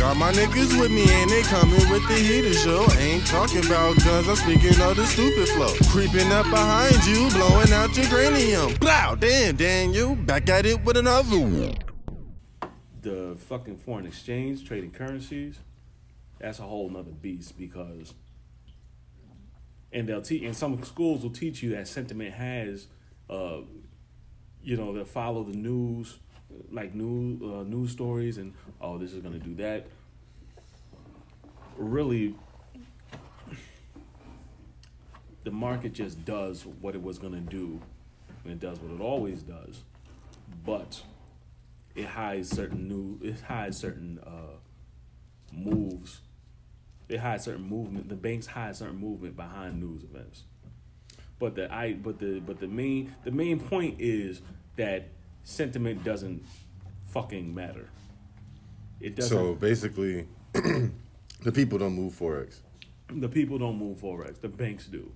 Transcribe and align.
Got 0.00 0.16
my 0.16 0.32
niggas 0.32 0.80
with 0.80 0.90
me 0.90 1.04
and 1.10 1.30
they 1.30 1.42
coming 1.42 1.74
with 1.90 2.08
the 2.08 2.14
heater 2.14 2.54
show. 2.54 2.90
Ain't 2.98 3.26
talking 3.26 3.66
about 3.66 4.02
guns, 4.02 4.26
I'm 4.28 4.36
speaking 4.36 4.80
of 4.80 4.96
the 4.96 5.04
stupid 5.04 5.46
flow. 5.50 5.74
Creeping 5.90 6.32
up 6.32 6.48
behind 6.48 7.04
you, 7.04 7.28
blowing 7.28 7.70
out 7.70 7.94
your 7.94 8.06
cranium. 8.06 8.74
Blow, 8.76 9.14
damn, 9.16 9.56
Daniel, 9.56 10.16
back 10.16 10.48
at 10.48 10.64
it 10.64 10.82
with 10.84 10.96
another 10.96 11.38
one. 11.38 11.74
the 13.02 13.36
fucking 13.40 13.76
foreign 13.76 14.06
exchange, 14.06 14.66
trading 14.66 14.90
currencies, 14.90 15.58
that's 16.38 16.60
a 16.60 16.62
whole 16.62 16.88
nother 16.88 17.10
beast 17.10 17.58
because 17.58 18.14
and 19.92 20.08
they'll 20.08 20.22
teach 20.22 20.42
and 20.44 20.56
some 20.56 20.82
schools 20.82 21.22
will 21.22 21.30
teach 21.30 21.62
you 21.62 21.70
that 21.70 21.86
sentiment 21.86 22.32
has 22.32 22.86
uh 23.28 23.58
you 24.62 24.78
know, 24.78 24.94
they'll 24.94 25.04
follow 25.04 25.44
the 25.44 25.56
news 25.56 26.18
like 26.70 26.94
new 26.94 27.38
uh, 27.42 27.62
news 27.64 27.90
stories 27.90 28.38
and 28.38 28.52
oh 28.80 28.98
this 28.98 29.12
is 29.12 29.22
gonna 29.22 29.38
do 29.38 29.54
that. 29.56 29.86
Really 31.76 32.34
the 35.44 35.50
market 35.50 35.92
just 35.92 36.24
does 36.24 36.66
what 36.66 36.94
it 36.94 37.02
was 37.02 37.18
gonna 37.18 37.40
do 37.40 37.80
and 38.44 38.52
it 38.52 38.60
does 38.60 38.78
what 38.80 38.92
it 38.92 39.00
always 39.00 39.42
does. 39.42 39.82
But 40.64 41.02
it 41.94 42.06
hides 42.06 42.50
certain 42.50 42.88
new 42.88 43.18
it 43.22 43.40
hides 43.40 43.76
certain 43.76 44.18
uh 44.24 44.56
moves 45.52 46.20
it 47.08 47.18
hides 47.18 47.44
certain 47.44 47.68
movement 47.68 48.08
the 48.08 48.14
banks 48.14 48.46
hide 48.46 48.76
certain 48.76 48.96
movement 48.96 49.36
behind 49.36 49.80
news 49.80 50.04
events 50.04 50.44
but 51.38 51.54
the 51.56 51.72
i 51.72 51.92
but 51.92 52.18
the 52.20 52.40
but 52.40 52.60
the 52.60 52.68
main 52.68 53.14
the 53.24 53.30
main 53.30 53.58
point 53.58 53.96
is 53.98 54.40
that 54.76 55.08
sentiment 55.44 56.02
doesn't 56.04 56.44
fucking 57.08 57.52
matter 57.54 57.88
it 59.00 59.16
doesn't 59.16 59.36
So 59.36 59.54
basically, 59.54 60.28
the 60.52 61.52
people 61.52 61.78
don't 61.78 61.94
move 61.94 62.12
forex. 62.18 62.60
the 63.08 63.28
people 63.28 63.58
don't 63.58 63.78
move 63.78 63.98
forex 63.98 64.40
the 64.40 64.48
banks 64.48 64.86
do 64.86 65.10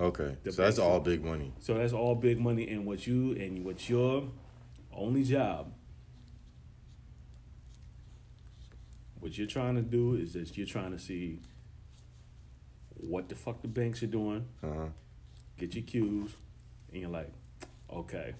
Okay, 0.00 0.36
The 0.44 0.52
so 0.52 0.62
that's 0.62 0.78
all 0.78 1.00
big 1.00 1.24
money. 1.24 1.52
so 1.58 1.74
that's 1.74 1.92
all 1.92 2.14
big 2.14 2.38
money 2.38 2.68
and 2.68 2.86
what 2.86 3.04
you 3.06 3.32
and 3.32 3.64
what 3.64 3.88
your 3.90 4.28
only 4.92 5.24
job 5.24 5.72
what 9.20 9.36
you're 9.36 9.46
trying 9.48 9.74
to 9.74 9.82
do 9.82 10.14
is 10.14 10.32
that 10.34 10.56
you're 10.56 10.66
trying 10.66 10.92
to 10.92 10.98
see 10.98 11.40
what 12.94 13.28
the 13.28 13.34
fuck 13.34 13.60
the 13.62 13.68
banks 13.68 14.02
are 14.02 14.06
doing 14.08 14.44
Uh 14.62 14.66
huh. 14.68 14.86
get 15.58 15.74
your 15.74 15.84
cues 15.84 16.30
and 16.92 17.00
you're 17.00 17.10
like 17.10 17.30
okay 17.92 18.34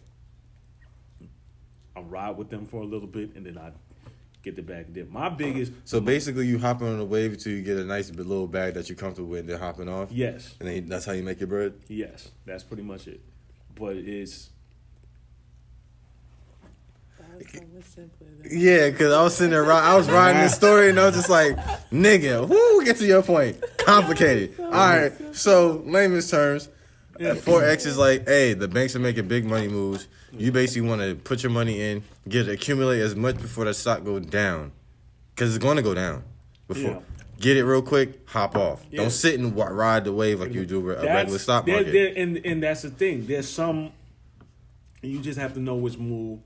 i 1.99 2.01
ride 2.03 2.37
with 2.37 2.49
them 2.51 2.67
for 2.67 2.83
a 2.83 2.87
little 2.87 3.09
bit 3.09 3.35
and 3.37 3.45
then 3.47 3.59
i 3.59 3.71
get 4.43 4.55
the 4.57 4.63
bag 4.63 4.93
dip 4.95 5.11
my 5.11 5.29
biggest 5.29 5.73
So 5.85 6.01
basically, 6.01 6.47
you 6.47 6.59
hopping 6.59 6.87
on 6.87 7.01
a 7.01 7.05
wave 7.05 7.33
until 7.33 7.53
you 7.53 7.63
get 7.63 7.77
a 7.77 7.85
nice 7.85 8.09
little 8.11 8.47
bag 8.47 8.75
that 8.75 8.89
you're 8.89 8.97
comfortable 8.97 9.29
with, 9.31 9.41
and 9.41 9.49
then 9.49 9.59
hopping 9.59 9.89
off. 9.89 10.13
yes 10.13 10.55
And 10.61 10.69
then 10.69 10.87
that's 10.89 11.05
how 11.05 11.13
you 11.13 11.23
make 11.25 11.41
your 11.41 11.49
bread. 11.49 11.75
yes 11.89 12.31
that's 12.47 12.63
pretty 12.63 12.85
much 12.85 13.09
it 13.09 13.21
but 13.75 13.97
it's 13.97 14.51
so 17.53 17.61
much 17.75 17.85
simpler 17.85 18.27
than 18.43 18.49
Yeah, 18.61 18.91
because 18.91 19.13
I 19.13 19.23
was 19.23 19.37
sitting 19.37 19.51
there, 19.53 19.71
I 19.71 19.95
was 19.95 20.09
writing 20.11 20.43
this 20.43 20.55
story, 20.55 20.91
and 20.91 20.99
I 20.99 21.07
was 21.07 21.15
just 21.15 21.29
like, 21.31 21.57
nigga, 21.91 22.49
whoo, 22.49 22.85
get 22.85 22.97
to 22.97 23.07
your 23.07 23.23
point. 23.23 23.63
Complicated. 23.79 24.59
All 24.61 24.71
right, 24.71 25.13
so 25.33 25.83
layman's 25.87 26.31
terms, 26.31 26.69
uh, 27.21 27.35
Forex 27.35 27.87
is 27.87 27.99
like, 27.99 28.27
hey, 28.27 28.55
the 28.55 28.69
banks 28.69 28.95
are 28.97 29.01
making 29.01 29.29
big 29.29 29.45
money 29.45 29.69
moves. 29.69 30.09
You 30.33 30.53
basically 30.53 30.89
want 30.89 31.01
to 31.01 31.15
put 31.15 31.43
your 31.43 31.51
money 31.51 31.81
in, 31.81 32.03
get 32.29 32.49
accumulate 32.49 33.01
as 33.01 33.17
much 33.17 33.37
before 33.41 33.65
the 33.65 33.75
stock 33.75 34.05
goes 34.05 34.27
down, 34.27 34.73
because 35.35 35.55
it's 35.55 35.63
going 35.63 35.77
to 35.77 35.83
go 35.83 35.95
down. 35.95 36.23
Before, 36.69 36.91
Yeah. 36.91 36.99
get 37.41 37.57
it 37.57 37.65
real 37.65 37.81
quick, 37.83 38.29
hop 38.29 38.55
off. 38.57 38.85
Yeah. 38.91 39.01
Don't 39.03 39.11
sit 39.11 39.41
and 39.41 39.57
ride 39.57 40.05
the 40.05 40.13
wave 40.13 40.41
like 40.41 40.53
you 40.53 40.67
do 40.67 40.91
a 40.91 40.95
That's- 40.97 41.15
regular 41.15 41.39
stock 41.39 41.65
there- 41.67 41.77
market. 41.77 41.93
there- 41.93 42.13
and 42.17 42.41
and 42.45 42.63
that's 42.63 42.83
the 42.83 42.91
thing. 42.91 43.27
There's 43.27 43.49
some. 43.49 43.91
You 45.01 45.21
just 45.21 45.39
have 45.39 45.55
to 45.55 45.61
know 45.61 45.77
which 45.77 45.97
move, 45.97 46.41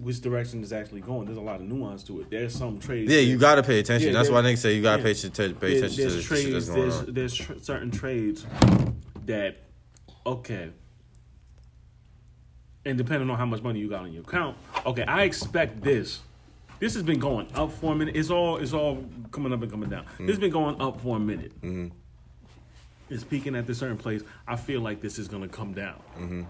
which 0.00 0.20
direction 0.20 0.62
is 0.62 0.72
actually 0.72 1.00
going. 1.00 1.26
There's 1.26 1.38
a 1.38 1.42
lot 1.42 1.56
of 1.60 1.66
nuance 1.66 2.02
to 2.04 2.20
it. 2.20 2.30
There's 2.30 2.54
some 2.54 2.78
trades. 2.78 3.10
Yeah, 3.10 3.20
you 3.20 3.38
gotta 3.38 3.62
pay 3.62 3.78
attention. 3.78 4.08
Yeah, 4.08 4.14
That's 4.14 4.28
why 4.30 4.42
niggas 4.42 4.58
say 4.58 4.74
you 4.74 4.82
gotta 4.82 5.02
yeah. 5.02 5.14
pay, 5.14 5.54
pay 5.54 5.78
attention 5.78 5.96
to 5.96 6.02
there's 6.02 6.14
the 6.14 6.22
shit 6.22 6.52
that's 6.52 6.66
trades. 6.66 6.68
going 6.68 6.80
There's 6.80 6.98
on. 6.98 7.14
there's 7.14 7.34
tr- 7.34 7.58
certain 7.62 7.90
trades 7.90 8.46
that 9.24 9.56
okay. 10.26 10.70
And 12.84 12.96
depending 12.96 13.28
on 13.30 13.36
how 13.38 13.46
much 13.46 13.62
money 13.62 13.80
you 13.80 13.88
got 13.88 14.02
on 14.02 14.12
your 14.12 14.22
account, 14.22 14.56
okay, 14.84 15.02
I 15.04 15.22
expect 15.24 15.82
this. 15.82 16.20
This 16.78 16.94
has 16.94 17.02
been 17.02 17.18
going 17.18 17.48
up 17.54 17.72
for 17.72 17.92
a 17.92 17.96
minute. 17.96 18.14
It's 18.16 18.30
all 18.30 18.58
it's 18.58 18.72
all 18.74 19.02
coming 19.32 19.52
up 19.52 19.62
and 19.62 19.70
coming 19.70 19.88
down. 19.88 20.04
Mm. 20.18 20.26
This 20.26 20.28
has 20.30 20.38
been 20.38 20.52
going 20.52 20.80
up 20.80 21.00
for 21.00 21.16
a 21.16 21.20
minute. 21.20 21.52
Mm-hmm. 21.62 21.88
It's 23.08 23.24
peaking 23.24 23.56
at 23.56 23.66
this 23.66 23.78
certain 23.78 23.96
place. 23.96 24.22
I 24.46 24.56
feel 24.56 24.80
like 24.82 25.00
this 25.00 25.18
is 25.18 25.26
gonna 25.26 25.48
come 25.48 25.72
down. 25.72 26.00
Mm-hmm. 26.18 26.42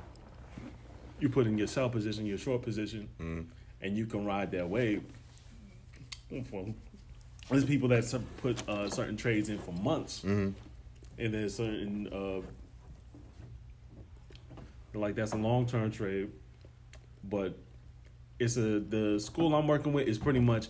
You 1.18 1.28
put 1.28 1.46
in 1.46 1.56
your 1.58 1.66
sell 1.66 1.88
position, 1.88 2.26
your 2.26 2.38
short 2.38 2.62
position, 2.62 3.08
and 3.80 3.96
you 3.96 4.06
can 4.06 4.24
ride 4.26 4.50
that 4.52 4.68
wave. 4.68 5.02
There's 7.50 7.64
people 7.64 7.88
that 7.88 8.20
put 8.38 8.68
uh, 8.68 8.90
certain 8.90 9.16
trades 9.16 9.48
in 9.48 9.58
for 9.58 9.72
months, 9.72 10.22
and 11.18 11.32
there's 11.32 11.54
certain 11.56 12.08
uh, 12.12 12.40
like 14.98 15.14
that's 15.14 15.32
a 15.32 15.36
long 15.36 15.66
term 15.66 15.90
trade, 15.90 16.30
but 17.24 17.56
it's 18.38 18.56
a 18.56 18.80
the 18.80 19.18
school 19.20 19.54
I'm 19.54 19.66
working 19.68 19.92
with 19.92 20.08
is 20.08 20.18
pretty 20.18 20.40
much 20.40 20.68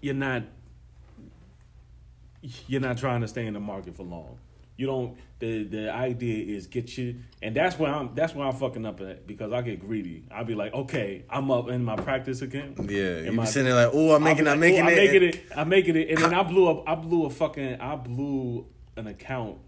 you're 0.00 0.14
not 0.14 0.42
you're 2.68 2.80
not 2.80 2.98
trying 2.98 3.22
to 3.22 3.28
stay 3.28 3.46
in 3.46 3.54
the 3.54 3.60
market 3.60 3.96
for 3.96 4.02
long. 4.04 4.38
You 4.76 4.86
don't. 4.86 5.16
The 5.38 5.64
the 5.64 5.92
idea 5.92 6.56
is 6.56 6.66
get 6.66 6.96
you, 6.96 7.16
and 7.42 7.54
that's 7.54 7.78
where 7.78 7.92
I'm. 7.92 8.14
That's 8.14 8.34
where 8.34 8.46
I'm 8.46 8.54
fucking 8.54 8.84
up 8.86 9.00
at 9.00 9.26
because 9.26 9.52
I 9.52 9.60
get 9.62 9.80
greedy. 9.80 10.24
I'll 10.30 10.44
be 10.44 10.54
like, 10.54 10.72
okay, 10.74 11.24
I'm 11.30 11.50
up 11.50 11.68
in 11.68 11.84
my 11.84 11.96
practice 11.96 12.40
again. 12.42 12.74
Yeah, 12.88 13.20
you 13.20 13.32
my- 13.32 13.44
be 13.44 13.50
sitting 13.50 13.66
there 13.72 13.86
like, 13.86 13.94
oh, 13.94 14.14
I'm 14.14 14.22
making, 14.22 14.44
like, 14.46 14.54
I'm 14.54 14.60
making 14.60 14.78
it. 14.78 14.88
I'm 14.88 14.94
making 14.96 15.22
it. 15.22 15.44
I'm 15.56 15.68
making 15.68 15.96
it, 15.96 16.08
and 16.10 16.18
then 16.18 16.34
I 16.34 16.42
blew 16.42 16.68
up. 16.68 16.84
I 16.86 16.94
blew 16.94 17.26
a 17.26 17.30
fucking. 17.30 17.80
I 17.80 17.96
blew 17.96 18.66
an 18.96 19.06
account. 19.06 19.58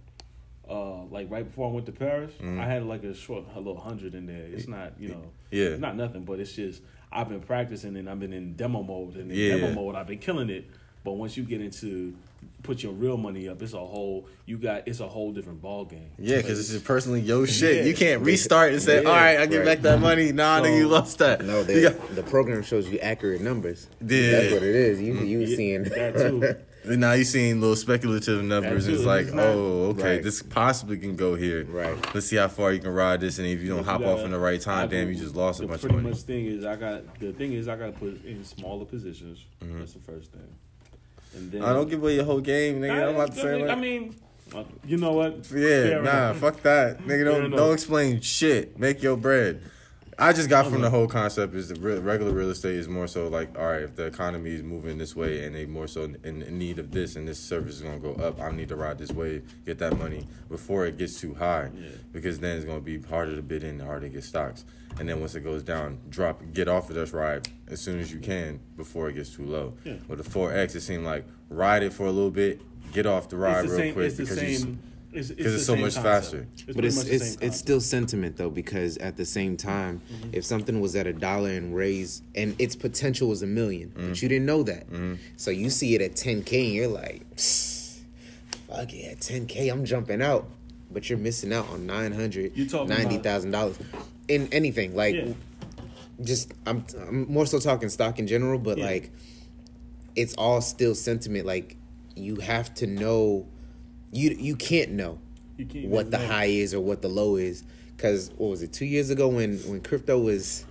Uh, 0.68 1.04
like 1.06 1.30
right 1.30 1.46
before 1.46 1.70
I 1.70 1.72
went 1.72 1.86
to 1.86 1.92
Paris, 1.92 2.30
I 2.42 2.64
had 2.64 2.84
like 2.84 3.02
a 3.02 3.14
short, 3.14 3.44
a 3.54 3.58
little 3.58 3.80
hundred 3.80 4.14
in 4.14 4.26
there. 4.26 4.44
It's 4.52 4.68
not, 4.68 4.92
you 5.00 5.08
know, 5.08 5.14
Mm-hmm. 5.14 5.28
Yeah. 5.56 5.64
it's 5.68 5.80
not 5.80 5.96
nothing, 5.96 6.24
but 6.24 6.40
it's 6.40 6.52
just 6.52 6.82
I've 7.10 7.30
been 7.30 7.40
practicing 7.40 7.96
and 7.96 8.08
I've 8.10 8.20
been 8.20 8.34
in 8.34 8.52
demo 8.54 8.82
mode, 8.82 9.16
and 9.16 9.32
in 9.32 9.38
Yeah. 9.38 9.56
demo 9.56 9.72
mode 9.72 9.94
I've 9.94 10.06
been 10.06 10.18
killing 10.18 10.50
it. 10.50 10.68
But 11.04 11.12
once 11.12 11.38
you 11.38 11.44
get 11.44 11.62
into 11.62 12.14
put 12.62 12.82
your 12.82 12.92
real 12.92 13.16
money 13.16 13.48
up, 13.48 13.62
it's 13.62 13.72
a 13.72 13.78
whole 13.78 14.26
you 14.46 14.58
got 14.58 14.86
it's 14.88 15.00
a 15.00 15.08
whole 15.08 15.32
different 15.32 15.60
ball 15.62 15.84
game. 15.84 16.10
Yeah, 16.18 16.38
because 16.38 16.58
it's 16.58 16.68
just 16.70 16.84
personally 16.84 17.20
your 17.20 17.46
shit. 17.46 17.76
Yeah. 17.76 17.82
You 17.84 17.94
can't 17.94 18.22
restart 18.22 18.72
and 18.72 18.82
say, 18.82 19.02
Yeah. 19.02 19.08
all 19.08 19.14
right, 19.14 19.38
I 19.38 19.46
give 19.46 19.60
Right. 19.64 19.76
back 19.76 19.82
that 19.82 20.00
money. 20.00 20.32
Nah, 20.32 20.60
nigga, 20.60 20.76
you 20.78 20.88
lost 20.88 21.18
that. 21.18 21.44
No, 21.44 21.58
You 21.58 21.64
they, 21.64 21.82
got- 21.82 22.14
the 22.14 22.22
program 22.22 22.62
shows 22.62 22.88
you 22.88 22.98
accurate 22.98 23.40
numbers. 23.40 23.86
Yeah. 24.00 24.30
That's 24.32 24.52
what 24.54 24.62
it 24.62 24.74
is. 24.74 25.00
You 25.00 25.14
you 25.14 25.40
Yeah, 25.40 25.56
seeing 25.56 25.82
that 25.84 26.14
too. 26.16 26.54
now 26.96 27.12
you're 27.12 27.24
seeing 27.24 27.60
little 27.60 27.76
speculative 27.76 28.42
numbers. 28.42 28.86
That 28.86 28.94
It's 28.94 29.04
like, 29.04 29.26
it's 29.26 29.34
oh, 29.36 29.90
okay, 29.90 30.14
Right. 30.16 30.22
this 30.22 30.42
possibly 30.42 30.96
can 30.98 31.16
go 31.16 31.34
here. 31.34 31.64
Right. 31.64 31.96
Let's 32.14 32.26
see 32.26 32.36
how 32.36 32.48
far 32.48 32.72
you 32.72 32.80
can 32.80 32.90
ride 32.90 33.20
this, 33.20 33.38
and 33.38 33.46
if 33.46 33.60
you 33.60 33.68
don't 33.68 33.84
hop 33.84 34.00
off 34.02 34.20
in 34.20 34.30
the 34.30 34.38
right 34.38 34.60
I 34.60 34.64
time, 34.64 34.88
damn, 34.88 35.06
do- 35.06 35.12
you 35.12 35.18
just 35.18 35.34
lost 35.36 35.58
a 35.60 35.62
the 35.62 35.68
bunch 35.68 35.76
of 35.84 35.90
pretty 35.90 35.96
money. 36.02 36.10
much 36.10 36.22
thing 36.22 36.46
is 36.46 36.64
I 36.64 36.76
got 36.76 37.18
the 37.20 37.32
thing 37.32 37.52
is 37.52 37.68
I 37.68 37.76
got 37.76 37.86
to 37.86 37.92
put 37.92 38.24
in 38.24 38.44
smaller 38.44 38.84
positions. 38.84 39.44
Mm-hmm. 39.62 39.78
That's 39.78 39.92
the 39.92 40.00
first 40.00 40.32
thing. 40.32 40.48
And 41.34 41.52
then 41.52 41.62
I 41.62 41.72
don't 41.72 41.88
give 41.88 42.00
away 42.02 42.16
your 42.16 42.24
whole 42.24 42.40
game, 42.40 42.80
nigga. 42.80 43.08
I'm 43.08 43.14
about 43.14 43.34
to 43.34 43.40
say, 43.40 43.68
I 43.68 43.74
mean, 43.74 44.14
you 44.84 44.96
know 44.96 45.12
what? 45.12 45.36
Yeah, 45.50 45.82
Fair 45.82 46.02
nah, 46.02 46.30
enough. 46.30 46.38
fuck 46.38 46.62
that, 46.62 47.00
nigga. 47.00 47.24
Don't 47.24 47.50
don't 47.50 47.74
explain 47.74 48.20
shit. 48.20 48.78
Make 48.78 49.02
your 49.02 49.16
bread. 49.16 49.62
I 50.20 50.32
just 50.32 50.48
got 50.48 50.66
from 50.66 50.80
the 50.82 50.90
whole 50.90 51.06
concept 51.06 51.54
is 51.54 51.68
the 51.68 51.76
re- 51.76 51.98
regular 51.98 52.32
real 52.32 52.50
estate 52.50 52.74
is 52.74 52.88
more 52.88 53.06
so 53.06 53.28
like, 53.28 53.56
all 53.56 53.66
right, 53.66 53.82
if 53.82 53.94
the 53.94 54.06
economy 54.06 54.50
is 54.50 54.64
moving 54.64 54.98
this 54.98 55.14
way 55.14 55.44
and 55.44 55.54
they 55.54 55.64
more 55.64 55.86
so 55.86 56.02
in, 56.02 56.16
in 56.24 56.58
need 56.58 56.80
of 56.80 56.90
this 56.90 57.14
and 57.14 57.28
this 57.28 57.38
service 57.38 57.76
is 57.76 57.82
gonna 57.82 58.00
go 58.00 58.14
up, 58.14 58.40
I 58.40 58.50
need 58.50 58.68
to 58.70 58.76
ride 58.76 58.98
this 58.98 59.12
wave, 59.12 59.44
get 59.64 59.78
that 59.78 59.96
money 59.96 60.26
before 60.48 60.86
it 60.86 60.98
gets 60.98 61.20
too 61.20 61.34
high, 61.34 61.70
Yeah. 61.72 61.90
because 62.12 62.40
then 62.40 62.56
it's 62.56 62.64
gonna 62.64 62.80
be 62.80 63.00
harder 63.00 63.36
to 63.36 63.42
bid 63.42 63.62
in, 63.62 63.78
harder 63.78 64.08
to 64.08 64.12
get 64.12 64.24
stocks, 64.24 64.64
and 64.98 65.08
then 65.08 65.20
once 65.20 65.36
it 65.36 65.42
goes 65.44 65.62
down, 65.62 65.98
drop, 66.08 66.42
get 66.52 66.66
off 66.66 66.88
of 66.90 66.96
this 66.96 67.12
ride 67.12 67.48
as 67.68 67.80
soon 67.80 68.00
as 68.00 68.12
you 68.12 68.18
can 68.18 68.58
before 68.76 69.08
it 69.08 69.12
gets 69.12 69.30
too 69.30 69.44
low. 69.46 69.74
Yeah. 69.84 69.94
With 70.08 70.18
the 70.24 70.28
forex, 70.28 70.74
it 70.74 70.80
seemed 70.80 71.04
like 71.04 71.26
ride 71.48 71.84
it 71.84 71.92
for 71.92 72.06
a 72.06 72.10
little 72.12 72.32
bit, 72.32 72.60
get 72.92 73.06
off 73.06 73.28
the 73.28 73.36
ride 73.36 73.66
the 73.66 73.68
real 73.68 73.78
same. 73.78 73.94
quick 73.94 74.06
It's 74.08 74.16
the 74.16 74.26
because 75.10 75.30
you. 75.30 75.36
It's, 75.36 75.40
it's, 75.40 75.42
'cause 75.42 75.52
the 75.52 75.54
it's 75.56 75.66
so 75.66 75.76
much 75.76 75.94
concept. 75.94 76.04
faster. 76.56 76.72
But 76.74 76.84
it's 76.84 76.96
much 76.96 77.06
it's 77.08 77.36
it's 77.36 77.56
still 77.56 77.80
sentiment 77.80 78.36
though 78.36 78.50
because 78.50 78.96
at 78.98 79.16
the 79.16 79.24
same 79.24 79.56
time, 79.56 80.00
mm-hmm. 80.12 80.30
if 80.32 80.44
something 80.44 80.80
was 80.80 80.94
at 80.96 81.06
a 81.06 81.12
dollar 81.12 81.50
and 81.50 81.74
raised 81.74 82.22
and 82.34 82.54
its 82.58 82.76
potential 82.76 83.28
was 83.28 83.42
a 83.42 83.46
1000000 83.46 83.90
but 83.94 84.02
mm-hmm. 84.02 84.12
you 84.14 84.28
didn't 84.28 84.46
know 84.46 84.62
that, 84.62 84.86
mm-hmm. 84.86 85.14
so 85.36 85.50
you 85.50 85.70
see 85.70 85.94
it 85.94 86.02
at 86.02 86.12
10k 86.12 86.64
and 86.66 86.72
you're 86.74 86.88
like, 86.88 87.28
"Psst, 87.36 88.00
fuck 88.68 88.92
it, 88.92 89.12
at 89.12 89.18
10k 89.20 89.70
I'm 89.72 89.84
jumping 89.84 90.20
out, 90.22 90.48
but 90.90 91.08
you're 91.08 91.18
missing 91.18 91.52
out 91.52 91.68
on 91.70 91.86
nine 91.86 92.12
hundred 92.12 92.56
You 92.56 92.68
talking 92.68 92.88
ninety 92.88 93.18
thousand 93.18 93.50
dollars 93.52 93.78
in 94.28 94.48
anything 94.52 94.94
like. 94.94 95.14
Yeah. 95.14 95.32
just 96.22 96.52
I'm, 96.66 96.84
I'm 97.06 97.32
more 97.32 97.46
so 97.46 97.58
talking 97.60 97.88
stock 97.88 98.18
in 98.18 98.26
general, 98.26 98.58
but 98.58 98.76
Yeah. 98.78 98.86
like 98.86 99.10
it's 100.16 100.34
all 100.34 100.60
still 100.60 100.94
sentiment. 100.96 101.46
Like 101.46 101.76
you 102.16 102.36
have 102.36 102.74
to 102.74 102.86
know, 102.88 103.46
you 104.12 104.30
you 104.38 104.56
can't 104.56 104.90
know 104.92 105.18
You 105.56 105.66
can't 105.66 105.86
what 105.88 106.10
the 106.10 106.18
know. 106.18 106.26
high 106.26 106.46
is 106.46 106.74
or 106.74 106.80
what 106.80 107.02
the 107.02 107.08
low 107.08 107.36
is. 107.36 107.64
Cause 107.98 108.30
what 108.36 108.50
was 108.50 108.62
it 108.62 108.72
two 108.72 108.84
years 108.86 109.10
ago 109.10 109.26
when 109.28 109.58
when 109.60 109.80
crypto 109.80 110.18
was 110.18 110.64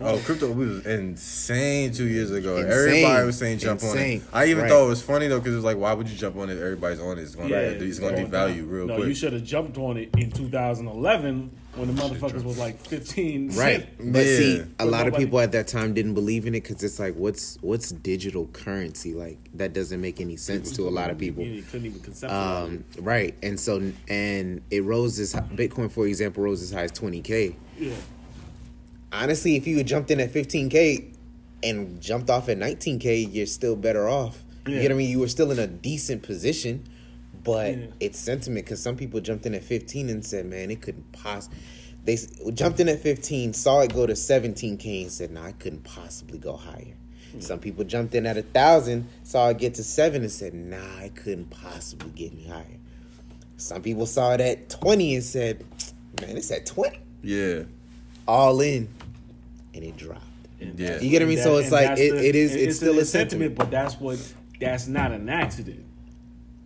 Oh, 0.00 0.18
crypto 0.24 0.50
was 0.50 0.84
insane 0.86 1.92
two 1.92 2.06
years 2.08 2.30
ago. 2.30 2.56
Insane. 2.56 2.72
Everybody 2.72 3.26
was 3.26 3.38
saying 3.38 3.58
jump 3.58 3.82
on 3.84 3.96
it. 3.98 4.22
I 4.32 4.46
even 4.46 4.62
Right. 4.62 4.68
thought 4.70 4.86
it 4.86 4.88
was 4.88 5.02
funny 5.02 5.28
though 5.28 5.38
because 5.38 5.52
it 5.52 5.56
was 5.56 5.64
like, 5.64 5.76
why 5.76 5.92
would 5.92 6.08
you 6.08 6.16
jump 6.16 6.36
on 6.36 6.48
it? 6.50 6.58
Everybody's 6.58 7.00
on 7.00 7.18
it. 7.18 7.22
It's 7.22 7.34
going 7.34 7.48
to 7.48 7.54
Yeah, 7.54 7.60
it's 7.60 7.98
going 7.98 8.16
to 8.16 8.22
devalue 8.22 8.56
down. 8.58 8.68
real 8.68 8.86
no, 8.86 8.96
quick. 8.96 9.08
you 9.08 9.14
should 9.14 9.32
have 9.34 9.44
jumped 9.44 9.76
on 9.78 9.96
it 9.96 10.08
in 10.16 10.30
2011 10.30 11.50
when 11.76 11.94
the 11.94 12.00
motherfuckers 12.02 12.44
was 12.44 12.56
like 12.58 12.78
15. 12.86 13.50
right. 13.56 13.86
But 13.98 14.24
Yeah. 14.26 14.36
see, 14.36 14.58
a 14.60 14.66
But 14.78 14.86
lot 14.88 15.06
of 15.06 15.14
people 15.16 15.38
at 15.40 15.52
that 15.52 15.68
time 15.68 15.92
didn't 15.94 16.14
believe 16.14 16.46
in 16.46 16.54
it 16.54 16.62
because 16.62 16.82
it's 16.82 16.98
like, 16.98 17.14
what's 17.14 17.58
what's 17.60 17.90
digital 17.90 18.46
currency? 18.52 19.12
Like 19.14 19.38
that 19.54 19.72
doesn't 19.74 20.00
make 20.00 20.20
any 20.20 20.36
sense 20.36 20.72
to 20.76 20.88
a 20.88 20.90
lot 20.90 21.10
of 21.10 21.18
people. 21.18 21.44
You 21.44 21.62
couldn't 21.62 21.86
even 21.86 22.00
conceptualize 22.00 22.30
Um, 22.64 22.84
right, 23.00 23.34
and 23.42 23.58
so 23.60 23.92
and 24.08 24.60
it 24.70 24.82
rose 24.82 25.18
as 25.20 25.34
Bitcoin, 25.34 25.90
for 25.90 26.06
example, 26.06 26.42
rose 26.42 26.62
as 26.62 26.70
high 26.72 26.84
as 26.84 26.92
twenty 26.92 27.20
k. 27.20 27.56
Yeah. 27.78 27.92
Honestly, 29.14 29.54
if 29.54 29.66
you 29.66 29.76
had 29.76 29.86
jumped 29.86 30.10
in 30.10 30.18
at 30.18 30.30
fifteen 30.32 30.68
k 30.68 31.06
and 31.62 32.00
jumped 32.00 32.28
off 32.30 32.48
at 32.48 32.58
nineteen 32.58 32.98
k, 32.98 33.18
you're 33.18 33.46
still 33.46 33.76
better 33.76 34.08
off. 34.08 34.42
You 34.66 34.74
Yeah. 34.74 34.82
get 34.82 34.90
what 34.90 34.94
I 34.96 34.98
mean? 34.98 35.10
You 35.10 35.20
were 35.20 35.28
still 35.28 35.52
in 35.52 35.58
a 35.60 35.66
decent 35.68 36.22
position, 36.22 36.82
but 37.44 37.76
Yeah. 37.78 37.86
it's 38.00 38.18
sentiment 38.18 38.64
because 38.66 38.82
some 38.82 38.96
people 38.96 39.20
jumped 39.20 39.46
in 39.46 39.54
at 39.54 39.62
fifteen 39.62 40.08
and 40.08 40.24
said, 40.26 40.46
"Man, 40.46 40.70
it 40.70 40.80
couldn't 40.82 41.12
possibly." 41.12 41.58
They 42.04 42.18
jumped 42.52 42.80
in 42.80 42.88
at 42.88 43.00
fifteen, 43.00 43.52
saw 43.54 43.80
it 43.80 43.94
go 43.94 44.04
to 44.06 44.16
seventeen 44.16 44.76
k, 44.78 45.02
and 45.02 45.12
said, 45.12 45.30
"No, 45.30 45.42
I 45.42 45.52
couldn't 45.52 45.84
possibly 45.84 46.38
go 46.38 46.56
higher." 46.56 46.96
Hmm. 47.32 47.40
Some 47.40 47.58
people 47.60 47.84
jumped 47.84 48.14
in 48.16 48.26
at 48.26 48.36
a 48.36 48.42
thousand, 48.42 49.06
saw 49.22 49.48
it 49.50 49.58
get 49.58 49.74
to 49.74 49.84
seven, 49.84 50.22
and 50.22 50.30
said, 50.32 50.54
"Nah, 50.54 50.98
I 50.98 51.10
couldn't 51.14 51.50
possibly 51.50 52.10
get 52.16 52.32
any 52.32 52.48
higher." 52.48 52.78
Some 53.58 53.80
people 53.80 54.06
saw 54.06 54.34
it 54.34 54.40
at 54.40 54.68
twenty 54.68 55.14
and 55.14 55.22
said, 55.22 55.62
"Man, 56.20 56.36
it's 56.36 56.50
at 56.50 56.66
twenty, 56.66 56.98
yeah, 57.22 57.62
all 58.26 58.60
in," 58.60 58.88
and 59.74 59.84
it 59.84 59.96
dropped. 59.96 60.22
And 60.60 60.78
Yeah. 60.78 61.00
You 61.00 61.10
get 61.10 61.20
what 61.20 61.22
I 61.22 61.28
mean? 61.28 61.38
and 61.38 61.44
So 61.44 61.56
it's 61.58 61.70
like, 61.72 61.98
it- 61.98 62.12
the- 62.12 62.28
it 62.28 62.34
is- 62.34 62.52
and 62.52 62.60
it's 62.62 62.76
still 62.76 62.98
a 62.98 63.04
sentiment. 63.04 63.54
but 63.56 63.70
that's 63.70 64.00
what 64.00 64.18
that's 64.60 64.86
not 64.86 65.12
an 65.12 65.28
accident. 65.28 65.84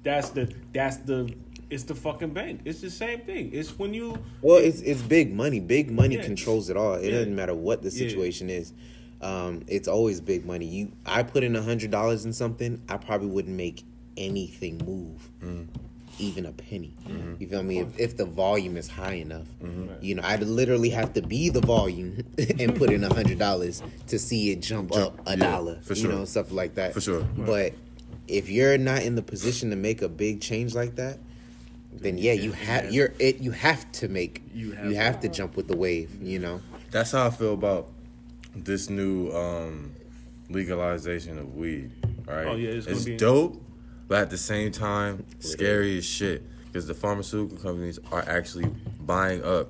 That's 0.03 0.31
the 0.31 0.53
that's 0.73 0.99
the 0.99 1.33
it's 1.71 1.83
the 1.85 1.95
fucking 1.95 2.31
bank. 2.31 2.61
It's 2.65 2.81
the 2.81 2.91
same 2.91 3.21
thing. 3.21 3.51
It's 3.53 3.79
when 3.79 3.93
you 3.93 4.19
Well, 4.43 4.57
it's 4.59 4.81
it's 4.81 5.03
big 5.03 5.35
money. 5.35 5.61
Big 5.61 5.91
money 5.91 6.17
Yeah. 6.17 6.23
controls 6.25 6.71
it 6.71 6.77
all. 6.77 6.95
It 6.95 7.07
Yeah. 7.07 7.11
doesn't 7.19 7.35
matter 7.37 7.55
what 7.55 7.83
the 7.83 7.91
Yeah. 7.91 8.09
situation 8.09 8.49
is. 8.51 8.73
Um, 9.21 9.63
it's 9.67 9.89
always 9.89 10.21
big 10.21 10.47
money. 10.47 10.65
You, 10.67 10.93
I 11.05 11.25
put 11.25 11.43
in 11.43 11.57
a 11.57 11.63
hundred 11.63 11.91
dollars 11.91 12.25
in 12.25 12.33
something, 12.33 12.81
I 12.89 12.99
probably 12.99 13.27
wouldn't 13.27 13.57
make 13.57 13.83
anything 14.17 14.81
move, 14.87 15.29
even 16.19 16.47
a 16.47 16.53
penny. 16.53 16.93
You 17.39 17.47
feel 17.49 17.63
me? 17.63 17.79
If, 17.79 17.99
if 17.99 18.17
the 18.17 18.25
volume 18.25 18.77
is 18.77 18.89
high 18.89 19.15
enough, 19.15 19.47
you 20.01 20.15
know, 20.15 20.23
I'd 20.25 20.43
literally 20.43 20.91
have 20.91 21.13
to 21.15 21.23
be 21.23 21.49
the 21.51 21.61
volume 21.61 22.25
and 22.59 22.75
put 22.77 22.91
in 22.91 23.05
a 23.05 23.13
hundred 23.13 23.39
dollars 23.39 23.83
to 24.09 24.19
see 24.19 24.51
it 24.53 24.61
jump, 24.63 24.93
Jump, 24.93 25.19
up 25.21 25.27
a 25.27 25.31
yeah, 25.31 25.37
dollar. 25.37 25.79
for 25.83 25.95
You 25.95 26.09
know, 26.09 26.25
stuff 26.25 26.51
like 26.53 26.75
that. 26.77 26.93
For 26.95 27.01
sure. 27.01 27.23
But 27.37 27.75
if 28.27 28.49
you're 28.49 28.77
not 28.79 29.03
in 29.03 29.15
the 29.15 29.23
position 29.23 29.71
to 29.71 29.77
make 29.77 30.03
a 30.03 30.09
big 30.09 30.41
change 30.41 30.75
like 30.75 30.97
that, 30.97 31.19
then 31.93 32.19
yeah, 32.19 32.33
you 32.35 32.53
have 32.53 32.93
you're 32.93 33.13
it. 33.19 33.39
You 33.39 33.51
have 33.53 33.91
to 33.93 34.09
make 34.09 34.43
You 34.55 34.67
you 34.69 34.95
have 34.95 35.15
have, 35.15 35.21
to. 35.21 35.29
to 35.29 35.35
jump 35.35 35.57
with 35.57 35.67
the 35.69 35.77
wave. 35.77 36.11
You 36.23 36.39
know, 36.39 36.61
that's 36.91 37.13
how 37.13 37.27
I 37.27 37.31
feel 37.31 37.55
about 37.55 37.89
this 38.55 38.91
new 38.91 39.31
um, 39.33 39.93
legalization 40.51 41.39
of 41.39 41.55
weed. 41.57 41.91
Right? 42.27 42.47
Oh, 42.47 42.57
yeah, 42.57 42.71
it's 42.71 42.87
gonna 42.87 43.01
be- 43.01 43.17
dope, 43.17 43.61
but 44.09 44.19
at 44.23 44.31
the 44.31 44.39
same 44.39 44.73
time, 44.73 45.25
scary 45.39 45.99
as 45.99 46.05
shit 46.05 46.43
because 46.67 46.87
the 46.87 46.95
pharmaceutical 46.95 47.57
companies 47.59 47.99
are 48.13 48.25
actually 48.29 48.67
buying 49.01 49.43
up 49.45 49.69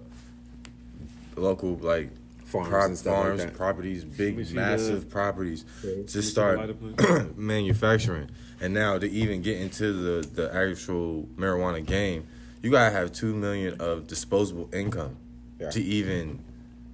local 1.37 1.77
like 1.77 2.11
Farms 2.45 2.69
prop- 2.71 2.87
and 2.87 2.99
stuff 2.99 3.39
like 3.39 3.57
properties, 3.57 4.05
big, 4.05 4.37
massive 4.55 4.97
uh, 4.97 5.01
the- 5.01 5.07
properties 5.07 5.65
me 5.85 6.05
to 6.05 6.23
start 6.23 6.57
the 6.57 6.61
lighter, 6.61 6.75
please. 7.25 7.37
manufacturing. 7.37 8.31
And 8.61 8.73
now 8.73 8.99
to 8.99 9.09
even 9.09 9.43
get 9.43 9.61
into 9.61 9.93
the 9.93 10.27
the 10.27 10.55
actual 10.55 11.29
marijuana 11.37 11.85
game, 11.85 12.27
you 12.63 12.71
gotta 12.71 12.91
have 12.91 13.13
two 13.13 13.35
million 13.35 13.79
of 13.81 14.07
disposable 14.07 14.71
income 14.73 15.17
Yeah. 15.61 15.69
to 15.71 15.83
even, 15.83 16.39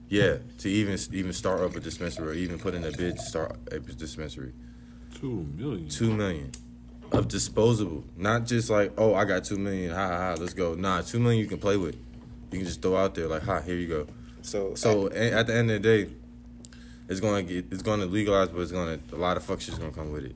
yeah, 0.09 0.39
to 0.59 0.69
even 0.69 0.99
even 1.13 1.33
start 1.33 1.61
up 1.61 1.77
a 1.77 1.81
dispensary 1.81 2.27
or 2.29 2.35
even 2.35 2.59
put 2.59 2.75
in 2.75 2.83
a 2.85 2.91
bid 2.91 3.17
to 3.17 3.23
start 3.23 3.57
a 3.71 3.79
dispensary. 3.79 4.53
Two 5.21 5.47
million. 5.57 5.89
Two 5.89 6.13
million 6.13 6.51
of 7.13 7.29
disposable, 7.29 8.05
not 8.17 8.47
just 8.47 8.71
like 8.71 8.93
oh 8.99 9.15
I 9.15 9.25
got 9.25 9.45
two 9.45 9.57
million, 9.59 9.93
ha 9.95 10.09
ha 10.09 10.19
ha, 10.19 10.35
let's 10.39 10.55
go. 10.55 10.75
Nah, 10.75 11.03
two 11.03 11.19
million 11.21 11.41
you 11.41 11.47
can 11.49 11.59
play 11.59 11.77
with. 11.77 11.95
You 12.51 12.59
can 12.59 12.67
just 12.67 12.83
throw 12.83 12.97
out 12.97 13.15
there 13.15 13.27
like 13.29 13.43
ha 13.43 13.61
here 13.61 13.77
you 13.77 13.89
go. 13.89 14.07
so 14.43 14.75
So 14.75 15.09
a- 15.13 15.33
at 15.33 15.47
the 15.47 15.55
end 15.55 15.71
of 15.71 15.83
the 15.83 15.89
day, 16.07 16.11
it's 17.09 17.21
gonna 17.21 17.43
get 17.43 17.67
it's 17.71 17.83
gonna 17.83 18.07
legalize, 18.07 18.49
but 18.49 18.61
it's 18.61 18.73
gonna 18.73 18.99
a 19.13 19.17
lot 19.17 19.37
of 19.37 19.45
fuck 19.45 19.61
shit's 19.61 19.79
gonna 19.79 19.91
come 19.93 20.11
with 20.13 20.25
it. 20.25 20.35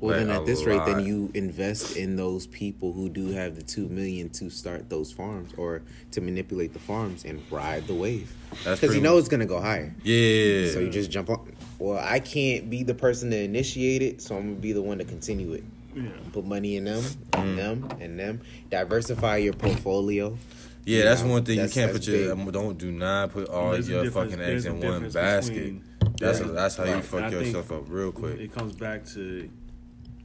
well, 0.00 0.16
then 0.18 0.30
at 0.30 0.42
a 0.42 0.44
this 0.46 0.64
rate, 0.64 0.80
then 0.86 1.04
you 1.04 1.30
invest 1.34 1.96
in 1.96 2.16
those 2.16 2.46
people 2.46 2.92
who 2.92 3.08
do 3.10 3.28
have 3.32 3.54
the 3.56 3.62
two 3.62 3.86
million 3.88 4.30
to 4.30 4.48
start 4.50 4.88
those 4.88 5.12
farms 5.12 5.52
or 5.58 5.82
to 6.12 6.20
manipulate 6.22 6.72
the 6.72 6.78
farms 6.78 7.24
and 7.24 7.40
ride 7.50 7.86
the 7.86 7.94
wave 7.94 8.32
because 8.64 8.94
you 8.94 9.00
know 9.02 9.12
much- 9.14 9.20
it's 9.20 9.28
gonna 9.28 9.46
go 9.46 9.60
higher. 9.60 9.94
Yeah. 10.02 10.70
So 10.72 10.80
you 10.80 10.88
just 10.90 11.10
jump 11.10 11.28
on. 11.30 11.52
Well, 11.78 11.98
I 12.02 12.18
can't 12.20 12.68
be 12.70 12.82
the 12.82 12.94
person 12.94 13.30
to 13.30 13.36
initiate 13.38 14.02
it, 14.02 14.20
so 14.22 14.36
I'm 14.36 14.42
gonna 14.50 14.54
be 14.60 14.72
the 14.72 14.82
one 14.82 14.98
to 14.98 15.04
continue 15.04 15.52
it. 15.54 15.64
Yeah. 15.94 16.02
Put 16.32 16.44
money 16.44 16.76
in 16.76 16.84
them, 16.84 17.02
Mm. 17.32 17.56
them, 17.56 17.88
and 18.00 18.18
them. 18.18 18.40
Diversify 18.70 19.38
your 19.38 19.52
portfolio. 19.54 20.36
Yeah, 20.84 21.04
that's 21.04 21.22
Yeah, 21.22 21.28
one 21.28 21.44
thing 21.44 21.56
that's- 21.56 21.76
you 21.76 21.82
can't 21.82 21.92
put 21.92 22.06
your 22.06 22.16
big. 22.16 22.30
um, 22.30 22.50
don't 22.50 22.78
do 22.78 22.90
not 22.92 23.32
put 23.32 23.48
all 23.48 23.72
There's 23.72 23.88
your 23.88 24.10
fucking 24.10 24.40
eggs 24.40 24.64
in 24.66 24.80
one 24.80 25.10
basket. 25.10 25.54
between- 25.54 25.84
That's 26.18 26.40
Right. 26.40 26.52
that's 26.52 26.76
how 26.76 26.84
you 26.84 27.00
fuck 27.02 27.22
And 27.22 27.32
yourself 27.32 27.72
up 27.72 27.84
real 27.88 28.12
quick. 28.12 28.38
It 28.40 28.52
comes 28.52 28.74
back 28.74 29.04
to 29.14 29.48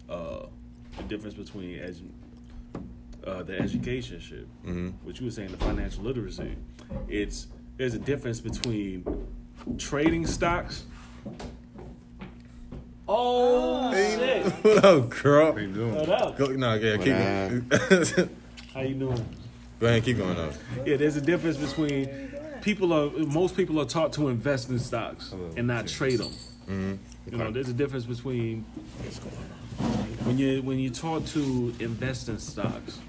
uh, 0.09 0.45
the 0.97 1.03
difference 1.03 1.33
between 1.35 1.79
edu- 1.79 2.03
uh, 3.25 3.41
the 3.44 3.59
education 3.59 4.19
shit, 4.19 4.47
Mhm. 4.65 4.94
what 5.03 5.19
you 5.19 5.25
were 5.25 5.31
saying, 5.31 5.51
the 5.51 5.57
financial 5.57 6.03
literacy. 6.03 6.56
It's 7.09 7.47
there's 7.77 7.94
a 7.95 8.00
difference 8.00 8.39
between 8.39 9.03
trading 9.77 10.27
stocks. 10.27 10.83
Oh 13.07 13.94
shit! 13.94 14.45
what 14.64 14.83
up, 14.83 15.09
girl? 15.09 15.52
How 15.52 15.57
you 15.59 15.68
doing? 15.68 15.95
What 15.95 16.09
up? 16.09 16.38
Go, 16.38 16.47
no, 16.47 16.74
yeah, 16.74 16.97
keep 16.97 17.06
going. 17.06 18.30
How 18.74 18.81
you 18.81 18.95
doing? 18.95 19.30
Go 19.80 19.88
ahead, 19.88 20.04
keep 20.04 20.18
going 20.18 20.35
though. 20.35 20.52
Yeah, 20.85 20.97
there's 20.97 21.16
a 21.16 21.21
difference 21.21 21.57
between 21.57 22.33
people 22.62 22.94
are 22.94 23.12
most 23.26 23.56
people 23.56 23.80
are 23.80 23.85
taught 23.85 24.12
to 24.14 24.30
invest 24.30 24.69
in 24.69 24.80
stocks 24.80 25.33
and 25.56 25.68
not 25.68 25.88
trade 25.88 26.19
them. 26.19 27.00
You 27.30 27.38
know, 27.38 27.52
there's 27.52 27.69
a 27.69 27.74
difference 27.74 28.06
between 28.06 28.64
when 30.24 30.40
you 30.40 30.64
when 30.64 30.80
you're 30.80 30.94
taught 30.94 31.28
to 31.28 31.76
invest 31.80 32.28
in 32.30 32.40
stocks. 32.40 33.00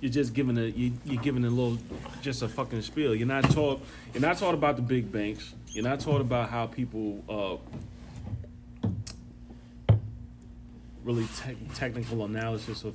You're 0.00 0.12
just 0.12 0.34
giving 0.34 0.56
a 0.58 0.62
you, 0.62 0.92
you're 1.04 1.22
giving 1.22 1.44
a 1.44 1.50
little 1.50 1.78
just 2.20 2.42
a 2.42 2.48
fucking 2.48 2.82
spiel. 2.82 3.14
You're 3.14 3.26
not 3.26 3.50
taught 3.50 3.82
you're 4.14 4.20
not 4.20 4.38
taught 4.38 4.54
about 4.54 4.76
the 4.76 4.82
big 4.82 5.10
banks. 5.10 5.54
You're 5.68 5.84
not 5.84 5.98
taught 6.00 6.20
about 6.20 6.50
how 6.50 6.66
people 6.66 7.24
uh, 7.28 7.78
really 11.04 11.26
tech 11.36 11.56
technical 11.74 12.24
analysis 12.24 12.84
of 12.84 12.94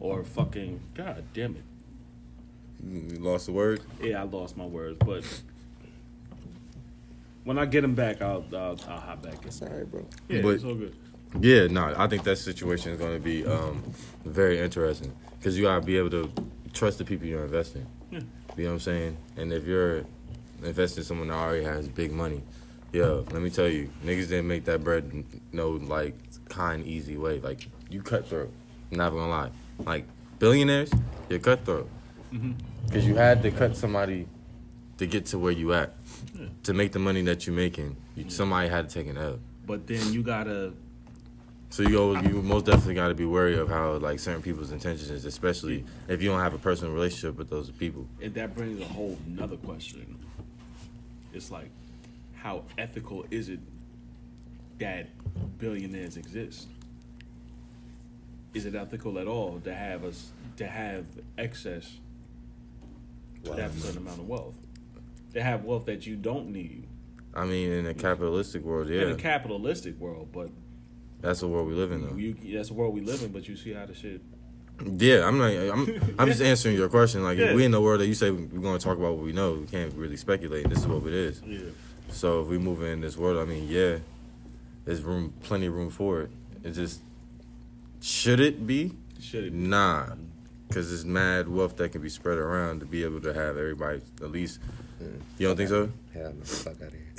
or 0.00 0.24
fucking 0.24 0.80
god 0.94 1.24
damn 1.34 1.56
it. 1.56 1.62
You 2.86 3.18
lost 3.18 3.46
the 3.46 3.52
word. 3.52 3.80
Yeah, 4.02 4.20
I 4.20 4.24
lost 4.24 4.56
my 4.56 4.66
words, 4.66 4.98
but 5.04 5.24
when 7.44 7.58
I 7.58 7.66
get 7.66 7.80
them 7.82 7.94
back, 7.94 8.20
I'll 8.22 8.44
I'll, 8.52 8.78
I'll 8.88 9.00
hop 9.00 9.22
back 9.22 9.44
in. 9.44 9.50
Sorry, 9.50 9.84
bro. 9.84 10.06
Yeah, 10.28 10.42
But- 10.42 10.48
it's 10.56 10.64
all 10.64 10.74
good. 10.74 10.94
Yeah, 11.40 11.66
no, 11.66 11.92
I 11.94 12.06
think 12.06 12.24
that 12.24 12.36
situation 12.36 12.90
is 12.92 12.98
going 12.98 13.12
to 13.12 13.20
be 13.22 13.44
um, 13.44 13.82
very 14.24 14.58
interesting 14.60 15.12
because 15.38 15.58
you 15.58 15.64
got 15.64 15.80
to 15.80 15.84
be 15.84 15.98
able 15.98 16.08
to 16.10 16.30
trust 16.72 16.96
the 16.96 17.04
people 17.04 17.26
you're 17.26 17.44
investing. 17.44 17.84
Yeah. 18.10 18.20
You 18.56 18.64
know 18.64 18.70
what 18.70 18.74
I'm 18.76 18.80
saying? 18.80 19.16
And 19.36 19.52
if 19.52 19.66
you're 19.66 20.04
investing 20.64 21.02
in 21.02 21.04
someone 21.04 21.28
that 21.28 21.34
already 21.34 21.64
has 21.64 21.86
big 21.86 22.12
money, 22.12 22.40
yo, 22.92 23.24
let 23.32 23.42
me 23.42 23.50
tell 23.50 23.68
you, 23.68 23.90
niggas 24.04 24.28
didn't 24.28 24.48
make 24.48 24.64
that 24.64 24.82
bread 24.82 25.24
no 25.52 25.70
like 25.70 26.14
kind, 26.48 26.86
easy 26.86 27.16
way. 27.16 27.40
Like 27.40 27.66
you 27.90 28.02
cutthroat. 28.02 28.52
I'm 28.90 28.98
not 28.98 29.10
gonna 29.10 29.28
lie. 29.28 29.50
Like 29.78 30.06
billionaires, 30.38 30.90
you're 31.28 31.38
cutthroat 31.38 31.88
mm-hmm. 32.32 32.52
because 32.86 33.06
you 33.06 33.16
had 33.16 33.42
to 33.42 33.50
cut 33.50 33.76
somebody 33.76 34.26
to 34.98 35.06
get 35.06 35.26
to 35.26 35.38
where 35.38 35.52
you 35.52 35.72
at. 35.74 35.94
To 36.64 36.74
make 36.74 36.92
the 36.92 36.98
money 36.98 37.22
that 37.22 37.46
you're 37.46 37.56
making, 37.56 37.96
you, 38.16 38.28
somebody 38.28 38.68
had 38.68 38.88
to 38.88 38.94
take 38.94 39.08
an 39.08 39.16
L. 39.16 39.38
But 39.66 39.86
then 39.86 40.12
you 40.12 40.22
gotta 40.22 40.72
So 41.70 41.82
you 41.82 41.98
always, 42.00 42.24
you 42.24 42.42
most 42.42 42.66
definitely 42.66 42.94
got 42.94 43.08
to 43.08 43.14
be 43.14 43.24
wary 43.24 43.58
of 43.58 43.68
how 43.68 43.92
like 43.94 44.18
certain 44.18 44.42
people's 44.42 44.72
intentions 44.72 45.10
is, 45.10 45.24
especially 45.24 45.84
if 46.08 46.22
you 46.22 46.30
don't 46.30 46.40
have 46.40 46.54
a 46.54 46.58
personal 46.58 46.92
relationship 46.92 47.36
with 47.36 47.50
those 47.50 47.70
people. 47.70 48.06
and 48.22 48.34
that 48.34 48.54
brings 48.54 48.80
a 48.80 48.84
whole 48.84 49.18
nother 49.26 49.56
question. 49.56 50.18
It's 51.32 51.50
like, 51.50 51.70
how 52.42 52.64
ethical 52.76 53.24
is 53.30 53.48
it 53.48 53.60
that 54.78 55.08
billionaires 55.58 56.16
exist? 56.16 56.68
Is 58.54 58.64
it 58.64 58.74
ethical 58.74 59.18
at 59.18 59.26
all 59.26 59.60
to 59.64 59.74
have 59.74 60.04
us 60.04 60.30
to 60.56 60.66
have 60.66 61.04
excess 61.36 61.98
to 63.44 63.54
have 63.54 63.76
a 63.76 63.80
certain 63.80 63.98
amount 63.98 64.20
of 64.20 64.28
wealth? 64.28 64.56
To 65.34 65.42
have 65.42 65.64
wealth 65.64 65.86
that 65.86 66.06
you 66.06 66.16
don't 66.16 66.50
need 66.50 66.86
I 67.34 67.44
mean, 67.44 67.70
in 67.70 67.86
a 67.86 67.94
capitalistic 67.94 68.64
world, 68.64 68.88
yeah. 68.88 69.02
in 69.02 69.08
a 69.10 69.14
capitalistic 69.14 69.98
world, 70.00 70.30
but 70.32 70.50
that's 71.20 71.40
the 71.40 71.48
world 71.48 71.68
we 71.68 71.74
live 71.74 71.92
in, 71.92 72.02
though. 72.02 72.16
you, 72.16 72.34
that's 72.56 72.68
the 72.68 72.74
world 72.74 72.94
we 72.94 73.00
live 73.00 73.22
in. 73.22 73.30
But 73.32 73.48
you 73.48 73.56
see 73.56 73.72
how 73.72 73.86
the 73.86 73.94
shit. 73.94 74.22
Yeah, 74.84 75.26
I'm 75.26 75.38
not. 75.38 75.52
I'm. 75.52 76.14
I'm 76.18 76.28
just 76.28 76.40
answering 76.52 76.76
your 76.76 76.88
question. 76.88 77.22
Like, 77.22 77.38
Yeah. 77.38 77.46
if 77.46 77.56
we 77.56 77.64
in 77.64 77.70
the 77.70 77.80
world 77.80 78.00
that 78.00 78.06
you 78.06 78.14
say 78.14 78.30
we're 78.30 78.46
going 78.46 78.78
to 78.78 78.84
talk 78.84 78.96
about 78.96 79.14
what 79.14 79.24
we 79.24 79.32
know, 79.32 79.54
we 79.54 79.66
can't 79.66 79.92
really 79.94 80.16
speculate. 80.16 80.68
This 80.68 80.78
is 80.78 80.86
what 80.86 81.06
it 81.06 81.12
is. 81.12 81.42
Yeah. 81.46 81.58
So 82.10 82.42
if 82.42 82.48
we 82.48 82.58
move 82.58 82.82
in 82.82 83.00
this 83.00 83.16
world, 83.16 83.38
I 83.38 83.44
mean, 83.44 83.68
yeah, 83.68 83.98
there's 84.84 85.02
room, 85.02 85.32
plenty 85.42 85.66
of 85.66 85.74
room 85.74 85.90
for 85.90 86.22
it. 86.22 86.30
It 86.64 86.72
just 86.72 87.00
should 88.00 88.40
it 88.40 88.66
be? 88.66 88.92
Shit. 89.20 89.52
Nah, 89.52 90.06
because 90.66 90.92
it's 90.92 91.04
mad 91.04 91.48
wealth 91.48 91.76
that 91.76 91.92
can 91.92 92.00
be 92.00 92.08
spread 92.08 92.38
around 92.38 92.80
to 92.80 92.86
be 92.86 93.04
able 93.04 93.20
to 93.22 93.34
have 93.34 93.56
everybody 93.56 94.00
at 94.20 94.30
least. 94.30 94.60
You 95.38 95.46
don't 95.48 95.56
think 95.56 95.68
so? 95.68 95.90
Hell 96.12 96.32
no, 96.32 96.44
fuck 96.44 96.74
out 96.82 96.88
of 96.88 96.92
here. 96.92 97.04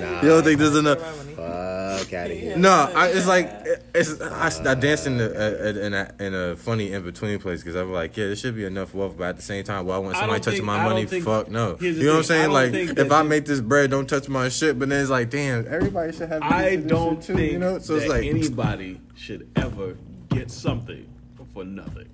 nah, 0.00 0.22
you 0.22 0.28
don't 0.28 0.42
think 0.42 0.58
there's 0.58 0.76
enough? 0.76 0.98
fuck 1.00 2.12
out 2.12 2.30
of 2.30 2.36
here. 2.38 2.56
No, 2.56 2.90
I, 2.94 3.08
it's 3.08 3.26
like 3.26 3.50
it's. 3.94 4.20
I, 4.20 4.50
I 4.70 4.74
danced 4.74 5.06
in, 5.06 5.18
the, 5.18 5.30
uh, 5.30 5.86
in, 5.86 5.94
a, 5.94 6.14
in 6.18 6.34
a 6.34 6.56
funny 6.56 6.92
in 6.92 7.02
between 7.02 7.38
place 7.38 7.60
because 7.60 7.74
I'm 7.74 7.92
like, 7.92 8.16
yeah, 8.16 8.26
there 8.26 8.36
should 8.36 8.56
be 8.56 8.64
enough 8.64 8.94
wealth, 8.94 9.16
but 9.16 9.24
at 9.24 9.36
the 9.36 9.42
same 9.42 9.64
time, 9.64 9.86
why 9.86 9.98
when 9.98 10.14
I 10.14 10.20
somebody 10.20 10.32
don't 10.40 10.44
touching 10.44 10.56
think- 10.58 10.66
my 10.66 10.84
money, 10.84 11.06
think- 11.06 11.24
fuck 11.24 11.50
no. 11.50 11.76
You 11.80 11.92
know 12.04 12.10
what 12.12 12.16
I'm 12.18 12.24
saying? 12.24 12.50
Like, 12.52 12.72
if 12.74 13.12
I 13.12 13.22
make 13.22 13.44
this 13.46 13.60
bread, 13.60 13.90
don't 13.90 14.08
touch 14.08 14.28
my 14.28 14.48
shit. 14.48 14.78
But 14.78 14.88
then 14.88 15.00
it's 15.00 15.10
like, 15.10 15.30
damn, 15.30 15.66
everybody 15.66 16.12
should 16.12 16.28
have. 16.28 16.42
I 16.42 16.76
don't 16.76 17.16
shit 17.16 17.26
too, 17.26 17.34
think 17.36 17.52
you 17.52 17.58
know. 17.58 17.78
So 17.78 17.94
that 17.94 18.02
it's 18.02 18.10
like, 18.10 18.24
anybody 18.24 19.00
should 19.14 19.48
ever 19.56 19.96
get 20.28 20.50
something 20.50 21.06
for 21.52 21.64
nothing. 21.64 22.08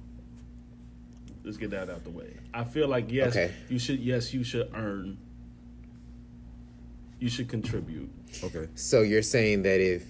Let's 1.48 1.56
get 1.56 1.70
that 1.70 1.88
out 1.88 2.04
the 2.04 2.10
way. 2.10 2.36
I 2.52 2.62
feel 2.62 2.88
like 2.88 3.10
yes, 3.10 3.28
Okay. 3.34 3.54
you 3.70 3.78
should. 3.78 4.00
Yes, 4.00 4.34
you 4.34 4.44
should 4.44 4.70
earn. 4.74 5.16
You 7.18 7.30
should 7.30 7.48
contribute. 7.48 8.10
okay, 8.44 8.68
So 8.74 9.00
you're 9.00 9.22
saying 9.22 9.62
that 9.62 9.80
if 9.80 10.04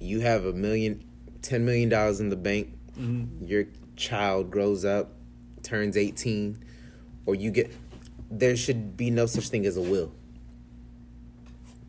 you 0.00 0.20
have 0.20 0.46
a 0.46 0.54
million, 0.54 1.04
ten 1.42 1.66
million 1.66 1.90
dollars 1.90 2.20
in 2.20 2.30
the 2.30 2.36
bank, 2.36 2.72
mm-hmm. 2.98 3.44
your 3.44 3.66
child 3.96 4.50
grows 4.50 4.82
up, 4.82 5.12
turns 5.62 5.94
eighteen, 5.98 6.64
or 7.26 7.34
you 7.34 7.50
get, 7.50 7.70
there 8.30 8.56
should 8.56 8.96
be 8.96 9.10
no 9.10 9.26
such 9.26 9.50
thing 9.50 9.66
as 9.66 9.76
a 9.76 9.82
will. 9.82 10.10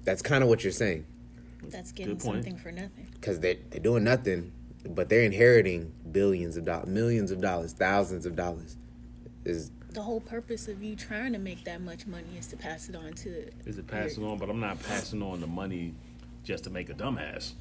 That's 0.04 0.22
kind 0.22 0.44
of 0.44 0.50
what 0.50 0.62
you're 0.66 0.74
saying, 0.74 1.06
That's 1.70 1.94
getting 1.94 2.20
something 2.20 2.58
for 2.58 2.74
nothing. 2.74 3.08
because 3.14 3.40
they 3.40 3.60
they're 3.70 3.80
doing 3.80 4.04
nothing, 4.04 4.52
but 4.90 5.10
they're 5.10 5.22
inheriting 5.24 5.92
billions 6.12 6.58
of 6.58 6.66
dollars, 6.66 6.88
millions 6.88 7.32
of 7.32 7.42
dollars, 7.42 7.74
thousands 7.74 8.26
of 8.26 8.36
dollars. 8.36 8.78
Is 9.46 9.72
The 9.92 10.02
whole 10.02 10.22
purpose 10.22 10.68
of 10.68 10.82
you 10.84 10.96
trying 10.96 11.34
to 11.34 11.40
make 11.40 11.64
that 11.66 11.82
much 11.82 12.08
money 12.08 12.38
is 12.38 12.48
to 12.48 12.58
pass 12.58 12.90
it 12.90 12.96
on 12.96 13.14
to 13.14 13.50
Is 13.66 13.78
it 13.78 13.88
passing 13.88 14.24
on? 14.26 14.38
But 14.38 14.50
I'm 14.50 14.60
not 14.60 14.82
passing 14.84 15.22
on 15.22 15.42
the 15.42 15.48
money 15.48 15.94
just 16.44 16.64
to 16.66 16.70
make 16.70 16.90
a 16.90 16.94
dumbass. 16.94 17.54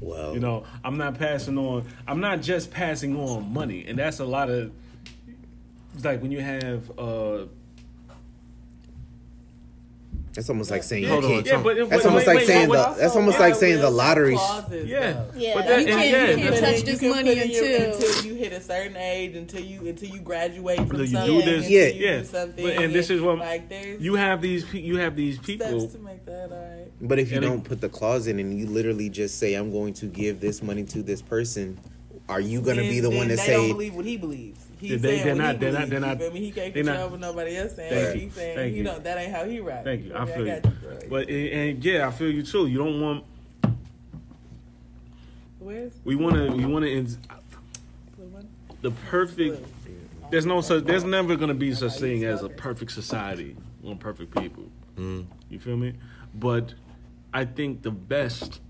well, 0.00 0.34
You 0.34 0.40
know, 0.40 0.64
I'm 0.84 0.96
not 0.96 1.18
passing 1.18 1.58
on. 1.58 1.86
I'm 2.06 2.20
not 2.20 2.40
just 2.42 2.70
passing 2.70 3.16
on 3.16 3.52
money, 3.52 3.84
and 3.86 3.98
that's 3.98 4.20
a 4.20 4.24
lot 4.24 4.50
of. 4.50 4.72
It's 5.94 6.04
like 6.04 6.22
when 6.22 6.30
you 6.32 6.40
have. 6.40 6.90
uh 6.98 7.46
that's 10.38 10.48
almost 10.50 10.70
like 10.70 10.84
saying 10.84 11.02
Hold 11.08 11.24
you 11.24 11.30
on, 11.30 11.34
can't. 11.42 11.46
Yeah, 11.48 11.62
but 11.64 11.76
That's 11.76 11.90
but- 11.90 12.06
almost 12.06 12.26
wait, 12.28 12.32
like 12.32 12.36
wait, 12.36 12.46
saying 12.46 12.68
the- 12.68 12.94
that's 12.96 13.16
almost 13.16 13.40
like 13.40 13.54
saying 13.56 13.80
the 13.80 13.90
lottery 13.90 14.36
sh- 14.36 14.40
Yeah. 14.84 15.24
Yeah, 15.36 15.54
but 15.56 15.66
that, 15.66 15.80
you 15.80 15.86
can't- 15.86 16.08
yeah, 16.10 16.30
you 16.30 16.36
can't 16.36 16.54
that's- 16.54 16.60
touch 16.60 16.78
you 16.78 16.84
this 16.84 17.00
can 17.00 17.10
money 17.10 17.34
put 17.34 17.46
your- 17.48 17.64
until- 17.64 17.92
until 17.94 18.24
you 18.24 18.34
hit 18.36 18.52
a 18.52 18.60
certain 18.60 18.96
age, 18.96 19.34
until 19.34 19.60
you 19.64 19.88
until 19.88 20.08
you 20.10 20.20
graduate 20.20 20.76
from 20.76 20.90
Until 20.92 21.00
you 21.00 21.10
do 21.10 21.16
something, 21.16 21.36
this. 21.44 21.64
until 21.64 21.70
Yeah. 21.72 21.86
you 21.88 22.04
Yeah. 22.06 22.18
do 22.20 22.24
something. 22.24 22.64
But- 22.64 22.76
and 22.84 22.94
this 22.94 23.10
is 23.10 23.20
what- 23.20 23.38
like 23.40 23.72
you 23.98 24.14
have 24.14 24.40
these. 24.40 24.64
You 24.72 24.98
have 24.98 25.16
these 25.16 25.38
people. 25.40 25.80
steps 25.80 25.94
to 25.94 25.98
make 25.98 26.24
that 26.26 26.52
alright. 26.52 26.86
But 27.00 27.18
if 27.18 27.32
you 27.32 27.38
And 27.38 27.44
don't 27.46 27.64
put 27.64 27.80
the 27.80 27.88
clause 27.88 28.28
in 28.28 28.38
and 28.38 28.56
you 28.56 28.66
literally 28.66 29.08
just 29.08 29.38
say, 29.40 29.54
I'm 29.54 29.72
going 29.72 29.92
to 29.94 30.06
give 30.06 30.38
this 30.38 30.62
money 30.62 30.84
to 30.84 31.02
this 31.02 31.20
person, 31.20 31.78
are 32.28 32.40
you 32.40 32.60
going 32.60 32.76
to 32.76 32.82
be 32.84 33.00
the 33.00 33.08
then 33.08 33.18
one 33.18 33.28
to 33.28 33.34
they 33.34 33.42
say, 33.42 33.52
don't 33.54 33.68
believe 33.72 33.94
what 33.96 34.04
he 34.04 34.16
believes. 34.16 34.60
He's 34.80 34.90
They- 34.90 34.96
they- 34.96 35.08
saying 35.22 35.24
they're 35.26 35.34
not- 35.34 35.54
he 35.54 35.58
they're 35.60 35.72
not- 35.72 35.88
they're 35.90 35.98
you 36.00 36.06
not- 36.06 36.18
feel 36.18 36.32
me? 36.32 36.40
He 36.40 36.50
can't 36.52 36.72
control 36.74 36.96
not- 36.96 37.10
what 37.10 37.20
nobody 37.20 37.56
else 37.56 37.74
saying. 37.74 37.92
Thank 37.92 38.14
He's 38.14 38.22
you. 38.24 38.30
saying, 38.30 38.56
Thank 38.56 38.70
you 38.72 38.78
you. 38.78 38.84
know, 38.84 38.98
that 39.00 39.18
ain't 39.18 39.32
how 39.32 39.44
he 39.44 39.60
right. 39.60 39.82
Thank 39.84 40.04
you. 40.04 40.14
I 40.14 40.22
Okay, 40.22 40.34
feel 40.34 40.46
you. 40.46 40.60
got 40.60 40.80
bro. 40.82 40.98
But 41.10 41.28
and, 41.28 41.48
and 41.48 41.84
yeah, 41.84 42.06
I 42.06 42.10
feel 42.12 42.30
you 42.30 42.42
too. 42.42 42.66
You 42.68 42.78
don't 42.78 43.00
want. 43.00 43.24
Where's 45.58 45.92
We 46.04 46.14
want 46.14 46.36
to. 46.36 46.52
We 46.52 46.64
want 46.64 46.84
to. 46.84 47.02
the? 47.02 47.18
The 48.80 48.90
perfect. 49.10 49.66
There's 50.30 50.46
no 50.46 50.60
such. 50.60 50.84
There's 50.84 51.04
oh. 51.04 51.08
never 51.08 51.36
gonna 51.36 51.54
be 51.54 51.74
such 51.74 51.98
thing 51.98 52.24
as 52.24 52.42
a 52.42 52.48
perfect 52.48 52.92
society 52.92 53.56
on 53.84 53.98
perfect 53.98 54.34
people. 54.38 54.64
Mm-hmm. 54.96 55.22
You 55.50 55.58
feel 55.58 55.76
me? 55.76 55.94
But 56.34 56.74
I 57.34 57.44
think 57.44 57.82
the 57.82 57.90
best 57.90 58.60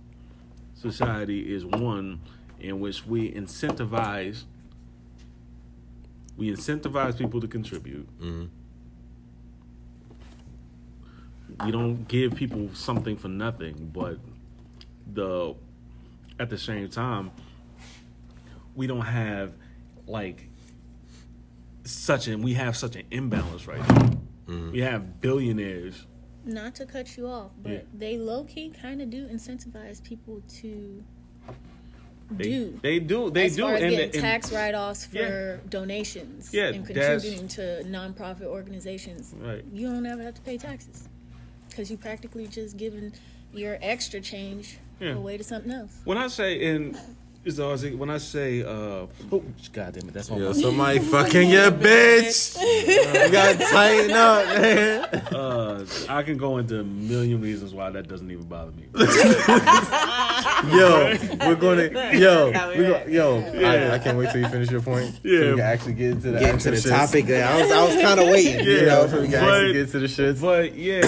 society 0.75 1.55
is 1.55 1.65
one 1.67 2.21
in 2.61 2.81
which 2.81 3.07
we 3.07 3.31
incentivize. 3.33 4.45
We 6.38 6.50
incentivize 6.50 7.18
people 7.18 7.40
to 7.42 7.49
contribute. 7.49 8.09
Mm-hmm. 8.21 8.47
We 11.66 11.73
don't 11.73 12.07
give 12.07 12.35
people 12.37 12.71
something 12.75 13.16
for 13.16 13.28
nothing, 13.28 13.90
but 13.92 14.18
the 15.12 15.54
at 16.38 16.49
the 16.50 16.59
same 16.59 16.88
time, 16.88 17.33
we 18.76 18.87
don't 18.87 19.00
have 19.04 19.52
like 20.07 20.49
such 21.85 22.28
an 22.28 22.42
we 22.42 22.54
have 22.54 22.76
such 22.76 22.95
an 22.97 23.02
imbalance 23.11 23.66
right 23.66 23.80
now. 23.80 24.11
Mm-hmm. 24.47 24.71
We 24.73 24.80
have 24.80 25.21
billionaires. 25.21 26.07
not 26.45 26.75
to 26.76 26.87
cut 26.87 27.16
you 27.18 27.26
off, 27.26 27.52
but 27.62 27.73
Yeah. 27.73 27.80
they 27.92 28.16
low 28.16 28.45
key 28.45 28.71
kind 28.71 29.02
of 29.02 29.11
do 29.11 29.26
incentivize 29.26 30.02
people 30.02 30.40
to 30.61 31.04
They 32.30 32.44
do. 32.44 32.78
They 32.82 32.99
do. 32.99 33.30
They 33.30 33.47
as 33.47 33.56
do. 33.56 33.62
far 33.62 33.75
as 33.75 33.82
and- 33.82 33.90
getting 33.90 34.11
and- 34.12 34.20
tax 34.23 34.52
write 34.52 34.75
offs 34.75 35.06
for 35.06 35.16
Yeah. 35.18 35.56
donations 35.68 36.52
Yeah, 36.52 36.68
and 36.68 36.85
contributing 36.87 37.49
to 37.49 37.82
nonprofit 37.87 38.42
organizations. 38.44 39.32
Right. 39.40 39.64
You 39.73 39.88
don't 39.88 40.04
ever 40.06 40.23
have 40.23 40.35
to 40.35 40.42
pay 40.42 40.58
taxes 40.58 41.08
because 41.70 41.90
you 41.90 41.97
practically 41.97 42.47
just 42.47 42.76
giving 42.76 43.12
your 43.54 43.78
extra 43.80 44.20
change 44.20 44.78
Yeah. 45.00 45.14
away 45.14 45.38
to 45.38 45.44
something 45.44 45.73
else. 45.73 45.92
When 46.04 46.18
I 46.18 46.28
say 46.28 46.61
in 46.61 46.99
is 47.44 47.58
always 47.61 47.82
when 47.94 48.11
I 48.11 48.18
say 48.18 48.62
uh 48.62 49.06
oh 49.32 49.42
god 49.73 49.94
damn 49.94 50.08
it 50.08 50.12
that's 50.12 50.28
all 50.30 50.38
yo, 50.38 50.49
my 50.49 50.52
somebody 50.52 50.99
fucking 51.14 51.49
your 51.49 51.70
bitch. 51.87 52.58
you 52.61 53.32
gotta 53.32 53.56
tighten 53.58 54.11
up, 54.11 54.44
man. 54.61 55.04
uh 55.35 55.87
I 56.11 56.23
can 56.25 56.37
go 56.37 56.58
into 56.58 56.80
a 56.80 56.85
million 56.85 57.40
reasons 57.40 57.73
why 57.73 57.88
that 57.90 58.06
doesn't 58.08 58.30
even 58.30 58.44
bother 58.44 58.73
me. 58.73 58.85
Yo, 60.67 61.17
we're 61.47 61.55
gonna, 61.55 61.85
yo, 62.19 62.47
we 62.71 62.79
we 62.79 62.87
go, 62.87 62.95
at? 62.95 63.09
yo. 63.09 63.38
I, 63.65 63.95
I 63.95 63.99
can't 63.99 64.19
wait 64.19 64.31
till 64.31 64.41
you 64.41 64.49
finish 64.49 64.71
your 64.71 64.81
point. 64.81 65.15
so 65.15 65.21
Yeah. 65.23 65.41
we 65.41 65.57
can 65.57 65.61
actually 65.61 65.93
get 65.95 66.11
into 66.12 66.31
the 66.33 66.38
get 66.41 66.55
into 66.55 66.71
the 66.73 66.77
actual 66.77 66.91
topic? 66.91 67.25
I 67.31 67.62
was, 67.62 67.71
I 67.71 67.85
was 67.85 68.03
kind 68.03 68.21
of 68.21 68.29
waiting, 68.33 68.65
you 68.65 68.73
Yeah. 68.79 68.85
know? 68.87 69.07
so 69.07 69.21
we 69.21 69.29
can 69.29 69.41
But- 69.41 69.55
actually 69.55 69.73
get 69.75 69.91
to 69.93 69.99
the 70.00 70.07
shits. 70.07 70.41
but 70.41 70.75
yeah. 70.75 71.00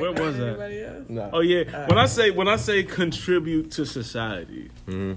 Where 0.00 0.12
was 0.12 0.36
that? 0.38 0.46
everybody 0.46 0.82
else? 0.84 1.04
Nah. 1.08 1.30
Oh 1.32 1.40
yeah. 1.40 1.88
When 1.88 1.98
I 1.98 2.06
say 2.06 2.30
when 2.30 2.46
I 2.48 2.56
say 2.56 2.82
contribute 2.84 3.70
to 3.72 3.84
society, 3.84 4.70
mm-hmm. 4.86 5.14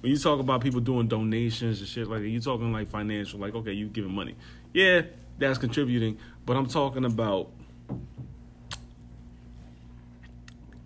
when 0.00 0.12
you 0.12 0.16
talk 0.18 0.40
about 0.40 0.60
people 0.62 0.80
doing 0.80 1.06
donations 1.08 1.80
and 1.80 1.88
shit 1.88 2.08
like 2.08 2.20
that, 2.22 2.28
you 2.28 2.40
talking 2.40 2.72
like 2.72 2.88
financial, 2.88 3.38
like 3.40 3.54
okay, 3.54 3.72
you 3.72 3.86
giving 3.88 4.12
money. 4.14 4.36
Yeah, 4.72 5.02
that's 5.38 5.58
contributing. 5.58 6.18
But 6.46 6.56
I'm 6.56 6.66
talking 6.66 7.04
about. 7.04 7.50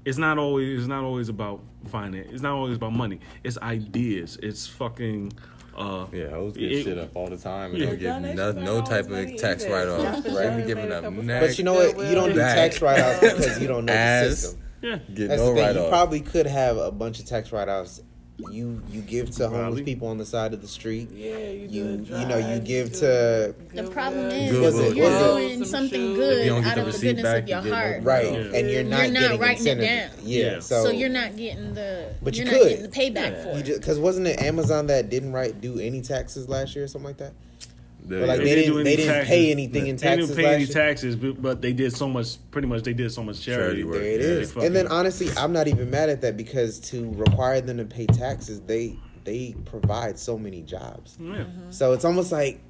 It's 0.08 0.18
not 0.18 0.38
always. 0.38 0.78
It's 0.80 0.88
not 0.88 1.04
always 1.04 1.28
about 1.28 1.60
finance. 1.90 2.28
It's 2.32 2.42
not 2.42 2.54
always 2.54 2.76
about 2.76 2.92
money. 2.92 3.20
It's 3.44 3.58
ideas. 3.58 4.38
It's 4.42 4.66
fucking. 4.66 5.32
Uh, 5.76 6.06
Yeah, 6.12 6.34
I 6.34 6.38
was 6.38 6.56
It- 6.56 6.60
getting 6.60 6.84
shit 6.84 6.98
up 6.98 7.10
all 7.14 7.28
the 7.28 7.36
time 7.36 7.70
and 7.70 7.78
Yeah. 7.78 7.86
don't 7.86 8.22
give 8.24 8.34
no, 8.34 8.52
no 8.52 8.82
type 8.82 9.08
of 9.10 9.36
tax 9.36 9.64
write 9.64 9.86
off. 9.86 10.02
Right? 10.24 10.24
sure. 10.24 10.60
Giving 10.66 10.90
up 10.92 11.04
couple. 11.04 11.22
But 11.22 11.56
you 11.58 11.62
know 11.64 11.74
what? 11.74 11.96
You 12.08 12.14
don't 12.16 12.30
do 12.32 12.38
tax 12.40 12.82
write 12.82 13.00
offs 13.00 13.20
because 13.20 13.60
you 13.60 13.68
don't 13.68 13.84
know 13.84 13.92
the 13.92 14.30
system. 14.34 14.60
yeah. 14.82 14.96
get 15.14 15.28
That's 15.28 15.40
no 15.40 15.54
the 15.54 15.60
thing. 15.62 15.82
You 15.84 15.88
probably 15.88 16.20
could 16.20 16.46
have 16.46 16.76
a 16.78 16.90
bunch 16.90 17.20
of 17.20 17.26
tax 17.26 17.52
write 17.52 17.68
offs. 17.68 18.00
You 18.50 18.80
you 18.92 19.00
give 19.02 19.30
to 19.33 19.49
homeless 19.49 19.61
Probably. 19.62 19.83
people 19.83 20.07
on 20.09 20.16
the 20.18 20.25
side 20.25 20.54
of 20.54 20.62
the 20.62 20.68
street. 20.68 21.09
Yeah, 21.12 21.37
you, 21.38 21.68
You 21.68 22.07
you 22.09 22.26
know 22.26 22.37
you 22.38 22.61
give 22.61 22.92
to 22.95 23.52
The 23.75 23.83
problem 23.90 24.26
is 24.30 24.52
Good 24.52 24.62
Was 24.62 24.78
it- 24.78 24.97
you're 24.97 25.11
was 25.11 25.14
it- 25.21 25.25
doing 25.35 25.59
Some 25.59 25.64
something 25.64 26.00
shoes. 26.00 26.11
If 26.12 26.16
good 26.16 26.45
you 26.45 26.50
don't 26.52 26.62
get 26.62 26.68
out 26.71 26.75
the 26.76 26.80
of 26.80 26.87
the 26.87 26.92
receipt 26.92 27.07
goodness 27.09 27.23
back, 27.25 27.42
of 27.42 27.49
your 27.49 27.59
you 27.59 27.64
get 27.64 27.71
no- 27.71 27.76
heart. 27.76 28.02
right, 28.04 28.25
Yeah. 28.33 28.38
and 28.59 28.71
you're 28.71 28.83
not 28.85 29.02
You're 29.02 29.11
not 29.12 29.21
getting 29.23 29.40
writing 29.40 29.66
it 29.66 29.71
incentive. 29.80 30.16
down. 30.18 30.26
Yeah, 30.28 30.45
Yeah. 30.52 30.61
so, 30.61 30.85
So, 30.85 30.90
you're 30.92 31.09
not 31.09 31.37
getting 31.37 31.75
the 31.75 32.04
But 32.23 32.37
you 32.38 32.45
you're 32.45 32.52
not 32.52 32.61
could. 32.62 32.68
getting 32.68 32.83
the 32.85 32.88
payback 33.21 33.33
Yeah. 33.33 33.42
for 33.42 33.59
it. 33.59 33.64
because 33.75 33.99
wasn't 33.99 34.28
it 34.28 34.40
Amazon 34.40 34.87
that 34.87 35.11
didn't 35.11 35.33
write 35.33 35.61
do 35.61 35.80
any 35.80 36.00
taxes 36.00 36.49
last 36.49 36.76
year 36.76 36.85
or 36.85 36.88
something 36.88 37.09
like 37.09 37.18
that? 37.18 37.33
There 38.08 38.20
But 38.20 38.28
like 38.28 38.38
you 38.40 38.44
they 38.46 38.54
go. 38.54 38.60
didn't, 38.72 38.84
they 38.84 38.96
didn't 38.96 39.26
pay 39.26 39.50
anything 39.50 39.86
in 39.86 39.96
taxes. 39.98 40.28
They 40.30 40.34
didn't 40.36 40.46
pay 40.48 40.54
any 40.54 40.64
year. 40.64 40.72
taxes, 40.72 41.16
but, 41.16 41.42
but 41.42 41.60
they 41.62 41.72
did 41.72 41.92
so 41.94 42.08
much. 42.08 42.36
Pretty 42.50 42.66
much, 42.66 42.82
they 42.82 42.94
did 42.94 43.12
so 43.12 43.22
much 43.22 43.40
charity. 43.42 43.82
Charity 43.82 43.84
work. 43.84 43.94
There 43.96 44.04
it 44.04 44.20
Yeah, 44.20 44.26
is. 44.26 44.56
And 44.56 44.74
then 44.74 44.84
fucking- 44.86 44.98
honestly, 44.98 45.28
I'm 45.36 45.52
not 45.52 45.68
even 45.68 45.90
mad 45.90 46.08
at 46.08 46.22
that 46.22 46.36
because 46.36 46.78
to 46.90 47.10
require 47.12 47.60
them 47.60 47.76
to 47.76 47.84
pay 47.84 48.06
taxes, 48.06 48.60
they 48.62 48.96
they 49.24 49.54
provide 49.66 50.18
so 50.18 50.38
many 50.38 50.62
jobs. 50.62 51.16
Yeah. 51.20 51.32
Mm-hmm. 51.34 51.70
So 51.70 51.92
it's 51.92 52.04
almost 52.06 52.32
like, 52.32 52.60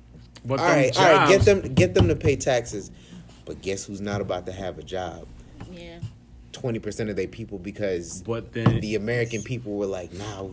But 0.45 0.59
all 0.59 0.67
them 0.67 0.77
right, 0.77 0.99
all 0.99 1.05
right, 1.05 1.29
get 1.29 1.43
them 1.43 1.61
get 1.75 1.95
them 1.95 2.09
to 2.09 2.17
pay 2.17 2.35
taxes, 2.35 2.91
but 3.45 3.63
guess 3.63 3.85
who's 3.85 4.01
not 4.01 4.21
about 4.21 4.47
to 4.47 4.53
have 4.53 4.77
a 4.79 4.83
job? 4.83 5.29
Yeah. 5.71 6.01
Twenty 6.51 6.81
percent 6.81 7.11
of 7.11 7.17
their 7.17 7.29
people 7.29 7.59
because 7.61 8.23
But 8.23 8.53
then 8.55 8.81
the 8.81 8.97
American 8.97 9.43
people 9.43 9.75
were 9.75 9.87
like, 9.87 10.13
nah, 10.13 10.49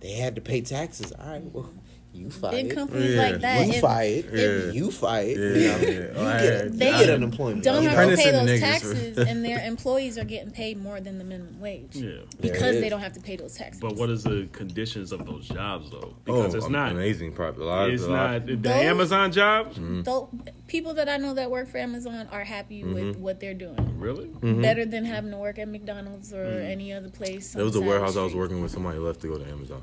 they 0.00 0.12
had 0.14 0.34
to 0.34 0.40
pay 0.40 0.60
taxes. 0.60 1.12
All 1.12 1.30
right, 1.30 1.44
well, 1.52 1.70
you 2.14 2.26
Big 2.28 2.32
fired. 2.32 2.70
companies 2.74 3.14
Yeah. 3.14 3.22
like 3.22 3.40
that. 3.40 3.66
You 3.66 3.72
if- 3.74 3.80
fired. 3.80 4.24
Yeah. 4.32 4.70
You 4.72 4.90
fired. 4.90 5.36
Yeah, 5.36 5.44
you 5.56 5.62
yeah. 5.64 5.98
you 5.98 6.10
Oh, 6.14 6.22
get, 6.24 6.42
heard 6.42 6.72
you 6.74 6.78
get 6.78 7.10
unemployment. 7.10 7.64
Don't 7.64 7.82
have 7.84 8.08
to 8.10 8.16
pay 8.16 8.30
those 8.30 8.60
taxes, 8.60 9.18
and 9.18 9.44
their 9.44 9.58
employees 9.66 10.16
are 10.18 10.24
getting 10.24 10.50
paid 10.52 10.80
more 10.82 11.00
than 11.00 11.18
the 11.18 11.24
minimum 11.24 11.60
wage 11.60 11.96
yeah. 11.96 12.12
Because 12.40 12.80
they 12.80 12.88
don't 12.88 13.00
have 13.00 13.12
to 13.14 13.20
pay 13.20 13.36
those 13.36 13.54
taxes. 13.54 13.80
But 13.80 13.96
what 13.96 14.10
is 14.10 14.22
the 14.22 14.48
conditions 14.52 15.12
of 15.12 15.26
those 15.26 15.48
jobs 15.48 15.90
though? 15.90 16.14
Oh, 16.14 16.16
Because 16.24 16.54
it's 16.54 16.68
not. 16.68 16.92
amazing. 16.92 17.32
Probably 17.32 17.64
a 17.64 17.68
lot. 17.68 17.90
It's 17.90 18.02
a 18.04 18.08
lot. 18.10 18.30
not 18.32 18.46
the 18.46 18.56
Those- 18.56 18.72
Amazon 18.72 19.32
jobs. 19.32 19.76
Mm-hmm. 19.76 20.02
Though 20.02 20.30
people 20.68 20.94
that 20.94 21.08
I 21.08 21.16
know 21.16 21.34
that 21.34 21.50
work 21.50 21.68
for 21.68 21.78
Amazon 21.78 22.28
are 22.32 22.44
happy 22.44 22.82
Mm-hmm. 22.82 22.94
with 22.94 23.16
what 23.18 23.40
they're 23.40 23.54
doing. 23.54 23.98
Really? 23.98 24.26
Better 24.62 24.84
than 24.84 25.04
having 25.04 25.30
to 25.30 25.36
work 25.36 25.58
at 25.58 25.68
McDonald's 25.68 26.32
or 26.32 26.44
Mm. 26.44 26.70
any 26.70 26.92
other 26.92 27.08
place. 27.08 27.52
There 27.52 27.62
on 27.62 27.66
was 27.66 27.76
a 27.76 27.80
warehouse 27.80 28.14
the 28.14 28.20
I 28.20 28.24
was 28.24 28.34
working 28.34 28.60
with. 28.62 28.70
Somebody 28.72 28.98
left 28.98 29.20
to 29.22 29.28
go 29.28 29.38
to 29.38 29.48
Amazon, 29.48 29.82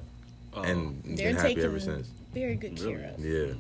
Oh. 0.54 0.62
and 0.64 0.80
um, 0.88 1.02
They're 1.06 1.28
been 1.30 1.36
happy 1.36 1.48
taking 1.50 1.64
ever 1.64 1.80
since. 1.80 2.10
very 2.34 2.56
good 2.56 2.80
Really? 2.80 2.94
care 2.96 3.14
of. 3.14 3.20
Yeah, 3.26 3.54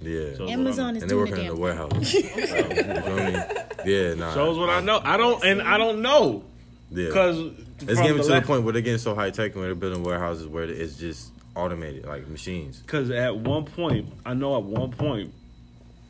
yeah. 0.00 0.34
So- 0.36 0.48
Amazon 0.48 0.96
is 0.96 1.02
and 1.02 1.10
they're 1.10 1.18
doing 1.18 1.30
working 1.30 1.34
the 1.34 1.40
in 1.40 1.46
damn 1.46 1.54
the 1.54 1.60
warehouse. 1.60 2.12
you 2.14 2.22
feel 2.22 3.16
me? 3.16 3.92
Yeah, 3.92 4.14
nah. 4.14 4.34
Shows 4.34 4.58
what 4.58 4.70
I 4.70 4.80
know. 4.80 5.00
I 5.02 5.16
don't, 5.16 5.44
and 5.44 5.62
I 5.62 5.76
don't 5.78 6.02
know 6.02 6.44
Yeah. 6.90 7.06
because 7.06 7.38
It's 7.80 8.00
getting 8.00 8.16
to 8.16 8.22
the 8.24 8.42
point 8.42 8.64
where 8.64 8.72
they're 8.72 8.82
getting 8.82 8.98
so 8.98 9.14
high 9.14 9.30
tech 9.30 9.54
and 9.54 9.64
they're 9.64 9.74
building 9.74 10.02
warehouses 10.02 10.46
where 10.46 10.64
it's 10.64 10.96
just 10.96 11.32
automated, 11.54 12.04
like 12.06 12.26
machines. 12.28 12.80
Because 12.80 13.10
at 13.10 13.36
one 13.36 13.64
point, 13.64 14.12
I 14.24 14.34
know 14.34 14.56
at 14.56 14.62
one 14.62 14.90
point, 14.92 15.32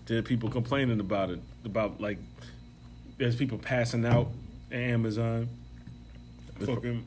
there 0.07 0.19
are 0.19 0.23
people 0.23 0.49
complaining 0.51 1.01
about 1.01 1.31
it. 1.31 1.41
About 1.65 2.01
like, 2.01 2.19
there's 3.19 3.35
people 3.37 3.59
passing 3.59 4.05
out 4.07 4.29
at 4.71 4.79
Amazon. 4.79 5.49
Fucking, 6.61 7.05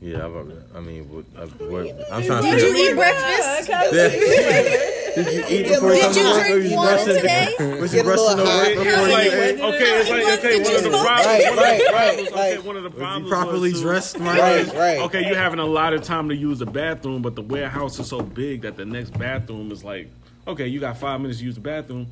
Yeah, 0.00 0.26
I've, 0.26 0.76
I 0.76 0.80
mean, 0.80 1.08
what, 1.10 1.24
I, 1.36 1.46
what, 1.64 1.86
I'm 2.12 2.22
trying 2.22 2.44
to 2.44 2.50
Did 2.50 2.62
you 2.62 2.90
eat 2.90 2.94
breakfast? 2.94 3.68
Did 5.18 5.32
you 5.34 5.44
eat 5.48 5.66
before 5.66 5.92
you 5.92 5.94
Did 5.96 6.02
come 6.02 6.12
to 6.14 6.20
you 6.20 6.26
work? 6.26 6.46
drink 6.46 6.54
Or 6.54 6.58
you 6.60 6.76
water 6.76 7.04
today? 7.14 7.54
Was 7.80 7.92
you 7.94 8.02
brushing 8.04 8.36
the 8.36 8.46
high. 8.46 8.62
way 8.62 8.72
it's 8.74 8.84
before 8.84 9.08
like, 9.08 9.24
you 9.58 9.64
okay, 9.64 10.00
it's 10.00 10.10
like, 10.10 10.38
okay, 10.38 10.50
Did 10.58 10.62
one 10.62 10.70
you 10.70 10.76
of 10.78 10.84
the 10.84 10.90
problems, 10.90 11.26
Right, 11.26 11.42
one 11.44 11.50
of 11.50 11.56
the 11.56 11.62
right, 11.62 11.92
right, 11.92 12.18
okay, 12.28 12.58
one 12.58 12.76
of 12.76 12.82
the 12.84 12.90
problems 12.90 13.24
you 13.24 13.28
properly 13.32 13.70
was, 13.72 13.80
too, 13.80 13.86
dressed, 13.86 14.18
my 14.20 14.38
Right, 14.38 14.66
guy? 14.66 14.78
right. 14.78 14.98
Okay, 15.00 15.26
you're 15.26 15.36
having 15.36 15.58
a 15.58 15.66
lot 15.66 15.92
of 15.92 16.02
time 16.04 16.28
to 16.28 16.36
use 16.36 16.60
the 16.60 16.66
bathroom, 16.66 17.20
but 17.20 17.34
the 17.34 17.42
warehouse 17.42 17.98
is 17.98 18.06
so 18.06 18.20
big 18.20 18.62
that 18.62 18.76
the 18.76 18.84
next 18.84 19.18
bathroom 19.18 19.72
is 19.72 19.82
like, 19.82 20.08
okay, 20.46 20.68
you 20.68 20.78
got 20.78 20.96
five 20.96 21.20
minutes 21.20 21.40
to 21.40 21.44
use 21.44 21.56
the 21.56 21.60
bathroom. 21.60 22.06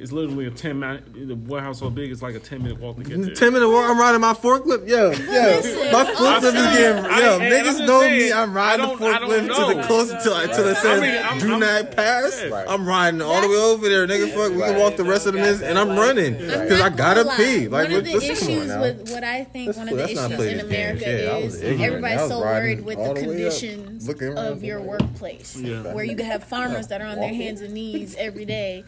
It's 0.00 0.12
literally 0.12 0.46
a 0.46 0.50
ten 0.50 0.78
minute. 0.78 1.04
The 1.28 1.34
warehouse 1.34 1.78
so 1.80 1.90
big, 1.90 2.10
it's 2.10 2.22
like 2.22 2.34
a 2.34 2.38
ten 2.40 2.62
minute 2.62 2.80
walk 2.80 2.96
to 2.96 3.02
get 3.02 3.20
there. 3.22 3.34
Ten 3.34 3.52
minute 3.52 3.68
walk. 3.68 3.88
I'm 3.90 3.98
riding 3.98 4.20
my 4.20 4.32
forklift. 4.32 4.88
Yo, 4.88 5.10
yo, 5.10 5.10
Listen, 5.10 5.92
my 5.92 6.04
forklift 6.04 6.44
is 6.44 6.52
getting. 6.78 7.04
I- 7.04 7.20
Yo, 7.20 7.38
niggas 7.38 7.86
know 7.86 8.00
saying, 8.00 8.18
me. 8.18 8.32
I'm 8.32 8.54
riding 8.54 8.86
the 8.86 8.92
I 8.92 8.96
don't- 8.96 9.02
I 9.14 9.18
don't 9.18 9.30
forklift 9.30 9.40
to 9.68 9.74
the 9.74 9.80
know. 9.82 9.86
close 9.86 10.10
until 10.10 10.36
until 10.36 10.66
it 10.68 10.76
says 10.78 11.00
mean, 11.02 11.10
I'm- 11.14 11.38
"Do 11.38 11.50
I'm- 11.50 11.60
not 11.60 11.90
pass." 11.94 12.44
Right. 12.50 12.64
I'm 12.66 12.86
riding 12.88 13.20
all 13.20 13.42
the 13.42 13.48
way 13.48 13.56
over 13.56 13.88
there, 13.90 14.06
nigga. 14.06 14.32
Fuck, 14.34 14.52
we 14.54 14.60
can 14.62 14.78
walk 14.78 14.96
the 14.96 15.04
rest 15.04 15.26
of 15.26 15.34
the 15.34 15.38
minutes, 15.40 15.60
and 15.60 15.78
I'm 15.78 15.90
running 15.90 16.34
I'm 16.36 16.40
because 16.62 16.80
I 16.80 16.88
gotta 16.88 17.24
gonna 17.24 17.36
pee. 17.36 17.68
lie. 17.68 17.82
Like, 17.82 17.90
one 17.90 17.92
of 17.92 17.92
what, 17.92 18.04
the 18.04 18.14
listen, 18.28 18.46
come 18.46 18.56
on 18.56 18.62
issues 18.62 18.76
with 18.98 19.10
what 19.12 19.24
I 19.24 19.44
think 19.44 19.76
one 19.76 19.88
of 19.90 19.96
the 19.98 20.04
issues 20.04 20.18
in 20.46 20.60
America 20.60 21.04
game. 21.04 21.18
Shit, 21.18 21.28
I 21.30 21.38
was 21.44 21.54
is 21.62 21.80
everybody's 21.80 22.28
so 22.28 22.40
worried 22.40 22.84
with 22.86 22.96
the 22.96 23.02
the 23.04 23.10
way 23.12 23.20
up, 23.20 23.26
conditions 23.26 24.08
of 24.08 24.64
your 24.64 24.80
workplace, 24.80 25.56
where 25.92 26.04
you 26.04 26.16
can 26.16 26.24
have 26.24 26.42
farmers 26.44 26.86
that 26.86 27.02
are 27.02 27.06
on 27.06 27.20
their 27.20 27.34
hands 27.34 27.60
and 27.60 27.74
knees 27.74 28.14
every 28.18 28.46
day, 28.46 28.82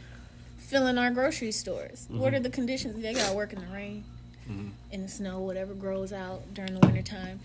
filling 0.72 0.96
our 0.98 1.10
grocery 1.10 1.52
stores. 1.52 2.06
Mm-hmm. 2.10 2.18
What 2.18 2.34
are 2.34 2.40
the 2.40 2.50
conditions? 2.50 3.00
They 3.00 3.12
gotta 3.14 3.34
work 3.36 3.52
in 3.52 3.60
the 3.60 3.66
rain, 3.72 4.04
in 4.90 5.02
the 5.02 5.08
snow, 5.08 5.40
whatever 5.40 5.74
grows 5.74 6.12
out 6.12 6.52
during 6.54 6.72
the 6.78 6.84
wintertime. 6.86 7.40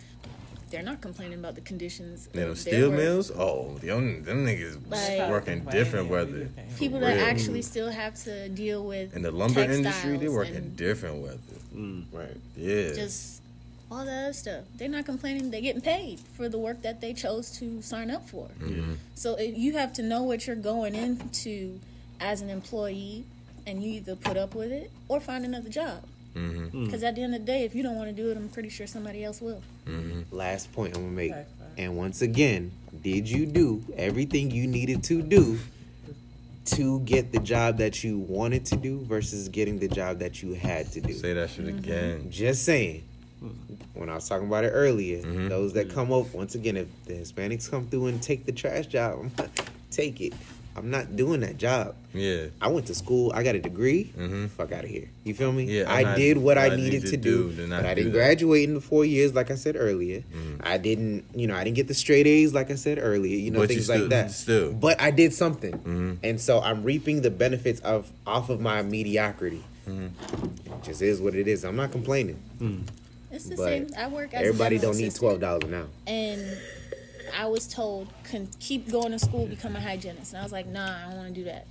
They're 0.69 0.83
not 0.83 0.99
complaining 1.01 1.39
about 1.39 1.55
the 1.55 1.61
conditions. 1.61 2.27
Them 2.27 2.49
of 2.51 2.63
their 2.63 2.73
steel 2.73 2.89
work. 2.89 2.99
mills? 2.99 3.31
Oh, 3.31 3.77
them, 3.81 4.23
them 4.23 4.45
niggas 4.45 4.77
Like- 4.89 5.29
working 5.29 5.59
different 5.71 6.09
weather. 6.09 6.49
People 6.77 6.99
that 7.01 7.15
real. 7.15 7.25
actually 7.25 7.61
still 7.61 7.89
have 7.89 8.21
to 8.23 8.49
deal 8.49 8.83
with 8.83 9.15
In 9.15 9.21
the 9.21 9.31
lumber 9.31 9.61
industry, 9.61 10.11
they 10.17 10.25
textiles 10.25 10.33
working 10.35 10.73
different 10.75 11.21
weather. 11.21 12.05
Right. 12.11 12.37
Yeah. 12.57 12.93
just 12.93 13.41
all 13.89 14.03
the 14.03 14.11
other 14.11 14.33
stuff. 14.33 14.65
They're 14.75 14.89
not 14.89 15.05
complaining. 15.05 15.51
They're 15.51 15.61
getting 15.61 15.81
paid 15.81 16.19
for 16.19 16.49
the 16.49 16.57
work 16.57 16.81
that 16.81 16.99
they 16.99 17.13
chose 17.13 17.51
to 17.59 17.81
sign 17.81 18.11
up 18.11 18.27
for. 18.27 18.47
Mm-hmm. 18.61 18.95
So 19.15 19.35
if 19.35 19.57
you 19.57 19.73
have 19.73 19.93
to 19.93 20.03
know 20.03 20.23
what 20.23 20.47
you're 20.47 20.57
going 20.57 20.95
into 20.95 21.79
as 22.19 22.41
an 22.41 22.49
employee, 22.49 23.23
and 23.65 23.83
you 23.83 23.91
either 23.91 24.15
put 24.15 24.37
up 24.37 24.55
with 24.55 24.71
it 24.71 24.91
or 25.07 25.19
find 25.19 25.45
another 25.45 25.69
job. 25.69 26.03
Mm-hmm. 26.35 26.85
Because 26.85 27.03
at 27.03 27.15
the 27.15 27.23
end 27.23 27.33
of 27.35 27.41
the 27.41 27.45
day, 27.47 27.63
if 27.63 27.73
you 27.73 27.81
don't 27.83 27.95
want 27.95 28.09
to 28.09 28.13
do 28.15 28.29
it, 28.29 28.37
I'm 28.37 28.47
pretty 28.49 28.69
sure 28.69 28.85
somebody 28.87 29.23
else 29.23 29.41
will. 29.41 29.61
Last 30.31 30.71
point 30.73 30.95
I'm 30.95 31.03
gonna 31.03 31.15
make. 31.15 31.33
And 31.77 31.95
once 31.97 32.21
again, 32.21 32.71
did 33.03 33.29
you 33.29 33.45
do 33.45 33.83
everything 33.95 34.51
you 34.51 34.67
needed 34.67 35.03
to 35.05 35.21
do 35.21 35.59
to 36.65 36.99
get 37.01 37.31
the 37.31 37.39
job 37.39 37.77
that 37.77 38.03
you 38.03 38.17
wanted 38.19 38.65
to 38.67 38.75
do 38.75 38.99
versus 39.05 39.47
getting 39.49 39.79
the 39.79 39.87
job 39.87 40.19
that 40.19 40.41
you 40.43 40.53
had 40.53 40.91
to 40.93 41.01
do? 41.01 41.13
Say 41.13 41.33
that 41.33 41.49
shit 41.49 41.65
Mm-hmm. 41.65 41.77
again. 41.79 42.31
Just 42.31 42.63
saying. 42.65 43.03
When 43.93 44.09
I 44.09 44.15
was 44.15 44.27
talking 44.27 44.47
about 44.47 44.63
it 44.63 44.69
earlier, 44.69 45.19
Mm-hmm. 45.21 45.47
those 45.49 45.73
that 45.73 45.89
come 45.91 46.11
up 46.11 46.33
once 46.33 46.55
again, 46.55 46.75
if 46.77 46.87
the 47.05 47.13
Hispanics 47.13 47.69
come 47.69 47.87
through 47.87 48.07
and 48.07 48.21
take 48.21 48.45
the 48.45 48.51
trash 48.51 48.87
job, 48.87 49.29
take 49.91 50.19
it. 50.21 50.33
I'm 50.77 50.91
not 50.91 51.15
doing 51.15 51.39
that 51.39 51.57
job. 51.57 51.95
Yeah. 52.13 52.45
I 52.61 52.67
went 52.67 52.85
to 52.87 52.93
school. 52.95 53.31
I 53.33 53.41
got 53.41 53.55
a 53.55 53.59
degree. 53.59 54.13
Mhm. 54.15 54.49
Fuck 54.51 54.71
out 54.71 54.83
of 54.83 54.89
here. 54.91 55.09
You 55.23 55.33
feel 55.33 55.51
me? 55.51 55.63
Yeah, 55.63 55.91
I'm 55.91 55.97
I 55.97 56.01
not- 56.03 56.17
did 56.17 56.37
what 56.37 56.57
I 56.59 56.67
I 56.67 56.75
needed 56.75 56.93
need 56.93 57.01
to 57.05 57.11
to 57.11 57.17
do, 57.17 57.51
do 57.51 57.67
but 57.67 57.83
I 57.83 57.95
didn't 57.95 58.11
that. 58.13 58.17
graduate 58.17 58.63
in 58.69 58.75
the 58.75 58.81
four 58.81 59.03
years, 59.03 59.33
like 59.33 59.49
I 59.49 59.55
said 59.55 59.75
earlier. 59.75 60.19
Mm-hmm. 60.19 60.61
I 60.61 60.77
didn't, 60.77 61.23
you 61.35 61.47
know, 61.47 61.55
I 61.55 61.63
didn't 61.63 61.77
get 61.77 61.87
the 61.87 61.93
straight 61.95 62.27
A's, 62.27 62.53
like 62.53 62.69
I 62.69 62.75
said 62.75 62.99
earlier. 63.01 63.35
You 63.35 63.49
know, 63.51 63.59
But 63.59 63.69
you 63.69 63.75
things 63.77 63.85
still- 63.85 64.01
like 64.01 64.09
that. 64.09 64.31
still. 64.31 64.71
but 64.71 65.01
I 65.01 65.09
did 65.09 65.33
something, 65.33 65.73
Mhm. 65.79 66.17
and 66.23 66.39
so 66.39 66.61
I'm 66.61 66.83
reaping 66.83 67.21
the 67.23 67.31
benefits 67.31 67.79
of 67.81 68.11
off 68.27 68.49
of 68.51 68.61
my 68.61 68.83
mediocrity. 68.83 69.63
Mm-hmm. 69.89 70.45
It 70.73 70.83
just 70.83 71.01
is 71.01 71.19
what 71.19 71.33
it 71.33 71.47
is. 71.47 71.63
I'm 71.65 71.75
not 71.75 71.91
complaining. 71.91 72.37
It's 73.31 73.45
the 73.45 73.55
But 73.55 73.63
same. 73.65 73.87
I 73.97 74.07
work 74.07 74.33
as 74.33 74.45
Everybody 74.45 74.75
a 74.77 74.79
don't 74.79 74.97
need 74.97 75.13
twelve 75.15 75.39
dollars 75.41 75.63
an 75.65 75.73
hour. 75.73 75.87
And 76.07 76.41
I 77.35 77.47
was 77.47 77.67
told, 77.67 78.07
Con- 78.29 78.49
keep 78.59 78.89
going 78.91 79.11
to 79.11 79.19
school, 79.19 79.45
become 79.45 79.75
a 79.75 79.79
hygienist. 79.81 80.33
And 80.33 80.39
I 80.39 80.43
was 80.43 80.51
like, 80.51 80.67
nah, 80.67 80.97
I 80.97 81.09
don't 81.09 81.17
want 81.17 81.27
to 81.29 81.33
do 81.33 81.43
that. 81.45 81.65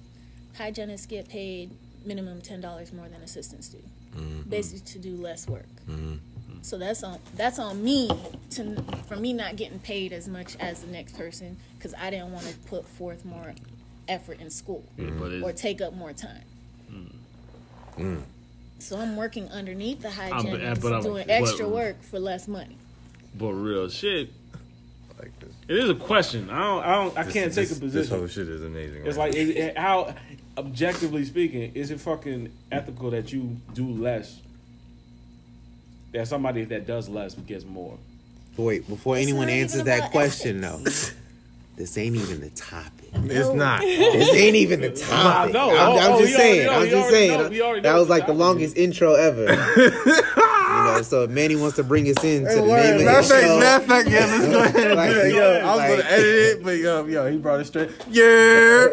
Hygienists 0.56 1.06
get 1.06 1.28
paid 1.28 1.70
minimum 2.04 2.40
ten 2.40 2.60
dollars 2.60 2.92
more 2.92 3.08
than 3.08 3.20
assistants 3.22 3.68
do, 3.68 3.78
mm-hmm. 4.16 4.48
basically 4.48 4.80
to 4.92 4.98
do 4.98 5.16
less 5.16 5.46
work. 5.48 5.66
Mm-hmm. 5.88 6.14
So 6.62 6.78
that's 6.78 7.02
on 7.02 7.18
that's 7.34 7.58
on 7.58 7.84
me 7.84 8.10
to 8.50 8.82
for 9.06 9.16
me 9.16 9.32
not 9.32 9.56
getting 9.56 9.78
paid 9.78 10.12
as 10.12 10.26
much 10.26 10.56
as 10.58 10.80
the 10.80 10.90
next 10.90 11.16
person 11.16 11.56
because 11.76 11.94
I 11.94 12.10
didn't 12.10 12.32
want 12.32 12.46
to 12.46 12.54
put 12.68 12.84
forth 12.86 13.24
more 13.24 13.54
effort 14.08 14.40
in 14.40 14.50
school 14.50 14.84
mm-hmm. 14.98 15.18
But 15.20 15.32
it's, 15.32 15.44
or 15.44 15.52
take 15.52 15.80
up 15.80 15.92
more 15.94 16.12
time. 16.12 16.42
Mm. 17.98 18.22
So 18.78 18.98
I'm 18.98 19.16
working 19.16 19.48
underneath 19.50 20.02
the 20.02 20.08
but- 20.08 20.18
eh, 20.18 20.30
hygienist, 20.30 20.82
but 20.82 20.92
I'm- 20.92 21.02
doing 21.02 21.26
but- 21.26 21.32
extra 21.32 21.68
work 21.68 22.02
for 22.02 22.18
less 22.18 22.46
money. 22.48 22.76
but 23.34 23.52
real 23.52 23.88
shit. 23.88 24.30
Like 25.18 25.38
this. 25.40 25.52
It 25.68 25.78
is 25.78 25.88
a 25.90 25.94
question. 25.94 26.50
I 26.50 26.58
don't. 26.60 26.84
I 26.84 26.94
don't. 26.94 27.18
I 27.18 27.22
This- 27.24 27.32
can't 27.32 27.52
this, 27.54 27.68
take 27.70 27.76
a 27.76 27.80
position. 27.80 28.00
This 28.00 28.08
whole 28.10 28.26
shit 28.26 28.48
is 28.48 28.62
amazing. 28.62 29.06
It's 29.06 29.16
right? 29.16 29.32
like 29.32 29.34
it, 29.34 29.48
it- 29.56 29.78
how, 29.78 30.14
objectively 30.58 31.24
speaking, 31.24 31.72
is 31.74 31.90
it 31.90 32.00
fucking 32.00 32.52
ethical 32.70 33.10
that 33.10 33.32
you 33.32 33.56
do 33.74 33.88
less? 33.88 34.40
That 36.12 36.28
somebody 36.28 36.64
that 36.64 36.86
does 36.86 37.08
less 37.08 37.34
gets 37.34 37.64
more. 37.64 37.98
Wait, 38.56 38.88
before 38.88 39.16
It's 39.18 39.26
anyone 39.28 39.48
answers 39.48 39.84
that 39.84 39.98
about 39.98 40.10
question, 40.12 40.64
ethics. 40.64 41.10
though, 41.10 41.16
this 41.76 41.98
ain't 41.98 42.16
even 42.16 42.40
the 42.40 42.48
topic. 42.50 42.92
it's 43.12 43.50
not. 43.50 43.80
This 43.86 44.34
ain't 44.34 44.56
even 44.56 44.80
the 44.80 44.90
topic. 44.92 45.52
know. 45.52 45.70
I'm, 45.70 45.76
Oh, 45.76 45.98
I'm 45.98 46.12
oh, 46.12 46.20
just 46.20 46.32
we 46.32 46.36
already 46.36 46.36
saying. 46.36 46.66
know, 46.66 46.72
I'm 46.72 46.88
just 46.88 47.10
saying. 47.10 47.58
know, 47.58 47.80
that 47.80 47.94
was 47.94 48.08
like 48.08 48.26
the 48.26 48.32
the 48.32 48.38
longest 48.38 48.76
intro 48.78 49.14
ever. 49.14 49.46
you 50.86 50.96
know, 50.96 51.02
so 51.02 51.26
Manny 51.26 51.56
wants 51.56 51.76
to 51.76 51.84
bring 51.84 52.08
us 52.08 52.22
into 52.24 52.44
the 52.54 52.60
name 52.62 52.62
of 52.62 52.68
Matter 52.68 52.98
the 53.04 53.18
of 53.18 53.26
fact, 53.26 53.44
show, 53.46 53.58
matter 53.58 53.82
of 53.82 53.88
fact, 53.88 54.08
yeah, 54.08 54.26
let's 54.26 54.46
go 54.46 54.62
ahead 54.64 54.86
and 54.86 54.96
Like, 54.96 55.10
do 55.10 55.14
that. 55.22 55.32
Yo, 55.32 55.42
I 55.42 55.64
was 55.70 55.76
like- 55.78 55.88
gonna 55.90 56.02
edit 56.10 56.26
it, 56.58 56.64
but 56.64 56.78
yo, 56.78 57.06
yo, 57.06 57.30
he 57.30 57.36
brought 57.38 57.60
it 57.60 57.64
straight. 57.66 57.90
Yeah, 58.10 58.86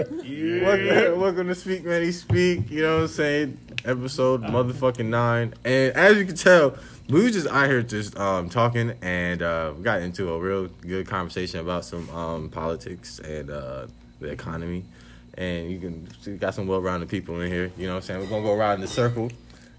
welcome, 0.64 1.20
welcome 1.22 1.48
to 1.48 1.56
Speak 1.56 1.84
Manny 1.86 2.12
Speak. 2.12 2.70
You 2.72 2.84
know 2.84 2.96
what 2.96 3.02
I'm 3.04 3.08
saying? 3.10 3.58
Episode 3.86 4.44
motherfucking 4.44 5.06
nine, 5.08 5.54
and 5.66 5.94
as 5.94 6.18
you 6.18 6.26
can 6.26 6.36
tell, 6.36 6.78
we 7.10 7.22
were 7.22 7.30
just 7.30 7.48
out 7.48 7.68
here 7.70 7.82
just 7.82 8.18
um, 8.18 8.50
talking, 8.50 8.94
and 9.02 9.42
uh, 9.42 9.74
we 9.76 9.84
got 9.84 10.02
into 10.02 10.32
a 10.34 10.40
real 10.40 10.68
good 10.68 11.06
conversation 11.08 11.60
about 11.60 11.84
some 11.84 12.10
um, 12.12 12.50
politics 12.50 13.20
and 13.20 13.50
uh, 13.50 13.88
the 14.22 14.28
economy. 14.30 14.86
and 15.38 15.70
you 15.70 15.80
can 15.80 16.08
you 16.24 16.38
got 16.38 16.54
some 16.56 16.66
well-rounded 16.66 17.10
people 17.10 17.42
in 17.42 17.52
here. 17.52 17.72
You 17.78 17.88
know 17.88 17.96
what 17.96 18.04
I'm 18.04 18.08
saying? 18.08 18.20
We're 18.22 18.28
gonna 18.28 18.44
go 18.44 18.54
around 18.54 18.76
in 18.76 18.82
the 18.82 18.88
circle. 18.88 19.30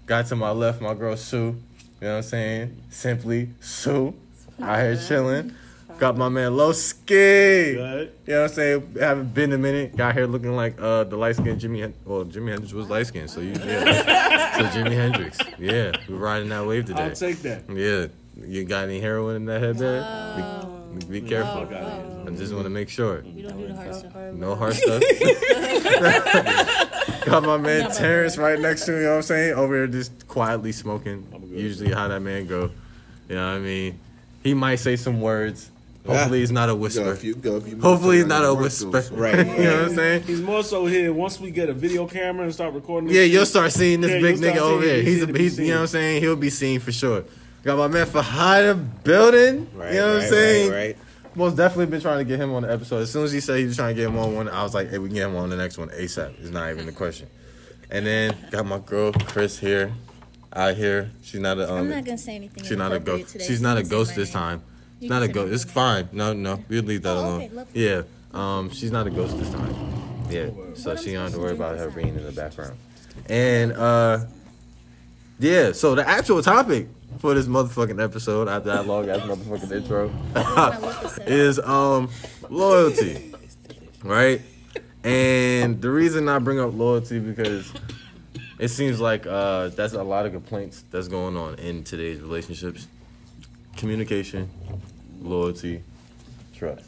Got 0.05 0.27
to 0.27 0.35
my 0.35 0.51
left, 0.51 0.81
my 0.81 0.93
girl 0.93 1.17
Sue. 1.17 1.59
You 2.01 2.07
know 2.07 2.11
what 2.13 2.17
I'm 2.17 2.23
saying? 2.23 2.81
Simply 2.89 3.49
Sue. 3.59 4.13
Out 4.61 4.79
here 4.79 4.97
chilling. 4.97 5.53
Got 5.97 6.17
my 6.17 6.27
man 6.27 6.51
Loski. 6.51 7.05
Good. 7.05 8.11
You 8.25 8.33
know 8.33 8.41
what 8.41 8.49
I'm 8.49 8.55
saying? 8.55 8.95
Haven't 8.99 9.33
been 9.33 9.53
a 9.53 9.57
minute. 9.57 9.95
Got 9.95 10.13
here 10.13 10.27
looking 10.27 10.53
like 10.55 10.79
uh 10.81 11.05
the 11.05 11.15
light 11.15 11.37
skinned 11.37 11.61
Jimi. 11.61 11.79
Hen- 11.79 11.93
well, 12.03 12.25
Jimi 12.25 12.49
Hendrix 12.49 12.73
was 12.73 12.89
light 12.89 13.07
skinned, 13.07 13.29
so 13.29 13.39
you 13.39 13.51
yeah. 13.51 14.57
so 14.57 14.63
Jimi 14.77 14.91
Hendrix. 14.91 15.37
Yeah, 15.57 15.93
we're 16.09 16.17
riding 16.17 16.49
that 16.49 16.65
wave 16.65 16.85
today. 16.85 17.03
I'll 17.03 17.11
take 17.11 17.37
that. 17.43 17.63
Yeah. 17.69 18.07
You 18.37 18.65
got 18.65 18.83
any 18.83 18.99
heroin 18.99 19.37
in 19.37 19.45
that 19.45 19.61
headband? 19.61 20.99
Be, 21.07 21.21
be 21.21 21.27
careful. 21.27 21.65
Fuck 21.65 21.71
outta 21.71 21.91
here. 21.91 22.23
I 22.27 22.29
just 22.31 22.51
want 22.53 22.65
to 22.65 22.69
make 22.69 22.89
sure. 22.89 23.21
We 23.23 23.43
don't 23.43 23.57
do 23.57 23.67
the 23.67 23.75
hard 23.75 23.95
stuff. 23.95 24.13
No 24.33 24.55
hard 24.55 24.73
stuff. 24.73 25.01
got 27.25 27.43
my 27.43 27.57
man 27.57 27.91
Terrence 27.91 28.37
right 28.37 28.59
next 28.59 28.85
to 28.85 28.91
me, 28.91 28.97
you 28.97 29.03
know 29.03 29.09
what 29.11 29.15
I'm 29.17 29.21
saying? 29.23 29.53
Over 29.55 29.75
here 29.75 29.87
just 29.87 30.27
quietly 30.27 30.71
smoking. 30.71 31.25
Usually 31.53 31.91
how 31.91 32.07
that 32.07 32.21
man 32.21 32.47
go. 32.47 32.71
You 33.29 33.35
know 33.35 33.47
what 33.51 33.55
I 33.57 33.59
mean? 33.59 33.99
He 34.43 34.53
might 34.53 34.75
say 34.75 34.95
some 34.95 35.21
words. 35.21 35.71
Hopefully 36.05 36.41
he's 36.41 36.51
not 36.51 36.69
a 36.69 36.73
Go 36.73 36.75
whisper. 36.77 37.11
if 37.13 37.23
you 37.23 37.33
go 37.33 37.55
if 37.57 37.67
you 37.67 37.79
Hopefully 37.81 38.17
he's 38.17 38.27
not 38.27 38.45
a 38.45 38.53
work 38.53 38.63
whisper. 38.65 38.91
those- 38.91 39.09
Right, 39.11 39.37
you 39.39 39.43
know 39.63 39.81
what 39.81 39.85
I'm 39.89 39.95
saying? 39.95 40.23
He's 40.23 40.41
more 40.41 40.61
so 40.61 40.85
here 40.85 41.11
once 41.11 41.39
we 41.39 41.49
get 41.49 41.67
a 41.67 41.73
video 41.73 42.05
camera 42.07 42.43
and 42.43 42.53
start 42.53 42.75
recording. 42.75 43.09
Yeah, 43.09 43.21
shit, 43.23 43.31
you'll 43.31 43.45
start 43.47 43.71
seeing 43.71 44.01
this 44.01 44.11
Yeah, 44.11 44.21
big 44.21 44.35
nigga 44.35 44.57
over 44.57 44.83
here. 44.83 45.01
He's, 45.01 45.21
He's 45.21 45.23
a, 45.23 45.37
he's 45.37 45.59
you 45.59 45.67
know 45.69 45.75
what 45.77 45.81
I'm 45.81 45.87
saying? 45.87 46.21
He'll 46.21 46.35
be 46.35 46.51
seen 46.51 46.79
for 46.79 46.91
sure. 46.91 47.23
Got 47.63 47.79
my 47.79 47.87
man 47.87 48.05
Fahad 48.05 49.03
building. 49.03 49.67
Right, 49.73 49.93
you 49.93 49.99
know 49.99 50.07
what 50.09 50.13
right, 50.17 50.23
I'm 50.25 50.29
saying? 50.29 50.71
Right, 50.71 50.77
right. 50.77 50.97
Most 51.35 51.57
definitely 51.57 51.87
been 51.87 52.01
trying 52.01 52.19
to 52.19 52.23
get 52.23 52.39
him 52.39 52.53
on 52.53 52.61
the 52.63 52.71
episode. 52.71 53.01
As 53.01 53.11
soon 53.11 53.25
as 53.25 53.31
he 53.31 53.39
said 53.41 53.59
he 53.59 53.65
was 53.65 53.75
trying 53.75 53.95
to 53.95 54.01
get 54.01 54.07
him 54.09 54.17
on 54.17 54.35
one, 54.35 54.47
I 54.49 54.63
was 54.63 54.73
like, 54.73 54.89
hey, 54.89 54.97
we 54.99 55.09
can 55.09 55.15
get 55.15 55.27
him 55.27 55.35
on 55.35 55.49
the 55.49 55.57
next 55.57 55.77
one 55.77 55.89
ASAP. 55.89 56.39
It's 56.39 56.49
not 56.49 56.69
even 56.71 56.87
a 56.87 56.91
question. 56.93 57.27
And 57.91 58.05
then 58.05 58.35
got 58.51 58.65
my 58.65 58.79
girl 58.79 59.11
Chris 59.11 59.59
here, 59.59 59.91
out 60.53 60.75
here. 60.75 61.11
She's 61.23 61.41
not 61.41 61.57
a 61.59 61.69
um, 61.71 61.79
I'm 61.79 61.89
not 61.89 62.05
gonna 62.05 62.17
say 62.17 62.35
anything. 62.35 62.63
she's 62.63 62.77
not 62.77 62.93
a 62.93 62.99
ghost. 62.99 63.33
today, 63.33 63.45
She's 63.45 63.61
not 63.61 63.77
a 63.77 63.83
ghost 63.83 64.15
this 64.15 64.31
time. 64.31 64.63
She's 64.99 65.09
not 65.09 65.23
a 65.23 65.27
ghost. 65.27 65.53
It's 65.53 65.71
fine. 65.71 66.07
No, 66.13 66.33
no, 66.33 66.63
we'll 66.69 66.83
leave 66.83 67.03
that 67.03 67.17
Oh, 67.17 67.19
alone. 67.37 67.41
okay, 67.59 67.67
yeah. 67.73 68.01
Um, 68.33 68.69
she's 68.71 68.91
not 68.91 69.05
a 69.05 69.09
ghost 69.09 69.37
this 69.37 69.49
time. 69.51 69.75
Yeah. 70.29 70.49
So 70.73 70.95
she 70.95 71.13
don't 71.13 71.23
have 71.25 71.33
to 71.33 71.39
worry 71.39 71.51
about 71.51 71.77
her 71.77 71.89
being 71.91 72.07
in 72.15 72.23
the 72.23 72.31
background. 72.31 72.75
And 73.29 73.73
uh 73.73 74.25
yeah, 75.39 75.73
so 75.73 75.95
the 75.95 76.07
actual 76.07 76.41
topic 76.41 76.87
for 77.19 77.33
this 77.33 77.47
motherfucking 77.47 78.01
episode 78.03 78.47
after 78.47 78.69
that 78.69 78.87
long 78.87 79.09
ass 79.09 79.19
motherfucking 79.21 79.71
intro 79.71 80.11
is 81.27 81.59
um 81.59 82.09
loyalty. 82.49 83.33
Right? 84.03 84.41
And 85.03 85.81
the 85.81 85.89
reason 85.89 86.27
I 86.29 86.39
bring 86.39 86.59
up 86.59 86.73
loyalty 86.73 87.19
because 87.19 87.71
it 88.59 88.69
seems 88.69 88.99
like 88.99 89.25
uh 89.27 89.69
that's 89.69 89.93
a 89.93 90.03
lot 90.03 90.25
of 90.25 90.31
complaints 90.33 90.83
that's 90.91 91.07
going 91.07 91.37
on 91.37 91.55
in 91.55 91.83
today's 91.83 92.19
relationships. 92.21 92.87
Communication, 93.77 94.49
loyalty, 95.21 95.83
trust. 96.55 96.85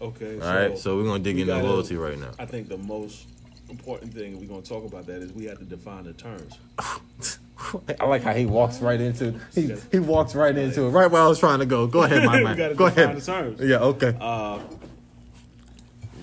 Okay. 0.00 0.40
All 0.40 0.54
right, 0.54 0.76
so 0.78 0.96
we're 0.96 1.04
gonna 1.04 1.22
dig 1.22 1.36
we 1.36 1.42
into 1.42 1.52
gotta- 1.54 1.66
loyalty 1.68 1.96
right 1.96 2.18
now. 2.18 2.30
I 2.38 2.46
think 2.46 2.68
the 2.68 2.78
most 2.78 3.28
important 3.68 4.12
thing 4.12 4.38
we're 4.40 4.46
gonna 4.46 4.62
talk 4.62 4.84
about 4.84 5.06
that 5.06 5.22
is 5.22 5.32
we 5.32 5.44
have 5.44 5.58
to 5.58 5.64
define 5.64 6.04
the 6.04 6.12
terms. 6.14 6.58
I 8.00 8.04
like 8.06 8.22
how 8.22 8.32
he 8.32 8.46
walks 8.46 8.80
right 8.80 9.00
into 9.00 9.38
he, 9.54 9.74
he 9.90 9.98
walks 9.98 10.34
right 10.34 10.56
into 10.56 10.84
it 10.84 10.90
right 10.90 11.10
where 11.10 11.22
I 11.22 11.26
was 11.28 11.38
trying 11.38 11.60
to 11.60 11.66
go. 11.66 11.86
Go 11.86 12.02
ahead, 12.02 12.24
my 12.24 12.42
man. 12.54 12.74
Go 12.76 12.86
ahead. 12.86 13.22
Yeah, 13.60 13.78
okay. 13.78 14.16
Uh, 14.20 14.58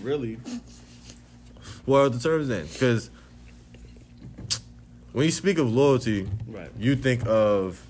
really, 0.01 0.37
What 1.85 1.97
are 1.99 2.09
the 2.09 2.19
terms 2.19 2.47
then? 2.47 2.65
Because 2.67 3.09
when 5.13 5.25
you 5.25 5.31
speak 5.31 5.57
of 5.57 5.71
loyalty, 5.71 6.27
right? 6.47 6.69
you 6.77 6.95
think 6.95 7.23
of 7.25 7.83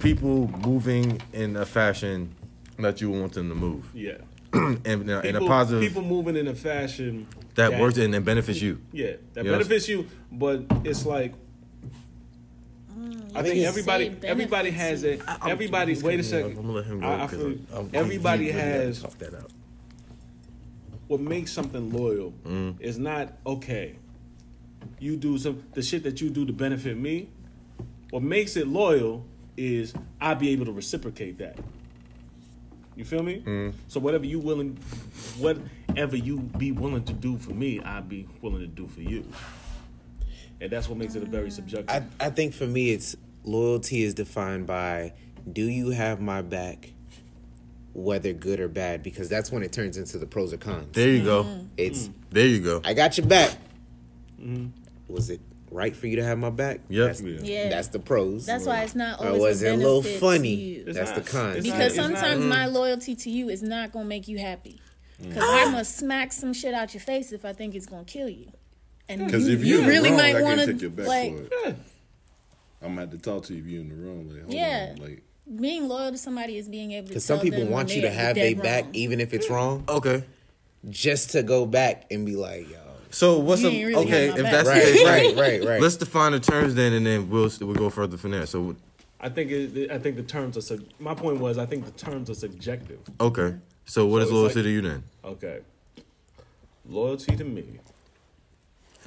people 0.00 0.48
moving 0.58 1.20
in 1.32 1.56
a 1.56 1.66
fashion 1.66 2.34
that 2.78 3.00
you 3.00 3.10
want 3.10 3.32
them 3.34 3.48
to 3.48 3.54
move, 3.54 3.90
Yeah. 3.94 4.18
and 4.52 4.86
in 4.86 5.10
a, 5.10 5.20
in 5.20 5.36
a 5.36 5.40
positive 5.40 5.82
People 5.82 6.02
moving 6.02 6.36
in 6.36 6.48
a 6.48 6.54
fashion 6.54 7.26
that 7.56 7.78
works 7.80 7.98
and 7.98 8.12
then 8.14 8.22
benefits 8.22 8.60
you. 8.60 8.80
Yeah, 8.92 9.12
that 9.34 9.44
You 9.44 9.50
benefits 9.50 9.88
you, 9.88 10.06
but 10.30 10.64
it's 10.84 11.04
like 11.06 11.34
I 13.34 13.42
think 13.42 13.64
everybody 13.64 14.16
everybody 14.24 14.70
has 14.70 15.04
it. 15.04 15.20
Everybody, 15.46 15.94
wait 16.00 16.20
a 16.20 16.22
second. 16.22 16.50
I'm 16.50 16.56
gonna 16.56 16.72
let 16.72 16.84
him 16.86 17.00
go. 17.00 17.06
I- 17.06 17.24
I 17.24 17.26
feel- 17.26 17.40
I'm- 17.46 17.66
I'm- 17.74 17.90
everybody 17.92 18.44
he 18.46 18.50
really 18.52 18.62
gotta 18.62 18.84
has- 18.86 19.02
talk 19.02 19.18
that 19.18 19.34
out. 19.34 19.50
What 21.08 21.20
makes 21.20 21.52
something 21.52 21.92
loyal 21.92 22.32
Mm. 22.44 22.80
is 22.80 22.98
not 22.98 23.32
okay. 23.46 23.94
You 24.98 25.16
do 25.16 25.38
some 25.38 25.62
the 25.74 25.82
shit 25.82 26.02
that 26.04 26.20
you 26.20 26.30
do 26.30 26.44
to 26.46 26.52
benefit 26.52 26.96
me. 26.96 27.28
What 28.10 28.22
makes 28.22 28.56
it 28.56 28.66
loyal 28.68 29.24
is 29.56 29.94
I 30.20 30.34
be 30.34 30.50
able 30.50 30.66
to 30.66 30.72
reciprocate 30.72 31.38
that. 31.38 31.58
You 32.96 33.04
feel 33.04 33.22
me? 33.22 33.42
Mm. 33.44 33.72
So 33.88 34.00
whatever 34.00 34.24
you 34.24 34.38
willing, 34.38 34.78
whatever 35.38 36.16
you 36.16 36.38
be 36.38 36.72
willing 36.72 37.04
to 37.04 37.12
do 37.12 37.36
for 37.36 37.52
me, 37.52 37.80
I 37.80 38.00
be 38.00 38.26
willing 38.40 38.60
to 38.60 38.66
do 38.66 38.86
for 38.88 39.02
you. 39.02 39.24
And 40.60 40.70
that's 40.70 40.88
what 40.88 40.98
makes 40.98 41.14
it 41.14 41.22
a 41.22 41.26
very 41.26 41.50
subjective. 41.50 41.90
I, 41.90 42.26
I 42.26 42.30
think 42.30 42.54
for 42.54 42.66
me, 42.66 42.90
it's 42.90 43.16
loyalty 43.44 44.02
is 44.02 44.14
defined 44.14 44.66
by 44.66 45.12
do 45.50 45.62
you 45.62 45.90
have 45.90 46.20
my 46.20 46.42
back, 46.42 46.92
whether 47.92 48.32
good 48.32 48.60
or 48.60 48.68
bad, 48.68 49.02
because 49.02 49.28
that's 49.28 49.52
when 49.52 49.62
it 49.62 49.72
turns 49.72 49.96
into 49.96 50.18
the 50.18 50.26
pros 50.26 50.52
or 50.52 50.56
cons. 50.56 50.88
There 50.92 51.08
you 51.08 51.24
go. 51.24 51.44
Mm-hmm. 51.44 51.66
It's 51.76 52.04
mm-hmm. 52.04 52.20
There 52.30 52.46
you 52.46 52.60
go. 52.60 52.80
I 52.84 52.94
got 52.94 53.16
your 53.16 53.26
back. 53.26 53.56
Mm-hmm. 54.40 54.68
Was 55.12 55.30
it 55.30 55.40
right 55.70 55.94
for 55.94 56.06
you 56.06 56.16
to 56.16 56.24
have 56.24 56.38
my 56.38 56.50
back? 56.50 56.80
Yep. 56.88 57.06
That's, 57.06 57.22
Yeah. 57.22 57.68
that's 57.68 57.88
the 57.88 57.98
pros. 57.98 58.46
That's 58.46 58.66
why 58.66 58.82
it's 58.82 58.94
not 58.94 59.20
always. 59.20 59.32
Or 59.32 59.36
always 59.36 59.54
was 59.54 59.62
a 59.62 59.66
it 59.66 59.74
a 59.74 59.76
little 59.76 60.02
funny? 60.02 60.56
to 60.56 60.62
you. 60.62 60.84
It's 60.86 60.96
That's 60.98 61.10
not. 61.10 61.24
the 61.24 61.30
cons. 61.30 61.56
It's 61.56 61.66
not- 61.66 61.76
Because 61.76 61.86
it's 61.92 61.96
not- 61.96 62.18
sometimes 62.18 62.44
my 62.44 62.64
mm-hmm. 62.64 62.74
loyalty 62.74 63.14
to 63.14 63.30
you 63.30 63.48
is 63.48 63.62
not 63.62 63.92
gonna 63.92 64.04
make 64.04 64.26
you 64.26 64.38
happy. 64.38 64.80
Mm. 65.22 65.28
Because 65.28 65.44
I'm 65.44 65.70
gonna 65.72 65.84
smack 65.84 66.32
some 66.32 66.52
shit 66.52 66.74
out 66.74 66.92
your 66.94 67.00
face 67.00 67.32
if 67.32 67.44
I 67.44 67.52
think 67.52 67.74
it's 67.74 67.86
gonna 67.86 68.04
kill 68.04 68.28
you. 68.28 68.50
And 69.08 69.24
Because 69.26 69.46
if 69.48 69.60
you 69.64 69.66
you're 69.66 69.78
in 69.80 69.84
the 69.84 69.90
really 69.90 70.08
wrong, 70.10 70.18
might 70.18 70.42
want 70.42 70.58
can't 70.58 70.70
take 70.72 70.80
your 70.82 70.90
to 70.90 70.96
back 70.96 71.06
like 71.06 71.36
for 71.36 71.68
it. 71.68 71.76
I'm 72.82 72.88
gonna 72.90 73.00
have 73.02 73.10
to 73.10 73.18
talk 73.18 73.44
to 73.44 73.54
you 73.54 73.60
if 73.62 73.66
you're 73.66 73.80
in 73.82 73.88
the 73.88 73.94
wrong. 73.94 74.28
Like, 74.28 74.42
hold 74.42 74.52
Yeah. 74.54 74.88
on, 74.92 75.02
like 75.02 75.22
being 75.60 75.88
loyal 75.88 76.10
to 76.12 76.18
somebody 76.18 76.56
is 76.56 76.68
being 76.68 76.92
able 76.92 77.06
to. 77.06 77.10
Because 77.10 77.24
some 77.24 77.40
people 77.40 77.60
them 77.60 77.70
want 77.70 77.94
you 77.94 78.02
to 78.02 78.10
have 78.10 78.34
dead 78.34 78.56
their 78.56 78.62
back, 78.62 78.84
even 78.92 79.20
if 79.20 79.32
it's 79.32 79.48
wrong, 79.48 79.84
Okay. 79.88 80.24
just 80.90 81.30
to 81.30 81.42
go 81.42 81.66
back 81.66 82.06
and 82.10 82.26
be 82.26 82.34
like, 82.36 82.68
yo. 82.70 82.78
So 83.10 83.38
what's 83.38 83.62
You 83.62 83.68
a, 83.70 83.84
really 83.84 84.04
okay? 84.06 84.28
If 84.30 84.36
my 84.36 84.42
that's 84.50 84.68
back. 84.68 84.82
the 84.82 85.04
Right, 85.04 85.36
right, 85.36 85.36
right, 85.36 85.68
right. 85.68 85.80
Let's 85.80 85.96
define 85.96 86.32
the 86.32 86.40
terms 86.40 86.74
then, 86.74 86.92
and 86.92 87.06
then 87.06 87.30
we'll 87.30 87.50
we'll 87.60 87.74
go 87.74 87.88
further 87.90 88.16
from 88.16 88.32
there. 88.32 88.44
So 88.46 88.74
I 89.20 89.28
think 89.28 89.50
it, 89.52 89.90
I 89.90 89.98
think 89.98 90.16
the 90.16 90.22
terms 90.24 90.56
are. 90.56 90.60
sub- 90.60 90.84
My 90.98 91.14
point 91.14 91.38
was, 91.38 91.56
I 91.58 91.64
think 91.66 91.84
the 91.86 91.92
terms 91.92 92.28
are 92.28 92.34
subjective. 92.34 92.98
okay. 93.20 93.54
So 93.86 94.04
what 94.06 94.20
So 94.22 94.26
is 94.26 94.32
loyalty 94.32 94.54
like- 94.56 94.64
to 94.64 94.70
you 94.70 94.82
then? 94.82 95.04
Okay. 95.24 95.60
Loyalty 96.88 97.36
to 97.36 97.44
me. 97.44 97.64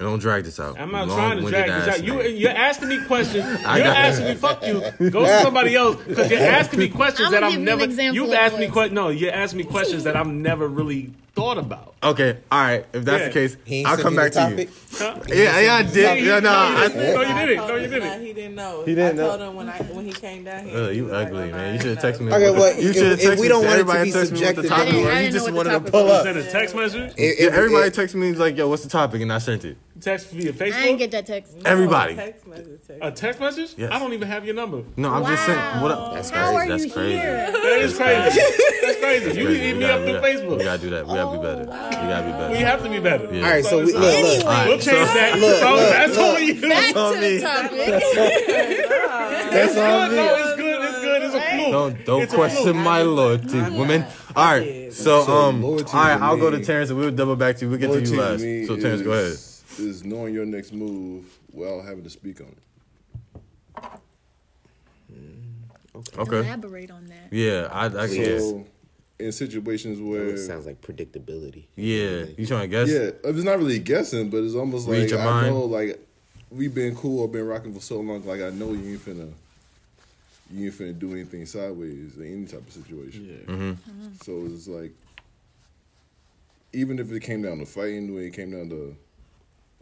And 0.00 0.08
don't 0.08 0.18
drag 0.18 0.44
this 0.44 0.58
out. 0.58 0.80
I'm 0.80 0.90
not 0.90 1.08
Long 1.08 1.18
trying 1.18 1.44
to 1.44 1.50
drag 1.50 1.66
this 1.68 1.88
out. 1.98 2.02
You, 2.04 2.22
you're 2.22 2.50
asking 2.50 2.88
me 2.88 3.04
questions. 3.04 3.44
You're 3.44 3.60
got- 3.60 3.96
asking 3.96 4.26
me, 4.28 4.34
fuck 4.34 4.66
you. 4.66 4.80
Go 5.10 5.26
to 5.26 5.40
somebody 5.42 5.76
else 5.76 5.96
because 6.02 6.30
you're 6.30 6.40
asking 6.40 6.78
me 6.78 6.88
questions 6.88 7.28
I'ma 7.28 7.30
that 7.32 7.44
I've 7.44 7.52
you 7.52 7.58
an 7.58 7.64
never. 7.66 7.84
example 7.84 8.14
You've 8.14 8.32
asked 8.34 8.54
me 8.54 8.60
loyalty. 8.60 8.72
questions. 8.72 8.94
No, 8.94 9.08
you're 9.10 9.30
asking 9.32 9.58
me 9.58 9.64
questions 9.64 10.04
that 10.04 10.16
I've 10.16 10.26
never 10.26 10.66
really 10.68 11.12
thought 11.34 11.58
about. 11.58 11.94
Okay, 12.02 12.38
all 12.50 12.60
right. 12.62 12.86
If 12.94 13.04
that's 13.04 13.20
Yeah. 13.20 13.26
the 13.28 13.32
case, 13.34 13.56
He 13.64 13.84
I'll 13.84 13.98
come 13.98 14.16
back 14.16 14.32
to 14.32 14.40
you. 14.56 14.68
Huh? 14.96 15.18
Yeah, 15.28 15.60
yeah, 15.60 15.74
I 15.74 15.82
did. 15.82 16.24
Yeah, 16.24 16.40
no, 16.40 16.40
no, 16.40 16.50
I, 16.50 16.82
you 16.84 16.88
didn't. 16.88 17.14
No, 17.14 17.20
you 17.20 17.46
didn't. 17.46 17.66
No, 17.68 17.76
you 17.76 17.88
didn't. 17.88 18.20
He 18.26 18.32
didn't 18.32 18.54
know. 18.54 18.82
He 18.86 18.94
didn't 18.94 19.18
I 19.18 19.22
know. 19.22 19.28
told 19.36 19.40
him 19.42 19.54
when 19.54 19.68
I 19.68 19.76
when 19.82 20.06
he 20.06 20.12
came 20.12 20.44
down 20.44 20.64
here. 20.66 20.76
Uh, 20.78 20.88
you 20.88 21.04
was 21.04 21.12
like, 21.12 21.26
ugly, 21.28 21.42
oh, 21.42 21.46
no, 21.46 21.54
I 21.54 21.56
man. 21.58 21.74
You 21.74 21.80
should 21.82 21.98
have 21.98 22.04
texted 22.16 22.20
me. 22.22 22.32
Okay, 22.32 22.50
well, 22.50 22.80
you 22.80 22.88
if- 22.90 22.96
should 22.96 23.06
have 23.06 23.20
if 23.20 23.26
texted 23.26 23.36
we 23.36 23.42
me. 23.42 23.48
don't 23.48 23.64
want 23.66 23.80
it 23.80 23.84
to 23.84 23.90
Everybody 23.90 24.04
be 24.04 24.10
texted 24.10 24.14
me 24.14 24.18
what 24.20 24.26
subjective, 24.28 24.66
topic 24.68 24.82
I 24.82 24.90
didn't- 24.90 25.04
was. 25.04 25.14
I 25.14 25.20
You 25.20 25.30
just 25.30 25.52
wanted 25.52 25.70
to 25.70 25.80
pull 25.92 26.04
was. 26.04 26.12
up. 26.12 26.22
Send 26.24 26.38
a 26.38 26.50
text 26.50 26.74
message. 26.74 27.12
Yeah, 27.18 27.48
everybody 27.52 27.88
if- 27.88 27.94
texted 27.96 28.14
me 28.14 28.32
like, 28.32 28.56
"Yo, 28.56 28.68
what's 28.68 28.82
the 28.82 28.88
topic?" 28.88 29.20
and 29.22 29.32
I 29.32 29.38
sent 29.38 29.64
it. 29.66 29.76
Text 30.00 30.30
via 30.30 30.52
Facebook. 30.52 30.72
I 30.74 30.82
didn't 30.82 30.98
get 30.98 31.10
that 31.10 31.26
text. 31.26 31.56
Everybody. 31.64 32.14
Text 32.16 32.46
message, 32.46 32.80
text. 32.86 32.98
a 33.02 33.10
text 33.10 33.40
message. 33.40 33.74
Yes. 33.76 33.90
I 33.92 33.98
don't 33.98 34.12
even 34.12 34.28
have 34.28 34.44
your 34.46 34.54
number. 34.54 34.82
No, 34.96 35.10
I'm 35.12 35.24
just 35.26 35.44
saying. 35.44 35.58
What? 35.82 35.96
Wow. 35.98 36.04
up? 36.06 36.14
That's 36.14 36.30
How 36.30 36.52
crazy. 36.52 36.56
are 36.56 36.68
That's 36.68 36.84
you 36.86 36.92
crazy. 36.92 37.18
here? 37.18 37.52
That 37.52 37.78
is 37.80 37.96
crazy. 37.96 38.40
That's 38.40 38.98
crazy. 39.00 39.40
You 39.40 39.46
Crazy. 39.46 39.60
hit 39.60 39.72
We 39.74 39.78
me 39.80 39.84
up 39.84 40.00
through 40.00 40.12
gotta- 40.14 40.26
Facebook. 40.26 40.58
We 40.58 40.64
gotta 40.64 40.82
do 40.82 40.90
that. 40.90 41.06
We 41.06 41.14
gotta 41.14 41.36
be 41.38 41.42
better. 41.42 41.60
We 41.60 41.66
gotta 41.66 42.26
be 42.26 42.32
better. 42.32 42.52
We 42.52 42.58
have 42.58 42.82
to 42.82 42.88
be 42.88 42.98
better. 43.00 43.28
Yeah. 43.34 43.44
All 43.44 43.50
right, 43.50 43.64
so 43.64 43.78
we, 43.78 43.84
look, 43.92 43.94
look. 43.94 44.04
Anyway. 44.14 44.38
All 44.44 44.50
right, 44.50 44.68
We'll 44.68 44.78
change 44.78 45.08
so- 45.08 45.14
that. 45.14 45.38
Look, 45.38 45.56
so 45.58 45.70
look, 45.74 45.90
that's 45.90 46.16
look. 46.16 46.36
on 46.36 46.42
you. 46.46 46.60
Back 46.62 46.96
on 46.96 47.14
to 47.14 47.20
me. 47.20 47.36
the 47.36 47.42
topic. 47.42 48.90
That's 49.50 49.76
on 49.76 50.14
No, 50.14 50.22
me. 50.22 50.28
it's 50.28 50.56
good. 50.56 50.80
It's 50.82 51.00
good. 51.00 51.22
It's 51.22 51.34
a 51.34 51.40
fluke. 51.40 51.72
Don't 51.72 52.04
don't 52.06 52.28
question 52.30 52.76
my 52.76 53.02
loyalty, 53.02 53.60
women. 53.60 54.04
All 54.36 54.44
right, 54.46 54.92
so 54.92 55.24
So 55.24 55.32
um, 55.32 55.62
all 55.64 55.70
loyalty 55.72 55.84
right, 55.96 56.16
to 56.16 56.24
I'll 56.24 56.36
go 56.36 56.50
to 56.50 56.64
Terrence 56.64 56.90
and 56.90 56.98
we'll 56.98 57.10
double 57.10 57.36
back 57.36 57.56
to 57.58 57.64
you. 57.64 57.70
We'll 57.70 57.80
get 57.80 57.92
to 57.92 58.00
you 58.00 58.20
last. 58.20 58.40
So 58.68 58.76
Terrence, 58.76 59.02
go 59.02 59.10
ahead. 59.12 59.36
Is- 59.80 59.96
Is 59.96 60.04
knowing 60.04 60.34
your 60.34 60.46
next 60.46 60.72
move 60.72 61.24
without 61.52 61.84
having 61.84 62.04
to 62.04 62.10
speak 62.10 62.40
on 62.40 62.46
it. 62.48 63.84
Okay. 66.16 66.38
Elaborate 66.38 66.90
on 66.90 67.08
that. 67.08 67.28
Yeah, 67.32 67.68
I, 67.70 67.86
I 67.86 68.04
yeah. 68.06 68.38
So 68.38 68.66
in 69.18 69.32
situations 69.32 70.00
where 70.00 70.28
It 70.28 70.38
sounds 70.38 70.64
like 70.66 70.80
predictability. 70.80 71.64
Yeah, 71.76 72.24
you 72.38 72.46
trying 72.46 72.62
to 72.62 72.68
guess? 72.68 72.88
yeah, 72.88 73.10
it's 73.24 73.44
not 73.44 73.58
really 73.58 73.78
guessing, 73.78 74.30
but 74.30 74.38
it's 74.38 74.54
almost 74.54 74.88
Read 74.88 75.02
like 75.02 75.10
your 75.10 75.20
I 75.20 75.24
mind. 75.24 75.54
know 75.54 75.64
like 75.64 75.98
we've 76.50 76.74
been 76.74 76.94
cool 76.96 77.20
or 77.20 77.28
been 77.28 77.46
rocking 77.46 77.74
for 77.74 77.80
so 77.80 78.00
long. 78.00 78.24
Like 78.24 78.40
I 78.40 78.50
know 78.50 78.72
you 78.72 78.92
ain't 78.92 79.04
finna 79.04 79.30
you 80.52 80.66
ain't 80.66 80.74
finna 80.74 80.98
do 80.98 81.12
anything 81.12 81.44
sideways 81.46 82.16
in 82.16 82.24
any 82.26 82.46
type 82.46 82.66
of 82.66 82.72
situation. 82.72 83.26
Yeah. 83.46 83.52
Mm-hmm. 83.54 84.14
So 84.22 84.46
it's 84.46 84.66
like, 84.68 84.92
even 86.72 86.98
if 86.98 87.12
it 87.12 87.20
came 87.20 87.42
down 87.42 87.58
to 87.58 87.66
fighting, 87.66 88.14
when 88.14 88.24
it 88.24 88.32
came 88.32 88.50
down 88.52 88.68
to 88.70 88.96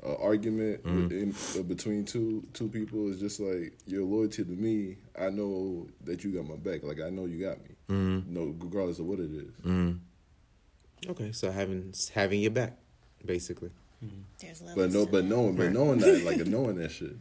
uh, 0.08 0.14
argument 0.22 0.82
Mm-hmm. 0.84 1.02
within, 1.02 1.34
uh, 1.58 1.62
between 1.64 2.04
two 2.04 2.42
two 2.54 2.68
people, 2.68 3.10
is 3.10 3.20
just 3.20 3.40
like 3.40 3.72
your 3.86 4.04
loyalty 4.04 4.44
to 4.44 4.50
me. 4.50 4.96
I 5.18 5.30
know 5.30 5.86
that 6.04 6.24
you 6.24 6.32
got 6.32 6.48
my 6.48 6.56
back. 6.56 6.82
Like 6.82 7.00
I 7.00 7.10
know 7.10 7.26
you 7.26 7.44
got 7.44 7.58
me. 7.62 7.74
Mm-hmm. 7.90 8.32
No, 8.34 8.54
regardless 8.58 8.98
of 8.98 9.06
what 9.06 9.18
it 9.20 9.30
is. 9.32 9.96
Okay, 11.08 11.32
so 11.32 11.50
having 11.50 11.92
having 12.14 12.40
your 12.40 12.50
back, 12.50 12.76
basically. 13.24 13.70
There's 14.40 14.62
levels 14.62 14.76
But 14.76 14.92
no, 14.98 15.04
but 15.06 15.12
that. 15.12 15.22
knowing, 15.24 15.56
but 15.56 15.72
knowing 15.72 15.98
that, 15.98 16.22
like 16.24 16.38
knowing 16.46 16.76
that 16.76 16.90
shit. 16.92 17.16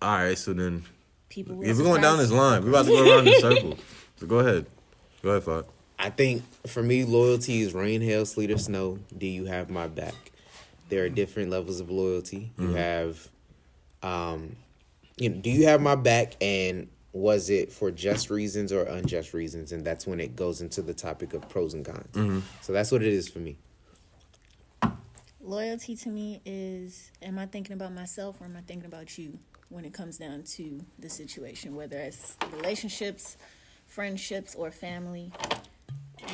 All 0.00 0.16
right, 0.16 0.36
so 0.38 0.52
then 0.52 0.84
people. 1.28 1.62
if 1.62 1.76
we're 1.76 1.84
going 1.84 2.00
down 2.02 2.18
this 2.18 2.30
line, 2.30 2.62
we're 2.62 2.68
about 2.70 2.86
to 2.86 2.90
go 2.92 3.10
around 3.16 3.28
in 3.28 3.40
circle. 3.40 3.78
So 4.16 4.26
go 4.26 4.38
ahead, 4.40 4.66
go 5.22 5.30
ahead, 5.30 5.42
Fuck. 5.42 5.66
I 5.98 6.10
think 6.10 6.42
for 6.66 6.82
me, 6.82 7.04
loyalty 7.04 7.60
is 7.62 7.74
rain, 7.74 8.00
hail, 8.00 8.24
sleet, 8.26 8.50
or 8.50 8.58
snow. 8.58 8.98
Do 9.16 9.26
you 9.26 9.46
have 9.46 9.70
my 9.70 9.86
back? 9.88 10.14
There 10.92 11.06
are 11.06 11.08
mm. 11.08 11.14
different 11.14 11.48
levels 11.48 11.80
of 11.80 11.90
loyalty. 11.90 12.52
You 12.58 12.68
mm. 12.68 12.76
have, 12.76 13.30
um, 14.02 14.56
you 15.16 15.30
know, 15.30 15.40
do 15.40 15.48
you 15.48 15.64
have 15.64 15.80
my 15.80 15.94
back? 15.94 16.34
And 16.42 16.88
was 17.14 17.48
it 17.48 17.72
for 17.72 17.90
just 17.90 18.28
reasons 18.28 18.74
or 18.74 18.82
unjust 18.82 19.32
reasons? 19.32 19.72
And 19.72 19.86
that's 19.86 20.06
when 20.06 20.20
it 20.20 20.36
goes 20.36 20.60
into 20.60 20.82
the 20.82 20.92
topic 20.92 21.32
of 21.32 21.48
pros 21.48 21.72
and 21.72 21.82
cons. 21.82 22.12
Mm-hmm. 22.12 22.40
So 22.60 22.74
that's 22.74 22.92
what 22.92 23.00
it 23.00 23.08
is 23.08 23.26
for 23.26 23.38
me. 23.38 23.56
Loyalty 25.40 25.96
to 25.96 26.10
me 26.10 26.42
is 26.44 27.10
am 27.22 27.38
I 27.38 27.46
thinking 27.46 27.72
about 27.72 27.94
myself 27.94 28.38
or 28.42 28.44
am 28.44 28.56
I 28.58 28.60
thinking 28.60 28.84
about 28.84 29.16
you 29.16 29.38
when 29.70 29.86
it 29.86 29.94
comes 29.94 30.18
down 30.18 30.42
to 30.42 30.84
the 30.98 31.08
situation, 31.08 31.74
whether 31.74 31.96
it's 31.96 32.36
relationships, 32.52 33.38
friendships, 33.86 34.54
or 34.54 34.70
family. 34.70 35.32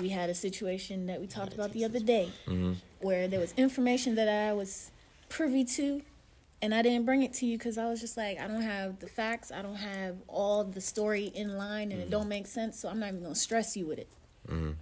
We 0.01 0.11
had 0.11 0.31
a 0.31 0.35
situation 0.35 1.07
that 1.07 1.21
we 1.21 1.27
talked 1.27 1.55
about 1.55 1.73
the 1.73 1.85
other 1.85 2.01
day 2.01 2.31
mm-hmm. 2.47 2.75
where 3.01 3.29
there 3.29 3.41
was 3.41 3.53
information 3.57 4.15
that 4.17 4.29
I 4.29 4.53
was 4.53 4.91
privy 5.29 5.65
to 5.65 6.03
and 6.61 6.75
I 6.75 6.83
didn't 6.83 7.05
bring 7.05 7.23
it 7.23 7.33
to 7.35 7.47
you 7.47 7.57
because 7.57 7.79
I 7.79 7.89
was 7.89 8.01
just 8.01 8.17
like, 8.17 8.39
I 8.39 8.49
don't 8.49 8.63
have 8.63 8.99
the 8.99 9.07
facts, 9.07 9.53
I 9.53 9.63
don't 9.63 9.77
have 9.77 10.17
all 10.27 10.65
the 10.65 10.81
story 10.81 11.31
in 11.35 11.57
line, 11.57 11.93
and 11.93 12.01
it 12.01 12.11
don't 12.11 12.23
mm-hmm. 12.23 12.31
make 12.31 12.47
sense, 12.47 12.79
so 12.81 12.89
I'm 12.89 12.99
not 12.99 13.11
even 13.11 13.23
gonna 13.23 13.35
stress 13.35 13.77
you 13.77 13.87
with 13.87 13.99
it. 13.99 14.09
Mm-hmm. 14.49 14.73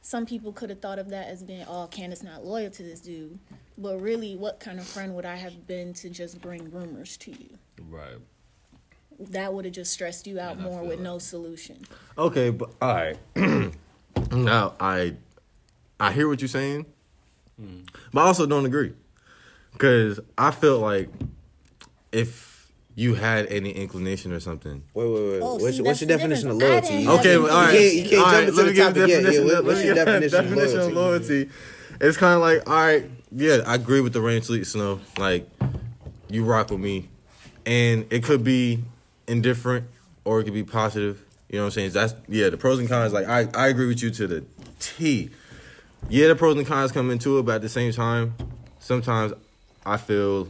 Some 0.00 0.24
people 0.24 0.52
could 0.52 0.70
have 0.70 0.80
thought 0.80 0.98
of 0.98 1.10
that 1.10 1.28
as 1.28 1.42
being, 1.42 1.64
oh, 1.68 1.86
Candace 1.90 2.22
not 2.22 2.46
loyal 2.46 2.70
to 2.70 2.82
this 2.82 3.00
dude, 3.00 3.38
but 3.76 4.00
really, 4.00 4.36
what 4.36 4.58
kind 4.58 4.78
of 4.78 4.86
friend 4.86 5.14
would 5.16 5.26
I 5.26 5.36
have 5.36 5.66
been 5.66 5.92
to 5.94 6.08
just 6.08 6.40
bring 6.40 6.70
rumors 6.70 7.16
to 7.18 7.30
you? 7.30 7.58
Right. 7.90 8.16
That 9.18 9.52
would 9.52 9.64
have 9.66 9.74
just 9.74 9.92
stressed 9.92 10.26
you 10.26 10.40
out 10.40 10.52
And 10.52 10.62
more 10.62 10.82
with 10.82 10.98
that. 10.98 11.02
no 11.02 11.18
solution. 11.18 11.84
Okay, 12.16 12.50
but 12.50 12.70
all 12.80 12.94
right. 12.94 13.18
Mm. 14.28 14.44
now 14.44 14.74
I 14.80 15.14
I 16.00 16.12
hear 16.12 16.28
what 16.28 16.40
you're 16.40 16.48
saying, 16.48 16.86
mm. 17.60 17.88
but 18.12 18.20
I 18.20 18.24
also 18.24 18.46
don't 18.46 18.66
agree 18.66 18.92
because 19.72 20.20
I 20.36 20.50
felt 20.50 20.80
like 20.82 21.08
if 22.12 22.70
you 22.94 23.14
had 23.14 23.46
any 23.46 23.70
inclination 23.70 24.32
or 24.32 24.40
something. 24.40 24.82
Wait, 24.92 25.06
wait, 25.08 25.30
wait. 25.30 25.40
Oh, 25.40 25.54
what's, 25.54 25.76
see, 25.76 25.82
what's 25.82 26.00
your 26.00 26.08
the 26.08 26.16
definition 26.16 26.48
of 26.50 26.56
loyalty? 26.56 26.88
didn't 26.88 27.00
You 27.02 27.08
have 27.10 27.20
Okay, 27.20 27.28
can't- 27.30 27.42
well, 27.44 27.56
all 27.56 27.62
right. 27.62 27.72
You 27.74 27.78
can't, 27.80 27.94
you 27.94 28.02
can't 28.10 28.14
all 28.14 28.24
jump 28.24 28.32
right, 28.34 28.42
into 28.48 28.54
let 28.56 28.62
the 28.64 28.68
me 28.70 28.74
give 28.74 28.84
topic 28.86 28.96
you 28.96 29.02
yet. 29.02 29.08
Yeah, 29.08 29.22
definition. 29.30 29.44
what- 29.46 29.64
what's 29.64 29.84
your 29.84 29.94
give 29.94 29.96
you 29.96 30.02
a 30.02 30.04
definition, 30.20 30.44
definition 30.44 30.78
of 30.80 30.86
of 30.88 30.92
loyalty? 30.94 31.34
loyalty? 31.38 31.50
It's 32.00 32.16
kind 32.16 32.34
of 32.34 32.40
like, 32.40 32.68
all 32.68 32.74
right, 32.76 33.10
yeah, 33.30 33.58
I 33.66 33.74
agree 33.76 34.00
with 34.00 34.12
the 34.14 34.20
rain, 34.20 34.42
sleet, 34.42 34.66
snow. 34.66 35.00
Like, 35.16 35.48
you 36.28 36.44
rock 36.44 36.70
with 36.70 36.80
me, 36.80 37.08
and 37.66 38.04
it 38.10 38.24
could 38.24 38.42
be 38.42 38.82
indifferent 39.28 39.86
or 40.24 40.40
it 40.40 40.44
could 40.44 40.54
be 40.54 40.64
positive. 40.64 41.24
You 41.48 41.56
know 41.56 41.64
what 41.64 41.66
I'm 41.66 41.70
saying? 41.72 41.90
That's 41.92 42.14
yeah. 42.28 42.50
The 42.50 42.56
pros 42.56 42.78
and 42.78 42.88
cons. 42.88 43.12
Like, 43.12 43.26
I 43.26 43.48
I 43.54 43.68
agree 43.68 43.86
with 43.86 44.02
you 44.02 44.10
to 44.10 44.26
the 44.26 44.44
T. 44.80 45.30
Yeah, 46.08 46.28
the 46.28 46.36
pros 46.36 46.56
and 46.56 46.66
cons 46.66 46.92
come 46.92 47.10
into 47.10 47.38
it, 47.38 47.44
but 47.44 47.56
at 47.56 47.62
the 47.62 47.68
same 47.68 47.92
time, 47.92 48.34
sometimes 48.80 49.32
I 49.84 49.96
feel 49.96 50.48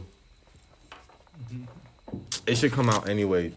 it 2.45 2.55
should 2.55 2.71
come 2.73 2.89
out 2.89 3.07
anyway, 3.07 3.53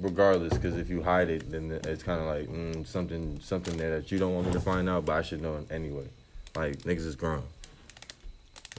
regardless. 0.00 0.54
Because 0.54 0.76
if 0.76 0.90
you 0.90 1.02
hide 1.02 1.30
it, 1.30 1.50
then 1.50 1.70
it's 1.84 2.02
kind 2.02 2.20
of 2.20 2.26
like 2.26 2.48
mm, 2.48 2.86
something 2.86 3.40
something 3.40 3.76
there 3.76 4.00
that 4.00 4.10
you 4.10 4.18
don't 4.18 4.34
want 4.34 4.48
me 4.48 4.52
to 4.54 4.60
find 4.60 4.88
out, 4.88 5.06
but 5.06 5.12
I 5.12 5.22
should 5.22 5.42
know 5.42 5.64
anyway. 5.70 6.08
Like 6.56 6.78
niggas 6.78 7.06
is 7.06 7.16
grown. 7.16 7.44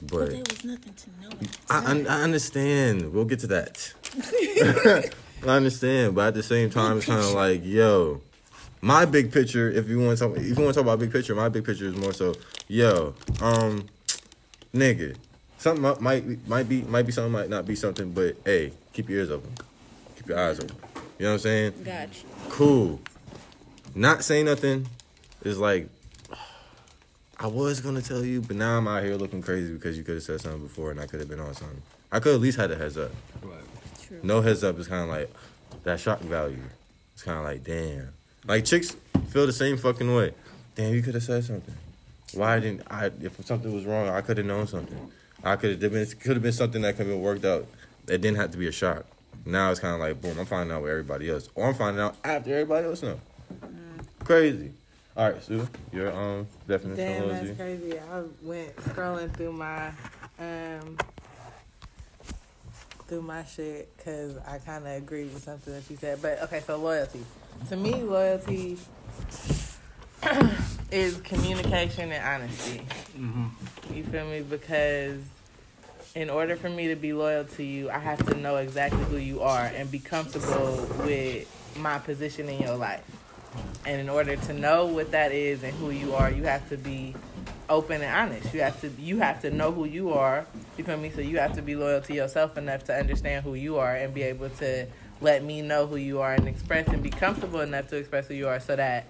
But 0.02 0.08
But 0.10 0.30
there 0.30 0.38
was 0.40 0.64
nothing 0.64 0.92
to 0.92 1.10
know. 1.22 1.48
I. 1.70 1.92
I, 1.92 2.18
I 2.18 2.22
understand. 2.22 3.14
We'll 3.14 3.24
get 3.24 3.38
to 3.40 3.46
that. 3.46 5.12
I 5.48 5.56
understand, 5.56 6.14
but 6.14 6.28
at 6.28 6.34
the 6.34 6.42
same 6.42 6.70
time, 6.70 6.96
it's 6.98 7.06
kind 7.06 7.20
of 7.20 7.32
like, 7.32 7.64
yo, 7.64 8.20
my 8.80 9.04
big 9.04 9.32
picture. 9.32 9.70
If 9.70 9.88
you 9.88 9.98
want 10.00 10.18
to 10.18 10.28
talk, 10.28 10.36
if 10.36 10.44
you 10.46 10.54
want 10.54 10.68
to 10.68 10.72
talk 10.74 10.82
about 10.82 10.98
big 10.98 11.12
picture, 11.12 11.34
my 11.34 11.48
big 11.48 11.64
picture 11.64 11.86
is 11.86 11.96
more 11.96 12.12
so, 12.12 12.34
yo, 12.68 13.14
um, 13.40 13.86
nigga, 14.74 15.16
something 15.58 15.82
mi- 15.82 16.00
might 16.00 16.48
might 16.48 16.68
be 16.68 16.82
might 16.82 17.06
be 17.06 17.12
something, 17.12 17.32
might 17.32 17.48
not 17.48 17.66
be 17.66 17.74
something, 17.74 18.12
but 18.12 18.36
hey, 18.44 18.72
keep 18.92 19.08
your 19.08 19.20
ears 19.20 19.30
open, 19.30 19.52
keep 20.16 20.28
your 20.28 20.38
eyes 20.38 20.58
open. 20.60 20.76
You 21.18 21.24
know 21.24 21.30
what 21.30 21.34
I'm 21.34 21.38
saying? 21.40 21.72
Gotcha. 21.82 22.26
Cool. 22.50 23.00
Not 23.94 24.22
saying 24.22 24.44
nothing 24.44 24.86
is 25.42 25.58
like 25.58 25.88
I 27.40 27.46
was 27.46 27.80
gonna 27.80 28.02
tell 28.02 28.24
you, 28.24 28.42
but 28.42 28.56
now 28.56 28.76
I'm 28.78 28.86
out 28.86 29.02
here 29.02 29.16
looking 29.16 29.42
crazy 29.42 29.72
because 29.72 29.96
you 29.96 30.04
could 30.04 30.14
have 30.14 30.22
said 30.22 30.40
something 30.40 30.62
before 30.62 30.90
and 30.90 31.00
I 31.00 31.06
could 31.06 31.20
have 31.20 31.28
been 31.28 31.40
on 31.40 31.54
something. 31.54 31.82
I 32.12 32.20
could 32.20 32.34
at 32.34 32.40
least 32.40 32.58
had 32.58 32.70
a 32.70 32.76
heads 32.76 32.96
up. 32.98 33.10
Right. 33.42 33.58
True. 34.06 34.20
No 34.22 34.40
heads 34.40 34.62
up 34.64 34.78
is 34.78 34.88
kind 34.88 35.02
of 35.02 35.08
like 35.08 35.30
that 35.84 36.00
shock 36.00 36.20
value. 36.20 36.62
It's 37.14 37.22
kind 37.22 37.38
of 37.38 37.44
like 37.44 37.64
damn. 37.64 38.10
Like 38.46 38.64
chicks 38.64 38.96
feel 39.28 39.46
the 39.46 39.52
same 39.52 39.76
fucking 39.76 40.14
way. 40.14 40.32
Damn, 40.74 40.94
you 40.94 41.02
could 41.02 41.14
have 41.14 41.22
said 41.22 41.44
something. 41.44 41.74
Why 42.34 42.60
didn't 42.60 42.82
I? 42.90 43.06
If 43.20 43.44
something 43.44 43.72
was 43.72 43.84
wrong, 43.84 44.08
I 44.08 44.20
could 44.20 44.36
have 44.38 44.46
known 44.46 44.66
something. 44.66 45.10
I 45.42 45.56
could 45.56 45.70
have 45.70 45.92
been. 45.92 46.02
It 46.02 46.20
could 46.20 46.32
have 46.32 46.42
been 46.42 46.52
something 46.52 46.82
that 46.82 46.96
could 46.96 47.06
have 47.06 47.14
been 47.14 47.22
worked 47.22 47.44
out. 47.44 47.66
It 48.08 48.20
didn't 48.20 48.36
have 48.36 48.50
to 48.52 48.58
be 48.58 48.68
a 48.68 48.72
shock. 48.72 49.06
Now 49.44 49.70
it's 49.70 49.80
kind 49.80 49.94
of 49.94 50.00
like 50.00 50.20
boom. 50.20 50.38
I'm 50.38 50.46
finding 50.46 50.74
out 50.74 50.82
with 50.82 50.90
everybody 50.90 51.30
else, 51.30 51.48
or 51.54 51.68
I'm 51.68 51.74
finding 51.74 52.02
out 52.02 52.16
after 52.24 52.52
everybody 52.52 52.86
else 52.86 53.02
know. 53.02 53.20
Crazy. 54.24 54.72
All 55.16 55.30
right, 55.30 55.42
Sue, 55.42 55.66
your 55.92 56.12
um 56.12 56.46
definition 56.68 57.04
Damn, 57.04 57.28
that's 57.28 57.56
crazy. 57.56 57.98
I 57.98 58.22
went 58.42 58.76
scrolling 58.76 59.32
through 59.34 59.52
my 59.52 59.88
um 60.38 60.98
through 63.06 63.22
my 63.22 63.44
shit 63.44 63.96
because 63.96 64.36
I 64.46 64.58
kind 64.58 64.86
of 64.86 64.92
agree 64.92 65.24
with 65.24 65.42
something 65.42 65.72
that 65.72 65.88
you 65.90 65.96
said. 65.96 66.20
But 66.20 66.42
okay, 66.42 66.60
so 66.60 66.76
loyalty. 66.76 67.24
To 67.68 67.76
me, 67.76 67.94
loyalty 67.94 68.78
is 70.90 71.20
communication 71.20 72.12
and 72.12 72.42
honesty. 72.42 72.82
Mm-hmm. 73.18 73.94
You 73.94 74.04
feel 74.04 74.26
me? 74.26 74.42
Because 74.42 75.20
in 76.14 76.30
order 76.30 76.56
for 76.56 76.70
me 76.70 76.88
to 76.88 76.96
be 76.96 77.12
loyal 77.12 77.44
to 77.44 77.62
you, 77.62 77.90
I 77.90 77.98
have 77.98 78.24
to 78.26 78.34
know 78.34 78.56
exactly 78.56 79.02
who 79.04 79.18
you 79.18 79.42
are 79.42 79.66
and 79.66 79.90
be 79.90 79.98
comfortable 79.98 80.88
with 81.04 81.46
my 81.76 81.98
position 81.98 82.48
in 82.48 82.60
your 82.60 82.76
life. 82.76 83.04
And 83.86 84.00
in 84.00 84.08
order 84.08 84.36
to 84.36 84.52
know 84.52 84.86
what 84.86 85.12
that 85.12 85.32
is 85.32 85.62
and 85.62 85.72
who 85.74 85.90
you 85.90 86.14
are, 86.14 86.30
you 86.30 86.44
have 86.44 86.68
to 86.70 86.76
be 86.76 87.14
open 87.68 88.02
and 88.02 88.14
honest. 88.14 88.52
You 88.54 88.60
have 88.60 88.80
to 88.80 88.90
you 88.98 89.18
have 89.18 89.40
to 89.42 89.50
know 89.50 89.72
who 89.72 89.84
you 89.84 90.12
are. 90.12 90.46
You 90.76 90.84
feel 90.84 90.96
me? 90.96 91.10
So 91.10 91.20
you 91.20 91.38
have 91.38 91.54
to 91.54 91.62
be 91.62 91.76
loyal 91.76 92.00
to 92.02 92.14
yourself 92.14 92.56
enough 92.56 92.84
to 92.84 92.94
understand 92.94 93.44
who 93.44 93.54
you 93.54 93.76
are 93.78 93.94
and 93.94 94.12
be 94.14 94.22
able 94.22 94.50
to 94.50 94.86
let 95.20 95.42
me 95.42 95.62
know 95.62 95.86
who 95.86 95.96
you 95.96 96.20
are 96.20 96.34
and 96.34 96.46
express 96.46 96.88
and 96.88 97.02
be 97.02 97.10
comfortable 97.10 97.60
enough 97.60 97.88
to 97.88 97.96
express 97.96 98.28
who 98.28 98.34
you 98.34 98.48
are 98.48 98.60
so 98.60 98.76
that 98.76 99.06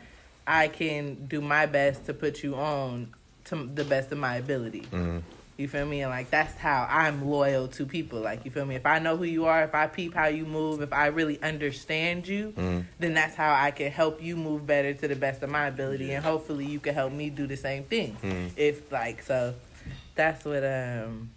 I 0.46 0.68
can 0.68 1.26
do 1.26 1.40
my 1.40 1.66
best 1.66 2.06
to 2.06 2.14
put 2.14 2.42
you 2.42 2.54
on 2.54 3.14
to 3.46 3.68
the 3.74 3.84
best 3.84 4.12
of 4.12 4.18
my 4.18 4.36
ability. 4.36 4.82
Mm-hmm. 4.82 5.18
You 5.56 5.68
feel 5.68 5.86
me? 5.86 6.02
And 6.02 6.10
like 6.10 6.30
that's 6.30 6.54
how 6.56 6.86
I'm 6.90 7.28
loyal 7.28 7.68
to 7.68 7.86
people. 7.86 8.20
Like 8.20 8.44
you 8.44 8.50
feel 8.50 8.66
me? 8.66 8.74
If 8.74 8.84
I 8.84 8.98
know 8.98 9.16
who 9.16 9.24
you 9.24 9.46
are, 9.46 9.64
if 9.64 9.74
I 9.74 9.86
peep 9.86 10.14
how 10.14 10.26
you 10.26 10.44
move, 10.44 10.82
if 10.82 10.92
I 10.92 11.06
really 11.06 11.40
understand 11.42 12.28
you, 12.28 12.52
Mm-hmm. 12.56 12.80
then 12.98 13.14
that's 13.14 13.34
how 13.34 13.54
I 13.54 13.70
can 13.70 13.90
help 13.90 14.22
you 14.22 14.36
move 14.36 14.66
better 14.66 14.92
to 14.94 15.08
the 15.08 15.16
best 15.16 15.42
of 15.42 15.50
my 15.50 15.66
ability, 15.66 16.12
and 16.12 16.24
hopefully 16.24 16.66
you 16.66 16.78
can 16.80 16.94
help 16.94 17.12
me 17.12 17.30
do 17.30 17.46
the 17.46 17.56
same 17.56 17.84
thing. 17.84 18.16
Mm-hmm. 18.22 18.48
If 18.56 18.90
like 18.92 19.22
so, 19.22 19.54
that's 20.14 20.44
what 20.44 20.64
um. 20.64 21.30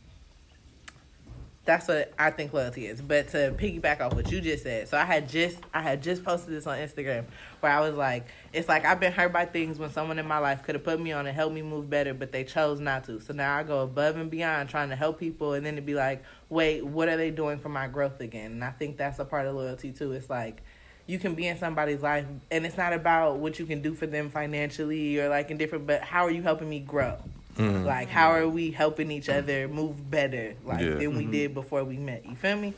That's 1.69 1.87
what 1.87 2.11
I 2.17 2.31
think 2.31 2.51
loyalty 2.51 2.87
is. 2.87 2.99
But 2.99 3.27
to 3.27 3.53
piggyback 3.55 4.01
off 4.01 4.15
what 4.15 4.31
you 4.31 4.41
just 4.41 4.63
said, 4.63 4.87
so 4.87 4.97
I 4.97 5.05
had 5.05 5.29
just 5.29 5.59
I 5.71 5.83
had 5.83 6.01
just 6.01 6.23
posted 6.23 6.51
this 6.51 6.65
on 6.65 6.79
Instagram 6.79 7.25
where 7.59 7.71
I 7.71 7.79
was 7.79 7.93
like, 7.93 8.25
it's 8.51 8.67
like 8.67 8.85
I've 8.85 8.99
been 8.99 9.13
hurt 9.13 9.31
by 9.31 9.45
things 9.45 9.77
when 9.77 9.91
someone 9.91 10.17
in 10.17 10.27
my 10.27 10.39
life 10.39 10.63
could 10.63 10.73
have 10.73 10.83
put 10.83 10.99
me 10.99 11.11
on 11.11 11.27
and 11.27 11.35
helped 11.35 11.53
me 11.53 11.61
move 11.61 11.87
better, 11.87 12.15
but 12.15 12.31
they 12.31 12.43
chose 12.43 12.79
not 12.79 13.03
to. 13.03 13.19
So 13.19 13.33
now 13.33 13.55
I 13.55 13.61
go 13.61 13.83
above 13.83 14.17
and 14.17 14.31
beyond 14.31 14.69
trying 14.69 14.89
to 14.89 14.95
help 14.95 15.19
people, 15.19 15.53
and 15.53 15.63
then 15.63 15.75
it'd 15.75 15.85
be 15.85 15.93
like, 15.93 16.23
wait, 16.49 16.83
what 16.83 17.07
are 17.07 17.17
they 17.17 17.29
doing 17.29 17.59
for 17.59 17.69
my 17.69 17.87
growth 17.87 18.19
again? 18.19 18.53
And 18.53 18.63
I 18.63 18.71
think 18.71 18.97
that's 18.97 19.19
a 19.19 19.25
part 19.25 19.45
of 19.45 19.53
loyalty 19.53 19.91
too. 19.91 20.13
It's 20.13 20.27
like 20.27 20.63
you 21.05 21.19
can 21.19 21.35
be 21.35 21.45
in 21.45 21.59
somebody's 21.59 22.01
life, 22.01 22.25
and 22.49 22.65
it's 22.65 22.77
not 22.77 22.93
about 22.93 23.37
what 23.37 23.59
you 23.59 23.67
can 23.67 23.83
do 23.83 23.93
for 23.93 24.07
them 24.07 24.31
financially 24.31 25.19
or 25.19 25.29
like 25.29 25.51
in 25.51 25.59
different, 25.59 25.85
but 25.85 26.01
how 26.01 26.25
are 26.25 26.31
you 26.31 26.41
helping 26.41 26.67
me 26.67 26.79
grow? 26.79 27.19
Mm-hmm. 27.59 27.85
Like, 27.85 28.07
how 28.07 28.31
are 28.31 28.47
we 28.47 28.71
helping 28.71 29.11
each 29.11 29.27
other 29.27 29.67
move 29.67 30.09
better, 30.09 30.55
like 30.63 30.79
Yeah. 30.79 30.95
than 30.95 31.15
we 31.15 31.23
mm-hmm. 31.23 31.31
did 31.31 31.53
before 31.53 31.83
we 31.83 31.97
met? 31.97 32.25
You 32.25 32.35
feel 32.35 32.55
me? 32.55 32.73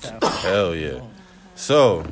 So, 0.00 0.18
Hell 0.22 0.74
yeah. 0.74 1.00
So, 1.54 2.04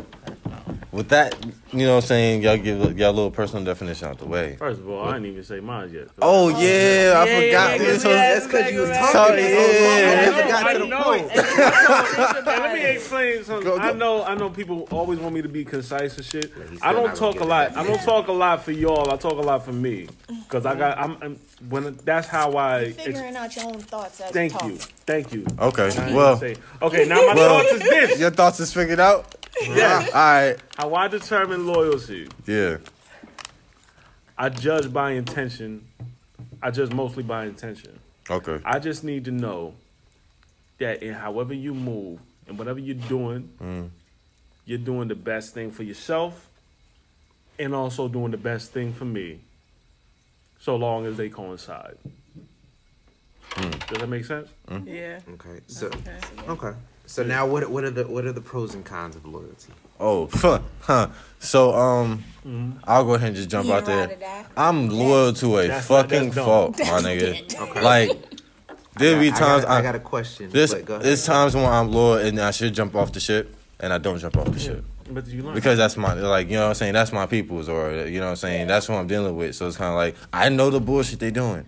with 0.93 1.09
that, 1.09 1.35
you 1.73 1.85
know 1.85 1.97
what 1.97 2.05
I'm 2.05 2.07
saying? 2.07 2.43
Y'all 2.43 2.57
give 2.57 2.97
y'all 2.97 3.11
a 3.11 3.17
little 3.17 3.31
personal 3.33 3.65
definition 3.65 4.07
out 4.07 4.19
the 4.19 4.27
way. 4.27 4.55
First 4.55 4.79
of 4.81 4.89
all, 4.89 5.03
I 5.09 5.15
didn't 5.15 5.27
even 5.33 5.43
say 5.43 5.59
mine 5.59 5.91
yet. 5.93 6.09
Oh, 6.21 6.49
yeah, 6.51 6.55
I 6.55 6.59
Yeah, 6.61 7.25
forgot. 7.25 7.27
yeah, 7.27 7.43
we 7.43 7.51
yeah, 7.51 7.79
was 7.79 7.81
yeah, 7.81 7.99
supposed- 7.99 8.05
that's 8.05 8.47
'cause 8.47 8.73
you 8.73 8.81
was 8.83 8.91
talking 8.91 9.13
talking 9.13 9.45
so 9.45 9.57
so 9.57 9.85
long. 9.89 9.99
yeah. 9.99 10.21
I 10.23 10.43
forgot 10.43 10.65
I 10.67 10.73
to 10.75 10.79
the 10.79 10.87
know 10.87 11.03
point. 11.03 11.27
it. 11.35 12.47
Let 12.47 12.73
me 12.73 12.85
explain 12.85 13.45
something. 13.45 13.65
Go, 13.65 13.77
go. 13.79 13.83
I 13.83 13.93
know, 13.93 14.23
I 14.23 14.35
know 14.37 14.49
people 14.49 14.87
always 14.93 15.19
want 15.19 15.35
me 15.35 15.43
to 15.43 15.49
be 15.49 15.65
concise 15.65 16.17
and 16.17 16.25
shit. 16.25 16.53
he's 16.71 16.79
I 16.81 16.93
don't 16.93 17.17
talk 17.17 17.41
a 17.41 17.45
lot. 17.45 17.77
I 17.77 17.83
don't 17.85 18.01
talk 18.03 18.29
a 18.29 18.33
lot 18.33 18.63
for 18.63 18.71
y'all. 18.71 19.11
I 19.11 19.17
talk 19.17 19.33
a 19.33 19.37
lot 19.43 19.65
for 19.65 19.73
me 19.73 20.09
because 20.29 20.67
I 20.67 20.77
got. 20.77 20.99
I'm, 20.99 21.17
I'm 21.21 21.37
when 21.69 21.97
that's 22.05 22.29
how 22.29 22.53
I. 22.53 22.85
Ex- 22.85 22.97
Figuring 23.05 23.37
out 23.37 23.55
your 23.57 23.67
own 23.67 23.79
thoughts 23.79 24.21
as 24.21 24.31
thank 24.33 24.53
you 24.53 24.59
talk. 24.79 24.89
thank 25.07 25.33
you. 25.33 25.47
Okay, 25.59 25.91
I 25.97 26.15
well, 26.15 26.37
say- 26.39 26.57
okay. 26.81 27.05
Now 27.07 27.17
my 27.27 27.35
well, 27.35 27.59
thoughts 27.61 27.73
is 27.73 27.81
this: 27.81 28.19
your 28.21 28.31
thoughts 28.31 28.61
is 28.61 28.73
figured 28.73 29.01
out? 29.01 29.35
Yeah. 29.63 30.07
All 30.07 30.13
right. 30.13 30.57
how 30.77 30.95
I 30.95 31.09
determine 31.09 31.67
loyalty. 31.67 32.29
Yeah. 32.47 32.79
I 34.37 34.49
judge 34.49 34.93
by 34.93 35.13
intention. 35.13 35.87
I 36.63 36.71
judge 36.71 36.91
mostly 36.93 37.23
by 37.23 37.45
intention. 37.47 37.99
Okay. 38.31 38.61
I 38.65 38.79
just 38.79 39.05
need 39.05 39.25
to 39.27 39.31
know 39.31 39.75
that 40.79 41.03
in 41.03 41.13
however 41.15 41.55
you 41.55 41.75
move 41.75 42.19
and 42.49 42.59
whatever 42.59 42.79
you're 42.79 42.95
doing, 42.97 43.51
Mm. 43.61 43.91
you're 44.65 44.79
doing 44.79 45.09
the 45.09 45.15
best 45.15 45.55
thing 45.55 45.71
for 45.71 45.83
yourself 45.83 46.49
and 47.59 47.75
also 47.75 48.09
doing 48.09 48.31
the 48.31 48.37
best 48.39 48.73
thing 48.73 48.93
for 48.93 49.05
me, 49.05 49.41
so 50.63 50.77
long 50.77 51.07
as 51.07 51.17
they 51.17 51.29
coincide. 51.29 51.97
Mm. 53.51 53.87
Does 53.89 53.99
that 53.99 54.09
make 54.09 54.25
sense? 54.25 54.49
yeah. 54.87 55.19
Okay. 55.35 55.61
So 55.67 55.87
Okay. 55.89 56.19
okay. 56.49 56.73
So 57.07 57.23
now 57.25 57.47
what 57.47 57.69
what 57.69 57.85
are 57.85 57.91
the 57.91 58.07
what 58.07 58.25
are 58.25 58.33
the 58.33 58.41
pros 58.41 58.75
and 58.75 58.85
cons 58.85 59.17
of 59.17 59.27
loyalty? 59.27 59.73
Oh, 60.01 60.29
huh, 60.33 60.61
huh. 60.81 61.09
So, 61.39 61.75
um, 61.75 62.25
Mm-hmm. 62.47 62.79
I'll 62.83 63.05
go 63.05 63.15
ahead 63.15 63.29
and 63.29 63.37
just 63.37 63.49
jump 63.51 63.69
You 63.69 63.75
out 63.75 63.85
there. 63.87 64.09
die. 64.17 64.45
I'm 64.57 64.89
loyal 64.89 65.33
to 65.35 65.59
a 65.59 65.69
That's 65.69 65.89
not- 65.89 66.03
fucking 66.11 66.25
that's 66.31 66.35
dumb. 66.35 66.45
fault, 66.45 66.79
my 66.81 66.85
That's 66.87 67.03
nigga. 67.05 67.61
Okay. 67.71 67.81
Like, 67.93 68.11
there 68.99 69.21
be 69.21 69.29
I 69.29 69.31
times 69.31 69.65
got, 69.65 69.71
I 69.71 69.79
I, 69.79 69.83
got 69.83 69.95
a 69.95 70.01
question. 70.01 70.51
There's, 70.51 70.75
but 70.75 70.85
go 70.85 70.99
there's 70.99 71.25
times 71.25 71.55
when 71.55 71.65
I'm 71.67 71.93
loyal 71.93 72.19
and 72.27 72.41
I 72.41 72.51
should 72.51 72.75
jump 72.75 72.97
off 72.97 73.13
the 73.13 73.21
ship, 73.21 73.55
and 73.79 73.93
I 73.93 73.99
don't 73.99 74.19
jump 74.19 74.37
off 74.39 74.51
the 74.51 74.59
ship. 74.59 74.85
But 75.15 75.27
you 75.27 75.43
learn. 75.43 75.55
Because 75.55 75.79
that's 75.79 75.97
my, 75.97 76.15
like, 76.15 76.49
you 76.49 76.55
know 76.55 76.63
what 76.63 76.69
I'm 76.69 76.75
saying? 76.75 76.93
That's 76.95 77.13
my 77.13 77.27
people's, 77.27 77.69
or, 77.69 78.07
you 78.07 78.19
know 78.21 78.27
what 78.27 78.31
I'm 78.31 78.37
saying? 78.37 78.67
That's 78.69 78.87
who 78.87 78.95
I'm 78.95 79.07
dealing 79.07 79.37
with. 79.37 79.55
So 79.55 79.67
it's 79.67 79.77
kind 79.77 79.91
of 79.91 79.97
like, 79.97 80.17
I 80.33 80.49
know 80.49 80.71
the 80.71 80.81
bullshit 80.81 81.19
they 81.21 81.31
doing. 81.31 81.67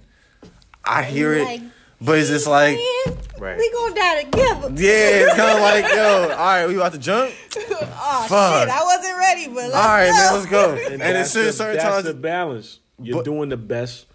I 0.85 1.03
hear 1.03 1.33
it, 1.35 1.63
but 2.01 2.19
it's 2.19 2.29
just 2.29 2.47
like, 2.47 2.77
man, 2.77 3.17
Right. 3.39 3.57
we 3.59 3.71
gonna 3.73 3.95
die 3.95 4.23
together. 4.25 4.69
yeah, 4.77 5.25
it's 5.25 5.35
kind 5.35 5.57
of 5.57 5.61
like, 5.63 5.85
yo, 5.95 6.23
all 6.31 6.37
right, 6.37 6.67
we 6.67 6.77
about 6.77 6.93
to 6.93 6.99
jump? 6.99 7.33
Oh 8.07 8.27
Fuck. 8.29 8.63
shit, 8.69 8.69
I 8.69 8.83
wasn't 8.85 9.19
ready, 9.19 9.47
but 9.49 9.55
let's 9.57 9.75
All 9.75 9.83
right, 9.83 10.07
go. 10.11 10.13
man, 10.13 10.35
let's 10.35 10.47
go. 10.47 10.75
and 10.93 10.93
And, 10.93 11.17
that's 11.17 11.21
it's 11.29 11.33
certain, 11.33 11.47
the, 11.47 11.53
certain 11.53 11.77
that's 11.79 11.89
times. 11.89 12.05
the 12.05 12.15
balance. 12.15 12.81
You're 13.03 13.17
But- 13.19 13.25
doing 13.25 13.49
the 13.49 13.57
best 13.57 14.07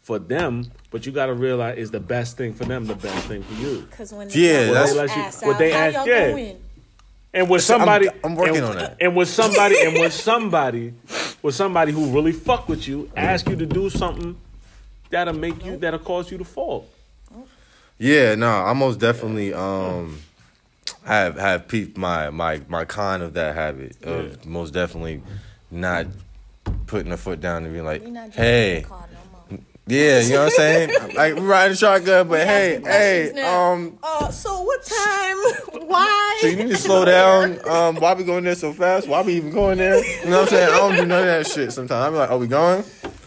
for 0.00 0.18
them, 0.18 0.70
but 0.90 1.04
you 1.04 1.12
got 1.12 1.26
to 1.26 1.34
realize 1.34 1.78
is 1.78 1.90
the 1.90 2.00
best 2.00 2.36
thing 2.36 2.54
for 2.54 2.64
them 2.64 2.86
the 2.86 2.94
best 2.94 3.26
thing 3.26 3.42
for 3.42 3.54
you. 3.60 3.86
Cause 3.90 4.12
when 4.12 4.28
they 4.28 4.42
that's- 4.72 4.94
that's 4.94 4.94
What 4.94 5.08
they 5.08 5.12
ass 5.22 5.42
you- 5.42 5.46
what 5.48 5.54
out, 5.54 5.58
they 5.58 5.70
how 5.72 5.78
ask- 5.78 5.94
y'all 5.94 6.06
yeah. 6.38 6.52
Gonna 7.34 7.42
win? 7.42 7.42
And 7.42 7.50
with 7.50 7.62
So 7.62 7.74
I'm- 7.74 7.80
somebody, 7.80 8.08
I'm 8.22 8.34
working 8.34 8.56
and, 8.56 8.64
on 8.66 8.76
that. 8.76 8.96
And 9.00 9.16
with 9.16 9.28
somebody, 9.28 9.80
and 9.80 9.98
with 9.98 10.12
somebody, 10.12 10.94
with 11.42 11.54
somebody 11.54 11.92
who 11.92 12.06
really 12.12 12.32
fuck 12.32 12.68
with 12.68 12.86
you, 12.88 13.10
ask 13.16 13.48
you 13.48 13.56
to 13.56 13.66
do 13.66 13.90
something 13.90 14.36
that'll 15.10 15.34
make 15.34 15.64
you, 15.64 15.76
that'll 15.76 15.98
cause 16.00 16.30
you 16.30 16.38
to 16.38 16.44
fall. 16.44 16.86
Yeah, 17.98 18.34
no, 18.34 18.48
I 18.50 18.72
most 18.72 18.98
definitely 18.98 19.54
um 19.54 20.18
have 21.04 21.36
have 21.38 21.68
peeped 21.68 21.96
my 21.96 22.30
my 22.30 22.60
my 22.68 22.84
con 22.84 23.22
of 23.22 23.34
that 23.34 23.54
habit 23.54 23.96
of 24.02 24.26
Yeah. 24.30 24.36
most 24.46 24.72
definitely 24.74 25.22
not 25.70 26.06
putting 26.86 27.12
a 27.12 27.16
foot 27.16 27.40
down 27.40 27.62
and 27.64 27.72
being 27.72 27.84
like, 27.84 28.02
We 28.04 28.10
not 28.10 28.30
hey, 28.30 28.84
yeah, 29.86 30.20
you 30.20 30.30
know 30.32 30.38
what 30.44 30.44
I'm 30.44 30.50
saying? 30.50 31.14
like 31.14 31.34
we 31.34 31.40
riding 31.42 31.72
a 31.72 31.76
shotgun, 31.76 32.28
but 32.28 32.46
hey, 32.46 32.80
hey, 32.82 33.32
now. 33.34 33.72
um, 33.72 33.98
Uh, 34.02 34.30
so 34.30 34.62
what 34.62 34.82
time? 34.82 35.36
Why? 35.88 36.38
so 36.40 36.46
you 36.48 36.56
need 36.56 36.68
to 36.70 36.76
slow 36.76 37.04
down. 37.04 37.58
Um, 37.68 37.96
why 37.96 38.14
we 38.14 38.24
going 38.24 38.44
there 38.44 38.54
so 38.54 38.72
fast? 38.72 39.06
Why 39.08 39.20
we 39.22 39.34
even 39.34 39.50
going 39.50 39.78
there? 39.78 39.98
You 40.24 40.30
know 40.30 40.40
what 40.40 40.52
I'm 40.52 40.58
saying? 40.58 40.72
I 40.72 40.76
don't 40.78 40.96
do 40.96 41.06
none 41.06 41.20
of 41.20 41.26
that 41.26 41.46
shit. 41.46 41.72
Sometimes 41.72 42.02
I'm 42.06 42.14
like, 42.14 42.30
are 42.30 42.38
we 42.38 42.46
going? 42.46 42.82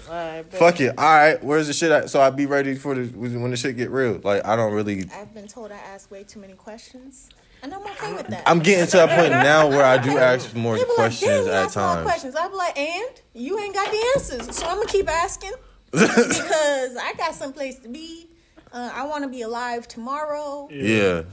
All 0.09 0.13
right, 0.13 0.41
bet. 0.49 0.59
Fuck 0.59 0.79
it. 0.81 0.97
All 0.97 1.03
right, 1.05 1.43
where's 1.43 1.67
the 1.67 1.73
shit 1.73 1.91
at? 1.91 2.09
So 2.09 2.19
I 2.21 2.29
be 2.31 2.45
ready 2.45 2.75
for 2.75 2.95
the 2.95 3.05
when 3.17 3.51
the 3.51 3.57
shit 3.57 3.75
get 3.77 3.91
real. 3.91 4.19
Like 4.23 4.45
I 4.45 4.55
don't 4.55 4.73
really 4.73 5.05
I've 5.13 5.33
been 5.33 5.47
told 5.47 5.71
I 5.71 5.75
ask 5.75 6.09
way 6.09 6.23
too 6.23 6.39
many 6.39 6.53
questions, 6.53 7.29
and 7.61 7.73
I'm 7.73 7.81
okay 7.83 8.13
with 8.13 8.27
that. 8.27 8.43
I'm 8.47 8.59
getting 8.59 8.87
to 8.87 9.03
a 9.03 9.07
point 9.07 9.31
now 9.31 9.67
where 9.67 9.83
I 9.85 9.97
do 9.97 10.17
ask 10.17 10.55
more 10.55 10.75
They 10.77 10.83
be 10.83 10.87
like, 10.89 10.95
questions 10.95 11.29
"Damn, 11.31 11.45
you 11.45 11.51
at 11.51 11.65
ask 11.65 11.75
more 11.77 11.85
times. 11.95 12.03
questions. 12.07 12.35
I 12.35 12.47
be 12.47 12.55
like, 12.55 12.77
and 12.79 13.21
you 13.33 13.59
ain't 13.59 13.75
got 13.75 13.91
the 13.91 14.05
answers, 14.15 14.55
so 14.55 14.65
I'm 14.65 14.77
gonna 14.77 14.87
keep 14.87 15.09
asking 15.09 15.51
because 15.91 16.95
I 16.97 17.13
got 17.17 17.35
someplace 17.35 17.79
to 17.79 17.89
be. 17.89 18.27
Uh, 18.71 18.91
I 18.93 19.05
want 19.05 19.23
to 19.23 19.29
be 19.29 19.41
alive 19.43 19.87
tomorrow. 19.87 20.67
Yeah. 20.71 21.23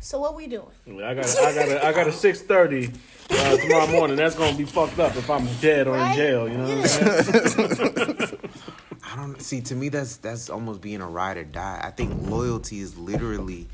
So 0.00 0.18
what 0.18 0.34
we 0.34 0.48
doing? 0.48 0.66
I 0.88 1.14
got, 1.14 1.38
I 1.38 1.54
got, 1.54 1.68
a, 1.68 1.86
I 1.86 1.92
got 1.92 2.08
a 2.08 2.12
six 2.12 2.42
thirty 2.42 2.90
uh, 3.30 3.56
tomorrow 3.56 3.86
morning. 3.86 4.16
That's 4.16 4.34
gonna 4.34 4.56
be 4.56 4.64
fucked 4.64 4.98
up 4.98 5.14
if 5.14 5.30
I'm 5.30 5.46
dead 5.60 5.86
or 5.86 5.96
in 5.96 6.14
jail. 6.14 6.48
You 6.48 6.58
know 6.58 6.64
what 6.64 6.78
I'm 6.78 6.86
saying? 6.88 8.38
I 9.04 9.16
don't 9.16 9.40
see. 9.40 9.60
To 9.60 9.76
me, 9.76 9.90
that's 9.90 10.16
that's 10.16 10.50
almost 10.50 10.80
being 10.80 11.00
a 11.00 11.06
ride 11.06 11.36
or 11.36 11.44
die. 11.44 11.80
I 11.82 11.90
think 11.90 12.28
loyalty 12.28 12.80
is 12.80 12.98
literally 12.98 13.68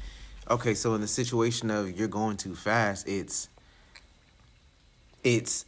okay. 0.50 0.74
So 0.74 0.94
in 0.94 1.00
the 1.00 1.08
situation 1.08 1.70
of 1.70 1.98
you're 1.98 2.08
going 2.08 2.36
too 2.36 2.54
fast, 2.54 3.08
it's 3.08 3.48
it's 5.24 5.64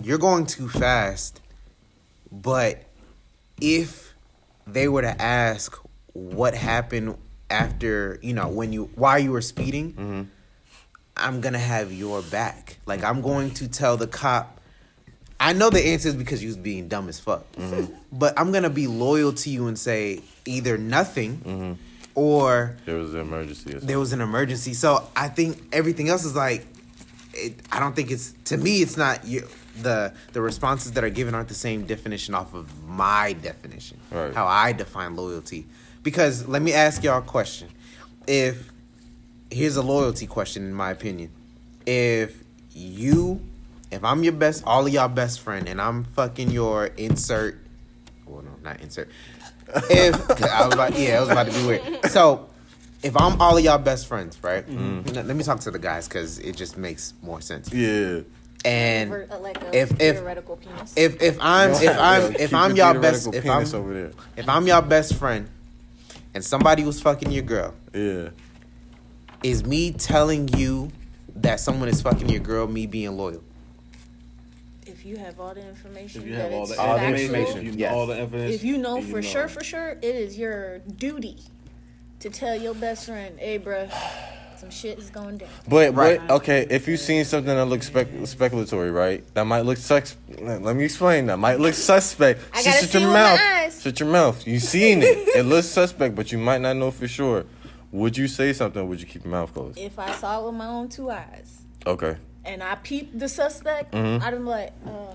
you're 0.00 0.18
going 0.18 0.46
too 0.46 0.68
fast, 0.68 1.40
but 2.30 2.84
if 3.60 4.14
they 4.66 4.88
were 4.88 5.02
to 5.02 5.20
ask 5.20 5.76
what 6.12 6.54
happened 6.54 7.16
after 7.48 8.18
you 8.22 8.32
know 8.32 8.48
when 8.48 8.72
you 8.72 8.90
why 8.94 9.18
you 9.18 9.32
were 9.32 9.42
speeding, 9.42 9.92
mm-hmm. 9.92 10.22
I'm 11.16 11.40
gonna 11.40 11.58
have 11.58 11.92
your 11.92 12.22
back. 12.22 12.78
Like 12.86 13.04
I'm 13.04 13.20
going 13.20 13.50
to 13.52 13.68
tell 13.68 13.96
the 13.96 14.06
cop. 14.06 14.60
I 15.38 15.54
know 15.54 15.70
the 15.70 15.84
answer 15.84 16.08
is 16.08 16.14
because 16.14 16.42
you 16.42 16.48
was 16.48 16.58
being 16.58 16.88
dumb 16.88 17.08
as 17.08 17.18
fuck. 17.18 17.50
Mm-hmm. 17.52 17.94
But 18.12 18.38
I'm 18.38 18.50
gonna 18.50 18.70
be 18.70 18.88
loyal 18.88 19.32
to 19.32 19.50
you 19.50 19.68
and 19.68 19.78
say 19.78 20.20
either 20.44 20.76
nothing 20.76 21.36
mm-hmm. 21.38 21.72
or 22.16 22.76
There 22.84 22.96
was 22.96 23.14
an 23.14 23.20
emergency. 23.20 23.74
There 23.74 23.98
was 24.00 24.12
an 24.12 24.20
emergency. 24.20 24.74
So 24.74 25.08
I 25.14 25.28
think 25.28 25.62
everything 25.72 26.08
else 26.08 26.24
is 26.24 26.34
like, 26.34 26.66
it, 27.40 27.60
I 27.72 27.80
don't 27.80 27.94
think 27.96 28.10
it's 28.10 28.32
to 28.46 28.56
me. 28.56 28.82
It's 28.82 28.96
not 28.96 29.24
you. 29.24 29.46
The 29.82 30.12
the 30.32 30.40
responses 30.42 30.92
that 30.92 31.04
are 31.04 31.10
given 31.10 31.34
aren't 31.34 31.48
the 31.48 31.54
same 31.54 31.84
definition 31.86 32.34
off 32.34 32.52
of 32.54 32.86
my 32.86 33.32
definition, 33.34 33.98
Right. 34.10 34.34
how 34.34 34.46
I 34.46 34.72
define 34.72 35.16
loyalty. 35.16 35.66
Because 36.02 36.46
let 36.48 36.60
me 36.62 36.72
ask 36.72 37.02
y'all 37.02 37.18
a 37.18 37.22
question. 37.22 37.68
If 38.26 38.70
here's 39.50 39.76
a 39.76 39.82
loyalty 39.82 40.26
question, 40.26 40.64
in 40.64 40.74
my 40.74 40.90
opinion, 40.90 41.30
if 41.86 42.42
you, 42.72 43.40
if 43.90 44.04
I'm 44.04 44.22
your 44.22 44.32
best, 44.34 44.62
all 44.66 44.86
of 44.86 44.92
y'all 44.92 45.08
best 45.08 45.40
friend, 45.40 45.68
and 45.68 45.80
I'm 45.80 46.04
fucking 46.04 46.50
your 46.50 46.86
insert, 46.86 47.58
well 48.26 48.42
no, 48.42 48.50
not 48.62 48.80
insert. 48.80 49.08
If 49.88 50.42
I 50.42 50.66
was 50.66 50.74
about, 50.74 50.98
yeah, 50.98 51.16
it 51.18 51.20
was 51.20 51.28
about 51.30 51.46
to 51.46 51.52
be 51.52 51.66
weird. 51.66 52.04
So 52.10 52.49
if 53.02 53.16
I'm 53.16 53.40
all 53.40 53.56
of 53.56 53.64
y'all 53.64 53.78
best 53.78 54.06
friends, 54.06 54.38
right? 54.42 54.64
Let 54.68 55.26
let 55.26 55.36
me 55.36 55.42
talk 55.44 55.60
to 55.60 55.70
the 55.70 55.78
guys 55.78 56.06
because 56.08 56.38
it 56.38 56.56
just 56.56 56.76
makes 56.76 57.14
more 57.22 57.40
sense. 57.40 57.72
Yeah. 57.72 58.20
And 58.64 59.08
For, 59.10 59.26
uh, 59.30 59.38
like 59.38 59.56
a 59.62 59.74
if- 59.74 59.92
if- 60.00 60.22
if 60.96 61.22
if 61.22 61.38
I'm 61.40 61.70
if 61.70 61.98
I'm 61.98 62.34
if 62.36 62.52
I'm 62.54 62.76
your 62.76 62.92
y'all 62.92 63.00
best 63.00 63.22
theoretical 63.24 63.34
if 63.34 63.46
I'm 63.50 63.58
penis 63.60 63.74
over 63.74 63.94
there. 63.94 64.10
if 64.36 64.48
I'm 64.48 64.66
y'all 64.66 64.82
best 64.82 65.14
friend, 65.14 65.48
and 66.34 66.44
somebody 66.44 66.84
was 66.84 67.00
fucking 67.00 67.30
your 67.32 67.42
girl, 67.44 67.74
Yeah. 67.94 68.28
is 69.42 69.64
me 69.64 69.92
telling 69.92 70.48
you 70.48 70.90
that 71.36 71.58
someone 71.60 71.88
is 71.88 72.02
fucking 72.02 72.28
your 72.28 72.40
girl 72.40 72.66
me 72.66 72.86
being 72.86 73.16
loyal? 73.16 73.42
if 74.86 75.06
you 75.06 75.16
have 75.16 75.40
all 75.40 75.54
the 75.54 75.66
information, 75.66 76.20
If 76.22 76.26
you 76.28 76.34
have 76.34 76.52
all 76.52 76.66
the 76.66 76.78
All 76.78 76.98
the 76.98 77.04
information, 77.06 77.34
information, 77.36 77.64
you 77.64 77.72
yes. 77.78 77.92
all 77.94 78.06
the 78.06 78.18
evidence. 78.18 78.54
if 78.54 78.64
you 78.64 78.76
know 78.76 78.96
then 78.96 79.10
for 79.10 79.22
sure, 79.22 79.48
for 79.48 79.64
sure, 79.64 79.92
it 80.02 80.04
is 80.14 80.36
your 80.36 80.80
duty 80.80 81.38
to 82.20 82.30
tell 82.30 82.54
your 82.54 82.74
best 82.74 83.06
friend, 83.06 83.38
"Hey, 83.38 83.58
bruh, 83.58 83.90
some 84.58 84.70
shit 84.70 84.98
is 84.98 85.10
going 85.10 85.38
down." 85.38 85.48
But 85.68 85.94
Right. 85.94 86.20
but 86.26 86.34
okay, 86.36 86.66
if 86.70 86.86
you 86.88 86.96
seen 86.96 87.24
something 87.24 87.54
that 87.54 87.64
looks 87.66 87.86
spec- 87.86 88.08
speculatory, 88.12 88.92
right? 88.94 89.24
That 89.34 89.44
might 89.44 89.62
look 89.62 89.78
sus. 89.78 90.16
Let 90.40 90.62
let 90.62 90.76
me 90.76 90.84
explain. 90.84 91.26
That 91.26 91.38
might 91.38 91.58
look 91.60 91.74
suspect. 91.74 92.40
I 92.52 92.56
Shut- 92.62 92.64
gotta 92.66 92.78
shut 92.80 92.90
see 92.90 92.98
your 93.00 93.08
with 93.08 93.14
my 93.14 93.22
mouth. 93.22 93.40
eyes. 93.40 93.82
Shut 93.82 94.00
your 94.00 94.08
mouth. 94.08 94.46
You 94.46 94.60
seen 94.60 95.02
it. 95.02 95.16
It 95.36 95.44
looks 95.44 95.66
suspect, 95.68 96.14
but 96.14 96.30
you 96.32 96.38
might 96.38 96.60
not 96.60 96.76
know 96.76 96.90
for 96.90 97.08
sure. 97.08 97.44
Would 97.92 98.16
you 98.16 98.28
say 98.28 98.52
something? 98.52 98.82
or 98.82 98.84
Would 98.84 99.00
you 99.00 99.06
keep 99.06 99.24
your 99.24 99.32
mouth 99.32 99.52
closed? 99.52 99.76
If 99.78 99.98
I 99.98 100.12
saw 100.12 100.40
it 100.40 100.46
with 100.46 100.54
my 100.54 100.66
own 100.68 100.88
two 100.88 101.10
eyes, 101.10 101.62
Okay. 101.86 102.16
and 102.44 102.62
I 102.62 102.76
peeped 102.76 103.18
the 103.18 103.28
suspect, 103.28 103.92
Mm-hmm. 103.92 104.22
I'd 104.24 104.30
be 104.30 104.36
like, 104.38 104.72
uh, 104.86 105.14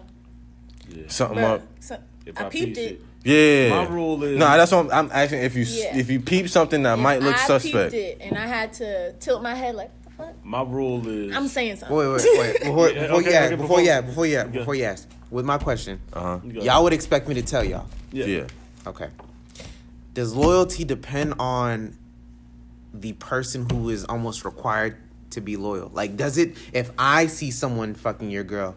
Something 1.08 1.38
bruh, 1.38 1.54
up. 1.56 1.62
so- 1.80 1.98
If 2.26 2.40
I 2.40 2.46
I 2.46 2.50
peeped 2.50 2.76
piece 2.76 2.78
it. 2.78 2.92
it. 2.94 3.02
Yeah. 3.26 3.70
My 3.70 3.88
rule 3.90 4.24
is- 4.24 4.38
No, 4.38 4.46
that's 4.46 4.72
what 4.72 4.86
I'm, 4.94 5.08
I'm 5.08 5.12
asking. 5.12 5.40
If 5.42 5.56
you 5.56 5.64
Yeah. 5.66 5.98
if 5.98 6.10
you 6.10 6.20
peep 6.20 6.48
something 6.48 6.84
that 6.84 6.98
might 7.00 7.22
look 7.22 7.36
I 7.36 7.48
suspect. 7.48 7.92
peeped 7.92 7.94
it, 7.94 8.18
and 8.22 8.38
I 8.38 8.46
had 8.46 8.72
to 8.74 9.14
tilt 9.14 9.42
my 9.42 9.56
head 9.56 9.76
like, 9.76 9.90
"The 10.04 10.10
fuck?" 10.12 10.34
My 10.46 10.62
rule 10.62 11.06
is 11.08 11.36
I'm 11.36 11.48
saying 11.48 11.78
something. 11.78 11.98
Wait, 11.98 12.08
wait, 12.08 12.26
wait. 12.38 12.60
Before, 12.64 12.90
Yeah, 12.90 13.02
before 13.02 13.18
okay, 13.20 13.30
you 13.30 13.36
ask, 13.36 13.46
okay, 13.48 13.56
before 13.56 13.68
before- 13.68 13.82
you 13.82 13.90
ask, 13.90 14.06
before 14.06 14.26
you 14.28 14.38
ask, 14.38 14.48
Yeah. 14.54 14.60
before 14.60 14.76
you 14.76 14.84
ask, 14.84 15.08
with 15.32 15.46
my 15.46 15.58
question, 15.58 16.00
Uh 16.14 16.20
huh. 16.22 16.40
You 16.46 16.54
go. 16.54 16.62
y'all 16.62 16.84
would 16.84 16.94
expect 16.94 17.28
me 17.28 17.34
to 17.36 17.42
tell 17.42 17.64
y'all. 17.64 17.88
yeah. 18.12 18.26
Yeah. 18.26 18.44
Okay. 18.88 19.08
Does 20.14 20.34
loyalty 20.36 20.84
depend 20.86 21.34
on 21.40 21.98
the 22.94 23.14
person 23.14 23.68
who 23.70 23.90
is 23.90 24.06
almost 24.06 24.46
required 24.46 24.96
to 25.32 25.42
be 25.42 25.58
loyal? 25.58 25.90
Like, 25.94 26.16
does 26.16 26.38
it, 26.38 26.56
if 26.72 26.92
I 26.98 27.26
see 27.28 27.50
someone 27.52 27.96
fucking 27.96 28.30
your 28.30 28.44
girl, 28.46 28.76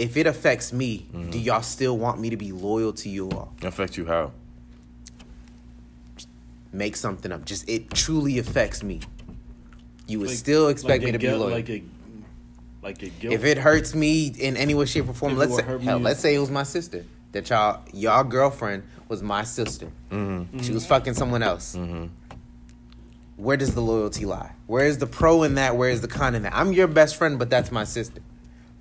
if 0.00 0.16
it 0.16 0.26
affects 0.26 0.72
me, 0.72 1.06
do 1.30 1.38
y'all 1.38 1.62
still 1.62 1.96
want 1.98 2.18
me 2.20 2.30
to 2.30 2.36
be 2.36 2.52
loyal 2.52 2.92
to 2.94 3.08
you 3.08 3.28
all? 3.30 3.52
Affect 3.62 3.96
you 3.98 4.06
how? 4.06 4.32
Make 6.72 6.96
something 6.96 7.32
up. 7.32 7.44
Just, 7.44 7.68
it 7.68 7.90
truly 7.90 8.38
affects 8.38 8.82
me. 8.82 9.00
You 10.06 10.20
would 10.20 10.28
Like- 10.28 10.38
still 10.38 10.68
expect 10.68 11.02
like 11.02 11.02
me 11.02 11.10
a 11.10 11.12
to 11.12 11.18
be 11.18 11.28
loyal. 11.30 11.50
Like 11.50 11.68
a, 11.68 11.82
like 12.82 13.02
a 13.02 13.08
guilt. 13.08 13.34
if 13.34 13.44
it 13.44 13.58
hurts 13.58 13.94
me 13.94 14.28
in 14.28 14.56
any 14.56 14.74
way, 14.74 14.86
shape, 14.86 15.08
or 15.08 15.12
form, 15.12 15.32
If 15.32 15.38
let's 15.38 15.52
would 15.52 15.64
say, 15.64 15.84
hell, 15.84 15.98
me- 15.98 16.04
let's 16.04 16.20
say 16.20 16.34
it 16.34 16.38
was 16.38 16.50
my 16.50 16.62
sister. 16.62 17.04
That 17.32 17.48
y'all, 17.50 17.82
y'all 17.92 18.24
girlfriend 18.24 18.82
was 19.08 19.22
my 19.22 19.44
sister. 19.44 19.88
Mm-hmm. 20.10 20.60
She 20.60 20.72
was 20.72 20.86
fucking 20.86 21.14
someone 21.14 21.42
else. 21.42 21.76
Where 23.36 23.56
does 23.56 23.74
the 23.74 23.80
loyalty 23.80 24.24
lie? 24.26 24.52
Where 24.66 24.84
is 24.86 24.98
the 24.98 25.06
pro 25.06 25.42
in 25.44 25.54
that? 25.54 25.76
Where 25.76 25.90
is 25.90 26.00
the 26.00 26.08
con 26.08 26.34
in 26.34 26.42
that? 26.42 26.54
I'm 26.54 26.72
your 26.72 26.86
best 26.88 27.16
friend, 27.16 27.38
but 27.38 27.48
that's 27.50 27.70
my 27.70 27.84
sister. 27.84 28.20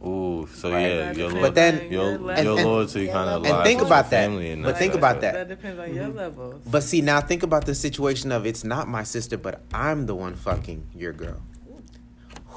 Ooh, 0.05 0.47
so 0.53 0.71
Right, 0.71 0.81
yeah, 0.81 0.95
that 0.97 1.17
your 1.17 1.27
depends 1.27 1.47
But 1.47 1.55
then- 1.55 1.91
your 1.91 2.11
your 2.11 2.19
your 2.21 2.57
and- 2.57 2.65
loyalty 2.65 3.07
kind 3.07 3.29
of 3.29 3.45
and 3.45 3.63
think 3.65 3.81
about 3.81 4.09
that. 4.09 4.23
family 4.23 4.51
and 4.51 4.63
But 4.63 4.77
think 4.77 4.93
about 4.93 5.19
that. 5.21 5.33
That 5.33 5.49
depends 5.49 5.77
on 5.79 5.93
your 5.93 6.05
mm-hmm. 6.05 6.17
levels. 6.17 6.61
But 6.65 6.83
see, 6.83 7.01
now 7.01 7.19
think 7.19 7.43
about 7.43 7.65
the 7.65 7.75
situation 7.75 8.31
of 8.31 8.45
it's 8.45 8.63
not 8.63 8.87
my 8.87 9.03
sister, 9.03 9.37
but 9.37 9.61
I'm 9.73 10.05
the 10.05 10.15
one 10.15 10.35
fucking 10.35 10.87
your 10.95 11.11
girl. 11.11 11.41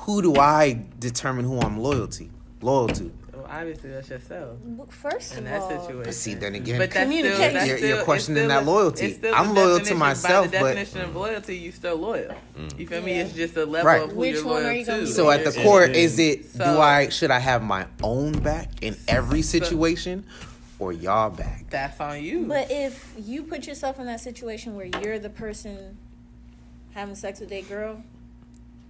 Who 0.06 0.22
do 0.22 0.36
I 0.36 0.84
determine 0.98 1.44
who 1.44 1.60
I'm 1.60 1.78
loyal 1.80 2.06
to? 2.08 2.28
Loyal 2.60 2.88
to? 2.88 3.12
Well, 3.52 3.60
obviously, 3.60 3.90
that's 3.90 4.08
yourself 4.08 4.58
First 4.88 5.32
in 5.32 5.38
of 5.40 5.44
that 5.44 5.60
all, 5.60 5.70
situation. 5.70 6.02
But 6.04 6.14
see, 6.14 6.34
then 6.34 6.54
again, 6.54 6.78
But 6.78 6.90
that's 6.90 6.92
still, 6.92 7.02
Communication. 7.04 7.54
that's 7.54 7.66
You're- 7.66 7.78
still, 7.78 7.96
you're 7.96 8.04
questioning 8.04 8.38
still 8.38 8.48
that 8.48 8.64
loyalty. 8.64 9.18
I'm 9.34 9.54
loyal 9.54 9.66
to 9.66 9.84
definition- 9.84 9.98
myself, 9.98 10.46
By 10.46 10.56
the 10.58 10.58
but- 10.64 10.74
definition 10.74 11.00
of 11.02 11.16
loyalty, 11.16 11.56
you 11.58 11.72
still 11.72 11.96
loyal. 11.96 12.34
Mm. 12.58 12.78
You 12.78 12.86
feel 12.86 13.02
me? 13.02 13.12
Yeah. 13.16 13.22
It's 13.24 13.34
just 13.34 13.56
a 13.56 13.66
level 13.66 13.86
Right. 13.86 14.02
of 14.02 14.10
who 14.12 14.16
Which 14.16 14.34
you're 14.36 14.44
one 14.46 14.54
loyal 14.54 14.66
are 14.68 14.72
you 14.72 14.84
gonna 14.86 15.06
so 15.06 15.30
at 15.30 15.44
the 15.44 15.52
And- 15.54 15.62
core, 15.62 15.84
and- 15.84 15.94
is 15.94 16.18
it 16.18 16.56
do 16.56 16.64
I 16.64 17.08
should 17.10 17.30
I 17.30 17.38
have 17.40 17.62
my 17.62 17.86
own 18.02 18.32
back 18.32 18.70
in 18.80 18.96
every 19.06 19.42
situation, 19.42 20.24
or 20.78 20.92
y'all 20.94 21.28
back? 21.30 21.66
That's 21.68 22.00
on 22.00 22.22
you. 22.22 22.46
But 22.46 22.70
if 22.70 23.12
you 23.18 23.42
put 23.42 23.66
yourself 23.66 24.00
in 24.00 24.06
that 24.06 24.20
situation 24.20 24.74
where 24.76 24.86
you're 25.02 25.18
the 25.18 25.30
person 25.30 25.98
having 26.94 27.14
sex 27.14 27.40
with 27.40 27.52
a 27.52 27.60
girl, 27.62 28.02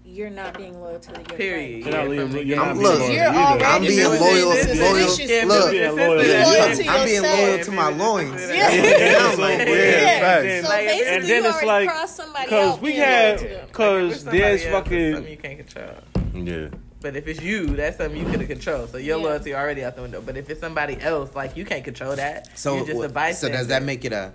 you're 0.05 0.31
not 0.31 0.57
being 0.59 0.79
loyal 0.81 0.99
to 0.99 1.11
your 1.13 1.23
Period. 1.25 1.85
You're 1.85 1.95
not 1.95 2.03
Yeah, 2.05 2.09
leaving- 2.09 2.29
from 2.29 2.37
you're 2.37 2.45
get- 2.45 2.57
not 2.57 2.77
Look, 2.77 2.99
being 2.99 3.11
loyal 3.19 3.33
you're 3.59 3.65
I'm 3.67 3.83
being 3.83 4.05
loyal- 4.09 4.51
this 4.51 4.79
loyal- 4.81 4.95
relationship. 4.95 5.45
look, 5.47 5.71
Being 5.71 5.83
loyal 5.83 5.97
to 5.97 6.07
loyal 6.09 6.25
yourself. 6.25 6.77
to 6.77 6.87
I'm 6.89 7.05
being 7.07 7.23
loyal 7.23 7.59
to 7.65 7.73
my 7.73 7.89
loins. 7.89 8.41
Yeah. 8.43 8.49
Yeah, 8.73 9.35
like, 9.39 9.59
Yeah, 9.59 9.67
Yeah. 9.69 10.21
facts. 10.21 10.67
So 10.67 10.69
Like, 10.73 10.87
basically, 10.87 11.07
and 11.15 11.25
then 11.25 11.29
you 11.31 11.37
it's 11.37 11.47
already 11.57 11.67
like 11.67 11.89
crossed 11.89 12.17
somebody 12.17 12.45
because 12.47 12.81
we 12.81 12.89
being 12.91 13.01
loyal 13.01 13.09
had 13.11 13.39
to. 13.39 13.45
Like, 13.45 13.67
because 13.69 14.25
there's 14.25 14.35
else, 14.35 14.55
it's 14.55 14.63
something 14.73 15.13
fucking 15.15 15.31
you 15.31 15.37
can't 15.37 15.59
control. 15.59 15.95
Yeah. 16.35 16.69
But 17.01 17.17
if 17.17 17.27
it's 17.27 17.41
you, 17.41 17.67
that's 17.77 17.97
something 17.97 18.17
you 18.19 18.25
could 18.31 18.41
have 18.41 18.49
controlled. 18.49 18.91
So 18.93 18.99
your 18.99 19.19
Yeah. 19.19 19.25
loyalty 19.25 19.55
already 19.55 19.85
out 19.85 19.97
the 19.97 20.03
window. 20.03 20.21
But 20.25 20.37
if 20.37 20.49
it's 20.51 20.61
somebody 20.61 20.99
else, 21.01 21.31
like 21.35 21.57
you 21.57 21.65
can't 21.65 21.85
control 21.85 22.15
that. 22.17 22.49
So, 22.57 22.77
you're 22.77 22.87
just 22.87 22.97
a 22.97 22.99
what- 23.09 23.37
so 23.37 23.49
does 23.49 23.69
that 23.69 23.83
make 23.83 24.05
it 24.05 24.13
a 24.13 24.33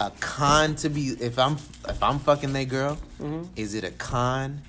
a 0.00 0.10
con 0.20 0.74
to 0.76 0.88
be 0.88 1.16
if 1.20 1.38
I'm 1.38 1.56
if 1.88 2.02
I'm 2.02 2.18
fucking 2.20 2.52
that 2.52 2.68
girl? 2.68 2.98
Mm-hmm. 3.20 3.42
Is 3.56 3.74
it 3.74 3.84
a 3.84 3.90
con? 3.90 4.62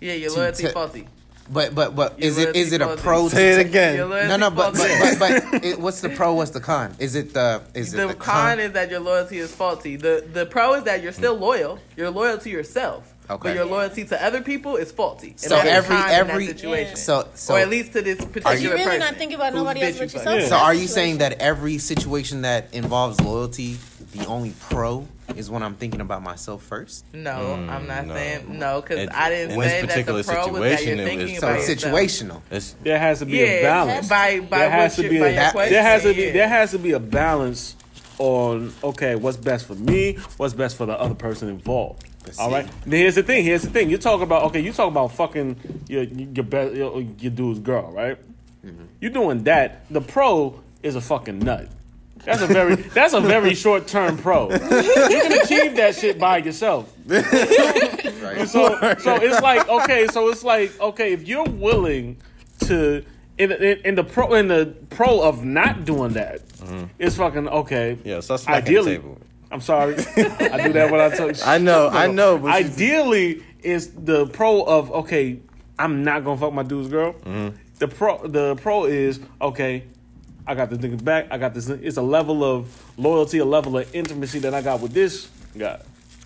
Yeah, 0.00 0.14
your 0.14 0.32
loyalty 0.32 0.64
to- 0.64 0.72
faulty. 0.72 1.08
But 1.48 1.74
but 1.74 1.94
but 1.94 2.18
Your 2.18 2.28
is 2.28 2.38
it 2.38 2.56
is 2.56 2.72
it 2.72 2.80
a 2.80 2.96
pro? 2.96 2.96
faulty. 2.96 3.30
To 3.30 3.36
Say 3.36 3.60
it 3.60 3.66
again. 3.66 3.96
No, 3.98 4.36
no, 4.36 4.50
but 4.50 4.74
but 4.74 5.18
but, 5.18 5.18
but 5.52 5.64
it, 5.64 5.80
what's 5.80 6.00
the 6.00 6.08
pro? 6.08 6.34
What's 6.34 6.50
the 6.50 6.60
con? 6.60 6.94
Is 6.98 7.14
it 7.14 7.34
the 7.34 7.62
is 7.74 7.94
it 7.94 7.98
the 7.98 8.08
the 8.08 8.14
con 8.14 8.56
con? 8.56 8.60
is 8.60 8.72
that 8.72 8.90
your 8.90 9.00
loyalty 9.00 9.38
is 9.38 9.54
faulty. 9.54 9.96
The 9.96 10.26
the 10.32 10.46
pro 10.46 10.74
is 10.74 10.84
that 10.84 11.02
you're 11.02 11.12
still 11.12 11.36
hmm. 11.36 11.42
loyal. 11.42 11.78
You're 11.96 12.10
loyal 12.10 12.38
to 12.38 12.50
yourself. 12.50 13.12
Okay. 13.28 13.48
But 13.48 13.56
your 13.56 13.64
loyalty 13.64 14.04
to 14.04 14.24
other 14.24 14.40
people 14.40 14.76
is 14.76 14.92
faulty. 14.92 15.30
And 15.30 15.40
So 15.40 15.56
every- 15.56 15.96
con 15.96 16.04
in 16.04 16.10
that 16.10 16.30
every- 16.30 16.46
situation. 16.46 16.96
So 16.96 17.28
so 17.34 17.54
or 17.54 17.58
at 17.58 17.68
least 17.68 17.92
to 17.92 18.02
this 18.02 18.18
particular 18.18 18.40
Because 18.40 18.62
you're 18.62 18.72
really 18.72 18.84
person 18.84 19.00
not 19.00 19.16
thinking 19.16 19.36
about 19.36 19.54
nobody 19.54 19.82
else 19.82 19.98
but 19.98 20.12
yourself. 20.12 20.40
Yeah. 20.40 20.48
so 20.48 20.56
are 20.56 20.74
you 20.74 20.86
situation. 20.86 20.94
saying 20.94 21.18
that 21.18 21.40
every 21.40 21.78
situation 21.78 22.42
that 22.42 22.72
involves 22.72 23.20
loyalty, 23.20 23.78
the 24.12 24.26
only 24.26 24.52
pro 24.68 25.06
is 25.34 25.50
when 25.50 25.62
I'm 25.62 25.74
thinking 25.74 26.00
about 26.00 26.22
myself 26.22 26.62
first? 26.62 27.04
No, 27.12 27.54
I'm 27.68 27.86
not 27.86 28.06
no. 28.06 28.14
saying 28.14 28.58
no 28.58 28.80
because 28.80 29.08
I 29.12 29.28
didn't 29.30 29.52
in 29.52 29.58
this 29.60 29.70
say 29.70 29.80
that 29.80 29.86
the 29.86 29.86
particular 29.88 30.22
pro 30.22 30.48
was 30.48 30.60
that 30.60 30.68
you're 30.68 30.76
situation, 30.78 31.00
it 31.00 31.04
thinking 31.04 31.30
was- 31.32 31.40
So 31.40 31.48
about 31.48 31.60
it's 31.60 31.84
situational. 31.84 32.42
It's 32.50 32.76
there 32.82 32.98
has 32.98 33.18
to 33.18 33.26
be 33.26 33.32
Yeah, 33.38 33.44
a 33.44 33.62
balance. 33.62 34.08
by 34.08 34.40
by 34.40 34.58
there 34.58 34.70
has 34.70 34.96
to 34.96 35.08
be 35.08 35.16
a 35.18 35.32
that- 35.34 35.52
question, 35.52 35.72
there 35.72 35.82
has 35.82 36.02
to 36.02 36.14
be 36.14 36.22
yeah. 36.22 36.32
there 36.32 36.48
has 36.48 36.70
to 36.70 36.78
be 36.78 36.92
a 36.92 37.00
balance 37.00 37.76
on 38.18 38.72
okay 38.82 39.14
what's 39.14 39.36
best 39.36 39.66
for 39.66 39.74
me 39.74 40.14
what's 40.38 40.54
best 40.54 40.76
for 40.76 40.86
the 40.86 40.98
other 40.98 41.14
person 41.14 41.50
involved 41.50 42.02
But 42.24 42.38
all 42.38 42.48
see- 42.48 42.54
right 42.54 42.68
then 42.84 42.92
here's 43.00 43.14
the 43.16 43.22
thing 43.22 43.44
here's 43.44 43.60
the 43.62 43.68
thing 43.68 43.90
you 43.90 43.98
talk 43.98 44.22
about 44.22 44.44
okay 44.44 44.60
you 44.60 44.72
talk 44.72 44.88
about 44.88 45.12
fucking 45.12 45.84
your 45.88 46.04
your 46.04 46.44
best 46.44 46.74
your, 46.74 47.02
your 47.02 47.30
dude's 47.32 47.58
girl 47.58 47.90
right 47.92 48.16
Mm-hmm. 48.64 48.84
you're 49.00 49.12
doing 49.12 49.44
that 49.44 49.84
the 49.90 50.00
pro 50.00 50.60
is 50.82 50.96
a 50.96 51.00
fucking 51.00 51.38
nut 51.40 51.68
that's 52.26 52.42
a 52.42 52.46
very 52.46 52.74
that's 52.74 53.14
a 53.14 53.20
very 53.20 53.54
short 53.54 53.86
term 53.86 54.18
pro 54.18 54.50
you 54.50 54.58
can 54.58 55.32
achieve 55.42 55.76
that 55.76 55.94
shit 55.94 56.18
by 56.18 56.36
yourself 56.38 56.92
Right? 58.26 58.48
so 58.48 58.76
so 58.98 59.16
it's 59.16 59.40
like 59.40 59.68
okay, 59.68 60.06
so 60.08 60.28
it's 60.28 60.42
like 60.42 60.78
okay, 60.80 61.12
if 61.12 61.26
you're 61.28 61.44
willing 61.48 62.16
to 62.60 63.04
in, 63.38 63.52
in, 63.52 63.78
in 63.84 63.94
the 63.94 64.04
pro 64.04 64.34
in 64.34 64.48
the 64.48 64.74
pro 64.90 65.22
of 65.22 65.44
not 65.44 65.84
doing 65.84 66.14
that, 66.14 66.40
it's 66.98 67.16
fucking 67.16 67.48
okay. 67.48 67.98
yeah. 68.04 68.20
So 68.20 68.36
the 68.36 68.50
Ideally, 68.50 68.96
table. 68.96 69.18
I'm 69.52 69.60
sorry, 69.60 69.94
I 70.16 70.66
do 70.66 70.72
that 70.72 70.90
when 70.90 71.00
I 71.00 71.14
talk. 71.14 71.36
I 71.46 71.58
know, 71.58 71.88
I 71.88 72.08
know, 72.08 72.38
but 72.38 72.50
Ideally, 72.50 73.44
is 73.62 73.92
the 73.92 74.26
pro 74.26 74.62
of 74.62 74.90
okay, 74.90 75.38
I'm 75.78 76.02
not 76.02 76.24
gonna 76.24 76.40
fuck 76.40 76.52
my 76.52 76.62
dude's 76.64 76.88
girl. 76.88 77.12
Mm-hmm. 77.12 77.56
The 77.78 77.88
pro 77.88 78.26
the 78.26 78.56
pro 78.56 78.86
is 78.86 79.20
okay. 79.40 79.84
I 80.46 80.54
got 80.54 80.70
this 80.70 80.78
nigga 80.78 81.02
back. 81.02 81.26
I 81.30 81.38
got 81.38 81.54
this. 81.54 81.68
It's 81.68 81.96
a 81.96 82.02
level 82.02 82.44
of 82.44 82.68
loyalty, 82.96 83.38
a 83.38 83.44
level 83.44 83.78
of 83.78 83.92
intimacy 83.94 84.38
that 84.40 84.54
I 84.54 84.62
got 84.62 84.80
with 84.80 84.92
this 84.92 85.28
guy. 85.56 85.80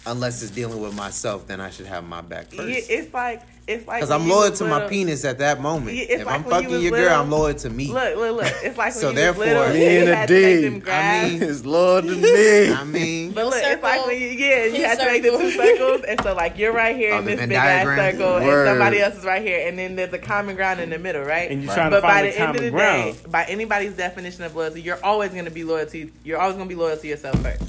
Unless 0.06 0.42
it's 0.42 0.50
dealing 0.50 0.80
with 0.80 0.94
myself, 0.94 1.46
then 1.46 1.60
I 1.60 1.70
should 1.70 1.86
have 1.86 2.04
my 2.04 2.20
back 2.22 2.52
Yeah, 2.52 2.62
it's 2.64 3.12
like 3.12 3.42
it's 3.70 3.86
like 3.88 3.98
Because 4.00 4.10
I'm 4.10 4.28
loyal 4.28 4.50
was 4.50 4.58
to 4.58 4.64
my 4.66 4.86
penis 4.88 5.24
at 5.24 5.38
that 5.38 5.60
moment. 5.60 5.96
Yeah, 5.96 6.02
if 6.04 6.26
like 6.26 6.34
I'm 6.34 6.44
fucking 6.44 6.70
was 6.70 6.82
your 6.82 6.90
girl, 6.92 7.20
I'm 7.20 7.30
loyal 7.30 7.54
to 7.54 7.70
me. 7.70 7.92
Look, 7.92 8.16
look, 8.16 8.36
look. 8.42 8.52
It's 8.62 8.76
like 8.76 8.92
So 8.92 9.06
when 9.08 9.16
you 9.16 9.20
therefore- 9.22 9.44
little, 9.44 9.68
Me 9.72 9.96
and 9.98 10.08
a 10.08 10.16
had 10.16 10.28
to 10.28 10.34
make 10.34 10.56
D. 10.56 10.62
them 10.64 10.78
grabs. 10.80 11.32
mean- 11.32 11.42
It's 11.42 11.64
Lord 11.64 12.04
to 12.04 12.14
me. 12.16 12.72
I 12.72 12.84
mean, 12.84 13.32
But 13.32 13.44
look, 13.46 13.54
it's 13.56 13.64
Circle. 13.66 13.82
like 13.82 14.06
when 14.06 14.20
you, 14.20 14.26
yeah, 14.28 14.64
you 14.66 14.72
His 14.72 14.84
had 14.84 14.98
to 14.98 15.04
make 15.06 15.22
the 15.22 15.30
two 15.30 15.50
circles, 15.52 16.02
and 16.08 16.20
so 16.22 16.34
like 16.34 16.58
you're 16.58 16.72
right 16.72 16.96
here 16.96 17.14
Oh, 17.14 17.18
in 17.20 17.24
this 17.24 17.38
Venn 17.40 17.48
big 17.48 17.58
ass 17.58 17.84
circle, 17.86 18.32
Word. 18.34 18.66
and 18.66 18.78
somebody 18.78 19.00
else 19.00 19.16
is 19.16 19.24
right 19.24 19.42
here, 19.42 19.66
and 19.68 19.78
then 19.78 19.96
there's 19.96 20.12
a 20.12 20.18
common 20.18 20.56
ground 20.56 20.80
in 20.80 20.90
the 20.90 20.98
middle, 20.98 21.22
right? 21.22 21.50
And 21.50 21.62
you're 21.62 21.72
trying 21.72 21.90
to 21.90 21.96
but 21.96 22.02
by 22.02 22.08
find 22.22 22.26
the 22.26 22.30
the 22.32 22.38
end 22.40 22.50
of 22.50 22.56
common 22.56 22.64
the 22.64 22.70
ground. 22.76 23.14
day, 23.22 23.30
by 23.30 23.44
anybody's 23.44 23.92
definition 23.94 24.44
of 24.44 24.54
loyalty, 24.56 24.82
you're 24.82 25.02
always 25.04 25.30
gonna 25.30 25.50
be 25.50 25.64
loyalty. 25.64 26.10
You're 26.24 26.38
always 26.38 26.56
gonna 26.56 26.68
be 26.68 26.74
loyal 26.74 26.96
to 26.96 27.06
yourself 27.06 27.40
first. 27.42 27.62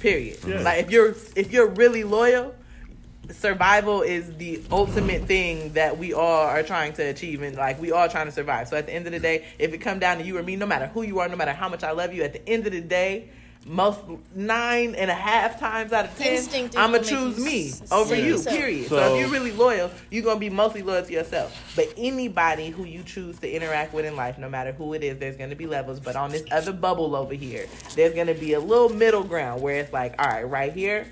Period. 0.00 0.38
Yeah. 0.46 0.60
Like 0.60 0.78
if 0.84 0.90
you're 0.90 1.14
if 1.34 1.50
you're 1.52 1.66
really 1.66 2.04
loyal, 2.04 2.54
survival 3.30 4.02
is 4.02 4.34
the 4.36 4.62
ultimate 4.70 5.24
thing 5.24 5.72
that 5.74 5.98
we 5.98 6.12
all 6.12 6.46
are 6.46 6.62
trying 6.62 6.92
to 6.94 7.02
achieve 7.02 7.42
and 7.42 7.56
like 7.56 7.80
we 7.80 7.92
all 7.92 8.08
trying 8.08 8.26
to 8.26 8.32
survive. 8.32 8.68
So 8.68 8.76
at 8.76 8.86
the 8.86 8.94
end 8.94 9.06
of 9.06 9.12
the 9.12 9.20
day 9.20 9.44
if 9.58 9.72
it 9.72 9.78
come 9.78 9.98
down 9.98 10.18
to 10.18 10.24
you 10.24 10.38
or 10.38 10.42
me 10.42 10.56
no 10.56 10.66
matter 10.66 10.86
who 10.88 11.02
you 11.02 11.18
are 11.20 11.28
no 11.28 11.36
matter 11.36 11.52
how 11.52 11.68
much 11.68 11.82
i 11.84 11.90
love 11.92 12.12
you 12.14 12.22
at 12.22 12.32
the 12.32 12.48
end 12.48 12.66
of 12.66 12.72
the 12.72 12.80
day 12.80 13.28
most 13.66 13.98
nine 14.34 14.94
and 14.94 15.10
a 15.10 15.14
half 15.14 15.58
times 15.60 15.92
out 15.92 16.06
of 16.06 16.16
ten 16.16 16.36
Instinctively 16.36 16.78
i'ma 16.80 16.98
choose 16.98 17.38
me 17.38 17.68
s- 17.68 17.82
over 17.92 18.10
say 18.14 18.22
you 18.24 18.32
yourself. 18.32 18.56
period. 18.56 18.88
So, 18.88 18.96
So- 18.96 19.14
if 19.14 19.20
you're 19.20 19.28
really 19.30 19.52
loyal 19.52 19.90
you're 20.10 20.22
gonna 20.22 20.40
be 20.40 20.48
mostly 20.48 20.82
loyal 20.82 21.04
to 21.04 21.12
yourself. 21.12 21.54
But 21.76 21.92
anybody 21.98 22.70
who 22.70 22.84
you 22.84 23.02
choose 23.02 23.38
to 23.40 23.50
interact 23.50 23.92
with 23.92 24.06
in 24.06 24.16
life 24.16 24.38
no 24.38 24.48
matter 24.48 24.72
who 24.72 24.94
it 24.94 25.02
is 25.04 25.18
there's 25.18 25.36
gonna 25.36 25.56
be 25.56 25.66
levels. 25.66 26.00
But 26.00 26.16
on 26.16 26.30
this 26.30 26.44
other 26.50 26.72
bubble 26.72 27.14
over 27.14 27.34
here 27.34 27.66
there's 27.94 28.14
gonna 28.14 28.32
be 28.34 28.54
a 28.54 28.60
little 28.60 28.88
middle 28.88 29.24
ground 29.24 29.60
where 29.60 29.74
it's 29.76 29.92
like 29.92 30.14
all 30.18 30.28
right 30.30 30.44
right 30.48 30.72
here 30.72 31.06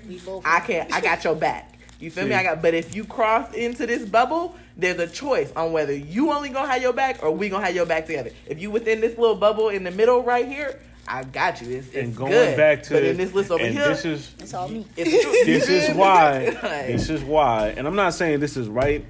i 0.45 0.59
can't 0.61 0.91
i 0.93 0.99
got 1.01 1.23
your 1.23 1.35
back 1.35 1.73
you 1.99 2.11
feel 2.11 2.27
me? 2.27 2.33
I 2.35 2.43
got, 2.43 2.61
but 2.61 2.73
if 2.73 2.93
you 2.95 3.03
cross 3.05 3.53
into 3.53 3.85
this 3.87 4.07
bubble, 4.07 4.55
there's 4.75 4.99
a 4.99 5.07
choice 5.07 5.51
on 5.55 5.71
whether 5.71 5.93
you 5.95 6.31
only 6.31 6.49
gonna 6.49 6.67
have 6.71 6.81
your 6.81 6.93
back 6.93 7.23
or 7.23 7.31
we 7.31 7.49
gonna 7.49 7.65
have 7.65 7.75
your 7.75 7.85
back 7.85 8.05
together. 8.05 8.31
If 8.47 8.61
you 8.61 8.69
within 8.71 9.01
this 9.01 9.17
little 9.17 9.35
bubble 9.35 9.69
in 9.69 9.83
the 9.83 9.91
middle 9.91 10.21
right 10.23 10.47
here, 10.47 10.79
I 11.07 11.23
got 11.23 11.61
you. 11.61 11.69
It's, 11.77 11.87
it's 11.87 11.95
And 11.97 12.15
going 12.15 12.31
good. 12.33 12.57
back 12.57 12.83
to 12.83 12.93
but 12.93 13.03
in 13.03 13.15
this 13.17 13.33
list 13.33 13.49
over 13.49 13.65
here, 13.65 13.87
this 13.87 14.03
is 14.05 14.35
It's 14.39 14.53
all 14.53 14.67
me. 14.67 14.85
it's 14.97 15.09
true. 15.23 15.31
this 15.45 15.69
is 15.89 15.95
why 15.95 16.49
this 16.87 17.09
is 17.09 17.23
why 17.23 17.69
and 17.77 17.87
i'm 17.87 17.95
not 17.95 18.13
saying 18.13 18.41
this 18.41 18.57
is 18.57 18.67
right 18.67 19.05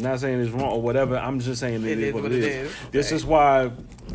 not 0.00 0.20
saying 0.20 0.40
it's 0.40 0.50
wrong 0.50 0.72
or 0.72 0.82
whatever. 0.82 1.16
I'm 1.16 1.38
just 1.40 1.60
saying 1.60 1.84
It 1.86 1.98
is 1.98 2.14
what 2.14 2.24
it 2.26 2.32
is. 2.32 2.72
This 2.90 3.12
is 3.12 3.24
why 3.26 3.68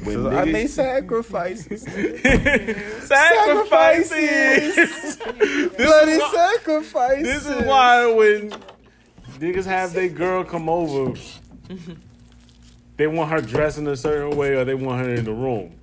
when 0.03 0.27
I 0.27 0.45
niggas- 0.45 0.51
made 0.51 0.69
sacrifices. 0.69 1.81
sacrifices. 3.07 5.17
Bloody 5.77 6.19
sacrifices. 6.19 7.23
This 7.23 7.45
is 7.47 7.65
why 7.65 8.11
when 8.13 8.51
niggas 9.39 9.65
have 9.65 9.93
their 9.93 10.09
girl 10.09 10.43
come 10.43 10.69
over, 10.69 11.13
they 12.97 13.07
want 13.07 13.31
her 13.31 13.41
dressed 13.41 13.77
in 13.77 13.87
a 13.87 13.95
certain 13.95 14.35
way 14.37 14.55
or 14.55 14.65
they 14.65 14.75
want 14.75 15.05
her 15.05 15.13
in 15.13 15.25
the 15.25 15.33
room. 15.33 15.73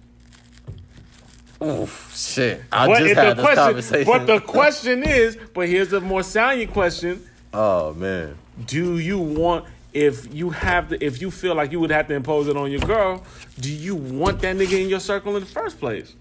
Oof. 1.63 2.13
Shit. 2.15 2.63
I 2.73 2.87
But 2.87 2.99
just 2.99 3.15
had 3.15 3.31
the 3.31 3.35
this 3.35 3.45
question, 3.45 3.65
conversation. 3.65 4.13
but 4.13 4.27
the 4.27 4.41
question 4.41 5.03
is, 5.05 5.39
but 5.55 5.69
here's 5.69 5.89
the 5.89 6.01
more 6.01 6.23
salient 6.23 6.73
question: 6.73 7.25
oh 7.53 7.95
man. 7.95 8.37
Do 8.67 8.99
you 8.99 9.19
want? 9.19 9.65
If 9.95 10.35
you 10.35 10.51
have 10.51 10.89
to, 10.89 11.03
if 11.03 11.23
you 11.23 11.31
feel 11.31 11.55
like 11.55 11.71
you 11.71 11.79
would 11.81 11.91
have 11.91 12.09
to 12.09 12.15
impose 12.15 12.49
it 12.49 12.57
on 12.57 12.71
your 12.71 12.81
girl, 12.81 13.23
do 13.61 13.73
you 13.73 13.95
want 13.95 14.41
that 14.41 14.57
nigga 14.57 14.83
in 14.83 14.89
your 14.89 15.01
circle 15.01 15.37
in 15.37 15.41
the 15.41 15.49
first 15.49 15.79
place? 15.79 16.15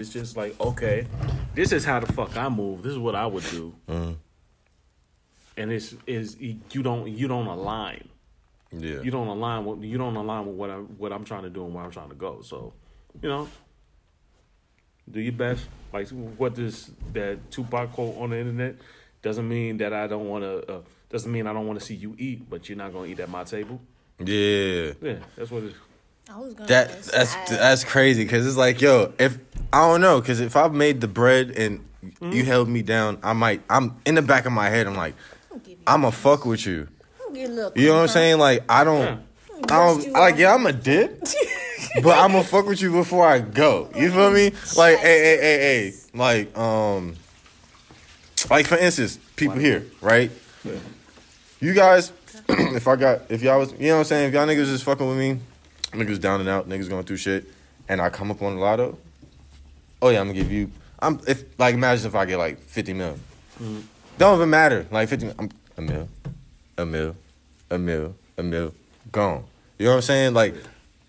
It's 0.00 0.12
just 0.12 0.36
like, 0.36 0.60
okay, 0.60 1.06
this 1.54 1.70
is 1.70 1.84
how 1.84 2.00
the 2.00 2.12
fuck 2.12 2.36
I 2.36 2.48
move. 2.48 2.82
This 2.82 2.92
is 2.92 2.98
what 2.98 3.14
I 3.14 3.26
would 3.26 3.44
do. 3.44 3.72
And 5.56 5.70
it's 5.70 5.94
is 6.06 6.36
you 6.40 6.82
don't 6.82 7.06
you 7.06 7.28
don't 7.28 7.46
align. 7.46 8.08
Yeah. 8.72 9.02
you 9.02 9.10
don't 9.10 9.28
align 9.28 9.66
with 9.66 9.84
you 9.84 9.98
don't 9.98 10.16
align 10.16 10.46
with 10.46 10.56
what 10.56 10.70
I 10.70 10.76
what 10.76 11.12
I'm 11.12 11.24
trying 11.24 11.42
to 11.42 11.50
do 11.50 11.64
and 11.64 11.74
where 11.74 11.84
I'm 11.84 11.90
trying 11.90 12.08
to 12.08 12.14
go. 12.14 12.40
So, 12.40 12.72
you 13.20 13.28
know, 13.28 13.48
do 15.10 15.20
your 15.20 15.32
best. 15.32 15.66
Like 15.92 16.08
what 16.08 16.54
this 16.54 16.90
that 17.12 17.50
Tupac 17.50 17.92
quote 17.92 18.16
on 18.16 18.30
the 18.30 18.38
internet 18.38 18.76
doesn't 19.20 19.46
mean 19.48 19.76
that 19.76 19.92
I 19.92 20.06
don't 20.06 20.28
want 20.28 20.42
to. 20.42 20.72
Uh, 20.72 20.80
doesn't 21.12 21.30
mean 21.30 21.46
I 21.46 21.52
don't 21.52 21.66
want 21.66 21.78
to 21.78 21.84
see 21.84 21.94
you 21.94 22.14
eat, 22.18 22.48
but 22.50 22.68
you're 22.68 22.78
not 22.78 22.92
gonna 22.92 23.06
eat 23.06 23.20
at 23.20 23.28
my 23.28 23.44
table. 23.44 23.80
yeah. 24.18 24.92
Yeah, 25.00 25.16
that's 25.36 25.50
what 25.50 25.62
it 25.64 25.66
is. 25.66 25.74
I 26.30 26.38
was 26.38 26.54
gonna 26.54 26.68
That 26.68 26.88
that's 27.02 27.34
that. 27.34 27.48
that's 27.50 27.84
crazy 27.84 28.24
because 28.24 28.46
it's 28.46 28.56
like, 28.56 28.80
yo, 28.80 29.12
if 29.18 29.38
I 29.72 29.80
don't 29.88 30.00
know, 30.00 30.20
because 30.20 30.40
if 30.40 30.56
I've 30.56 30.72
made 30.74 31.00
the 31.00 31.08
bread 31.08 31.50
and 31.50 31.84
Mm-hmm. 32.02 32.32
you 32.32 32.44
held 32.44 32.68
me 32.68 32.82
down, 32.82 33.18
I 33.22 33.32
might. 33.32 33.62
I'm 33.70 33.94
in 34.04 34.16
the 34.16 34.22
back 34.22 34.44
of 34.44 34.50
my 34.50 34.68
head. 34.68 34.88
I'm 34.88 34.96
like, 34.96 35.14
I'll 35.52 35.58
give 35.60 35.68
you- 35.78 35.84
I'ma 35.86 36.10
fuck 36.10 36.44
with 36.44 36.66
you. 36.66 36.88
A 37.32 37.38
You 37.38 37.46
know 37.46 37.70
what 37.94 38.02
I'm 38.02 38.08
saying? 38.08 38.38
Like 38.40 38.64
I 38.68 38.82
don't. 38.82 39.02
Yeah. 39.02 39.16
I 39.70 39.76
don't 39.86 40.12
like. 40.12 40.36
Yeah, 40.36 40.52
I'm 40.52 40.66
a 40.66 40.72
dip, 40.72 41.20
but 42.02 42.18
I'm 42.18 42.32
gonna 42.32 42.42
fuck 42.42 42.66
with 42.66 42.82
you 42.82 42.90
before 42.90 43.24
I 43.24 43.38
go. 43.38 43.88
You 43.94 44.10
feel 44.10 44.32
me? 44.32 44.50
Like, 44.76 44.98
hey, 44.98 45.20
hey, 45.20 45.36
hey, 45.40 45.58
hey. 45.60 45.92
Like, 46.12 46.58
um, 46.58 47.14
like 48.50 48.66
for 48.66 48.76
instance, 48.78 49.20
people 49.36 49.58
here, 49.60 49.86
right? 50.00 50.32
You 51.62 51.74
guys, 51.74 52.12
if 52.48 52.88
I 52.88 52.96
got, 52.96 53.30
if 53.30 53.40
y'all 53.40 53.60
was, 53.60 53.70
you 53.78 53.86
know 53.86 53.94
what 53.94 53.98
I'm 54.00 54.04
saying? 54.06 54.28
If 54.28 54.34
y'all 54.34 54.48
niggas 54.48 54.64
just 54.64 54.82
fucking 54.82 55.08
with 55.08 55.16
me, 55.16 55.38
niggas 55.92 56.20
down 56.20 56.40
and 56.40 56.48
out, 56.48 56.68
niggas 56.68 56.88
going 56.88 57.04
through 57.04 57.18
shit, 57.18 57.44
and 57.88 58.00
I 58.00 58.10
come 58.10 58.32
up 58.32 58.42
on 58.42 58.56
the 58.56 58.60
lotto, 58.60 58.98
oh 60.02 60.08
yeah, 60.08 60.18
I'm 60.18 60.26
gonna 60.26 60.40
give 60.40 60.50
you. 60.50 60.72
I'm 60.98 61.20
if 61.28 61.44
like 61.60 61.74
imagine 61.74 62.08
if 62.08 62.16
I 62.16 62.24
get 62.24 62.38
like 62.38 62.58
50 62.58 62.94
mil. 62.94 63.12
Mm-hmm. 63.62 63.78
Don't 64.18 64.38
even 64.38 64.50
matter. 64.50 64.88
Like 64.90 65.08
50, 65.08 65.26
mil, 65.26 65.34
I'm 65.38 65.50
a 65.76 65.82
mil, 65.82 66.08
a 66.78 66.84
mil, 66.84 67.16
a 67.70 67.78
mil, 67.78 68.14
a 68.38 68.42
mil, 68.42 68.74
gone. 69.12 69.44
You 69.78 69.84
know 69.84 69.92
what 69.92 69.96
I'm 69.98 70.02
saying? 70.02 70.34
Like, 70.34 70.56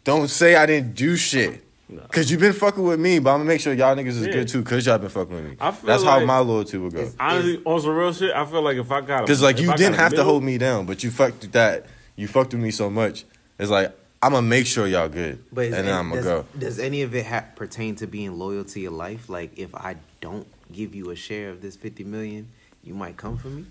don't 0.03 0.27
say 0.27 0.55
I 0.55 0.67
didn't 0.67 0.93
do 0.93 1.15
shit. 1.15 1.63
Cause 2.11 2.29
you've 2.31 2.39
been 2.39 2.53
fucking 2.53 2.83
with 2.83 2.99
me, 2.99 3.19
but 3.19 3.31
I'm 3.31 3.39
gonna 3.39 3.47
make 3.47 3.61
sure 3.61 3.73
y'all 3.73 3.95
niggas 3.95 4.07
is 4.07 4.27
Yeah. 4.27 4.33
good 4.33 4.47
too. 4.47 4.63
Cause 4.63 4.85
y'all 4.85 4.97
been 4.97 5.09
fucking 5.09 5.35
with 5.35 5.45
me. 5.45 5.57
I 5.59 5.71
feel 5.71 5.87
That's 5.87 6.03
how 6.03 6.23
my 6.25 6.39
loyalty 6.39 6.77
would 6.77 6.93
go. 6.93 7.09
Honestly, 7.19 7.61
on 7.65 7.81
some 7.81 7.95
real 7.95 8.13
shit, 8.13 8.33
I 8.35 8.45
feel 8.45 8.61
like 8.61 8.77
if 8.77 8.91
I 8.91 9.01
got 9.01 9.27
Cause 9.27 9.41
like 9.41 9.59
you 9.59 9.71
I 9.71 9.75
didn't 9.75 9.95
a 9.95 9.97
have 9.97 10.13
to 10.15 10.23
hold 10.23 10.43
me 10.43 10.57
down, 10.57 10.85
but 10.85 11.03
you 11.03 11.11
fucked 11.11 11.51
that. 11.53 11.85
You 12.15 12.27
fucked 12.27 12.53
with 12.53 12.61
me 12.61 12.71
so 12.71 12.89
much. 12.89 13.25
It's 13.59 13.69
like 13.71 13.91
I'm 14.21 14.31
gonna 14.31 14.47
make 14.47 14.65
sure 14.67 14.87
y'all 14.87 15.09
good, 15.09 15.43
But 15.51 15.65
and 15.65 15.73
then 15.73 15.85
any- 15.85 15.93
I'm 15.93 16.09
gonna 16.09 16.21
go. 16.21 16.45
Does 16.57 16.79
any 16.79 17.01
of 17.01 17.13
it 17.13 17.25
ha- 17.25 17.43
pertain 17.55 17.95
to 17.97 18.07
being 18.07 18.37
loyal 18.39 18.63
to 18.65 18.79
your 18.79 18.91
life? 18.91 19.27
Like, 19.29 19.51
if 19.59 19.75
I 19.75 19.97
don't 20.21 20.47
give 20.71 20.95
you 20.95 21.09
a 21.09 21.15
share 21.15 21.49
of 21.49 21.61
this 21.61 21.75
fifty 21.75 22.03
million, 22.05 22.47
you 22.83 22.93
might 22.93 23.17
come 23.17 23.37
for 23.37 23.49
me. 23.49 23.65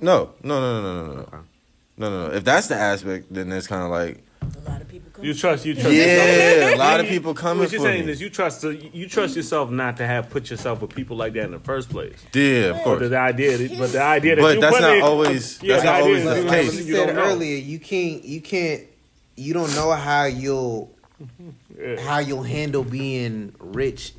No, 0.00 0.30
no, 0.42 0.58
no, 0.60 0.80
no, 0.80 0.82
no, 0.82 1.06
no, 1.06 1.14
no, 1.14 1.20
Okay. 1.22 1.36
no, 1.98 2.10
no, 2.10 2.28
no. 2.28 2.34
If 2.34 2.44
that's 2.44 2.68
the 2.68 2.76
aspect, 2.76 3.26
then 3.32 3.52
it's 3.52 3.66
kind 3.66 3.82
of 3.84 3.90
like, 3.90 4.22
A 4.66 4.70
lot 4.70 4.80
of 4.80 4.88
people 4.88 5.10
come. 5.12 5.24
You 5.24 5.34
trust 5.34 5.64
you 5.64 5.74
trust. 5.74 5.90
yeah, 5.92 6.74
a 6.74 6.76
lot 6.76 7.00
of 7.00 7.06
people 7.06 7.34
coming 7.34 7.62
What 7.64 7.72
you're 7.72 7.80
for 7.80 7.86
saying 7.88 8.06
me. 8.06 8.12
is 8.12 8.20
you 8.20 8.30
trust 8.30 8.62
you 8.64 9.08
trust 9.08 9.36
yourself 9.36 9.70
not 9.70 9.96
to 9.98 10.06
have 10.06 10.30
put 10.30 10.50
yourself 10.50 10.80
with 10.82 10.94
people 10.94 11.16
like 11.16 11.32
that 11.34 11.44
in 11.44 11.50
the 11.52 11.58
first 11.60 11.88
place. 11.90 12.16
Yeah, 12.34 12.70
of 12.70 12.76
course. 12.76 12.84
But 12.84 12.98
course. 12.98 13.10
the 13.10 13.18
idea, 13.18 13.58
that, 13.58 13.78
but 13.78 13.92
the 13.92 14.02
idea 14.02 14.36
that 14.36 14.42
But 14.42 14.54
you 14.56 14.60
that's 14.60 14.74
put 14.76 14.82
not 14.82 14.96
in- 14.96 15.02
always- 15.02 15.62
Yeah, 15.62 15.74
that's 15.74 15.84
not 15.84 16.00
always 16.02 16.24
the 16.24 16.36
you 16.36 16.42
Like, 16.42 16.50
case. 16.50 16.68
like 16.74 16.78
you 16.80 16.84
you 16.86 16.94
said 16.96 17.06
don't 17.08 17.18
earlier, 17.18 17.56
you 17.56 17.78
can't, 17.78 18.24
you 18.24 18.40
can't, 18.40 18.82
you 19.36 19.54
don't 19.54 19.74
know 19.74 19.92
how 19.92 20.24
you'll, 20.24 20.90
how 22.00 22.18
you'll 22.18 22.42
handle 22.42 22.84
being 22.84 23.54
rich 23.58 24.12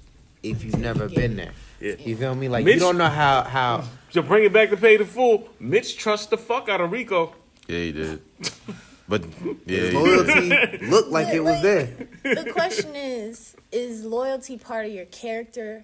if 0.43 0.63
you've 0.63 0.77
never 0.79 1.07
been 1.09 1.35
there. 1.35 1.51
Yeah. 1.81 1.95
You 1.99 2.15
feel 2.15 2.35
me? 2.35 2.47
Like 2.49 2.65
Mitch- 2.65 2.75
you 2.75 2.79
don't 2.79 2.97
know 2.97 3.09
how 3.09 3.43
how. 3.43 3.83
To 4.13 4.21
bring 4.23 4.45
it 4.45 4.53
back 4.53 4.69
to 4.69 4.77
Paid 4.77 5.01
in 5.01 5.07
Full, 5.07 5.49
Mitch 5.59 5.97
trusts 5.97 6.27
the 6.27 6.37
fuck 6.37 6.69
out 6.69 6.79
of 6.81 6.91
Rico. 6.91 7.35
Yeah, 7.67 7.79
he 7.79 7.91
did. 7.91 8.21
But 9.07 9.23
yeah, 9.65 9.89
he. 9.89 9.91
Loyalty 9.91 10.77
looked 10.87 11.09
like 11.09 11.27
it 11.33 11.43
was 11.43 11.61
there. 11.61 11.87
the 12.23 12.49
question 12.51 12.95
is 12.95 13.55
is 13.71 14.03
loyalty 14.03 14.57
part 14.57 14.85
of 14.85 14.91
your 14.91 15.05
character 15.05 15.83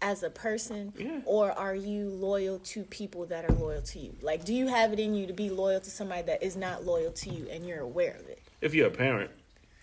as 0.00 0.22
a 0.22 0.30
person 0.30 1.22
or 1.26 1.52
are 1.52 1.74
you 1.74 2.08
loyal 2.08 2.58
to 2.60 2.82
people 2.84 3.24
that 3.26 3.44
are 3.48 3.52
loyal 3.54 3.80
to 3.82 3.98
you 4.00 4.12
like 4.20 4.44
do 4.44 4.52
you 4.52 4.66
have 4.66 4.92
it 4.92 4.98
in 4.98 5.14
you 5.14 5.26
to 5.28 5.32
be 5.32 5.48
loyal 5.48 5.78
to 5.80 5.90
somebody 5.90 6.22
that 6.22 6.42
is 6.42 6.56
not 6.56 6.84
loyal 6.84 7.12
to 7.12 7.30
you 7.30 7.46
and 7.50 7.64
you're 7.66 7.80
aware 7.80 8.16
of 8.16 8.28
it 8.28 8.40
If 8.60 8.74
you're 8.74 8.88
a 8.88 8.90
parent, 8.90 9.30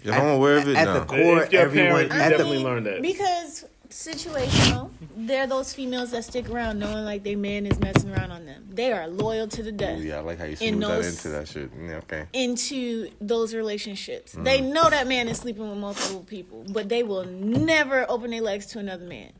if 0.04 0.12
I'm 0.14 0.28
aware 0.28 0.58
of 0.58 0.68
it, 0.68 0.76
At 0.78 0.86
no. 0.86 1.00
the 1.00 1.06
core, 1.06 1.44
If 1.44 1.54
you're 1.54 1.62
a 1.62 1.66
everyone. 1.66 1.92
parent, 1.92 2.14
you 2.14 2.20
At 2.20 2.24
the, 2.32 2.38
definitely 2.38 2.64
learned 2.64 2.86
that. 2.88 3.02
because 3.02 3.66
situational 3.90 4.92
They're 5.18 5.48
those 5.48 5.74
females 5.74 6.12
that 6.12 6.24
stick 6.24 6.50
around 6.50 6.80
knowing 6.80 7.06
like 7.06 7.24
their 7.24 7.38
man 7.38 7.66
is 7.66 7.80
messing 7.80 8.12
around 8.12 8.32
on 8.32 8.46
them 8.46 8.66
they 8.70 8.92
are 8.92 9.08
loyal 9.08 9.48
to 9.48 9.64
the 9.64 9.72
death 9.72 10.00
yeah, 10.02 10.18
I 10.18 10.20
like 10.22 10.38
how 10.38 10.46
you 10.46 10.58
In 10.60 10.76
smooth 10.76 10.82
that 10.82 11.06
into 11.06 11.30
that 11.30 11.48
shit. 11.48 11.72
Yeah, 11.80 11.96
okay. 11.98 12.26
into 12.34 13.10
those 13.22 13.54
relationships. 13.54 14.36
Mm. 14.36 14.44
They 14.44 14.62
know 14.62 14.90
that 14.90 15.08
man 15.08 15.28
is 15.28 15.38
sleeping 15.38 15.70
with 15.70 15.78
multiple 15.78 16.24
people, 16.24 16.66
but 16.70 16.90
they 16.90 17.04
will 17.04 17.26
never 17.26 18.06
open 18.10 18.32
their 18.32 18.42
legs 18.42 18.68
to 18.68 18.80
another 18.80 19.06
man. 19.06 19.32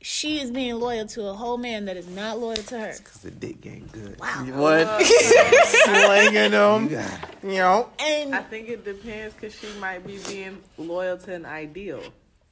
She 0.00 0.40
is 0.40 0.50
being 0.50 0.74
loyal 0.80 1.06
to 1.08 1.28
a 1.28 1.32
whole 1.32 1.58
man 1.58 1.84
that 1.84 1.96
is 1.96 2.08
not 2.08 2.38
loyal 2.40 2.56
to 2.56 2.78
her. 2.78 2.92
Cause 3.04 3.22
the 3.22 3.30
dick 3.30 3.60
game 3.60 3.88
good. 3.92 4.18
Wow. 4.18 4.46
What? 4.54 5.06
Slinging 5.06 6.50
them. 6.50 6.90
You 7.42 7.58
know. 7.58 7.88
And 8.00 8.34
I 8.34 8.42
think 8.42 8.68
it 8.68 8.84
depends 8.84 9.34
because 9.34 9.54
she 9.54 9.68
might 9.78 10.04
be 10.04 10.18
being 10.26 10.60
loyal 10.76 11.18
to 11.18 11.34
an 11.34 11.46
ideal. 11.46 12.02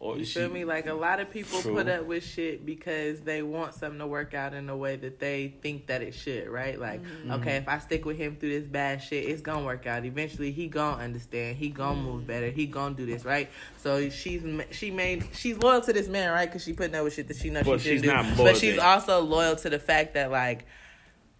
Or 0.00 0.16
You 0.16 0.22
is 0.22 0.32
feel 0.32 0.48
she- 0.48 0.54
me? 0.54 0.64
Like 0.64 0.86
a 0.86 0.94
lot 0.94 1.20
of 1.20 1.30
people 1.30 1.60
True. 1.60 1.74
put 1.74 1.86
up 1.86 2.06
with 2.06 2.24
shit 2.24 2.64
because 2.64 3.20
they 3.20 3.42
want 3.42 3.74
something 3.74 3.98
to 3.98 4.06
work 4.06 4.32
out 4.32 4.54
in 4.54 4.68
a 4.70 4.76
way 4.76 4.96
that 4.96 5.20
they 5.20 5.54
think 5.60 5.86
that 5.88 6.00
it 6.00 6.14
should, 6.14 6.48
right? 6.48 6.80
Like, 6.80 7.02
mm-hmm. 7.02 7.32
okay, 7.32 7.50
mm-hmm. 7.50 7.62
if 7.62 7.68
I 7.68 7.78
stick 7.78 8.06
with 8.06 8.16
him 8.16 8.36
through 8.36 8.58
this 8.58 8.66
bad 8.66 9.02
shit, 9.02 9.26
it's 9.28 9.42
gonna 9.42 9.64
work 9.64 9.86
out. 9.86 10.06
Eventually, 10.06 10.52
he 10.52 10.68
gonna 10.68 11.02
understand. 11.02 11.58
He 11.58 11.68
gonna 11.68 12.00
move 12.00 12.20
mm-hmm. 12.20 12.26
better. 12.26 12.50
He 12.50 12.64
gonna 12.64 12.94
do 12.94 13.04
this, 13.04 13.26
right? 13.26 13.50
So 13.76 14.08
she's 14.08 14.42
ma- 14.42 14.64
she 14.70 14.90
made 14.90 15.28
she's 15.34 15.58
loyal 15.58 15.82
to 15.82 15.92
this 15.92 16.08
man, 16.08 16.32
right? 16.32 16.46
Because 16.48 16.64
she 16.64 16.72
putting 16.72 16.94
up 16.94 17.04
with 17.04 17.12
shit 17.12 17.28
that 17.28 17.36
she 17.36 17.50
knows 17.50 17.64
But 17.64 17.82
she 17.82 17.98
shouldn't 17.98 18.04
do. 18.04 18.12
not 18.12 18.36
but 18.38 18.56
she's 18.56 18.76
to- 18.76 18.84
also 18.84 19.20
loyal 19.20 19.54
to 19.56 19.68
the 19.68 19.78
fact 19.78 20.14
that 20.14 20.30
like 20.30 20.64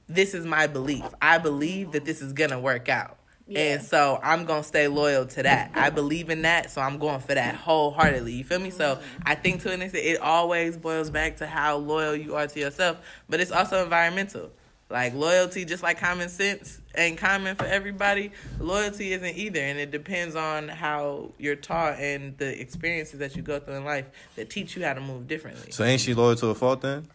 this 0.07 0.35
is 0.35 0.45
my 0.45 0.67
belief. 0.67 1.05
I 1.23 1.39
believe 1.39 1.93
that 1.93 2.05
this 2.05 2.21
is 2.21 2.35
gonna 2.35 2.61
work 2.61 2.91
out. 2.91 3.17
Yeah. 3.51 3.59
And 3.75 3.83
so 3.83 4.21
I'm 4.23 4.45
gonna 4.45 4.63
stay 4.63 4.87
loyal 4.87 5.27
to 5.27 5.43
that. 5.43 5.73
I 5.75 5.91
believe 5.91 6.31
in 6.31 6.43
that, 6.43 6.71
so 6.71 6.81
I'm 6.81 6.99
going 6.99 7.19
for 7.21 7.35
that 7.35 7.57
wholeheartedly. 7.57 8.33
You 8.33 8.45
feel 8.45 8.61
me? 8.61 8.71
So 8.71 8.95
mm-hmm. 8.97 9.23
I 9.27 9.35
think 9.35 9.63
to 9.63 9.73
an 9.73 9.83
extent, 9.83 10.05
it 10.07 10.21
always 10.21 10.77
boils 10.77 11.11
back 11.11 11.39
to 11.39 11.47
how 11.49 11.77
loyal 11.79 12.15
you 12.15 12.37
are 12.37 12.47
to 12.47 12.61
yourself, 12.61 12.99
but 13.29 13.41
it's 13.41 13.51
also 13.51 13.83
environmental. 13.83 14.51
Like 14.89 15.15
loyalty, 15.15 15.65
just 15.65 15.83
like 15.85 15.99
common 16.01 16.29
sense 16.29 16.81
ain't 16.97 17.17
common 17.19 17.55
for 17.55 17.65
everybody. 17.65 18.33
Loyalty 18.59 19.13
isn't 19.13 19.37
either, 19.37 19.61
and 19.61 19.79
it 19.79 19.91
depends 19.93 20.35
on 20.35 20.67
how 20.69 21.33
you're 21.39 21.55
taught 21.55 21.99
and 22.01 22.37
the 22.39 22.61
experiences 22.61 23.21
that 23.21 23.37
you 23.37 23.43
go 23.43 23.61
through 23.61 23.75
in 23.75 23.85
life 23.85 24.07
that 24.35 24.51
teach 24.51 24.77
you 24.77 24.85
how 24.85 24.95
to 24.95 25.01
move 25.01 25.29
differently. 25.29 25.71
So 25.71 25.85
ain't 25.85 26.01
she 26.01 26.13
loyal 26.15 26.35
to 26.37 26.49
a 26.49 26.55
fault 26.57 26.81
then? 26.83 27.07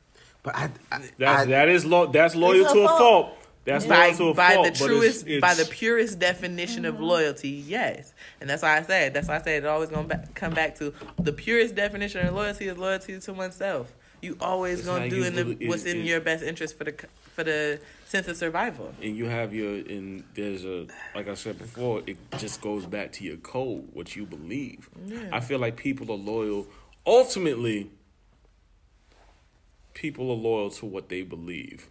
But 0.43 0.55
I, 0.55 0.69
I, 0.91 1.01
That's 1.17 1.41
I- 1.41 1.45
that 1.47 1.67
is 1.69 1.85
lo- 1.85 2.05
that's 2.07 2.33
loyal 2.35 2.63
It's 2.63 2.71
to 2.73 2.79
a 2.79 2.83
a 2.83 2.87
fault. 2.87 2.99
fault. 2.99 3.37
That's 3.65 3.85
by, 3.85 4.11
by 4.11 4.13
fault. 4.13 4.35
the 4.35 4.35
but 4.35 4.55
it's- 4.65 4.79
truest 4.79 5.27
it's- 5.27 5.41
by 5.41 5.53
the 5.55 5.69
purest 5.69 6.19
definition 6.19 6.85
of 6.85 6.99
loyalty 6.99 7.49
yes 7.49 8.13
and 8.39 8.49
that's 8.49 8.61
why 8.63 8.77
i 8.77 8.81
said 8.83 9.13
that's 9.13 9.27
why 9.27 9.35
i 9.37 9.41
said 9.41 9.63
it 9.63 9.65
always 9.67 9.89
gonna 9.89 10.07
back, 10.07 10.33
come 10.35 10.53
back 10.53 10.75
to 10.75 10.93
the 11.19 11.33
purest 11.33 11.73
definition 11.75 12.25
of 12.27 12.33
loyalty 12.35 12.67
is 12.67 12.77
loyalty 12.77 13.19
to 13.19 13.33
oneself 13.33 13.91
you 14.21 14.37
always 14.39 14.79
It's 14.79 14.87
gonna 14.87 15.09
do 15.09 15.23
in 15.23 15.35
the, 15.35 15.49
it- 15.59 15.67
what's 15.67 15.85
in 15.85 16.05
your 16.05 16.19
best 16.21 16.43
interest 16.43 16.77
for 16.77 16.83
the 16.85 16.93
for 17.35 17.43
the 17.43 17.79
sense 18.05 18.27
of 18.27 18.37
survival 18.37 18.93
and 19.01 19.17
you 19.17 19.25
have 19.25 19.53
your 19.53 19.73
and 19.73 20.23
there's 20.35 20.63
a 20.63 20.85
like 21.15 21.27
I 21.27 21.33
said 21.33 21.57
before, 21.57 22.01
it 22.07 22.17
just 22.37 22.61
goes 22.61 22.85
back 22.85 23.11
to 23.13 23.23
your 23.23 23.37
code, 23.37 23.89
what 23.93 24.15
you 24.15 24.25
believe. 24.25 24.89
I 25.33 25.39
feel 25.41 25.59
like 25.59 25.75
people 25.75 26.11
are 26.11 26.17
loyal. 26.17 26.65
Ultimately, 27.05 27.89
people 29.93 30.29
are 30.31 30.35
loyal 30.35 30.69
to 30.71 30.85
what 30.85 31.09
they 31.09 31.23
believe. 31.23 31.89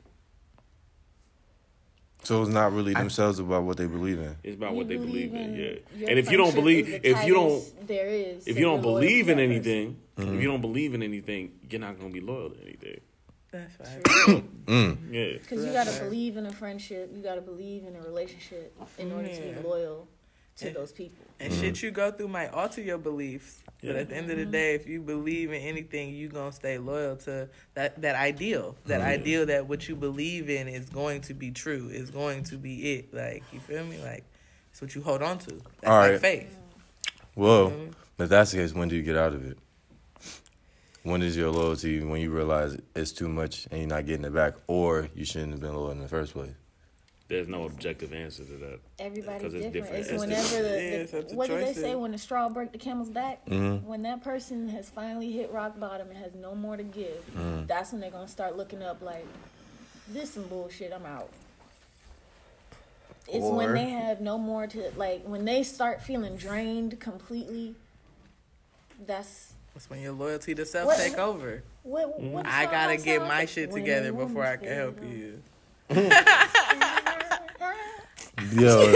So 2.25 2.43
it's 2.43 2.51
not 2.51 2.73
really 2.73 2.95
themselves 2.95 3.39
about 3.39 3.65
what 3.65 3.77
they 3.77 3.87
believe 3.87 4.19
in. 4.19 4.37
It's 4.43 4.57
about 4.57 4.73
You 4.73 4.77
what 4.79 4.89
they 4.89 4.97
believe 4.97 5.35
in, 5.35 5.55
yeah. 5.55 5.99
your 5.99 6.11
And 6.11 6.19
if 6.19 6.31
you 6.31 6.37
don't 6.37 6.55
believe, 6.55 7.01
if 7.03 7.25
you 7.27 7.35
don't, 7.35 7.87
there 7.87 8.09
is, 8.09 8.47
if 8.47 8.57
you 8.59 8.65
don't 8.65 8.83
believe 8.83 9.29
in 9.29 9.39
anything, 9.39 9.99
Mm-hmm. 10.17 10.37
if 10.37 10.43
you 10.43 10.47
don't 10.49 10.61
believe 10.61 10.95
in 10.95 11.03
anything, 11.03 11.51
you're 11.69 11.81
not 11.81 11.99
gonna 11.99 12.13
be 12.13 12.21
loyal 12.21 12.51
to 12.51 12.63
anything. 12.63 13.01
That's 13.51 13.81
right. 13.81 14.03
mm. 14.67 14.97
Yeah. 15.11 15.39
Because 15.39 15.65
you 15.67 15.73
gotta 15.73 16.05
believe 16.05 16.37
in 16.37 16.47
a 16.47 16.53
friendship, 16.53 17.11
you 17.13 17.21
gotta 17.21 17.41
believe 17.41 17.85
in 17.85 17.97
a 17.97 18.01
relationship 18.01 18.77
in 18.99 19.11
order 19.11 19.27
to 19.29 19.41
be 19.41 19.69
loyal 19.69 20.07
to 20.57 20.71
those 20.71 20.93
people. 20.93 21.25
And 21.41 21.53
shit 21.53 21.83
you 21.83 21.91
go 21.91 22.11
through 22.11 22.29
might 22.29 22.53
alter 22.53 22.81
your 22.81 22.99
beliefs. 22.99 23.63
But 23.83 23.97
at 23.97 24.09
the 24.09 24.17
end 24.17 24.31
of 24.31 24.39
the 24.39 24.47
day, 24.47 24.75
if 24.75 24.87
you 24.87 25.03
believe 25.03 25.53
in 25.53 25.61
anything, 25.61 26.15
you 26.15 26.29
gonna 26.29 26.53
stay 26.53 26.79
loyal 26.79 27.17
to 27.19 27.49
that 27.75 28.01
that 28.01 28.15
ideal. 28.17 28.77
That 28.87 29.03
ideal 29.03 29.45
that 29.47 29.69
what 29.69 29.89
you 29.89 29.95
believe 29.97 30.49
in 30.49 30.69
is 30.69 30.89
going 30.89 31.21
to 31.23 31.35
be 31.35 31.51
true. 31.51 31.89
Is 31.93 32.11
going 32.11 32.45
to 32.45 32.57
be 32.57 32.95
it. 32.95 33.13
Like 33.13 33.43
you 33.53 33.61
feel 33.61 33.85
me? 33.85 33.99
Like 34.03 34.25
it's 34.71 34.81
what 34.81 34.95
you 34.95 35.03
hold 35.03 35.23
on 35.23 35.39
to. 35.41 35.51
That's 35.51 35.87
All 35.87 35.99
like 35.99 36.11
right. 36.13 36.21
faith. 36.21 36.57
Well, 37.37 37.71
Mhm. 37.71 37.93
if 38.19 38.29
that's 38.31 38.53
the 38.53 38.59
case, 38.59 38.73
when 38.73 38.89
do 38.89 38.97
you 38.97 39.03
get 39.03 39.17
out 39.17 39.35
of 39.35 39.45
it? 39.45 39.59
When 41.03 41.21
is 41.21 41.37
your 41.37 41.51
loyalty 41.51 42.01
when 42.03 42.21
you 42.23 42.31
realize 42.31 42.79
it's 42.97 43.13
too 43.13 43.29
much 43.29 43.67
and 43.71 43.81
you're 43.81 43.89
not 43.89 44.07
getting 44.07 44.25
it 44.25 44.33
back, 44.33 44.55
or 44.67 45.11
you 45.15 45.27
shouldn't 45.27 45.51
have 45.53 45.61
been 45.61 45.75
loyal 45.75 45.91
in 45.91 46.01
the 46.01 46.09
first 46.09 46.33
place? 46.33 46.55
There's 47.27 47.49
no 47.49 47.65
objective 47.65 48.13
answer 48.13 48.45
to 48.45 48.53
that. 48.59 48.81
Everybody's 48.99 49.43
'Cause 49.43 49.55
it's 49.55 49.73
different. 49.73 49.73
different. 49.73 50.01
It's 50.01 50.11
It's 50.11 50.21
whenever 50.21 50.63
the, 50.69 50.83
Yeah, 50.83 50.91
it's 50.99 51.11
the 51.13 51.37
what 51.37 51.49
do 51.49 51.57
they 51.59 51.73
say 51.73 51.95
when 51.95 52.13
the 52.13 52.19
straw 52.19 52.49
break 52.51 52.73
the 52.73 52.79
camel's 52.79 53.09
back? 53.09 53.45
Mhm. 53.47 53.83
When 53.85 54.03
that 54.03 54.23
person 54.23 54.69
has 54.69 54.91
finally 54.91 55.33
hit 55.33 55.51
rock 55.51 55.81
bottom 55.81 56.09
and 56.09 56.19
has 56.19 56.35
no 56.35 56.55
more 56.55 56.77
to 56.77 56.83
give, 56.83 57.25
Mm. 57.35 57.67
that's 57.67 57.93
when 57.93 58.03
they're 58.03 58.11
gonna 58.11 58.29
start 58.29 58.57
looking 58.59 58.83
up 58.83 59.01
like, 59.01 59.25
this 60.09 60.35
some 60.35 60.45
bullshit. 60.49 60.93
I'm 60.93 61.07
out. 61.07 61.31
It's 63.27 63.43
when 63.43 63.73
they 63.73 63.89
have 63.89 64.21
no 64.21 64.37
more 64.37 64.67
to 64.67 64.93
like 64.97 65.23
when 65.25 65.47
they 65.47 65.63
start 65.63 66.03
feeling 66.03 66.37
drained 66.37 67.01
completely. 67.01 67.75
That's 69.07 69.55
That's 69.73 69.89
when 69.89 70.01
your 70.03 70.13
loyalty 70.13 70.55
to 70.57 70.67
self 70.67 70.89
What- 70.89 70.99
take 70.99 71.17
over. 71.19 71.63
what. 71.85 72.21
what 72.21 72.45
I 72.47 72.67
gotta 72.67 72.99
get 72.99 73.23
my 73.23 73.47
shit 73.47 73.73
together 73.73 74.13
before 74.13 74.45
I 74.45 74.59
can 74.59 74.69
help 74.69 75.01
feeling 75.01 75.19
you. 75.19 75.43
Yo, 78.53 78.93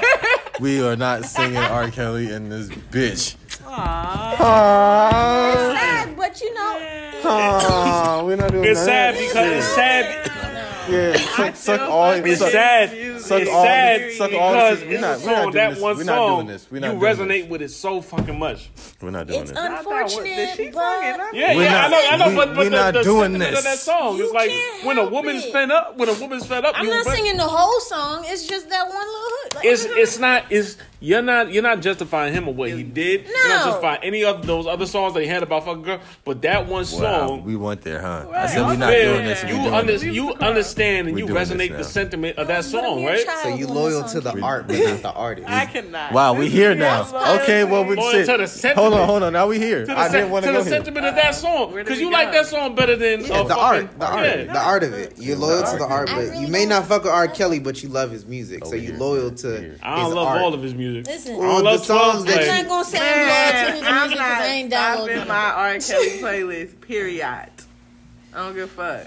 we 0.60 0.82
are 0.82 0.96
not 0.96 1.24
singing 1.24 1.56
R. 1.58 1.90
Kelly 1.90 2.32
in 2.32 2.48
this 2.48 2.68
bitch. 2.68 3.36
Aww. 3.64 5.52
it's 5.52 5.78
sad, 5.80 6.16
but 6.16 6.40
you 6.40 6.54
know, 6.54 6.78
Aww, 7.22 8.24
we're 8.26 8.36
not 8.36 8.50
doing 8.50 8.64
It's 8.64 8.84
that. 8.86 9.14
sad 9.14 9.28
because 9.28 9.52
it's 9.64 9.74
sad. 9.74 10.30
Yeah, 10.90 11.16
suck, 11.36 11.56
suck 11.56 11.80
all. 11.82 12.12
It's 12.12 12.38
suck, 12.40 12.50
sad. 12.52 12.90
Suck 13.20 13.40
it's 13.42 13.50
all. 13.50 13.64
sad 13.64 14.12
suck 14.12 14.32
all. 14.32 14.52
because 14.52 14.80
This, 14.80 14.88
we're 14.88 15.00
not. 15.00 15.20
We're 15.20 15.26
not 15.26 15.42
doing 15.42 15.52
That 15.54 15.70
this. 15.74 15.80
one 15.80 15.96
We're 15.96 16.04
not 16.04 16.14
song, 16.16 16.36
doing 16.36 16.46
this. 16.48 16.70
We're 16.70 16.78
not 16.80 16.94
you 16.94 17.00
doing 17.00 17.16
resonate 17.16 17.40
this. 17.42 17.50
with 17.50 17.62
it 17.62 17.68
so 17.70 18.00
fucking 18.00 18.38
much. 18.38 18.70
We're 19.00 19.10
not 19.10 19.26
doing 19.26 19.40
it's 19.42 19.50
this. 19.52 19.58
It's 19.60 19.78
unfortunate, 19.78 20.50
she 20.56 20.70
but 20.70 21.34
Yeah, 21.34 21.54
We're 21.56 21.62
yeah, 21.64 21.70
not- 21.72 21.84
I 21.84 21.88
know, 21.88 22.08
I 22.10 22.16
know, 22.16 22.28
we- 22.30 22.34
but, 22.36 22.46
but 22.48 22.56
we're 22.58 22.64
the, 22.64 22.70
not 22.70 22.94
the 22.94 23.02
doing 23.02 23.38
this. 23.38 23.58
of 23.58 23.64
that 23.64 23.78
song 23.78 24.16
You 24.16 24.26
is 24.26 24.32
like 24.32 24.50
when 24.84 24.98
a 24.98 25.08
woman's 25.08 25.44
it. 25.44 25.52
fed 25.52 25.70
up, 25.70 25.96
when 25.96 26.08
a 26.08 26.14
woman's 26.14 26.46
fed 26.46 26.64
up, 26.64 26.74
I'm 26.76 26.86
not 26.86 27.06
singing 27.06 27.36
the 27.36 27.44
whole 27.48 27.80
song. 27.80 28.24
It's 28.26 28.46
just 28.46 28.68
that 28.70 28.84
one 28.88 28.96
little 28.96 29.06
hook. 29.06 29.39
Like, 29.54 29.64
It's 29.64 29.84
it's 29.84 30.18
not 30.18 30.44
it's 30.50 30.76
you're 31.00 31.22
not 31.22 31.50
you're 31.52 31.62
not 31.62 31.80
justifying 31.80 32.32
him 32.32 32.46
or 32.46 32.54
what 32.54 32.70
he 32.70 32.82
did. 32.84 33.26
You're 33.26 33.48
not 33.48 33.58
No. 33.58 33.64
justifying 33.72 34.00
any 34.04 34.22
of 34.22 34.46
those 34.46 34.66
other 34.66 34.86
songs 34.86 35.14
that 35.14 35.22
he 35.22 35.26
had 35.28 35.42
about 35.42 35.64
fucking 35.64 35.82
girl. 35.82 35.98
But 36.24 36.42
that 36.42 36.66
one 36.68 36.82
Wow, 36.82 37.28
song, 37.28 37.44
we 37.44 37.56
went 37.56 37.80
there, 37.82 38.00
huh? 38.00 38.26
I 38.32 38.46
said 38.46 38.64
we're 38.66 38.76
not 38.76 38.90
doing 38.92 39.24
this. 39.24 39.40
and 39.42 39.50
you 39.50 39.56
doing 39.56 39.74
under, 39.74 39.92
this. 39.92 40.04
you 40.04 40.34
understand 40.34 41.08
and 41.08 41.14
We 41.16 41.22
you 41.22 41.28
resonate 41.28 41.76
the 41.76 41.82
sentiment 41.84 42.36
of 42.38 42.46
that 42.48 42.64
song, 42.64 43.04
right? 43.04 43.26
So 43.42 43.48
you 43.56 43.66
when 43.66 43.74
loyal 43.74 44.04
to 44.04 44.20
the 44.20 44.40
art, 44.40 44.68
but 44.68 44.78
not 44.78 45.02
the 45.02 45.12
artist. 45.14 45.48
I 45.48 45.66
cannot. 45.66 46.12
Wow, 46.12 46.34
we 46.34 46.48
here 46.48 46.74
now. 46.76 47.08
Okay, 47.40 47.64
well 47.64 47.84
we 47.84 47.96
Loyal 47.96 48.12
shit. 48.12 48.26
to 48.26 48.36
the 48.36 48.74
Hold 48.74 48.94
on, 48.94 49.06
hold 49.08 49.22
on. 49.24 49.32
Now 49.32 49.48
we 49.48 49.58
here. 49.58 49.80
To 49.80 49.86
the, 49.86 49.98
I 49.98 50.08
didn't 50.12 50.30
want 50.30 50.44
to 50.44 50.52
to 50.52 50.58
the 50.58 50.58
go 50.60 50.64
here. 50.64 50.72
sentiment 50.74 51.06
of 51.06 51.14
that 51.16 51.34
song 51.34 51.74
because 51.74 51.98
we 51.98 52.04
you 52.04 52.12
like 52.12 52.30
that 52.32 52.46
song 52.46 52.74
better 52.76 52.94
than 52.94 53.24
Yeah, 53.24 53.40
uh, 53.40 53.42
the 53.44 53.48
fucking- 53.54 53.62
art, 53.88 53.98
the 53.98 54.06
art, 54.06 54.26
yeah. 54.26 54.52
the 54.52 54.60
art 54.60 54.82
of 54.84 54.92
it. 54.94 55.14
You're 55.16 55.36
loyal 55.36 55.64
to 55.64 55.76
the 55.76 55.86
art, 55.86 56.08
but 56.14 56.36
you 56.36 56.46
may 56.46 56.66
don't- 56.66 56.86
fuck 56.86 57.02
with 57.02 57.12
R. 57.12 57.26
Kelly, 57.26 57.58
but 57.58 57.82
you 57.82 57.88
love 57.88 58.10
his 58.12 58.26
music, 58.26 58.64
so 58.64 58.74
you 58.74 58.90
here. 58.92 58.96
loyal 58.98 59.30
to 59.42 59.60
Here. 59.60 59.76
I 59.82 59.96
don't 59.96 60.04
his 60.06 60.14
love 60.14 60.26
art. 60.28 60.40
all 60.42 60.54
of 60.54 60.62
his 60.62 60.74
music. 60.74 61.06
Listen, 61.06 61.34
I 61.34 61.38
Well, 61.38 61.48
don't 61.48 61.58
the 61.58 61.70
love 61.70 61.84
songs 61.84 62.24
12 62.24 62.26
that 62.26 62.44
you- 62.44 62.50
I'm 62.50 62.56
not 62.58 62.68
gonna 62.68 62.84
say 62.84 62.98
I'm 62.98 63.04
loyal 63.16 63.26
to 63.26 63.26
Man, 63.26 63.74
his 63.74 63.82
I'm 63.86 63.94
music 63.94 64.10
because 64.10 64.18
not 64.18 64.40
I 64.42 64.46
ain't 64.46 64.72
stopping 64.72 65.06
downloading 65.06 65.28
my 65.28 65.48
it. 65.48 65.54
R. 65.54 65.78
Kelly 65.78 66.08
playlist. 66.20 66.80
Period. 66.80 67.24
I 68.32 68.36
don't 68.36 68.54
give 68.54 68.64
a 68.64 68.66
fuck. 68.68 69.06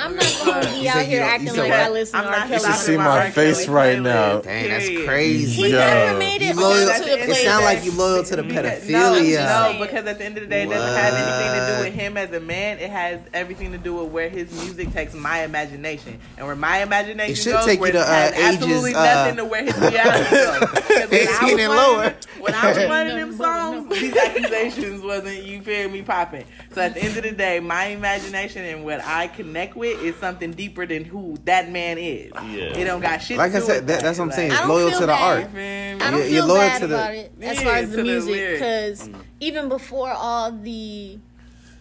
I'm 0.00 0.16
not 0.16 0.40
gonna 0.44 0.60
be 0.70 0.76
You 0.80 0.88
out 0.88 0.94
said 0.94 1.00
you 1.02 1.06
here 1.10 1.20
don't- 1.20 1.28
you 1.28 1.34
acting 1.34 1.48
said 1.48 1.58
like 1.58 1.70
what? 1.70 1.80
I 1.80 1.88
listen 1.90 2.16
I'm 2.18 2.24
to 2.24 2.30
not 2.30 2.38
R. 2.40 2.44
You 2.46 2.50
Kelly. 2.60 2.72
should 2.72 2.80
see 2.80 2.96
my 2.96 3.04
my 3.04 3.30
face 3.30 3.68
right 3.68 4.00
now. 4.00 4.38
Dang, 4.40 4.68
that's 4.68 4.88
crazy. 5.06 5.50
He 5.62 5.68
Yo. 5.70 5.78
never 5.78 6.18
made 6.18 6.42
it 6.42 6.42
You 6.42 6.50
onto 6.50 6.60
loyal? 6.62 6.90
at 6.90 6.98
the 7.00 7.04
the 7.04 7.12
end 7.12 7.22
It 7.22 7.30
of 7.30 7.36
sound 7.36 7.64
like 7.64 7.84
you 7.84 7.92
loyal 7.92 8.22
to 8.24 8.36
the 8.36 8.42
Because- 8.42 8.82
pedophilia. 8.82 9.44
No, 9.46 9.72
no, 9.72 9.78
because 9.86 10.06
at 10.06 10.18
the 10.18 10.24
end 10.24 10.36
of 10.38 10.44
the 10.44 10.48
day, 10.48 10.62
it 10.62 10.70
doesn't 10.70 10.96
have 10.96 11.14
anything 11.14 11.60
to 11.60 11.76
do 11.76 11.84
with 11.84 11.94
him 12.00 12.16
as 12.16 12.32
a 12.32 12.40
man. 12.40 12.78
It 12.78 12.90
has 12.90 13.20
everything 13.34 13.72
to 13.72 13.78
do 13.78 13.94
with 13.94 14.10
where 14.10 14.28
his 14.28 14.50
music 14.52 14.92
takes 14.92 15.12
my 15.14 15.42
imagination, 15.42 16.18
and 16.38 16.46
where 16.46 16.56
my 16.56 16.78
imagination 16.82 17.32
It 17.32 17.36
should 17.36 17.52
goes, 17.52 17.64
take 17.66 17.80
you 17.80 17.92
to, 17.92 17.98
it 17.98 18.06
has 18.06 18.32
uh, 18.32 18.36
absolutely 18.36 18.90
ages, 18.90 18.96
uh, 19.00 19.14
nothing 19.14 19.36
to 19.36 19.44
where 19.44 19.64
his 19.64 19.76
reality 19.78 20.30
goes. 20.30 20.60
when 20.60 21.28
I 21.28 21.38
18 21.42 21.54
was 21.56 21.60
and 21.64 21.72
lower. 21.74 22.14
When 22.40 22.54
I 22.54 22.68
was 22.68 22.76
running 22.88 23.16
them 23.16 23.36
songs, 23.36 23.88
these 24.00 24.16
accusations 24.16 25.02
wasn't 25.02 25.42
you 25.42 25.60
feel 25.62 25.88
me 25.90 26.02
popping. 26.02 26.44
So 26.74 26.80
at 26.80 26.94
the 26.94 27.02
end 27.02 27.16
of 27.16 27.22
the 27.24 27.32
day, 27.32 27.60
my 27.60 27.86
imagination 27.86 28.64
and 28.64 28.84
what 28.84 29.04
I 29.04 29.26
connect 29.28 29.76
with 29.76 29.89
is 29.98 30.16
something 30.16 30.52
deeper 30.52 30.86
than 30.86 31.04
who 31.04 31.36
that 31.44 31.70
man 31.70 31.98
is. 31.98 32.32
Yeah. 32.34 32.76
It 32.78 32.84
don't 32.84 33.00
got 33.00 33.18
shit. 33.22 33.36
Like 33.38 33.52
to 33.52 33.58
I 33.58 33.60
said, 33.60 33.76
with 33.78 33.86
that, 33.88 34.02
that's 34.02 34.18
what 34.18 34.26
I'm 34.26 34.32
saying. 34.32 34.52
I 34.52 34.58
It's 34.60 34.66
loyal 34.68 34.90
to 34.90 35.00
the 35.00 35.06
bad. 35.08 35.20
art. 35.20 35.40
you 35.40 35.46
feel 35.46 35.54
me? 35.54 35.92
I 35.92 36.10
don't 36.10 36.20
You're- 36.20 36.32
you're 36.32 36.44
loyal 36.46 36.58
bad 36.60 36.80
to 36.80 36.86
the- 36.86 36.94
about 36.94 37.14
it 37.14 37.32
as 37.40 37.58
Yeah, 37.58 37.64
far 37.64 37.74
as 37.76 37.90
the 37.90 37.96
the 37.96 38.02
music 38.04 38.30
lyrics. 38.30 38.58
because 38.60 39.08
mm-hmm. 39.08 39.20
even 39.40 39.68
before 39.68 40.12
all 40.12 40.52
the 40.52 41.18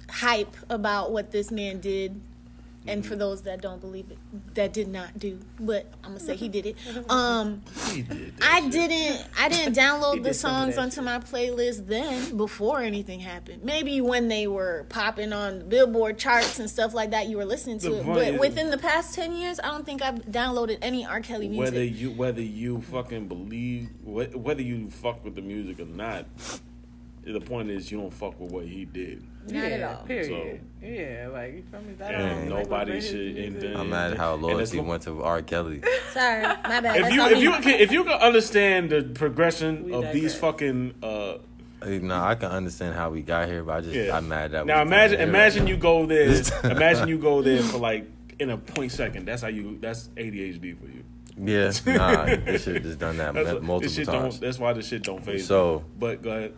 hype 0.10 0.56
about 0.70 1.12
what 1.12 1.32
this 1.32 1.52
man 1.52 1.80
did, 1.80 2.20
and 2.90 3.06
for 3.06 3.16
those 3.16 3.44
that 3.44 3.62
don't 3.62 3.80
believe 3.80 4.10
it, 4.12 4.18
that 4.56 4.74
did 4.74 4.88
not 4.88 5.18
do, 5.20 5.40
but 5.60 5.86
I'm 6.04 6.12
gonna 6.12 6.20
say 6.20 6.36
he 6.36 6.50
did 6.50 6.66
it. 6.66 6.76
Um, 7.10 7.62
I 8.42 8.68
didn't. 8.70 9.26
I 9.40 9.50
didn't 9.50 9.76
download 9.78 10.18
the 10.24 10.30
did 10.30 10.36
some 10.36 10.52
of 10.52 10.62
songs 10.74 10.76
that 10.76 10.82
onto 10.82 11.02
my 11.02 11.20
playlist 11.20 11.88
then 11.88 12.36
before 12.38 12.82
anything 12.82 13.20
happened. 13.20 13.64
Maybe 13.64 14.02
when 14.02 14.28
they 14.28 14.48
were 14.48 14.86
popping 14.90 15.32
on 15.34 15.70
Billboard 15.70 16.18
charts 16.18 16.60
and 16.60 16.70
stuff 16.70 16.94
like 16.94 17.12
that, 17.12 17.28
you 17.28 17.38
were 17.38 17.46
listening 17.46 17.80
to 17.80 17.90
The 17.90 18.00
it. 18.00 18.06
But 18.06 18.28
is- 18.36 18.40
within 18.40 18.70
the 18.70 18.78
past 18.78 19.14
ten 19.14 19.34
years, 19.34 19.60
I 19.60 19.68
don't 19.68 19.86
think 19.86 20.02
I've 20.02 20.26
downloaded 20.26 20.80
any 20.82 21.06
R. 21.06 21.22
Kelly 21.22 21.48
music. 21.48 21.74
whether 21.74 21.84
you 21.84 22.12
whether 22.12 22.42
you 22.42 22.82
fucking 22.82 23.28
believe 23.28 23.90
whether 24.04 24.62
you 24.62 24.90
fuck 24.90 25.24
with 25.24 25.36
the 25.36 25.42
music 25.42 25.80
or 25.80 25.86
not. 25.86 26.26
The 27.24 27.40
point 27.42 27.70
is 27.70 27.92
you 27.92 28.00
don't 28.00 28.14
fuck 28.14 28.40
with 28.40 28.52
what 28.52 28.66
he 28.66 28.86
did. 28.86 29.24
Not 29.52 29.66
at 29.66 29.84
all. 29.84 30.06
Period. 30.06 30.62
yeah, 30.82 31.30
like 31.32 31.54
you 31.56 31.64
feel 31.72 31.82
me? 31.82 31.94
That 31.98 32.14
And 32.16 32.50
nobody 32.50 32.72
or 32.72 32.86
break 32.86 32.96
his 32.96 33.08
should- 33.10 33.36
music. 33.36 33.64
and 33.70 33.78
I'm 33.78 33.90
mad 33.90 34.18
how 34.18 34.34
And 34.36 34.44
it's 34.44 34.54
loyalty 34.54 34.78
lo- 34.78 34.84
went 34.84 35.04
to 35.04 35.24
R. 35.24 35.42
Kelly. 35.42 35.82
Sorry, 36.14 36.42
my 36.44 36.56
bad. 36.82 36.96
If 36.96 37.02
That's 37.04 37.16
you 37.16 37.22
on 37.22 37.32
if 37.32 37.38
me. 37.38 37.44
you 37.44 37.52
can 37.52 37.80
if 37.80 37.92
you 37.92 38.04
can 38.04 38.14
understand 38.14 38.90
the 38.90 39.04
progression 39.04 39.86
We 39.86 39.94
of 39.94 40.14
these 40.14 40.36
fucking 40.36 40.96
uh 41.04 41.38
Hey, 41.82 42.00
No, 42.00 42.22
I 42.22 42.36
can 42.36 42.52
understand 42.52 42.94
how 42.96 43.10
we 43.10 43.22
got 43.22 43.48
here, 43.48 43.64
but 43.64 43.78
I 43.78 43.82
just 43.82 43.96
yeah. 43.96 44.16
I'm 44.18 44.28
mad 44.28 44.52
that. 44.52 44.66
now 44.66 44.78
we 44.78 44.88
imagine 44.88 45.22
imagine 45.22 45.66
here. 45.68 45.76
you 45.76 45.82
go 45.82 46.06
there 46.06 46.30
imagine 46.66 47.08
you 47.08 47.18
go 47.18 47.42
there 47.42 47.62
for 47.64 47.78
like 47.78 48.06
in 48.38 48.50
a 48.50 48.58
point 48.58 48.92
second. 48.92 49.26
That's 49.26 49.42
how 49.42 49.48
you 49.48 49.78
that's 49.82 50.10
ADHD 50.18 50.78
for 50.78 50.88
you. 50.88 51.04
Yeah, 51.42 51.72
nah, 51.86 52.26
this 52.26 52.64
should 52.66 52.84
just 52.84 53.00
done 53.00 53.16
that 53.16 53.34
That's 53.34 53.48
mu- 53.48 53.54
what- 53.54 53.82
this 53.82 53.96
multiple 53.96 53.96
shit 53.96 54.06
times. 54.08 54.40
That's 54.42 54.60
why 54.60 54.74
this 54.74 54.88
shit 54.90 55.04
don't 55.04 55.24
phase. 55.24 55.48
So- 55.48 55.80
me. 55.80 55.86
but 55.98 56.22
go 56.22 56.32
ahead. 56.32 56.54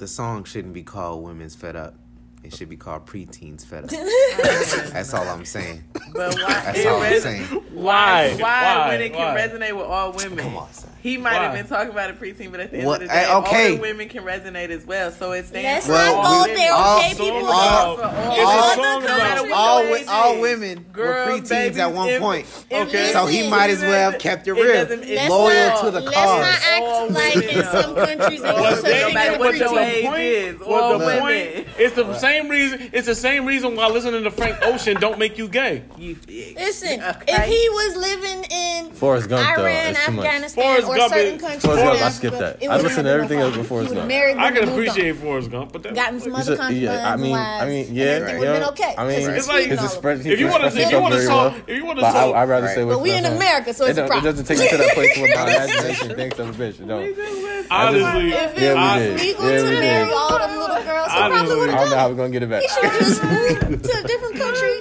The 0.00 0.08
song 0.08 0.44
shouldn't 0.44 0.72
be 0.72 0.82
called 0.82 1.22
"Women's 1.22 1.54
Fed 1.54 1.76
Up." 1.76 1.94
It 2.42 2.54
should 2.54 2.70
be 2.70 2.76
called 2.78 3.04
"Preteens 3.06 3.66
Fed 3.66 3.84
Up." 3.84 3.90
That's 4.94 5.12
all 5.12 5.28
I'm 5.28 5.44
saying. 5.44 5.84
But 6.14 6.34
why? 6.36 6.54
That's 6.54 6.78
it 6.78 6.86
all 6.86 7.02
I'm 7.02 7.12
res- 7.12 7.22
saying. 7.22 7.44
Why? 7.44 8.30
Why? 8.32 8.38
Why? 8.40 8.88
When 8.88 9.02
it 9.02 9.12
can 9.12 9.34
Why? 9.34 9.40
resonate 9.42 9.76
with 9.76 9.84
all 9.84 10.12
women? 10.12 10.38
Come 10.38 10.56
on, 10.56 10.72
son. 10.72 10.90
He 11.02 11.16
might 11.16 11.34
have 11.34 11.54
been 11.54 11.66
talking 11.66 11.90
about 11.90 12.10
a 12.10 12.12
preteen, 12.14 12.50
but 12.50 12.60
at 12.60 12.70
the 12.70 12.78
end 12.78 12.86
What- 12.86 13.02
of 13.02 13.08
the 13.08 13.14
day, 13.14 13.26
okay. 13.32 13.70
older 13.72 13.80
women 13.82 14.08
can 14.08 14.22
resonate 14.24 14.70
as 14.70 14.84
well. 14.86 15.10
So 15.12 15.32
it 15.32 15.46
stands 15.46 15.86
Let's 15.86 15.88
Well, 15.88 16.14
not 16.16 16.24
all 16.24 16.32
go 16.34 16.40
women. 16.42 16.56
there, 16.56 16.72
all- 16.72 16.98
okay, 16.98 17.08
people? 17.10 17.46
all- 17.50 17.96
For 17.96 18.02
It's 18.02 18.10
all 18.10 19.00
the 19.00 19.06
about- 19.06 19.50
all, 19.52 19.76
what 19.76 19.82
wi- 19.82 19.96
ages. 19.98 20.08
all 20.08 20.38
women 20.40 20.84
Girl, 20.92 21.26
were 21.26 21.32
preteens 21.38 21.48
babies, 21.48 21.78
at 21.78 21.92
one 21.92 22.08
if- 22.08 22.20
point. 22.20 22.46
Okay. 22.72 23.12
So 23.12 23.26
he 23.26 23.48
might 23.48 23.70
as 23.70 23.80
well 23.80 24.10
have 24.10 24.18
kept 24.20 24.46
it 24.46 24.50
It 24.50 24.54
real. 24.54 24.66
it- 24.66 25.28
Loyal 25.30 25.68
not, 25.68 25.84
to 25.84 25.90
the 25.90 26.00
let's 26.00 26.14
cause. 26.16 26.40
not 26.40 26.82
All 26.82 27.02
act 27.04 27.10
like 27.12 27.36
in 27.52 27.64
some 27.64 27.94
countries 27.94 28.42
they 28.42 28.52
Was 28.52 28.62
don't 28.62 28.82
there- 28.84 28.92
say 28.92 29.02
no 29.08 29.12
matter 29.12 29.38
what 29.38 29.56
your 29.56 29.68
preteen. 29.68 30.14
age 30.14 30.54
is, 30.54 30.60
was 30.60 30.92
the 31.00 31.06
women. 31.06 31.20
point? 31.20 31.66
It's 31.78 31.96
the 31.96 32.14
same 32.18 32.30
same 32.30 32.48
reason. 32.48 32.90
It's 32.92 33.06
the 33.06 33.14
same 33.14 33.44
reason 33.44 33.74
why 33.74 33.88
listening 33.88 34.22
to 34.24 34.30
Frank 34.30 34.56
Ocean 34.62 34.96
don't 35.00 35.18
make 35.18 35.36
you 35.36 35.48
gay. 35.48 35.82
Listen, 35.98 37.02
if 37.28 37.44
he 37.44 37.68
was 37.70 37.96
living 37.96 38.44
in 38.50 38.92
Forrest 38.92 39.28
Gump, 39.28 39.56
though, 39.56 39.62
Iran, 39.64 39.88
it's 39.96 40.06
too. 40.06 40.12
Afghanistan, 40.18 40.64
Forrest 40.90 41.06
or 41.06 41.08
Gump 41.08 41.12
certain 41.14 41.38
countries, 41.38 41.64
Forrest 41.64 41.82
Gump, 41.84 41.94
I 41.94 41.98
Africa, 42.00 42.10
skipped 42.12 42.38
that. 42.38 42.62
it 42.62 42.68
I 42.70 42.76
listened 42.76 43.04
to 43.04 43.10
everything 43.10 43.38
else 43.40 43.56
but 43.56 43.66
problem. 43.66 43.86
Forrest 43.86 43.94
Gump. 43.94 44.10
I 44.40 44.50
can 44.52 44.68
appreciate. 44.68 45.16
Forrest 45.16 45.50
Gump, 45.50 45.72
but 45.72 45.82
that, 45.84 45.94
gotten 45.94 46.20
some 46.20 46.34
other 46.34 46.54
a- 46.54 46.56
concubines, 46.56 46.82
yeah, 46.82 47.12
I 47.12 47.16
mean, 47.16 47.34
I 47.36 47.64
mean, 47.66 47.86
yeah, 47.94 48.04
everything 48.04 48.38
would 48.38 48.48
have 48.48 48.56
been 48.56 48.62
yeah. 48.62 48.68
okay. 48.86 48.94
I 48.98 49.06
mean, 49.06 49.16
It's 49.20 49.26
like- 49.26 49.42
sweet 49.42 49.62
and 49.62 49.70
His 49.72 49.78
all 49.80 49.84
of 49.86 49.92
express, 49.92 50.20
it. 50.20 50.26
he 50.26 50.32
If 50.32 50.40
you 50.40 50.46
wanna- 50.48 50.66
express 50.66 50.72
if 50.72 50.90
you 50.92 50.98
himself 50.98 51.02
wanna 51.02 51.16
very 51.16 51.26
talk- 51.28 51.52
well. 51.52 51.62
if 51.66 51.76
you 51.76 51.84
wanna 51.86 52.00
but 52.00 52.12
talk- 52.12 52.34
I, 52.34 52.42
I'd 52.42 52.48
rather 52.48 52.68
say 52.68 52.76
But 52.84 52.86
what's 52.88 53.02
we 53.02 53.12
in. 53.12 53.24
America, 53.26 53.74
so 53.74 53.84
It, 53.84 53.90
it's 53.90 53.98
a 53.98 54.08
don't, 54.08 54.18
it 54.18 54.20
doesn't 54.24 54.44
take 54.46 54.58
me 54.58 54.68
to 54.68 54.76
that 54.76 54.94
place 54.94 55.16
where 55.18 55.34
my 55.36 55.42
imagination 55.54 56.14
thinks 56.16 56.38
of 56.38 56.48
a 56.48 56.52
bitch. 56.62 56.80
It 56.80 56.88
don't. 56.88 57.70
honestly, 57.70 58.32
If 58.32 58.56
it 58.56 58.62
Yeah, 58.62 58.74
we 58.74 58.80
was 58.80 58.98
did. 58.98 59.20
legal 59.20 59.44
Yeah, 59.50 59.56
to 59.58 59.64
we 59.64 59.70
marry 59.80 60.04
did. 60.06 60.14
all 60.14 60.38
them 60.38 60.50
little 60.58 60.82
girls, 60.82 61.12
he 61.12 61.18
probably 61.18 61.56
would 61.56 61.70
I 61.70 61.72
have 61.72 61.80
don't 61.80 61.90
know 61.90 61.96
how 61.96 62.08
done 62.08 62.10
we're 62.10 62.16
gonna 62.16 62.30
get 62.30 62.42
it 62.42 62.46
it. 62.46 62.50
back. 62.50 62.62
He 62.62 62.68
should 62.68 62.84
have 62.84 62.98
just 63.00 63.22
moved 63.24 63.84
to 63.84 63.92
a 63.98 64.02
different 64.06 64.36
country 64.36 64.74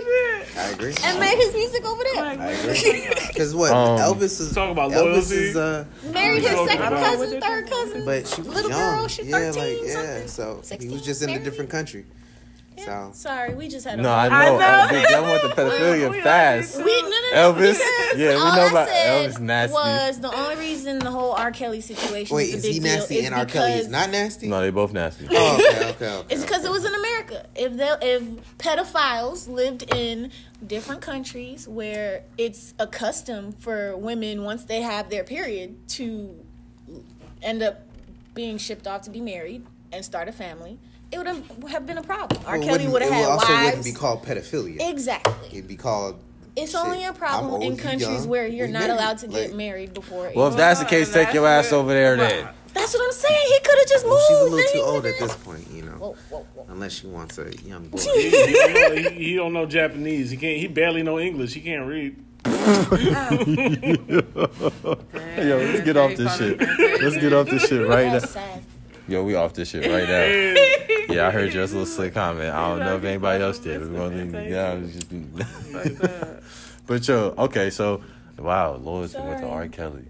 I 0.59 0.69
agree. 0.71 0.93
and 1.03 1.19
made 1.19 1.37
his 1.37 1.53
music 1.53 1.85
over 1.85 2.03
there. 2.03 3.15
Because 3.29 3.55
what 3.55 3.71
Um, 3.71 3.97
Elvis 3.99 4.39
is 4.41 4.53
Talk 4.53 4.71
about 4.71 4.91
Elvis 4.91 4.95
loyalty. 5.31 5.35
is 5.35 5.55
uh, 5.55 5.85
Married 6.13 6.41
his 6.41 6.51
second 6.67 6.87
about? 6.87 6.99
cousin, 7.03 7.41
third 7.41 7.69
cousin. 7.69 8.05
but 8.05 8.27
she 8.27 8.41
was 8.41 8.47
Little 8.55 8.69
young. 8.71 8.95
girl, 8.97 9.07
she 9.07 9.23
yeah, 9.23 9.51
13 9.51 9.63
like 9.63 9.87
yeah. 9.87 9.93
something. 10.25 10.27
So 10.27 10.55
he 10.57 10.65
16, 10.65 10.91
was 10.91 11.01
just 11.05 11.21
in 11.21 11.29
a 11.29 11.31
married. 11.33 11.45
different 11.45 11.69
country. 11.69 12.05
Yeah, 12.79 13.11
So 13.11 13.29
Sorry, 13.29 13.53
we 13.55 13.67
just 13.67 13.85
had 13.85 13.99
a 13.99 14.01
No, 14.01 14.09
I 14.11 14.25
I 14.31 14.45
know. 14.45 14.57
know. 14.57 14.65
Uh, 14.65 14.89
Big 14.89 15.09
Young 15.09 15.23
went 15.23 15.41
to 15.41 15.49
pedophilia 15.49 16.23
fast. 16.23 16.77
We, 16.77 16.83
no, 16.83 17.09
no, 17.09 17.09
no, 17.09 17.53
Elvis? 17.53 17.79
Yeah, 18.15 18.29
we 18.29 18.33
all 18.35 18.55
know 18.55 18.61
I 18.63 18.69
about 18.69 18.87
said 18.87 19.31
Elvis 19.31 19.39
nasty. 19.39 19.73
Was 19.73 20.19
the 20.19 20.33
only 20.35 20.55
reason 20.55 20.99
the 20.99 21.11
whole 21.11 21.31
R. 21.33 21.51
Kelly 21.51 21.81
situation 21.81 22.35
wait, 22.35 22.53
is 22.53 22.65
a 22.65 22.69
is 22.69 22.75
he 22.75 22.79
nasty 22.79 23.25
and 23.25 23.35
R. 23.35 23.45
Kelly 23.45 23.73
is 23.73 23.87
not 23.89 24.09
nasty? 24.09 24.47
No, 24.47 24.61
they 24.61 24.69
both 24.71 24.93
nasty. 24.93 25.27
Oh, 25.29 25.55
okay, 25.55 25.89
okay, 25.89 25.89
okay. 26.17 26.33
It's 26.33 26.43
because 26.43 26.65
it 26.65 26.71
was 26.71 26.85
in 26.85 26.93
America. 26.95 27.45
If 27.55 27.77
they, 27.77 27.95
if 28.01 28.57
pedophiles 28.57 29.47
lived 29.47 29.93
in 29.93 30.31
different 30.65 31.01
countries 31.01 31.67
where 31.67 32.23
it's 32.37 32.73
a 32.79 32.87
custom 32.87 33.51
for 33.53 33.95
women 33.97 34.43
once 34.43 34.63
they 34.65 34.81
have 34.81 35.09
their 35.09 35.23
period 35.23 35.87
to 35.89 36.35
end 37.41 37.61
up 37.63 37.81
being 38.33 38.57
shipped 38.57 38.87
off 38.87 39.01
to 39.03 39.09
be 39.09 39.21
married 39.21 39.65
and 39.91 40.03
start 40.03 40.27
a 40.27 40.31
family, 40.31 40.79
it 41.11 41.17
would 41.17 41.27
have 41.71 41.85
been 41.85 41.97
a 41.97 42.03
problem. 42.03 42.41
R. 42.45 42.57
Well, 42.57 42.67
Kelly 42.67 42.87
wouldn't- 42.87 42.93
would 42.93 43.01
have 43.03 43.11
it 43.11 43.15
had 43.15 43.25
also 43.25 43.53
wouldn't 43.65 43.83
be 43.83 43.91
called 43.91 44.23
pedophilia. 44.25 44.89
exactly. 44.89 45.49
It'd 45.51 45.67
be 45.67 45.75
called. 45.75 46.19
It's 46.55 46.71
shit, 46.71 46.79
only 46.81 47.03
a 47.03 47.09
I'm 47.09 47.13
problem 47.15 47.53
old, 47.53 47.63
in 47.63 47.77
countries 47.77 48.01
young, 48.01 48.27
where 48.27 48.47
you're 48.47 48.65
we 48.67 48.73
not 48.73 48.79
married. 48.81 48.93
allowed 48.93 49.17
to 49.19 49.27
get 49.27 49.47
Like, 49.49 49.55
married 49.55 49.93
before. 49.93 50.31
Well, 50.35 50.47
if 50.47 50.55
that's 50.57 50.79
the 50.79 50.85
case, 50.85 51.11
take 51.13 51.31
your 51.33 51.45
ass 51.47 51.71
over 51.71 51.93
there 51.93 52.17
then. 52.17 52.47
that's 52.73 52.93
what 52.93 53.03
I'm 53.05 53.11
saying. 53.13 53.47
He 53.47 53.59
could 53.63 53.77
have 53.79 53.87
just 53.87 54.03
moved. 54.05 54.15
Well, 54.15 54.27
she's 54.27 54.39
a 54.39 54.43
little 54.55 54.71
too 54.73 54.81
old 54.81 55.05
at 55.05 55.19
this 55.19 55.35
point, 55.35 55.67
you 55.71 55.83
know. 55.83 55.91
Whoa, 55.91 56.15
whoa, 56.29 56.45
whoa. 56.55 56.65
Unless 56.69 56.93
she 56.93 57.07
wants 57.07 57.37
a 57.37 57.55
young 57.65 57.87
boy. 57.87 57.99
he, 57.99 58.29
he 58.29 58.53
don't 58.53 58.73
know, 58.73 58.95
he, 58.95 59.09
he 59.23 59.35
don't 59.35 59.53
know 59.53 59.65
Japanese. 59.67 60.31
He 60.31 60.37
can't. 60.37 60.57
He 60.57 60.67
barely 60.67 61.03
know 61.03 61.19
English. 61.19 61.53
He 61.53 61.61
can't 61.61 61.85
read. 61.87 62.15
Yo, 62.45 62.53
let's 65.57 65.81
get 65.81 65.97
off 65.97 66.15
this 66.15 66.35
shit. 66.37 66.59
Let's 67.01 67.17
get 67.17 67.33
off 67.33 67.47
this 67.49 67.67
shit 67.67 67.85
right 67.87 68.07
now. 68.11 68.19
Sad. 69.09 69.11
Yo, 69.13 69.23
we 69.23 69.35
off 69.35 69.53
this 69.53 69.69
shit 69.69 69.85
right 69.91 70.07
now. 70.07 70.65
Yeah, 71.09 71.27
I 71.27 71.31
heard 71.31 71.51
your 71.55 71.65
little 71.65 71.87
slick 71.87 72.13
comment. 72.13 72.53
I 72.53 72.69
don't 72.69 72.79
know 72.79 72.95
if 72.95 73.03
anybody 73.03 73.43
else 73.43 73.57
did. 73.57 73.81
We're 73.81 73.97
gonna 73.97 74.15
leave 74.15 74.35
it 74.35 74.49
down. 74.51 74.83
It's 74.83 75.97
just- 75.97 76.43
But 76.87 77.07
yo, 77.07 77.33
okay, 77.35 77.71
so 77.71 78.01
wow, 78.37 78.75
Lois 78.75 79.15
went 79.15 79.39
to 79.39 79.39
Sorry. 79.39 79.51
R. 79.51 79.67
Kelly. 79.69 80.05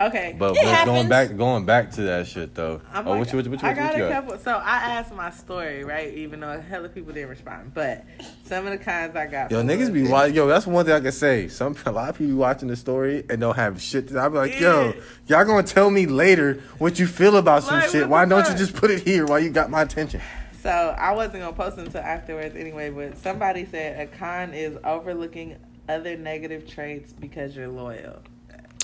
Okay. 0.00 0.34
But 0.36 0.54
going 0.84 1.08
back 1.08 1.36
going 1.36 1.64
back 1.64 1.92
to 1.92 2.02
that 2.02 2.26
shit 2.26 2.54
though. 2.54 2.80
I'm 2.92 3.06
oh, 3.06 3.12
like, 3.12 3.20
what 3.20 3.32
you 3.32 3.36
what 3.36 3.44
you 3.44 3.50
what 3.52 3.62
you, 3.62 3.68
I 3.68 3.74
got 3.74 3.92
what 3.92 3.98
you 3.98 4.04
a 4.04 4.08
got? 4.08 4.24
couple. 4.24 4.38
So 4.38 4.52
I 4.52 4.76
asked 4.76 5.14
my 5.14 5.30
story, 5.30 5.84
right? 5.84 6.12
Even 6.14 6.40
though 6.40 6.52
a 6.52 6.60
hell 6.60 6.84
of 6.84 6.94
people 6.94 7.12
didn't 7.12 7.30
respond, 7.30 7.72
but 7.74 8.04
some 8.44 8.66
of 8.66 8.72
the 8.76 8.84
kinds 8.84 9.14
I 9.14 9.26
got. 9.26 9.50
Yo, 9.50 9.62
niggas 9.62 9.92
be 9.92 10.08
watching. 10.08 10.34
Yo, 10.34 10.46
that's 10.48 10.66
one 10.66 10.84
thing 10.84 10.94
I 10.94 11.00
can 11.00 11.12
say. 11.12 11.48
Some 11.48 11.76
a 11.86 11.92
lot 11.92 12.08
of 12.08 12.18
people 12.18 12.32
be 12.32 12.38
watching 12.38 12.68
the 12.68 12.76
story 12.76 13.24
and 13.30 13.40
don't 13.40 13.56
have 13.56 13.80
shit. 13.80 14.08
To, 14.08 14.20
I 14.20 14.28
be 14.28 14.36
like, 14.36 14.60
yo, 14.60 14.94
y'all 15.26 15.44
gonna 15.44 15.62
tell 15.62 15.90
me 15.90 16.06
later 16.06 16.60
what 16.78 16.98
you 16.98 17.06
feel 17.06 17.36
about 17.36 17.62
some 17.62 17.78
Like, 17.80 17.90
shit. 17.90 18.08
Why 18.08 18.24
don't 18.24 18.48
you 18.48 18.56
just 18.56 18.74
put 18.74 18.90
it 18.90 19.02
here 19.02 19.26
while 19.26 19.38
you 19.38 19.50
got 19.50 19.70
my 19.70 19.82
attention? 19.82 20.20
So 20.62 20.70
I 20.70 21.12
wasn't 21.12 21.40
gonna 21.40 21.52
post 21.52 21.78
until 21.78 22.00
afterwards 22.00 22.56
anyway. 22.56 22.90
But 22.90 23.16
somebody 23.18 23.64
said 23.66 24.00
a 24.00 24.06
con 24.06 24.54
is 24.54 24.76
overlooking 24.82 25.56
other 25.88 26.16
negative 26.16 26.66
traits 26.66 27.12
because 27.12 27.54
you're 27.54 27.68
loyal. 27.68 28.22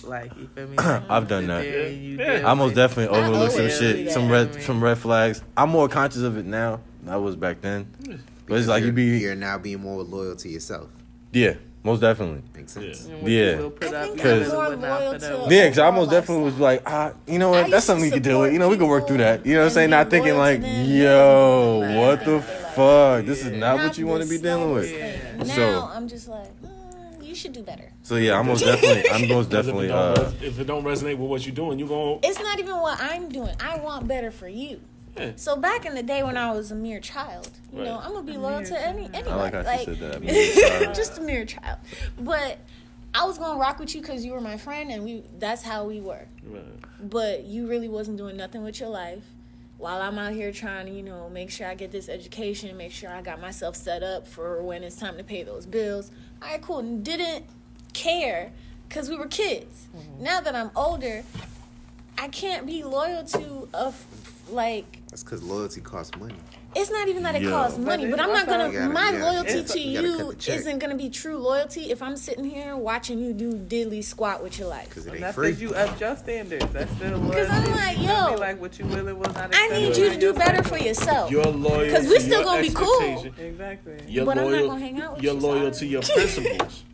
Like 0.04 0.32
you 0.36 0.48
feel 0.54 0.66
me? 0.68 0.76
I've 0.78 1.28
done 1.28 1.46
that. 1.48 1.62
Yeah. 1.64 2.50
I 2.50 2.54
most 2.54 2.74
definitely 2.74 3.16
I 3.16 3.20
overlooked 3.22 3.52
some 3.52 3.68
shit, 3.68 3.96
do 4.06 4.10
some 4.10 4.28
that. 4.28 4.54
red, 4.54 4.62
some 4.62 4.82
red 4.82 4.98
flags. 4.98 5.42
I'm 5.56 5.70
more 5.70 5.88
conscious 5.88 6.22
of 6.22 6.36
it 6.36 6.46
now. 6.46 6.80
than 7.02 7.12
I 7.12 7.16
was 7.16 7.36
back 7.36 7.60
then. 7.60 7.86
But 8.46 8.58
it's 8.58 8.66
like 8.68 8.80
you 8.80 8.86
you're, 8.86 8.92
be, 8.94 9.04
You're 9.18 9.34
now 9.36 9.58
being 9.58 9.80
more 9.80 10.02
loyal 10.02 10.34
to 10.36 10.48
yourself. 10.48 10.88
yeah, 11.32 11.54
most 11.84 12.00
definitely. 12.00 12.42
Makes 12.54 12.72
sense. 12.72 13.06
Yeah. 13.08 13.56
you 13.56 13.56
will 13.58 13.70
put 13.70 13.92
I 13.94 13.96
up, 13.96 14.06
think 14.08 14.24
you 14.24 14.30
I'm 14.30 14.48
more 14.48 14.88
loyal 14.88 15.18
to- 15.18 15.54
Yeah, 15.54 15.64
because 15.66 15.78
I 15.78 15.86
Overall 15.86 15.92
most 16.04 16.10
definitely 16.10 16.44
was 16.44 16.58
like, 16.58 16.82
ah, 16.86 17.12
you 17.28 17.38
know 17.38 17.50
what? 17.50 17.70
That's 17.70 17.86
something 17.86 18.04
we 18.04 18.10
could 18.10 18.22
deal 18.24 18.40
with. 18.40 18.52
You 18.52 18.58
know, 18.58 18.68
we 18.68 18.76
can 18.76 18.88
work 18.88 19.06
through 19.06 19.18
that. 19.18 19.46
You 19.46 19.54
know 19.54 19.60
what 19.60 19.62
I'm 19.62 19.66
and 19.66 19.74
saying? 19.74 19.88
be 19.88 19.90
Not 19.90 20.10
thinking 20.10 20.36
like, 20.36 20.60
yo, 20.64 22.00
what 22.00 22.24
the 22.24 22.40
fuck? 22.74 23.24
This 23.24 23.44
is 23.44 23.52
not 23.52 23.76
what 23.78 23.96
you 23.98 24.06
want 24.06 24.22
to 24.24 24.28
be 24.28 24.38
dealing 24.38 24.72
with. 24.72 24.88
slightest. 24.88 25.48
Now 25.48 25.54
So- 25.54 25.90
I'm 25.94 26.08
just 26.08 26.28
like, 26.28 26.48
you 27.30 27.36
should 27.36 27.52
do 27.52 27.62
better. 27.62 27.92
So 28.02 28.16
yeah, 28.16 28.38
I'm 28.38 28.46
most 28.46 28.64
definitely, 28.64 29.08
I'm 29.10 29.28
most 29.28 29.48
Because 29.48 29.68
if, 29.68 29.74
it 29.74 29.78
definitely, 29.78 29.88
don't, 29.88 30.18
uh, 30.18 30.22
res- 30.22 30.42
if 30.42 30.58
it 30.58 30.66
don't 30.66 30.84
resonate 30.84 31.16
with 31.16 31.30
what 31.30 31.46
you're 31.46 31.54
doing, 31.54 31.78
you 31.78 31.86
going 31.86 32.18
It's 32.22 32.40
not 32.40 32.58
even 32.58 32.76
what 32.76 33.00
I'm 33.00 33.28
doing. 33.28 33.54
I 33.60 33.78
want 33.78 34.06
better 34.08 34.30
for 34.30 34.48
you. 34.48 34.80
Yeah. 35.16 35.32
So 35.36 35.56
back 35.56 35.86
in 35.86 35.94
the 35.94 36.02
day 36.02 36.22
when 36.22 36.36
I 36.36 36.52
was 36.52 36.70
a 36.70 36.74
mere 36.74 37.00
child, 37.00 37.50
you 37.72 37.84
know, 37.84 38.00
I'm 38.02 38.12
gonna 38.12 38.26
be 38.26 38.36
loyal 38.36 38.64
to 38.64 38.86
any 38.86 39.08
I 39.14 39.34
like 39.34 39.54
how 39.54 39.62
like, 39.62 39.84
said 39.84 39.98
that. 39.98 40.22
man. 40.82 40.94
just 40.94 41.18
a 41.18 41.20
mere 41.20 41.44
child. 41.44 41.78
But 42.18 42.58
I 43.14 43.24
was 43.24 43.38
gonna 43.38 43.58
rock 43.58 43.78
with 43.78 43.94
you 43.94 44.00
because 44.02 44.24
you 44.24 44.32
were 44.32 44.40
my 44.40 44.56
friend, 44.56 44.90
and 44.90 45.04
we 45.04 45.24
that's 45.38 45.62
how 45.62 45.84
we 45.84 46.00
were. 46.00 46.26
But 47.00 47.44
you 47.44 47.66
really 47.68 47.88
wasn't 47.88 48.18
doing 48.18 48.36
nothing 48.36 48.62
with 48.62 48.78
your 48.80 48.88
life. 48.88 49.24
While 49.78 50.02
I'm 50.02 50.18
out 50.18 50.32
here 50.32 50.52
trying 50.52 50.86
to, 50.86 50.92
you 50.92 51.02
know, 51.02 51.30
make 51.30 51.50
sure 51.50 51.66
I 51.66 51.74
get 51.74 51.90
this 51.90 52.10
education, 52.10 52.76
make 52.76 52.92
sure 52.92 53.10
I 53.10 53.22
got 53.22 53.40
myself 53.40 53.74
set 53.74 54.02
up 54.02 54.28
for 54.28 54.62
when 54.62 54.84
it's 54.84 54.96
time 54.96 55.16
to 55.16 55.24
pay 55.24 55.42
those 55.42 55.64
bills. 55.64 56.10
All 56.42 56.48
right, 56.48 56.62
cool. 56.62 56.78
And 56.78 57.04
didn't 57.04 57.44
care 57.92 58.52
because 58.88 59.08
we 59.08 59.16
were 59.16 59.26
kids. 59.28 59.88
Mm-hmm. 59.96 60.22
Now 60.24 60.40
that 60.40 60.54
I'm 60.54 60.70
older, 60.74 61.22
I 62.18 62.28
can't 62.28 62.66
be 62.66 62.82
loyal 62.82 63.24
to 63.24 63.68
a 63.74 63.86
f- 63.88 64.06
like 64.50 64.98
That's 65.10 65.22
because 65.22 65.42
loyalty 65.42 65.80
costs 65.80 66.16
money. 66.18 66.34
It's 66.74 66.90
not 66.90 67.08
even 67.08 67.22
that 67.24 67.34
it 67.34 67.42
Yo. 67.42 67.50
costs 67.50 67.78
money, 67.78 68.04
But 68.06 68.12
but 68.18 68.20
I'm 68.20 68.32
not 68.32 68.46
gonna. 68.46 68.70
Gotta- 68.72 68.92
my 68.92 69.10
yeah, 69.10 69.24
loyalty 69.30 69.50
it's- 69.50 69.72
to 69.72 69.80
you 69.80 70.02
gotta 70.02 70.50
you 70.52 70.54
isn't 70.58 70.78
gonna 70.78 70.94
be 70.94 71.10
true 71.10 71.36
loyalty 71.38 71.90
if 71.90 72.00
I'm 72.02 72.16
sitting 72.16 72.44
here 72.44 72.76
watching 72.76 73.18
you 73.18 73.32
do 73.32 73.52
diddly 73.54 74.04
squat 74.04 74.42
with 74.42 74.58
your 74.58 74.68
life. 74.68 74.88
Because 74.88 75.06
it 75.06 75.10
ain't 75.12 75.20
that's 75.20 75.34
free. 75.34 75.52
you 75.52 75.74
up 75.74 75.98
your 76.00 76.16
standards. 76.16 76.66
That's 76.72 76.90
still 76.96 77.18
loyalty. 77.18 77.28
Because 77.30 77.50
I'm 77.50 77.70
like, 77.74 77.98
You 77.98 78.04
yo, 78.04 78.34
like 78.38 78.60
what 78.60 78.78
you 78.78 78.86
will 78.86 79.08
and 79.08 79.18
will 79.18 79.32
not. 79.32 79.50
I 79.54 79.68
need 79.68 79.96
you 79.96 80.10
to 80.10 80.16
do 80.18 80.32
better 80.32 80.62
for 80.62 80.78
yourself. 80.78 81.30
you're 81.30 81.44
loyal 81.44 81.90
'Cause 81.94 82.04
to 82.04 82.10
we're 82.10 82.20
still 82.20 82.44
gonna 82.44 82.62
be 82.62 82.70
cool. 82.70 83.00
expectation. 83.02 83.44
Exactly. 83.46 83.94
You're 84.08 84.24
But 84.26 84.38
I'm 84.38 84.50
not 84.50 84.66
gonna 84.66 84.80
hang 84.80 85.00
out 85.00 85.14
with 85.16 85.22
you're 85.24 85.34
you, 85.34 85.40
loyal 85.40 85.70
to 85.72 85.86
your 85.86 86.02
principles. 86.14 86.84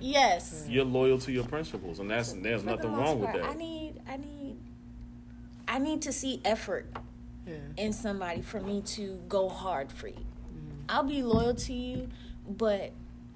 yes. 0.00 0.64
You're 0.68 0.84
loyal 0.84 1.18
to 1.18 1.32
your 1.32 1.44
principles, 1.44 1.98
and 1.98 2.10
that's 2.10 2.32
there's 2.34 2.62
For 2.62 2.68
nothing 2.70 2.90
most 2.92 3.00
wrong 3.00 3.20
with 3.20 3.32
that. 3.32 3.44
I 3.44 3.54
need, 3.54 3.94
I 4.08 4.16
need, 4.16 4.56
I 5.66 5.78
need 5.78 6.02
to 6.02 6.12
see 6.12 6.40
effort 6.44 6.86
Yeah. 7.46 7.56
in 7.76 7.92
somebody 7.92 8.40
for 8.40 8.60
me 8.60 8.80
to 8.82 9.20
go 9.28 9.48
hard 9.48 9.92
for 9.92 10.08
you. 10.08 10.14
Mm. 10.14 10.84
I'll 10.88 11.02
be 11.04 11.22
loyal 11.22 11.54
to 11.54 11.72
you, 11.72 12.08
but 12.48 12.92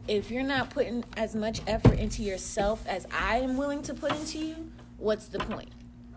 if 0.06 0.30
you're 0.30 0.42
not 0.42 0.70
putting 0.70 1.04
as 1.16 1.34
much 1.36 1.60
effort 1.66 1.98
into 1.98 2.22
yourself 2.22 2.84
as 2.86 3.06
I 3.12 3.38
am 3.38 3.56
willing 3.56 3.82
to 3.82 3.94
put 3.94 4.12
into 4.12 4.38
you, 4.38 4.70
what's 4.96 5.26
the 5.28 5.38
point? 5.38 5.68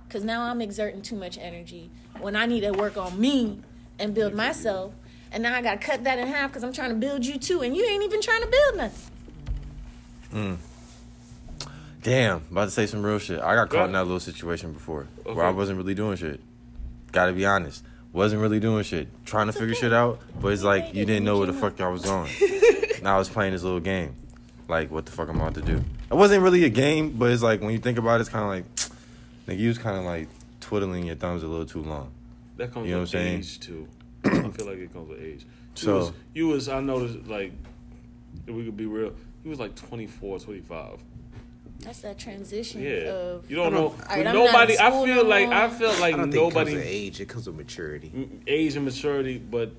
Because 0.07 0.23
now 0.23 0.43
I'm 0.43 0.61
exerting 0.61 1.01
too 1.01 1.15
much 1.15 1.37
energy 1.37 1.89
when 2.19 2.35
I 2.35 2.45
need 2.45 2.61
to 2.61 2.71
work 2.71 2.97
on 2.97 3.19
me 3.19 3.59
and 3.99 4.13
build 4.13 4.33
myself. 4.33 4.93
And 5.33 5.43
now 5.43 5.55
I 5.55 5.61
got 5.61 5.79
to 5.79 5.85
cut 5.85 6.03
that 6.05 6.19
in 6.19 6.27
half 6.27 6.49
because 6.49 6.63
I'm 6.63 6.73
trying 6.73 6.89
to 6.89 6.95
build 6.95 7.25
you 7.25 7.37
too, 7.37 7.61
and 7.61 7.75
you 7.75 7.85
ain't 7.85 8.03
even 8.03 8.21
trying 8.21 8.41
to 8.41 8.47
build 8.47 8.77
nothing. 8.77 9.11
Damn, 12.01 12.37
about 12.49 12.65
to 12.65 12.71
say 12.71 12.87
some 12.87 13.03
real 13.03 13.19
shit. 13.19 13.39
I 13.39 13.55
got 13.55 13.69
caught 13.69 13.85
in 13.85 13.91
that 13.93 14.03
little 14.03 14.19
situation 14.19 14.73
before 14.73 15.07
where 15.23 15.45
I 15.45 15.51
wasn't 15.51 15.77
really 15.77 15.93
doing 15.93 16.17
shit. 16.17 16.41
Gotta 17.11 17.33
be 17.33 17.45
honest. 17.45 17.83
Wasn't 18.13 18.41
really 18.41 18.59
doing 18.59 18.83
shit. 18.83 19.07
Trying 19.25 19.47
to 19.47 19.53
figure 19.53 19.73
shit 19.75 19.93
out, 19.93 20.19
but 20.41 20.49
it's 20.51 20.63
like 20.63 20.93
you 20.93 21.05
didn't 21.05 21.23
know 21.23 21.37
where 21.37 21.47
the 21.47 21.53
fuck 21.53 21.79
I 21.79 21.87
was 21.87 22.03
going. 22.03 22.29
now 23.01 23.15
I 23.15 23.17
was 23.19 23.29
playing 23.29 23.53
this 23.53 23.63
little 23.63 23.79
game. 23.79 24.15
Like, 24.67 24.91
what 24.91 25.05
the 25.05 25.11
fuck 25.11 25.29
I'm 25.29 25.39
about 25.39 25.55
to 25.55 25.61
do? 25.61 25.83
It 26.09 26.13
wasn't 26.15 26.43
really 26.43 26.63
a 26.65 26.69
game, 26.69 27.11
but 27.17 27.31
it's 27.31 27.41
like 27.43 27.61
when 27.61 27.71
you 27.71 27.79
think 27.79 27.97
about 27.97 28.17
it, 28.17 28.21
it's 28.21 28.29
kind 28.29 28.43
of 28.43 28.49
like, 28.49 28.91
like 29.47 29.57
you 29.57 29.69
was 29.69 29.77
kind 29.77 29.97
of 29.97 30.03
like 30.03 30.27
twiddling 30.59 31.05
your 31.05 31.15
thumbs 31.15 31.43
a 31.43 31.47
little 31.47 31.65
too 31.65 31.81
long. 31.83 32.11
That 32.57 32.73
comes 32.73 32.87
You 32.87 32.95
know 32.95 33.01
with 33.01 33.13
what 33.13 33.19
I'm 33.21 33.25
saying? 33.27 33.39
age 33.39 33.59
too. 33.59 33.87
I 34.25 34.29
feel 34.51 34.65
like 34.67 34.77
it 34.77 34.93
comes 34.93 35.09
with 35.09 35.21
age. 35.21 35.41
You 35.43 35.47
So- 35.75 35.97
was, 35.97 36.11
you 36.33 36.47
was 36.49 36.69
I 36.69 36.79
noticed 36.81 37.27
like 37.27 37.53
if 38.47 38.53
we 38.53 38.65
could 38.65 38.77
be 38.77 38.85
real, 38.85 39.13
he 39.43 39.49
was 39.49 39.59
like 39.59 39.75
24, 39.75 40.39
25. 40.39 40.99
That's 41.83 41.99
that 42.01 42.19
transition 42.19 42.81
Yeah, 42.81 42.89
of 43.11 43.49
you 43.49 43.55
don't 43.55 43.73
know. 43.73 43.87
All 43.87 43.95
right, 44.09 44.25
I'm 44.27 44.33
nobody. 44.35 44.77
I 44.77 44.91
feel 44.91 45.15
no 45.15 45.21
like. 45.23 45.49
I 45.49 45.69
feel 45.69 45.89
like 45.99 46.13
I 46.13 46.17
don't 46.17 46.31
think 46.31 46.35
it 46.35 46.53
comes 46.53 46.55
with 46.55 46.73
nobody 46.73 46.87
age. 46.87 47.19
It 47.21 47.25
comes 47.27 47.47
with 47.47 47.55
maturity. 47.55 48.11
Mm, 48.15 48.41
age 48.47 48.75
and 48.75 48.85
maturity, 48.85 49.37
but 49.39 49.71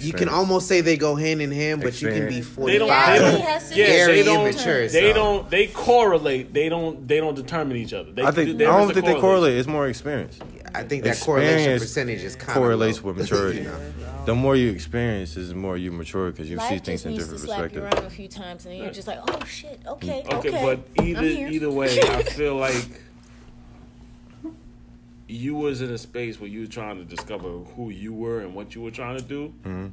You 0.00 0.12
can 0.12 0.28
almost 0.28 0.66
say 0.68 0.80
they 0.80 0.96
go 0.96 1.16
hand 1.16 1.42
in 1.42 1.50
hand, 1.50 1.82
but 1.82 2.00
you 2.00 2.08
can 2.08 2.28
be 2.28 2.38
Experience. 2.38 2.46
forty 2.48 2.72
They 2.72 2.78
don't. 2.78 2.88
Yeah, 2.88 3.18
They 3.18 3.28
don't. 3.28 3.40
Yeah, 3.40 3.58
be 3.58 3.74
they 3.74 3.96
very 4.06 4.22
don't. 4.22 4.40
immature, 4.48 4.88
They 4.88 5.10
so. 5.10 5.12
don't. 5.14 5.50
They 5.50 5.66
correlate. 5.66 6.52
They 6.54 6.68
don't. 6.68 7.06
They 7.06 7.18
don't 7.18 7.34
determine 7.34 7.76
each 7.76 7.92
other. 7.92 8.12
They, 8.12 8.22
I 8.22 8.30
think 8.30 8.48
I 8.60 8.64
don't 8.64 8.94
think 8.94 9.04
they 9.06 9.20
correlate. 9.20 9.58
It's 9.58 9.68
more 9.68 9.88
experience. 9.88 10.38
I 10.74 10.84
think 10.84 11.02
that 11.04 11.18
correlation 11.20 11.54
Experience 11.56 11.82
percentage 11.82 12.22
is 12.22 12.36
kind 12.36 12.56
correlates 12.58 12.98
of 12.98 13.04
with 13.04 13.16
maturity. 13.18 13.66
The 14.26 14.34
more 14.34 14.54
you 14.54 14.70
experience, 14.70 15.36
is 15.36 15.48
the 15.48 15.54
more 15.54 15.76
you 15.76 15.90
mature 15.90 16.30
because 16.30 16.48
you 16.50 16.56
see 16.58 16.62
Life 16.62 16.84
things 16.84 17.02
just 17.02 17.06
in 17.06 17.12
needs 17.12 17.24
to 17.24 17.30
different 17.32 17.40
slap 17.46 17.58
you 17.72 17.80
perspectives. 17.80 17.94
around 18.00 18.06
a 18.06 18.10
few 18.14 18.28
times, 18.28 18.64
and 18.66 18.74
then 18.74 18.82
you're 18.82 18.92
just 18.92 19.08
like, 19.08 19.18
oh 19.26 19.44
shit, 19.44 19.80
okay, 19.86 20.22
Okay, 20.30 20.50
okay. 20.50 20.62
but 20.94 21.04
either 21.04 21.24
either 21.24 21.70
way, 21.70 22.00
I 22.00 22.22
feel 22.38 22.56
like 22.56 23.00
you 25.26 25.54
was 25.54 25.80
in 25.80 25.90
a 25.90 25.98
space 25.98 26.38
where 26.38 26.48
you 26.50 26.60
were 26.60 26.66
trying 26.66 26.98
to 26.98 27.04
discover 27.04 27.48
who 27.76 27.90
you 27.90 28.12
were 28.12 28.40
and 28.40 28.54
what 28.54 28.74
you 28.74 28.82
were 28.82 28.90
trying 28.90 29.16
to 29.16 29.22
do, 29.24 29.52
Mm-hmm. 29.64 29.86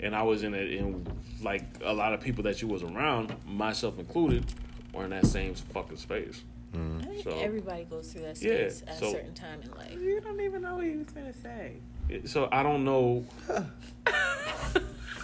and 0.00 0.14
I 0.14 0.22
was 0.22 0.42
in 0.42 0.54
it 0.54 0.72
in 0.72 1.06
like 1.42 1.64
a 1.82 1.92
lot 1.94 2.12
of 2.12 2.20
people 2.20 2.44
that 2.44 2.60
you 2.62 2.68
was 2.68 2.82
around, 2.82 3.34
myself 3.46 3.98
included, 3.98 4.44
were 4.92 5.04
in 5.04 5.10
that 5.10 5.26
same 5.26 5.54
fucking 5.54 5.96
space. 5.96 6.42
Mm-hmm. 6.74 7.00
I 7.00 7.04
think 7.06 7.24
So- 7.24 7.30
everybody 7.38 7.84
goes 7.84 8.12
through 8.12 8.22
that 8.22 8.40
Yeah, 8.42 8.68
space 8.68 8.82
at 8.86 8.98
so- 8.98 9.08
a 9.08 9.10
certain 9.12 9.34
time 9.34 9.60
in 9.62 9.70
life. 9.72 9.92
You 10.00 10.20
don't 10.20 10.40
even 10.40 10.62
know 10.62 10.76
what 10.76 10.84
he 10.84 10.96
was 10.96 11.08
gonna 11.08 11.32
say. 11.32 11.76
So 12.24 12.48
I 12.50 12.62
don't 12.62 12.84
know. 12.84 13.26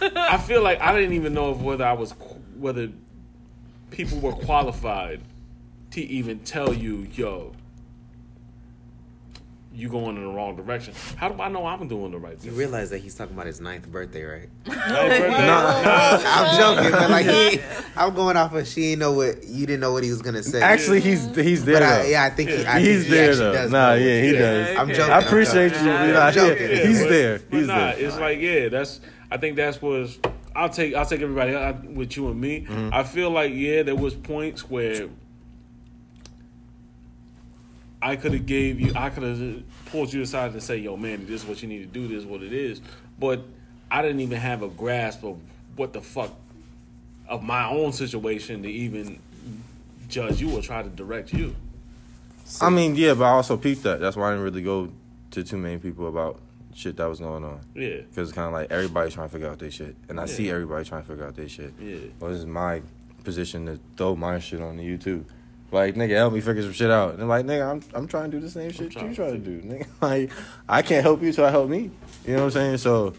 I 0.01 0.37
feel 0.37 0.61
like 0.61 0.81
I 0.81 0.93
didn't 0.93 1.13
even 1.13 1.33
know 1.33 1.53
whether 1.53 1.85
I 1.85 1.93
was 1.93 2.11
whether 2.57 2.89
people 3.91 4.19
were 4.19 4.33
qualified 4.33 5.21
to 5.91 6.01
even 6.01 6.39
tell 6.39 6.73
you, 6.73 7.07
yo, 7.13 7.53
you 9.73 9.89
going 9.89 10.15
in 10.17 10.23
the 10.23 10.29
wrong 10.31 10.55
direction. 10.55 10.93
How 11.15 11.29
do 11.29 11.41
I 11.41 11.47
know 11.49 11.65
I'm 11.65 11.87
doing 11.87 12.11
the 12.11 12.19
right 12.19 12.39
thing? 12.39 12.51
You 12.51 12.57
realize 12.57 12.89
that 12.91 12.99
he's 12.99 13.15
talking 13.15 13.33
about 13.33 13.47
his 13.47 13.59
ninth 13.59 13.87
birthday, 13.91 14.23
right? 14.23 14.49
Happy 14.67 15.19
birthday. 15.19 15.49
I'm 15.49 16.57
joking, 16.59 16.91
but 16.91 17.09
like 17.09 17.25
he, 17.25 17.59
I'm 17.95 18.13
going 18.13 18.37
off 18.37 18.53
of 18.53 18.67
she 18.67 18.81
didn't 18.81 18.99
know 18.99 19.13
what 19.13 19.43
you 19.43 19.65
didn't 19.65 19.79
know 19.81 19.91
what 19.91 20.03
he 20.03 20.09
was 20.11 20.21
gonna 20.21 20.43
say. 20.43 20.61
Actually, 20.61 21.01
he's 21.01 21.33
he's 21.35 21.65
there. 21.65 21.75
but 21.75 21.83
I, 21.83 22.05
yeah, 22.05 22.23
I 22.23 22.29
think 22.29 22.49
he, 22.51 22.65
I 22.65 22.79
he's 22.79 23.01
think 23.01 23.09
there 23.11 23.29
actually 23.31 23.45
though. 23.45 23.53
does 23.53 23.71
Nah, 23.71 23.93
yeah, 23.93 24.21
he 24.21 24.33
Yeah. 24.33 24.39
does. 24.39 24.77
I'm 24.77 24.87
joking. 24.89 25.11
I 25.11 25.17
I'm 25.17 25.23
appreciate 25.23 25.63
you. 25.71 25.77
joking. 25.79 26.13
Nah, 26.13 26.19
I'm 26.27 26.35
yeah, 26.35 26.85
he's 26.85 26.99
but- 27.01 27.09
there. 27.09 27.39
But 27.39 27.57
He's 27.57 27.67
nah, 27.67 27.75
there. 27.77 27.95
it's 27.99 28.17
like 28.17 28.39
yeah, 28.39 28.69
that's. 28.69 28.99
I 29.31 29.37
think 29.37 29.55
that's 29.55 29.81
was. 29.81 30.19
I'll 30.55 30.69
take. 30.69 30.93
I'll 30.93 31.05
take 31.05 31.21
everybody 31.21 31.55
I, 31.55 31.71
with 31.71 32.15
you 32.15 32.29
and 32.29 32.39
me. 32.39 32.61
Mm-hmm. 32.61 32.89
I 32.93 33.03
feel 33.03 33.31
like 33.31 33.51
yeah, 33.53 33.81
there 33.81 33.95
was 33.95 34.13
points 34.13 34.69
where 34.69 35.07
I 38.03 38.17
could 38.17 38.33
have 38.33 38.45
gave 38.45 38.81
you. 38.81 38.91
I 38.95 39.09
could 39.09 39.23
have 39.23 39.63
pulled 39.85 40.11
you 40.11 40.21
aside 40.21 40.51
and 40.51 40.61
say, 40.61 40.77
"Yo, 40.77 40.97
man, 40.97 41.25
this 41.25 41.41
is 41.41 41.47
what 41.47 41.61
you 41.61 41.69
need 41.69 41.79
to 41.79 41.85
do. 41.85 42.07
This 42.07 42.19
is 42.19 42.25
what 42.25 42.43
it 42.43 42.51
is." 42.51 42.81
But 43.17 43.43
I 43.89 44.01
didn't 44.01 44.19
even 44.19 44.39
have 44.39 44.61
a 44.61 44.67
grasp 44.67 45.23
of 45.23 45.37
what 45.77 45.93
the 45.93 46.01
fuck 46.01 46.31
of 47.29 47.43
my 47.43 47.67
own 47.69 47.93
situation 47.93 48.63
to 48.63 48.69
even 48.69 49.19
judge 50.09 50.41
you 50.41 50.51
or 50.51 50.61
try 50.61 50.83
to 50.83 50.89
direct 50.89 51.31
you. 51.31 51.55
I 52.61 52.69
mean, 52.69 52.95
yeah, 52.95 53.13
but 53.13 53.23
I 53.23 53.29
also 53.29 53.55
peeped 53.55 53.83
that. 53.83 53.99
That's 53.99 54.17
why 54.17 54.27
I 54.27 54.31
didn't 54.31 54.43
really 54.43 54.61
go 54.61 54.89
to 55.31 55.43
too 55.43 55.57
many 55.57 55.77
people 55.77 56.07
about 56.07 56.39
shit 56.75 56.97
that 56.97 57.05
was 57.05 57.19
going 57.19 57.43
on. 57.43 57.61
Yeah. 57.73 58.01
Because 58.09 58.29
it's 58.29 58.35
kind 58.35 58.47
of 58.47 58.53
like 58.53 58.71
everybody's 58.71 59.13
trying 59.13 59.29
to 59.29 59.31
figure 59.31 59.49
out 59.49 59.59
their 59.59 59.71
shit. 59.71 59.95
And 60.09 60.19
I 60.19 60.25
see 60.25 60.49
everybody 60.49 60.85
trying 60.85 61.01
to 61.01 61.07
figure 61.07 61.25
out 61.25 61.35
their 61.35 61.47
shit. 61.47 61.73
Yeah. 61.79 61.97
Well, 62.19 62.31
this 62.31 62.39
is 62.39 62.45
my 62.45 62.81
position 63.23 63.65
to 63.67 63.79
throw 63.95 64.15
my 64.15 64.39
shit 64.39 64.61
on 64.61 64.77
the 64.77 64.83
YouTube. 64.83 65.25
Like, 65.73 65.95
nigga, 65.95 66.15
help 66.15 66.33
me 66.33 66.39
figure 66.39 66.61
some 66.61 66.71
shit 66.71 66.91
out. 66.91 67.15
And 67.15 67.23
I'm 67.23 67.27
like, 67.27 67.47
nigga, 67.47 67.67
I'm, 67.67 67.81
I'm 67.95 68.07
trying 68.07 68.29
to 68.29 68.37
do 68.37 68.41
the 68.41 68.49
same 68.49 68.71
shit 68.71 68.91
trying 68.91 69.05
you 69.05 69.09
to 69.11 69.15
try 69.15 69.31
to 69.31 69.39
do. 69.39 69.59
Nigga, 69.59 69.87
like, 70.01 70.31
I 70.69 70.83
can't 70.83 71.01
help 71.01 71.23
you, 71.23 71.33
so 71.33 71.43
I 71.43 71.49
help 71.49 71.67
me. 71.67 71.89
You 72.25 72.33
know 72.33 72.41
what 72.41 72.43
I'm 72.43 72.51
saying? 72.51 72.77
So, 72.77 73.15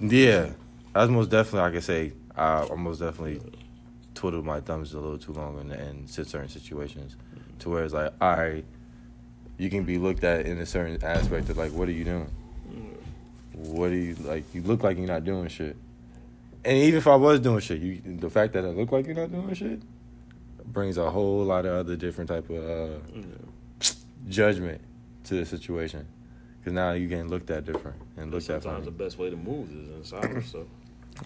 yeah, 0.00 0.48
that's 0.94 1.10
most 1.10 1.28
definitely, 1.28 1.68
I 1.68 1.70
can 1.72 1.82
say, 1.82 2.12
I, 2.34 2.66
I 2.66 2.74
most 2.74 3.00
definitely 3.00 3.42
twiddled 4.14 4.46
my 4.46 4.60
thumbs 4.60 4.94
a 4.94 4.98
little 4.98 5.18
too 5.18 5.34
long 5.34 5.60
in, 5.60 5.70
in 5.70 6.08
certain 6.08 6.48
situations. 6.48 7.16
To 7.58 7.68
where 7.70 7.84
it's 7.84 7.92
like, 7.92 8.14
all 8.18 8.36
right, 8.36 8.64
you 9.58 9.68
can 9.68 9.84
be 9.84 9.98
looked 9.98 10.24
at 10.24 10.46
in 10.46 10.58
a 10.60 10.66
certain 10.66 11.04
aspect 11.04 11.50
of 11.50 11.58
like, 11.58 11.72
what 11.72 11.86
are 11.88 11.92
you 11.92 12.04
doing? 12.04 12.30
What 13.52 13.90
are 13.90 13.96
you 13.96 14.14
like? 14.14 14.44
You 14.54 14.62
look 14.62 14.84
like 14.84 14.96
you're 14.96 15.06
not 15.06 15.24
doing 15.24 15.48
shit. 15.48 15.76
And 16.64 16.78
even 16.78 16.98
if 16.98 17.06
I 17.06 17.16
was 17.16 17.40
doing 17.40 17.60
shit, 17.60 17.80
you 17.80 18.00
the 18.04 18.30
fact 18.30 18.54
that 18.54 18.64
I 18.64 18.68
look 18.68 18.90
like 18.90 19.06
you're 19.06 19.16
not 19.16 19.32
doing 19.32 19.52
shit 19.52 19.82
brings 20.72 20.96
a 20.98 21.10
whole 21.10 21.44
lot 21.44 21.64
of 21.66 21.72
other 21.74 21.96
different 21.96 22.28
type 22.28 22.48
of 22.50 22.56
uh, 22.64 22.98
judgment 24.28 24.80
to 25.24 25.34
the 25.34 25.46
situation. 25.46 26.06
Because 26.60 26.72
now 26.72 26.92
you 26.92 27.08
getting 27.08 27.28
looked 27.28 27.50
at 27.50 27.64
different 27.64 27.96
and 28.16 28.30
looked 28.32 28.50
at 28.50 28.62
Sometimes 28.62 28.84
the 28.84 28.90
best 28.90 29.18
way 29.18 29.30
to 29.30 29.36
move 29.36 29.70
is 29.70 29.88
in 29.88 30.04
silence. 30.04 30.50
So. 30.52 30.66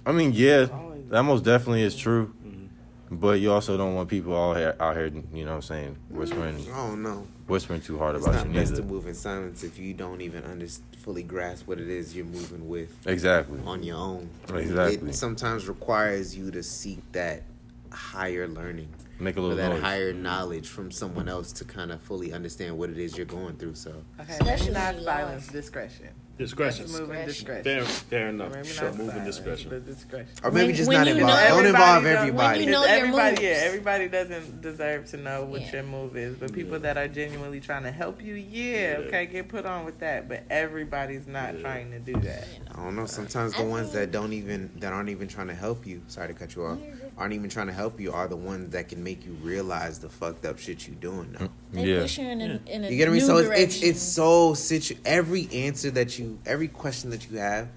I 0.07 0.12
mean, 0.12 0.32
yeah, 0.32 0.68
Always. 0.72 1.09
that 1.11 1.22
most 1.22 1.45
definitely 1.45 1.82
is 1.82 1.95
true. 1.95 2.32
Mm-hmm. 2.47 3.16
But 3.16 3.40
you 3.40 3.53
also 3.53 3.76
don't 3.76 3.95
want 3.95 4.09
people 4.09 4.32
all 4.32 4.55
here 4.55 4.74
out 4.80 4.97
here, 4.97 5.07
you 5.34 5.45
know, 5.45 5.51
what 5.51 5.57
I'm 5.57 5.62
saying 5.62 5.97
whispering, 6.09 6.64
Oh 6.72 6.95
no, 6.95 7.26
whispering 7.47 7.82
too 7.82 7.99
hard 7.99 8.16
it's 8.16 8.24
about 8.26 8.47
not 8.47 8.55
you. 8.55 8.61
best 8.61 8.76
to 8.76 8.82
move 8.82 9.07
in 9.07 9.12
silence 9.12 9.62
if 9.62 9.78
you 9.78 9.93
don't 9.93 10.22
even 10.22 10.45
under, 10.45 10.66
fully 10.97 11.22
grasp 11.22 11.68
what 11.68 11.78
it 11.78 11.90
is 11.90 12.16
you're 12.16 12.24
moving 12.24 12.66
with 12.70 12.97
Exactly. 13.07 13.61
on 13.66 13.82
your 13.82 13.99
own. 13.99 14.30
Exactly. 14.49 15.11
It 15.11 15.14
sometimes 15.14 15.68
requires 15.68 16.34
you 16.34 16.51
to 16.53 16.62
seek 16.62 17.01
that 17.12 17.43
higher 17.90 18.49
learning 18.49 18.88
Make 19.20 19.36
a 19.36 19.38
or 19.38 19.42
little 19.42 19.56
that 19.58 19.68
noise. 19.70 19.80
higher 19.82 20.12
knowledge 20.12 20.68
from 20.68 20.90
someone 20.90 21.28
else 21.28 21.52
to 21.52 21.64
kind 21.64 21.92
of 21.92 22.00
fully 22.00 22.32
understand 22.32 22.76
what 22.78 22.90
it 22.90 22.98
is 22.98 23.16
you're 23.16 23.26
going 23.26 23.56
through. 23.56 23.74
So 23.76 23.90
Okay, 24.20 24.32
Especially 24.32 24.66
maybe 24.72 24.74
not 24.74 24.86
when 24.94 24.98
you 24.98 25.04
silence, 25.04 25.42
lost. 25.46 25.52
discretion. 25.52 26.08
Discretion. 26.38 26.86
Let's 26.86 26.98
Discretion. 26.98 27.26
discretion. 27.28 27.62
Fair, 27.62 27.84
fair 27.84 28.28
enough. 28.30 28.54
Maybe 28.54 28.66
Sure, 28.68 28.90
moving 28.92 29.08
silence, 29.10 29.36
discretion. 29.36 29.84
discretion. 29.84 30.28
or 30.42 30.50
maybe 30.50 30.66
When- 30.68 30.74
just 30.74 30.88
when 30.88 30.98
not 30.98 31.06
you 31.06 31.12
involve. 31.14 31.48
Don't 31.48 31.66
involve 31.66 31.96
Everybody 32.06 32.16
everybody. 32.16 32.58
when 32.58 32.66
you 32.68 32.72
know 32.72 32.80
Because 32.82 32.98
everybody, 32.98 33.42
yeah, 33.42 33.48
everybody 33.64 34.08
doesn't 34.08 34.60
deserve 34.62 35.06
to 35.10 35.16
know 35.18 35.44
what 35.44 35.60
Yeah. 35.60 35.72
your 35.72 35.82
move 35.84 36.16
is. 36.16 36.36
But 36.36 36.52
people 36.54 36.78
that 36.80 36.96
are 36.96 37.06
genuinely 37.06 37.60
trying 37.60 37.82
to 37.84 37.92
help 37.92 38.22
you, 38.24 38.34
yeah, 38.34 38.92
Yeah. 38.92 38.96
okay, 39.06 39.26
get 39.26 39.48
put 39.48 39.66
on 39.66 39.84
with 39.84 40.00
that. 40.00 40.26
But 40.28 40.44
everybody's 40.50 41.26
not 41.26 41.54
Yeah. 41.56 41.60
trying 41.60 41.90
to 41.92 41.98
do 42.00 42.18
that. 42.20 42.44
I 42.72 42.82
don't 42.82 42.96
know. 42.96 43.06
Sometimes 43.06 43.52
the 43.52 43.60
I 43.60 43.66
ones 43.66 43.88
think- 43.88 43.94
that 44.00 44.10
don't 44.10 44.32
even 44.32 44.70
that 44.80 44.92
aren't 44.92 45.10
even 45.10 45.28
trying 45.28 45.48
to 45.48 45.54
help 45.54 45.86
you. 45.86 46.00
Sorry 46.08 46.28
to 46.28 46.34
cut 46.34 46.56
you 46.56 46.64
off. 46.64 46.78
Aren't 47.18 47.34
even 47.34 47.50
trying 47.50 47.66
to 47.66 47.74
help 47.74 48.00
you 48.00 48.10
are 48.10 48.26
the 48.26 48.36
ones 48.38 48.72
that 48.72 48.88
can 48.88 49.01
make 49.03 49.24
you 49.26 49.32
realize 49.42 49.98
the 49.98 50.09
fucked 50.09 50.44
up 50.46 50.59
shit 50.59 50.86
you're 50.86 50.96
doing 50.96 51.32
now. 51.32 51.38
Mm, 51.46 51.50
they 51.72 51.84
Yeah. 51.86 52.03
push 52.03 52.18
you 52.18 52.28
in 52.28 52.40
a, 52.40 52.61
in 52.66 52.84
a 52.84 52.90
You 52.90 52.96
get 52.96 53.11
me? 53.11 53.20
So 53.20 53.36
it's, 53.38 53.48
direction. 53.48 53.64
it's 53.64 53.82
it's 53.82 54.03
so 54.03 54.55
situ. 54.55 54.94
Every 55.05 55.48
answer 55.53 55.90
that 55.92 56.18
you, 56.18 56.38
every 56.46 56.68
question 56.68 57.11
that 57.11 57.28
you 57.30 57.38
have, 57.38 57.68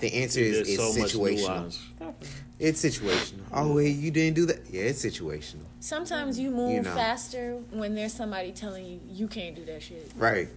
the 0.00 0.12
answer 0.22 0.40
is 0.40 0.56
There's 0.56 0.68
is 0.68 0.76
so 1.10 1.18
situational. 1.20 1.74
It's 2.58 2.82
situational. 2.84 3.40
Oh 3.52 3.74
wait, 3.74 3.96
you 3.96 4.10
didn't 4.10 4.34
do 4.34 4.46
that. 4.46 4.60
Yeah, 4.70 4.82
it's 4.84 5.04
situational. 5.04 5.64
Sometimes 5.80 6.38
you 6.38 6.50
move 6.50 6.72
You 6.72 6.82
know. 6.82 6.94
faster 6.94 7.56
when 7.70 7.94
there's 7.94 8.12
somebody 8.14 8.52
telling 8.52 8.86
you 8.86 9.00
you 9.08 9.28
can't 9.28 9.54
do 9.54 9.64
that 9.66 9.82
shit. 9.82 10.10
Right. 10.16 10.48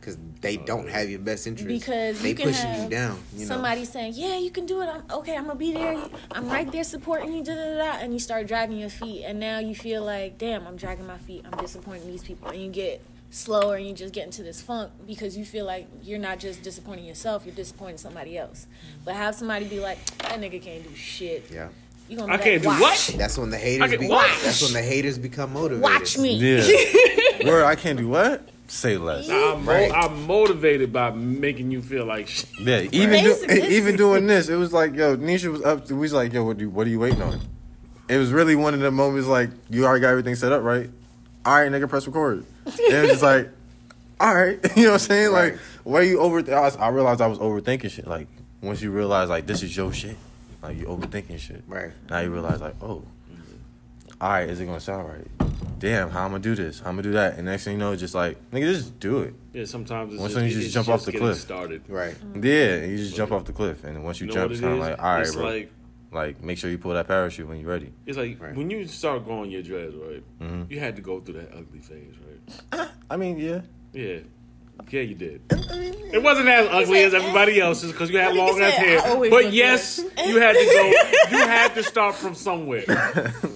Because 0.00 0.18
they 0.40 0.56
don't 0.56 0.88
have 0.88 1.10
your 1.10 1.18
best 1.18 1.46
interest. 1.46 1.66
Because 1.66 2.22
they 2.22 2.30
you 2.30 2.34
pushing 2.36 2.82
you 2.82 2.88
down. 2.88 3.18
You 3.34 3.40
know. 3.40 3.46
Somebody 3.46 3.84
saying, 3.84 4.12
"Yeah, 4.14 4.38
you 4.38 4.50
can 4.50 4.64
do 4.66 4.80
it." 4.82 4.88
I'm 4.88 5.02
okay. 5.18 5.36
I'm 5.36 5.46
gonna 5.46 5.58
be 5.58 5.72
there. 5.72 5.96
I'm 6.30 6.48
right 6.48 6.70
there 6.70 6.84
supporting 6.84 7.32
you. 7.32 7.42
Da, 7.42 7.54
da, 7.54 7.64
da, 7.64 7.76
da, 7.76 7.98
and 7.98 8.12
you 8.12 8.18
start 8.20 8.46
dragging 8.46 8.78
your 8.78 8.90
feet, 8.90 9.24
and 9.24 9.40
now 9.40 9.58
you 9.58 9.74
feel 9.74 10.04
like, 10.04 10.38
"Damn, 10.38 10.66
I'm 10.66 10.76
dragging 10.76 11.06
my 11.06 11.18
feet. 11.18 11.44
I'm 11.50 11.58
disappointing 11.58 12.06
these 12.06 12.22
people," 12.22 12.48
and 12.48 12.62
you 12.62 12.70
get 12.70 13.02
slower, 13.30 13.74
and 13.76 13.86
you 13.86 13.92
just 13.92 14.14
get 14.14 14.24
into 14.24 14.42
this 14.44 14.60
funk 14.60 14.92
because 15.06 15.36
you 15.36 15.44
feel 15.44 15.64
like 15.66 15.88
you're 16.02 16.18
not 16.20 16.38
just 16.38 16.62
disappointing 16.62 17.04
yourself, 17.04 17.44
you're 17.44 17.54
disappointing 17.54 17.98
somebody 17.98 18.38
else. 18.38 18.66
But 19.04 19.16
have 19.16 19.34
somebody 19.34 19.66
be 19.66 19.80
like, 19.80 19.98
"That 20.18 20.40
nigga 20.40 20.62
can't 20.62 20.88
do 20.88 20.94
shit." 20.94 21.50
Yeah. 21.52 21.68
You 22.08 22.16
gonna 22.16 22.28
be 22.28 22.32
I 22.32 22.36
like, 22.36 22.44
can't 22.44 22.62
do 22.62 22.68
"Watch. 22.68 22.80
what? 22.80 23.14
That's 23.18 23.36
when 23.36 23.50
the 23.50 23.58
haters. 23.58 23.82
I 23.82 23.96
can 23.96 24.00
be, 24.00 24.08
watch. 24.08 24.30
That's 24.44 24.62
when 24.62 24.72
the 24.72 24.82
haters 24.82 25.18
become 25.18 25.52
motivated. 25.52 25.82
Watch 25.82 26.16
me." 26.18 26.34
Yeah. 26.36 27.44
Word, 27.44 27.64
I 27.64 27.74
can't 27.74 27.98
do 27.98 28.08
what? 28.08 28.48
Say 28.68 28.96
less. 28.96 29.28
I'm, 29.28 29.64
mo- 29.64 29.72
Right. 29.72 29.92
I'm 29.92 30.26
motivated 30.26 30.92
by 30.92 31.10
making 31.12 31.70
you 31.70 31.80
feel 31.82 32.04
like 32.04 32.28
shit. 32.28 32.48
Yeah, 32.60 32.80
even 32.92 33.24
do, 33.24 33.44
even 33.68 33.96
doing 33.96 34.26
this, 34.26 34.48
it 34.48 34.56
was 34.56 34.72
like, 34.72 34.94
yo, 34.94 35.16
Nisha 35.16 35.50
was 35.52 35.62
up. 35.62 35.86
To, 35.86 35.94
we 35.94 36.00
was 36.00 36.12
like, 36.12 36.32
yo, 36.32 36.44
what, 36.44 36.58
do, 36.58 36.68
what 36.68 36.86
are 36.86 36.90
you 36.90 36.98
waiting 36.98 37.22
on? 37.22 37.40
It 38.08 38.18
was 38.18 38.32
really 38.32 38.54
one 38.56 38.74
of 38.74 38.80
the 38.80 38.90
moments 38.90 39.28
like, 39.28 39.50
you 39.70 39.84
already 39.84 40.00
got 40.00 40.10
everything 40.10 40.34
set 40.34 40.52
up, 40.52 40.62
right? 40.62 40.90
All 41.44 41.54
right, 41.54 41.70
nigga, 41.70 41.88
press 41.88 42.06
record. 42.06 42.44
And 42.64 42.74
it 42.80 43.00
was 43.02 43.10
just 43.10 43.22
like, 43.22 43.50
all 44.20 44.34
right, 44.34 44.58
you 44.76 44.84
know 44.84 44.88
what 44.90 44.92
I'm 44.94 44.98
saying? 45.00 45.32
Like, 45.32 45.54
why 45.84 45.92
where 45.92 46.02
you 46.02 46.18
over? 46.20 46.38
I, 46.52 46.60
was, 46.62 46.76
I 46.76 46.88
realized 46.88 47.20
I 47.20 47.26
was 47.28 47.38
overthinking 47.38 47.90
shit. 47.90 48.06
Like, 48.06 48.26
once 48.60 48.82
you 48.82 48.90
realize 48.90 49.28
like 49.28 49.46
this 49.46 49.62
is 49.62 49.76
your 49.76 49.92
shit, 49.92 50.16
like 50.62 50.76
you 50.78 50.86
overthinking 50.86 51.38
shit. 51.38 51.62
Right. 51.68 51.92
Now 52.10 52.18
you 52.20 52.30
realize 52.32 52.60
like, 52.60 52.74
oh, 52.82 53.04
all 54.20 54.30
right, 54.30 54.48
is 54.48 54.60
it 54.60 54.66
gonna 54.66 54.80
sound 54.80 55.08
right? 55.08 55.50
Damn, 55.78 56.08
how 56.10 56.24
I'm 56.24 56.30
gonna 56.30 56.42
do 56.42 56.54
this? 56.54 56.80
How 56.80 56.88
I'm 56.88 56.94
gonna 56.96 57.02
do 57.02 57.12
that? 57.12 57.36
And 57.36 57.44
next 57.44 57.64
thing 57.64 57.74
you 57.74 57.78
know, 57.78 57.92
it's 57.92 58.00
just 58.00 58.14
like, 58.14 58.38
nigga, 58.50 58.72
just 58.72 58.98
do 58.98 59.20
it. 59.20 59.34
Yeah, 59.52 59.64
sometimes 59.66 60.14
it's 60.14 60.20
Once 60.20 60.32
just, 60.34 60.44
you 60.46 60.50
just 60.52 60.64
it's 60.66 60.74
jump 60.74 60.88
off 60.88 61.04
the 61.04 61.12
cliff. 61.12 61.36
Started. 61.38 61.82
Right. 61.88 62.14
Yeah, 62.34 62.74
and 62.76 62.92
you 62.92 62.96
just 62.98 63.14
jump 63.14 63.30
off 63.32 63.44
the 63.44 63.52
cliff, 63.52 63.84
and 63.84 64.02
once 64.02 64.20
you, 64.20 64.26
You 64.26 64.32
know 64.32 64.34
jump, 64.34 64.44
what 64.46 64.52
it's 64.52 64.60
kind 64.62 64.72
of 64.72 64.78
like, 64.80 64.98
all 64.98 65.04
right, 65.12 65.20
it's 65.20 65.34
bro. 65.36 65.44
like 65.44 65.70
Like, 66.12 66.42
make 66.42 66.56
sure 66.56 66.70
you 66.70 66.78
pull 66.78 66.94
that 66.94 67.06
parachute 67.08 67.46
when 67.46 67.58
you're 67.60 67.68
ready. 67.68 67.92
it's 68.06 68.16
like 68.16 68.40
Right. 68.40 68.54
when 68.56 68.70
you 68.70 68.86
start 68.86 69.24
growing 69.24 69.50
your 69.50 69.62
dreads, 69.62 69.94
right? 69.96 70.22
Mhm. 70.40 70.70
You 70.70 70.78
had 70.80 70.96
to 70.96 71.02
go 71.02 71.20
through 71.20 71.34
that 71.40 71.52
ugly 71.52 71.80
phase, 71.80 72.14
right? 72.72 72.88
I 73.10 73.16
mean, 73.18 73.38
yeah. 73.38 73.60
Yeah. 73.92 74.18
Yeah, 74.90 75.00
you 75.02 75.14
did. 75.14 75.40
It 76.12 76.22
wasn't 76.22 76.48
as 76.48 76.68
ugly 76.70 77.02
as 77.02 77.12
everybody 77.12 77.60
else's 77.60 77.90
because 77.92 78.08
you 78.10 78.18
had 78.18 78.28
That 78.28 78.34
nigga 78.34 78.38
long 78.38 78.60
ass 78.62 78.74
said, 78.74 78.84
hair. 78.86 79.00
Always 79.06 79.30
But 79.30 79.44
look 79.46 79.52
yes, 79.54 79.98
you 80.26 80.40
had 80.40 80.52
to 80.52 80.64
go. 80.64 81.36
You 81.36 81.44
had 81.44 81.74
to 81.74 81.82
start 81.82 82.14
from 82.14 82.34
somewhere. 82.36 82.82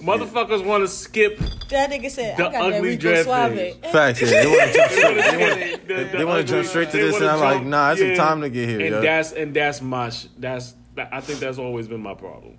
Motherfuckers 0.03 0.65
want 0.65 0.83
to 0.83 0.87
skip. 0.89 1.37
That 1.69 1.89
nigga 1.89 2.09
said, 2.11 2.35
The 2.37 2.47
I 2.49 2.51
got 2.51 2.51
that 2.51 2.61
ugly 2.73 2.89
Rico 2.89 3.01
dread 3.01 3.25
Suave. 3.25 3.53
phase. 3.53 3.75
Facts. 3.91 4.21
Yeah, 4.21 4.27
they 4.43 4.45
want 4.47 4.71
to 4.71 4.73
jump 4.77 4.91
straight. 4.91 5.15
They 5.31 5.37
want 5.37 5.87
They 5.87 5.93
wanna- 5.95 6.17
they 6.17 6.25
wanna 6.25 6.43
jump 6.43 6.65
straight 6.67 6.91
to 6.91 6.97
they 6.97 7.03
this, 7.03 7.13
wanna 7.13 7.25
and 7.27 7.33
I'm 7.35 7.39
like, 7.39 7.57
jump- 7.59 7.67
nah, 7.67 7.91
it's 7.93 8.01
some 8.01 8.15
time 8.15 8.41
to 8.41 8.49
get 8.49 8.67
here, 8.69 8.79
And 8.81 8.89
yo. 8.89 9.01
that's 9.01 9.31
and 9.31 9.53
that's 9.53 9.81
my. 9.81 10.09
sh- 10.09 10.27
That's 10.37 10.73
I 10.97 11.21
think 11.21 11.39
that's 11.39 11.57
always 11.57 11.87
been 11.87 12.01
my 12.01 12.13
problem. 12.13 12.57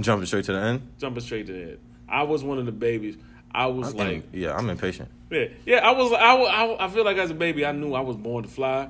jumping 0.00 0.26
straight 0.26 0.44
to 0.46 0.52
the 0.52 0.58
end. 0.60 0.88
Jumping 0.98 1.22
straight 1.22 1.46
to 1.46 1.52
the 1.52 1.58
head. 1.58 1.78
I 2.08 2.22
was 2.22 2.42
one 2.42 2.58
of 2.58 2.64
the 2.66 2.72
babies. 2.72 3.16
I 3.54 3.66
was 3.66 3.88
I'm- 3.88 3.96
like, 3.96 4.28
yeah, 4.32 4.54
I'm 4.56 4.68
impatient. 4.70 5.08
Yeah, 5.30 5.46
yeah. 5.66 5.86
I 5.86 5.90
was. 5.92 6.12
I, 6.12 6.16
I, 6.36 6.86
I 6.86 6.88
feel 6.88 7.04
like 7.04 7.18
as 7.18 7.30
a 7.30 7.34
baby, 7.34 7.66
I 7.66 7.72
knew 7.72 7.92
I 7.94 8.00
was 8.00 8.16
born 8.16 8.44
to 8.44 8.48
fly. 8.48 8.88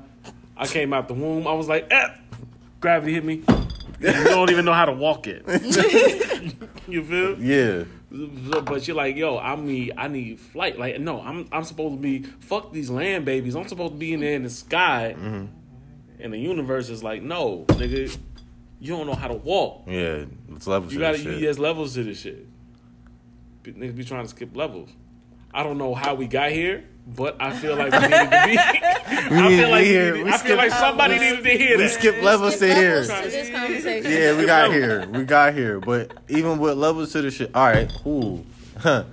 I 0.57 0.67
came 0.67 0.93
out 0.93 1.09
the 1.09 1.15
womb. 1.15 1.47
I 1.49 1.53
was 1.53 1.69
like, 1.69 1.89
eh, 1.91 2.09
gravity 2.81 3.15
hit 3.15 3.25
me. 3.25 3.43
You 4.01 4.13
don't 4.13 4.51
even 4.51 4.65
know 4.65 4.73
how 4.73 4.85
to 4.85 4.93
walk 4.93 5.27
it. 5.27 5.43
you 6.89 7.03
feel? 7.05 7.39
Yeah, 7.41 7.85
But 8.63 8.87
you're 8.87 8.97
like, 8.97 9.17
yo, 9.17 9.39
I 9.39 9.57
need, 9.57 9.95
I 9.97 10.07
need 10.07 10.39
flight. 10.39 10.79
Like, 10.79 11.01
no, 11.01 11.21
I'm, 11.21 11.49
I'm 11.51 11.65
supposed 11.65 11.97
to 11.97 12.01
be. 12.01 12.23
Fuck 12.23 12.73
these 12.73 12.91
land 12.91 13.25
babies. 13.25 13.57
I'm 13.57 13.67
supposed 13.67 13.95
to 13.95 13.99
be 13.99 14.13
in 14.15 14.21
there 14.21 14.35
in 14.35 14.45
the 14.45 14.51
sky. 14.51 15.17
And 16.21 16.33
the 16.33 16.39
universe 16.39 16.89
is 16.91 17.03
like, 17.03 17.23
no, 17.23 17.65
nigga, 17.69 18.17
you 18.81 18.97
don't 18.97 19.07
know 19.07 19.15
how 19.15 19.29
to 19.29 19.35
walk. 19.35 19.85
yeah. 19.87 20.25
It's 20.55 20.67
levels. 20.67 20.93
You 20.93 20.99
gotta. 21.01 21.19
this 21.19 21.41
there's 21.41 21.59
levels 21.59 21.95
to 21.95 22.05
this 22.05 22.21
shit. 22.21 22.47
P- 23.63 23.73
Niggas 23.73 23.97
be 23.97 24.05
trying 24.05 24.25
to 24.25 24.29
skip 24.29 24.55
levels. 24.57 24.91
I 25.53 25.63
don't 25.63 25.79
know 25.79 25.95
how 25.95 26.15
we 26.15 26.27
got 26.27 26.51
here, 26.53 26.85
but 27.07 27.37
I 27.41 27.53
feel 27.57 27.75
like 27.77 27.91
we 27.93 27.99
needed 28.01 28.11
to 28.11 28.31
be. 28.47 28.59
I 28.59 29.49
need 29.49 29.57
feel 29.57 29.67
to 29.67 29.71
like 29.73 29.83
be 29.85 29.89
we 29.89 29.95
here. 29.95 30.13
needed- 30.13 30.25
We 30.25 30.31
I 30.31 30.33
feel 30.33 30.39
skip- 30.39 30.59
like 30.59 30.71
somebody 30.73 31.15
we- 31.19 31.21
needed 31.31 31.45
to 31.45 31.51
hear 31.51 31.77
we 31.79 31.83
that. 31.85 31.91
skip 31.91 32.23
levels 32.23 32.53
to 32.55 32.59
Skip 32.59 32.77
here. 32.77 33.01
to 33.03 33.07
this 33.31 33.51
conversation. 33.51 34.11
Yeah, 34.13 34.37
we 34.37 34.47
got 34.47 34.71
here. 34.71 35.09
We 35.09 35.25
got 35.25 35.55
here. 35.55 35.81
But 35.81 36.13
even 36.29 36.59
with 36.59 36.77
levels 36.77 37.13
to 37.13 37.23
the 37.23 37.31
shit, 37.31 37.51
all 37.55 37.67
right, 37.67 37.91
cool. 38.03 38.45
Huh. 38.79 39.05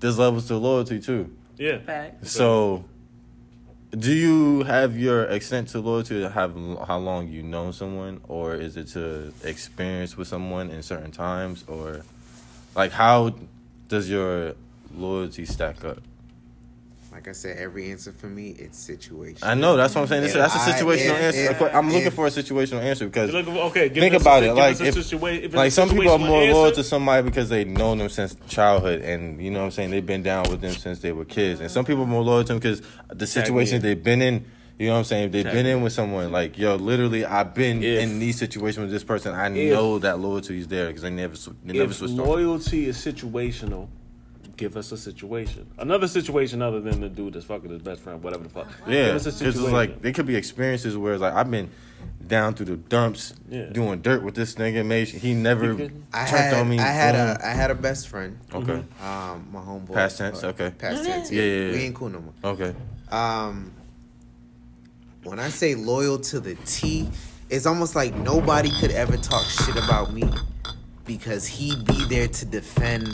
There's 0.00 0.18
levels 0.18 0.46
to 0.48 0.56
loyalty 0.56 0.98
too. 1.00 1.34
Yeah. 1.58 1.78
Facts. 1.78 2.32
So, 2.32 2.84
do 3.96 4.12
you 4.12 4.62
have 4.64 4.98
your 4.98 5.24
extent 5.24 5.68
to 5.68 5.80
loyalty 5.80 6.20
to 6.20 6.28
have 6.28 6.54
how 6.86 6.98
long 6.98 7.28
you 7.28 7.42
know 7.42 7.70
someone, 7.70 8.20
or 8.28 8.54
is 8.54 8.76
it 8.76 8.88
to 8.88 9.32
experience 9.44 10.16
with 10.16 10.28
someone 10.28 10.70
in 10.70 10.82
certain 10.82 11.12
times, 11.12 11.64
or 11.68 12.02
like 12.74 12.92
how 12.92 13.34
does 13.88 14.08
your 14.10 14.54
loyalty 14.94 15.44
stack 15.44 15.84
up? 15.84 15.98
Like 17.12 17.28
I 17.28 17.32
said, 17.32 17.56
every 17.56 17.90
answer 17.90 18.12
for 18.12 18.26
me, 18.26 18.50
it's 18.58 18.76
situation. 18.78 19.38
I 19.42 19.54
know 19.54 19.74
that's 19.78 19.94
what 19.94 20.02
I'm 20.02 20.06
saying. 20.06 20.24
This, 20.24 20.34
that's 20.34 20.54
a 20.54 20.58
situational 20.58 21.16
if- 21.16 21.34
answer. 21.34 21.50
if- 21.64 21.74
I'm 21.74 21.88
looking 21.90 22.08
if- 22.08 22.14
for 22.14 22.26
a 22.26 22.30
situational 22.30 22.82
answer 22.82 23.06
because 23.06 23.32
Look, 23.32 23.48
okay, 23.48 23.88
give 23.88 24.02
think 24.02 24.14
us 24.14 24.20
a- 24.20 24.24
about 24.24 24.42
it. 24.42 24.46
give 24.48 24.56
Like 24.56 24.80
if, 24.82 24.94
situa- 24.96 25.42
if 25.44 25.54
like 25.54 25.72
some 25.72 25.88
people 25.88 26.10
are 26.10 26.18
situational 26.18 26.26
more 26.26 26.44
loyal 26.52 26.72
to 26.72 26.84
somebody 26.84 27.22
because 27.26 27.48
they've 27.48 27.66
known 27.66 27.96
them 27.98 28.10
since 28.10 28.36
childhood, 28.48 29.00
and 29.00 29.40
you 29.40 29.50
know 29.50 29.60
what 29.60 29.64
I'm 29.66 29.70
saying 29.70 29.92
they've 29.92 30.04
been 30.04 30.22
down 30.22 30.50
with 30.50 30.60
them 30.60 30.74
since 30.74 30.98
they 30.98 31.12
were 31.12 31.24
kids. 31.24 31.60
And 31.60 31.70
some 31.70 31.86
people 31.86 32.02
are 32.02 32.06
more 32.06 32.22
loyal 32.22 32.42
to 32.44 32.48
them 32.48 32.58
because 32.58 32.82
the 33.08 33.26
situations 33.26 33.82
in. 33.82 33.82
they've 33.82 34.02
been 34.04 34.20
in. 34.20 34.44
You 34.78 34.88
know 34.88 34.92
what 34.92 34.98
I'm 34.98 35.04
saying? 35.04 35.30
They've 35.30 35.42
Tag 35.44 35.54
been 35.54 35.64
in 35.66 35.80
with 35.82 35.92
someone. 35.94 36.30
Like 36.32 36.58
yo, 36.58 36.76
literally, 36.76 37.24
I've 37.24 37.54
been 37.54 37.82
If- 37.82 38.02
in 38.02 38.18
these 38.18 38.38
situations 38.38 38.82
with 38.84 38.90
this 38.90 39.04
person. 39.04 39.34
I 39.34 39.46
if- 39.54 39.72
know 39.72 39.98
that 40.00 40.18
loyalty 40.20 40.58
is 40.58 40.68
there 40.68 40.88
because 40.88 41.02
they 41.02 41.10
never 41.10 41.34
they 41.64 41.72
never 41.78 41.90
if 41.90 41.96
switched 41.96 42.18
off. 42.18 42.26
loyalty 42.26 42.86
is 42.86 42.98
situational, 42.98 43.88
give 44.58 44.76
us 44.76 44.92
a 44.92 44.98
situation. 44.98 45.66
Another 45.78 46.06
situation 46.08 46.60
other 46.60 46.80
than 46.80 47.00
the 47.00 47.08
dude 47.08 47.32
that's 47.34 47.46
fucking 47.46 47.70
his 47.70 47.80
best 47.80 48.02
friend, 48.02 48.22
whatever 48.22 48.42
the 48.44 48.50
fuck. 48.50 48.68
Yeah, 48.86 49.06
give 49.06 49.16
us 49.16 49.26
a 49.26 49.38
because 49.38 49.58
it's 49.62 49.72
like 49.72 50.02
there 50.02 50.12
could 50.12 50.26
be 50.26 50.36
experiences 50.36 50.96
where 50.96 51.14
it's 51.14 51.22
like 51.22 51.32
I've 51.34 51.50
been 51.50 51.70
down 52.26 52.52
through 52.54 52.66
the 52.66 52.76
dumps 52.76 53.32
Yeah. 53.48 53.66
doing 53.66 54.02
dirt 54.02 54.22
with 54.22 54.34
this 54.34 54.56
nigga. 54.56 54.84
Made 54.84 55.08
he 55.08 55.32
never 55.32 55.68
You 55.72 55.76
turned 55.78 56.04
I 56.12 56.24
had, 56.26 56.54
on 56.54 56.68
me. 56.68 56.78
I 56.78 56.82
had 56.82 57.12
boom. 57.12 57.36
a, 57.42 57.46
I 57.46 57.54
had 57.54 57.70
a 57.70 57.74
best 57.74 58.08
friend. 58.08 58.38
okay. 58.52 58.82
Um, 59.02 59.48
my 59.52 59.60
homeboy. 59.60 59.94
Past 59.94 60.18
tense, 60.18 60.44
okay. 60.44 60.70
Past 60.76 61.02
tense. 61.04 61.30
Yeah, 61.32 61.42
Yeah, 61.42 61.48
yeah, 61.60 61.66
yeah. 61.68 61.72
We 61.72 61.78
ain't 61.84 61.94
cool 61.94 62.08
no 62.10 62.20
more. 62.20 62.52
Okay. 62.52 62.74
Um, 63.10 63.72
when 65.26 65.40
I 65.40 65.48
say 65.48 65.74
loyal 65.74 66.18
to 66.20 66.40
the 66.40 66.54
T, 66.66 67.08
it's 67.50 67.66
almost 67.66 67.96
like 67.96 68.14
nobody 68.14 68.70
could 68.80 68.92
ever 68.92 69.16
talk 69.16 69.44
shit 69.44 69.76
about 69.76 70.12
me 70.12 70.22
because 71.04 71.46
he'd 71.46 71.84
be 71.84 72.04
there 72.06 72.28
to 72.28 72.44
defend 72.44 73.08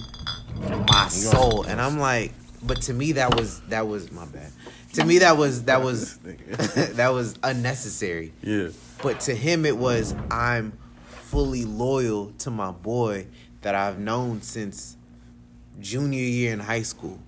my 0.89 1.09
soul, 1.09 1.65
and 1.65 1.81
I'm 1.81 1.99
like, 1.99 2.33
but 2.63 2.83
to 2.83 2.93
me 2.93 3.13
that 3.13 3.35
was 3.35 3.61
that 3.63 3.89
was 3.89 4.13
my 4.13 4.27
bad. 4.27 4.53
To 4.95 5.05
me 5.05 5.19
that 5.19 5.39
was 5.39 5.65
that 5.65 5.83
was 5.83 6.19
that 6.19 7.09
was 7.09 7.35
unnecessary. 7.43 8.33
Yeah. 8.43 8.69
But 9.03 9.21
to 9.21 9.35
him, 9.35 9.65
it 9.65 9.77
was 9.77 10.15
I'm 10.31 10.79
fully 11.07 11.65
loyal 11.65 12.33
to 12.41 12.51
my 12.51 12.71
boy 12.71 13.27
that 13.63 13.75
I've 13.75 13.99
known 13.99 14.43
since 14.43 14.97
junior 15.81 16.23
year 16.23 16.53
in 16.53 16.61
high 16.61 16.83
school. 16.83 17.19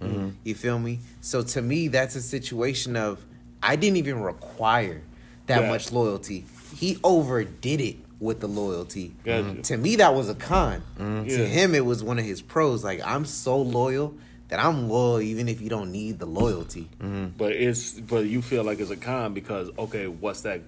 You 0.44 0.54
feel 0.54 0.78
me? 0.78 1.00
So 1.22 1.42
to 1.42 1.62
me, 1.62 1.88
that's 1.88 2.14
a 2.16 2.22
situation 2.22 2.96
of 2.96 3.24
I 3.62 3.76
didn't 3.76 3.96
even 3.98 4.20
require 4.22 5.02
that 5.46 5.62
Yeah. 5.62 5.68
much 5.68 5.92
loyalty. 5.92 6.44
He 6.76 6.98
overdid 7.04 7.80
it 7.80 7.96
with 8.20 8.40
the 8.40 8.46
loyalty. 8.48 9.14
Gotcha. 9.24 9.44
Mm-hmm. 9.44 9.60
To 9.62 9.76
me, 9.76 9.96
that 9.96 10.14
was 10.14 10.28
a 10.28 10.34
con. 10.34 10.82
Mm-hmm. 10.98 11.28
Yeah. 11.28 11.36
To 11.38 11.46
him, 11.46 11.74
it 11.74 11.84
was 11.84 12.02
one 12.02 12.18
of 12.18 12.24
his 12.24 12.40
pros. 12.42 12.82
Like 12.84 13.00
I'm 13.04 13.24
so 13.24 13.58
loyal 13.60 14.14
that 14.48 14.62
I'm 14.64 14.88
loyal 14.88 15.20
even 15.20 15.48
if 15.48 15.60
you 15.60 15.68
don't 15.68 15.90
need 15.92 16.18
the 16.18 16.26
loyalty. 16.26 16.88
Mm-hmm. 17.00 17.28
But 17.36 17.52
it's 17.52 17.92
but 17.92 18.26
you 18.26 18.42
feel 18.42 18.64
like 18.64 18.80
it's 18.80 18.90
a 18.90 18.96
con 18.96 19.34
because 19.34 19.70
okay, 19.78 20.06
what's 20.06 20.42
that? 20.42 20.60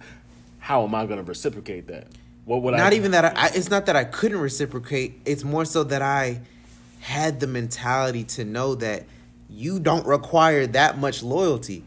How 0.58 0.84
am 0.84 0.94
I 0.94 1.06
going 1.06 1.18
to 1.18 1.24
reciprocate 1.24 1.86
that? 1.88 2.08
What 2.44 2.62
would 2.62 2.74
I? 2.74 2.78
not 2.78 2.92
even 2.92 3.10
that 3.12 3.24
I, 3.24 3.46
I 3.46 3.46
it's 3.54 3.70
not 3.70 3.86
that 3.86 3.96
I 3.96 4.04
couldn't 4.04 4.38
reciprocate 4.38 5.20
it's 5.24 5.42
more 5.44 5.64
so 5.64 5.82
that 5.84 6.00
I 6.02 6.40
had 7.00 7.40
the 7.40 7.46
mentality 7.48 8.24
to 8.24 8.44
know 8.44 8.74
that 8.76 9.04
you 9.48 9.78
don't 9.80 10.06
require 10.06 10.66
that 10.68 10.98
much 10.98 11.22
loyalty 11.22 11.84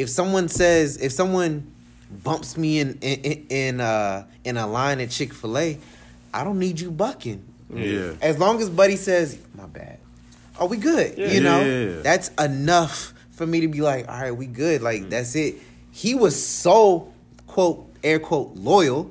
if 0.00 0.08
someone 0.10 0.48
says 0.48 0.96
if 0.96 1.12
someone 1.12 1.70
bumps 2.24 2.56
me 2.56 2.80
in 2.80 2.98
in 3.00 3.46
in, 3.48 3.80
uh, 3.80 4.24
in 4.44 4.56
a 4.56 4.66
line 4.66 5.00
at 5.00 5.10
Chick-fil-A 5.10 5.78
I 6.32 6.44
don't 6.44 6.58
need 6.58 6.78
you 6.80 6.90
bucking. 6.90 7.44
Yeah. 7.72 8.14
as 8.20 8.38
long 8.38 8.60
as 8.60 8.68
buddy 8.68 8.96
says 8.96 9.38
my 9.54 9.66
bad. 9.66 9.98
Are 10.58 10.66
we 10.66 10.76
good? 10.76 11.16
Yeah. 11.16 11.28
you 11.28 11.40
know? 11.40 11.60
Yeah. 11.62 12.02
that's 12.02 12.28
enough 12.38 13.14
for 13.30 13.46
me 13.46 13.60
to 13.60 13.68
be 13.68 13.80
like 13.80 14.08
all 14.08 14.20
right 14.20 14.32
we 14.36 14.46
good. 14.46 14.82
Like 14.82 15.08
that's 15.08 15.34
it. 15.36 15.56
He 15.92 16.14
was 16.14 16.34
so 16.44 17.12
quote 17.46 17.86
air 18.02 18.18
quote 18.18 18.56
loyal 18.56 19.04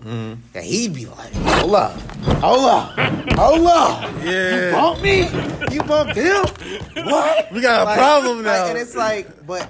that 0.54 0.64
he'd 0.64 0.94
be 0.94 1.06
like 1.06 1.32
hold 1.34 1.76
up. 1.76 1.94
Hold 2.42 2.66
up. 2.66 2.90
Hold 3.38 3.68
up. 3.68 4.12
Yeah. 4.26 4.66
You 4.66 4.72
bump 4.74 5.02
me? 5.02 5.20
You 5.74 5.84
bumped 5.84 6.16
him? 6.16 6.44
What 7.06 7.52
We 7.54 7.62
got 7.62 7.82
a 7.82 7.86
Like- 7.86 7.98
problem 7.98 8.44
now. 8.44 8.62
like, 8.62 8.70
and 8.72 8.78
it's 8.78 8.96
like 8.96 9.46
but 9.48 9.70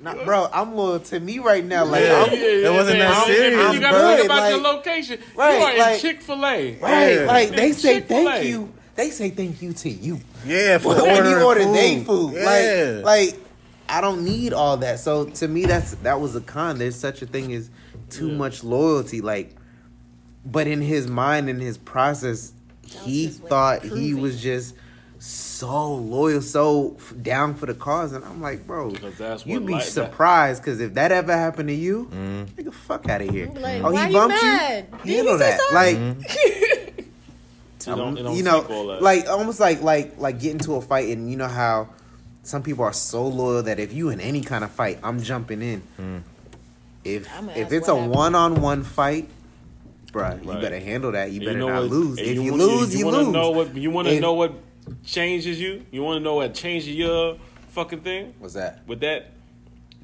nah, 0.00 0.14
bro 0.24 0.48
i'm 0.52 0.74
loyal 0.74 1.00
to 1.00 1.18
me 1.20 1.38
right 1.38 1.64
now 1.64 1.84
like 1.84 2.02
Yeah. 2.04 2.24
I'm, 2.26 2.32
It 2.32 2.72
wasn't 2.72 2.98
that 2.98 3.14
I'm- 3.14 3.26
serious, 3.26 3.60
and 3.64 3.74
You 3.74 3.80
got 3.80 3.92
to 3.92 3.98
bro. 3.98 4.16
think 4.16 4.24
about 4.26 4.48
your 4.50 4.60
location. 4.60 5.18
Right, 5.36 5.58
you 5.58 5.64
are 5.64 5.78
like- 5.78 5.94
in 5.94 6.00
Chick 6.00 6.22
Fil 6.22 6.46
A. 6.46 6.78
right 6.80 7.14
Yeah. 7.14 7.24
like 7.26 7.50
they 7.50 7.72
say 7.72 7.94
Chick-fil-A. 8.00 8.24
thank 8.24 8.46
you 8.46 8.72
they 8.96 9.10
say 9.10 9.30
thank 9.30 9.62
you 9.62 9.72
to 9.74 9.88
you 9.90 10.20
Yeah, 10.44 10.78
for 10.78 10.88
when 10.94 11.00
ordering 11.16 11.30
you 11.38 11.42
order 11.42 11.62
food. 11.62 11.74
they 11.76 12.04
food. 12.04 12.34
Yeah. 12.34 13.00
Like, 13.02 13.04
like 13.04 13.40
I 13.88 14.00
don't 14.00 14.22
need 14.24 14.52
all 14.52 14.76
that. 14.78 14.98
So 15.00 15.24
to 15.24 15.48
me, 15.48 15.64
that's 15.64 15.92
that 16.02 16.20
was 16.20 16.34
a 16.36 16.40
con. 16.42 16.78
There's 16.78 16.96
such 16.96 17.22
a 17.22 17.26
thing 17.26 17.52
as 17.54 17.70
too 18.10 18.28
much 18.28 18.62
loyalty. 18.64 19.20
Like, 19.22 19.54
but 20.44 20.66
in 20.66 20.82
his 20.82 21.06
mind, 21.06 21.48
in 21.48 21.58
his 21.60 21.78
process, 21.78 22.52
he 22.82 23.24
his 23.26 23.38
way 23.38 23.44
of 23.44 23.48
thought 23.48 23.82
he 23.84 24.14
was 24.14 24.42
just 24.42 24.74
so 25.18 25.94
loyal, 25.94 26.40
so 26.42 26.96
down 27.22 27.54
for 27.54 27.66
the 27.66 27.74
cause. 27.74 28.12
And 28.12 28.24
I'm 28.24 28.40
like, 28.40 28.66
bro, 28.66 28.90
that's 28.90 29.44
you'd 29.44 29.66
be 29.66 29.74
like 29.74 29.82
surprised 29.82 30.62
because 30.62 30.80
if 30.80 30.94
that 30.94 31.10
ever 31.12 31.32
happened 31.36 31.68
to 31.68 31.74
you, 31.74 32.04
Mm-hmm. 32.12 32.60
nigga, 32.60 32.72
fuck 32.72 33.08
out 33.08 33.20
of 33.22 33.30
here. 33.30 33.48
Like, 33.54 33.82
oh, 33.82 33.90
why 33.92 34.06
he 34.06 34.12
you 34.12 34.18
bumped 34.18 34.36
mad? 34.42 34.86
you. 34.90 34.98
Did 34.98 35.06
he 35.06 35.14
Handle 35.16 35.38
say 35.38 35.50
that. 35.50 35.60
something? 35.60 36.18
Like. 36.18 37.04
It 37.88 37.92
don't- 37.96 38.16
don't 38.16 38.36
you 38.36 38.42
know, 38.42 38.60
take 38.60 38.70
all 38.70 38.86
that. 38.88 39.00
like 39.02 39.28
almost 39.28 39.60
like 39.60 39.80
like 39.80 40.18
like 40.18 40.38
get 40.40 40.50
into 40.52 40.74
a 40.74 40.80
fight, 40.82 41.08
and 41.08 41.30
you 41.30 41.38
know 41.38 41.48
how 41.48 41.88
some 42.42 42.62
people 42.62 42.84
are 42.84 42.92
so 42.92 43.26
loyal 43.26 43.62
that 43.62 43.78
if 43.78 43.94
you 43.94 44.10
in 44.10 44.20
any 44.20 44.42
kind 44.42 44.62
of 44.62 44.70
fight, 44.70 44.98
I'm 45.02 45.22
jumping 45.22 45.62
in. 45.62 46.24
If 47.02 47.26
if 47.56 47.72
it's 47.72 47.88
a 47.88 47.94
one 47.94 48.34
on 48.34 48.60
one 48.60 48.82
fight, 48.82 49.30
bruh, 50.12 50.44
you 50.44 50.60
better 50.60 50.78
handle 50.78 51.12
that. 51.12 51.30
You 51.30 51.38
And 51.40 51.46
better 51.46 51.58
know 51.60 51.68
not 51.68 51.82
what- 51.82 51.90
lose. 51.90 52.18
If 52.18 52.36
you, 52.36 52.50
wanna- 52.50 52.62
lose, 52.64 52.94
you, 52.94 53.06
wanna 53.06 53.18
lose. 53.18 53.28
Know 53.32 53.50
what, 53.52 53.74
you 53.74 53.90
want 53.90 54.08
to 54.08 54.20
know 54.20 54.34
what 54.34 54.52
changes 55.04 55.60
you? 55.60 55.84
You 55.90 56.02
want 56.02 56.18
to 56.20 56.24
know 56.24 56.34
what 56.36 56.54
changes 56.54 56.88
your 56.94 57.38
fucking 57.68 58.00
thing? 58.00 58.34
What's 58.38 58.54
that? 58.54 58.86
With 58.86 59.00
that, 59.00 59.32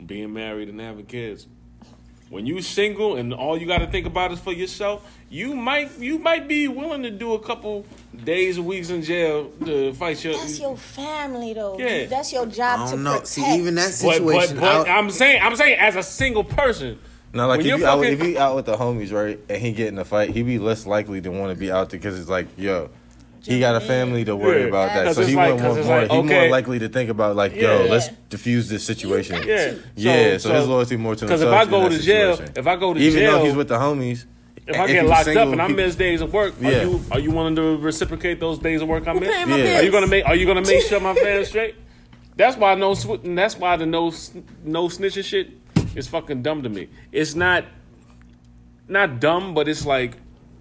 being 0.06 0.32
married 0.32 0.68
and 0.68 0.80
having 0.80 1.06
kids. 1.06 1.46
when 2.30 2.46
you 2.46 2.60
single 2.62 3.16
and 3.16 3.32
all 3.32 3.56
you 3.56 3.66
got 3.66 3.78
to 3.78 3.86
think 3.86 4.06
about 4.06 4.32
is 4.32 4.40
for 4.40 4.52
yourself, 4.52 5.08
you 5.30 5.54
might 5.54 5.98
you 5.98 6.18
might 6.18 6.48
be 6.48 6.66
willing 6.68 7.02
to 7.02 7.10
do 7.10 7.34
a 7.34 7.38
couple 7.38 7.84
days 8.24 8.58
or 8.58 8.62
weeks 8.62 8.90
in 8.90 9.02
jail 9.02 9.50
to 9.64 9.92
fight 9.94 10.22
your. 10.24 10.34
That's 10.34 10.58
your 10.58 10.76
family, 10.76 11.52
though. 11.54 11.78
Yeah. 11.78 12.06
That's 12.06 12.32
your 12.32 12.46
job 12.46 12.80
I 12.80 12.84
to 12.86 12.90
don't 12.92 13.02
know. 13.04 13.10
protect. 13.12 13.28
See, 13.28 13.54
even 13.58 13.74
that 13.76 13.92
situation. 13.92 14.56
but, 14.56 14.60
but 14.84 14.88
I- 14.88 14.96
I'm 14.98 15.10
saying 15.10 15.40
I'm 15.42 15.54
saying 15.56 15.78
as 15.78 15.96
a 15.96 16.02
single 16.02 16.44
person. 16.44 16.98
No, 17.32 17.48
like 17.48 17.58
When 17.58 17.66
if 17.66 17.66
you're 17.66 17.78
you, 17.80 17.86
out, 17.86 18.04
if 18.04 18.22
you 18.22 18.38
out 18.38 18.54
with 18.54 18.66
the 18.66 18.76
homies, 18.76 19.12
right, 19.12 19.40
and 19.48 19.60
he 19.60 19.72
get 19.72 19.88
in 19.88 19.98
a 19.98 20.04
fight, 20.04 20.30
he 20.30 20.44
be 20.44 20.60
less 20.60 20.86
likely 20.86 21.20
to 21.20 21.30
want 21.30 21.52
to 21.52 21.58
be 21.58 21.68
out 21.72 21.90
there 21.90 21.98
because 21.98 22.16
it's 22.18 22.28
like, 22.30 22.46
yo, 22.56 22.90
he 23.44 23.60
got 23.60 23.74
a 23.76 23.80
family 23.80 24.24
to 24.24 24.34
worry 24.36 24.62
Yeah. 24.62 24.68
about 24.68 24.94
that, 24.94 25.14
so 25.14 25.24
he 25.24 25.34
like- 25.34 25.50
want 25.50 25.60
'cause 25.60 25.68
more. 25.70 25.78
it's 25.78 25.86
more 25.88 26.00
like, 26.02 26.10
he 26.10 26.16
okay. 26.18 26.40
more 26.40 26.48
likely 26.50 26.78
to 26.80 26.88
think 26.88 27.10
about 27.10 27.36
like, 27.36 27.54
yo, 27.54 27.84
Yeah. 27.84 27.90
let's 27.90 28.06
Yeah. 28.08 28.12
diffuse 28.30 28.68
this 28.68 28.84
situation. 28.84 29.36
got 29.36 29.46
Yeah, 29.46 29.70
to. 29.70 29.78
Yeah, 29.96 30.38
so, 30.38 30.52
his 30.54 30.66
loyalty 30.68 30.96
more 30.96 31.14
to 31.14 31.20
himself. 31.26 31.40
Because 31.40 31.42
if 31.42 31.68
I 31.68 31.70
go 31.70 31.88
to 31.88 31.98
jail, 31.98 32.32
situation. 32.36 32.54
if 32.56 32.66
I 32.66 32.76
go 32.76 32.94
to 32.94 33.00
even 33.00 33.12
jail, 33.20 33.28
even 33.30 33.38
though 33.40 33.44
he's 33.46 33.56
with 33.56 33.68
the 33.68 33.76
homies, 33.78 34.24
if 34.66 34.76
I 34.78 34.84
if 34.84 34.90
get 34.90 35.06
locked 35.06 35.24
single, 35.24 35.42
up 35.42 35.52
and 35.52 35.60
I 35.62 35.68
miss 35.68 35.94
days 35.94 36.20
of 36.22 36.32
work, 36.32 36.54
are 36.62 36.70
Yeah. 36.70 36.82
you 36.84 37.00
are 37.10 37.18
you 37.20 37.30
willing 37.30 37.56
to 37.56 37.76
reciprocate 37.76 38.40
those 38.40 38.58
days 38.58 38.80
of 38.80 38.88
work 38.88 39.06
I 39.06 39.12
Who 39.12 39.20
miss? 39.20 39.30
Yeah. 39.30 39.78
Are 39.80 39.82
you 39.82 39.90
gonna 39.90 40.06
make 40.06 40.24
Are 40.26 40.34
you 40.34 40.46
gonna 40.46 40.62
make 40.62 40.82
sure 40.88 41.00
my 41.00 41.14
fans 41.14 41.48
straight? 41.48 41.74
That's 42.36 42.56
why 42.56 42.74
no 42.74 42.94
sw- 42.94 43.22
and 43.22 43.36
That's 43.38 43.58
why 43.58 43.76
the 43.76 43.86
no 43.86 44.12
no 44.64 44.88
snitching 44.88 45.24
shit 45.24 45.50
is 45.94 46.08
fucking 46.08 46.42
dumb 46.42 46.62
to 46.62 46.68
me. 46.68 46.88
It's 47.12 47.34
not 47.34 47.64
not 48.88 49.20
dumb, 49.20 49.54
but 49.54 49.68
it's 49.68 49.84
like 49.86 50.16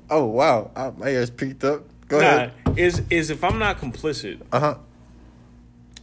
oh 0.09 0.25
wow, 0.25 0.69
I, 0.75 0.91
my 0.97 1.07
ears 1.09 1.29
peaked 1.29 1.63
up. 1.63 1.83
Go 2.09 2.19
nah. 2.19 2.25
ahead. 2.27 2.51
Is 2.75 3.01
is 3.09 3.29
if 3.29 3.43
I'm 3.43 3.59
not 3.59 3.79
complicit, 3.79 4.41
Uh 4.51 4.59
huh. 4.59 4.75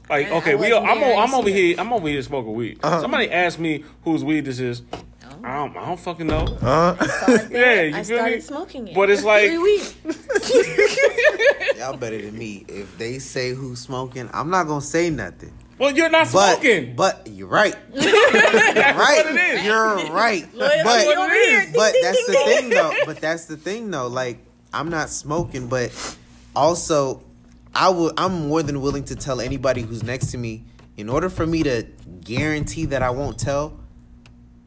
like 0.08 0.28
I- 0.28 0.30
okay, 0.38 0.52
I 0.52 0.54
we 0.54 0.72
wasn't 0.72 0.88
I'm 0.88 1.00
there, 1.00 1.14
o- 1.14 1.18
I 1.18 1.22
I'm 1.22 1.26
didn't 1.28 1.38
over 1.40 1.48
see 1.48 1.52
here 1.68 1.76
I'm 1.80 1.92
over 1.92 2.08
here 2.08 2.22
smoking 2.22 2.54
weed. 2.54 2.78
Uh-huh. 2.82 3.00
Somebody 3.00 3.30
asked 3.30 3.58
me 3.58 3.84
whose 4.04 4.22
weed 4.24 4.44
this 4.44 4.58
is. 4.60 4.82
I 5.42 5.56
don't 5.56 5.76
I 5.76 5.86
don't 5.86 5.98
fucking 6.00 6.26
know. 6.26 6.44
Uh 6.60 6.94
huh. 6.94 7.06
Started 7.08 7.50
Yeah, 7.52 7.82
you 7.82 7.88
I 7.96 8.02
feel 8.02 8.16
started 8.18 8.34
me? 8.36 8.40
smoking 8.40 8.88
it. 8.88 8.94
But 8.94 9.08
it's 9.10 9.24
like- 9.24 9.48
Three 9.48 9.58
weeks. 9.58 9.94
Y'all 11.78 11.96
better 11.96 12.20
than 12.20 12.36
me. 12.36 12.64
If 12.68 12.96
they 12.98 13.18
say 13.18 13.50
who's 13.54 13.80
smoking, 13.80 14.28
I'm 14.34 14.50
not 14.50 14.66
gonna 14.66 14.80
say 14.82 15.08
nothing. 15.10 15.52
Well, 15.78 15.92
you're 15.96 16.10
not 16.10 16.30
But 16.30 16.56
smoking. 16.60 16.94
but 16.94 17.26
you're 17.26 17.48
right. 17.48 17.74
you're 17.94 18.02
right. 18.04 19.22
what 19.24 19.26
it 19.26 19.36
is. 19.36 19.64
You're 19.64 20.12
right. 20.12 20.46
Loyalty 20.54 20.82
But 20.84 21.30
here. 21.32 21.72
But 21.74 21.94
that's 22.02 22.26
the 22.26 22.32
thing 22.44 22.68
though. 22.70 22.92
But 23.06 23.16
that's 23.22 23.46
the 23.46 23.56
thing 23.56 23.90
though. 23.90 24.08
Like 24.08 24.38
I'm 24.74 24.90
not 24.90 25.08
smoking, 25.08 25.68
but 25.68 25.90
also 26.54 27.22
I 27.74 27.88
will. 27.90 28.12
I'm 28.16 28.48
more 28.48 28.62
than 28.62 28.80
willing 28.80 29.04
to 29.04 29.16
tell 29.16 29.40
anybody 29.40 29.82
who's 29.82 30.02
next 30.02 30.32
to 30.32 30.38
me. 30.38 30.64
In 30.96 31.08
order 31.08 31.30
for 31.30 31.46
me 31.46 31.62
to 31.62 31.84
guarantee 32.22 32.86
that 32.86 33.02
I 33.02 33.10
won't 33.10 33.38
tell 33.38 33.78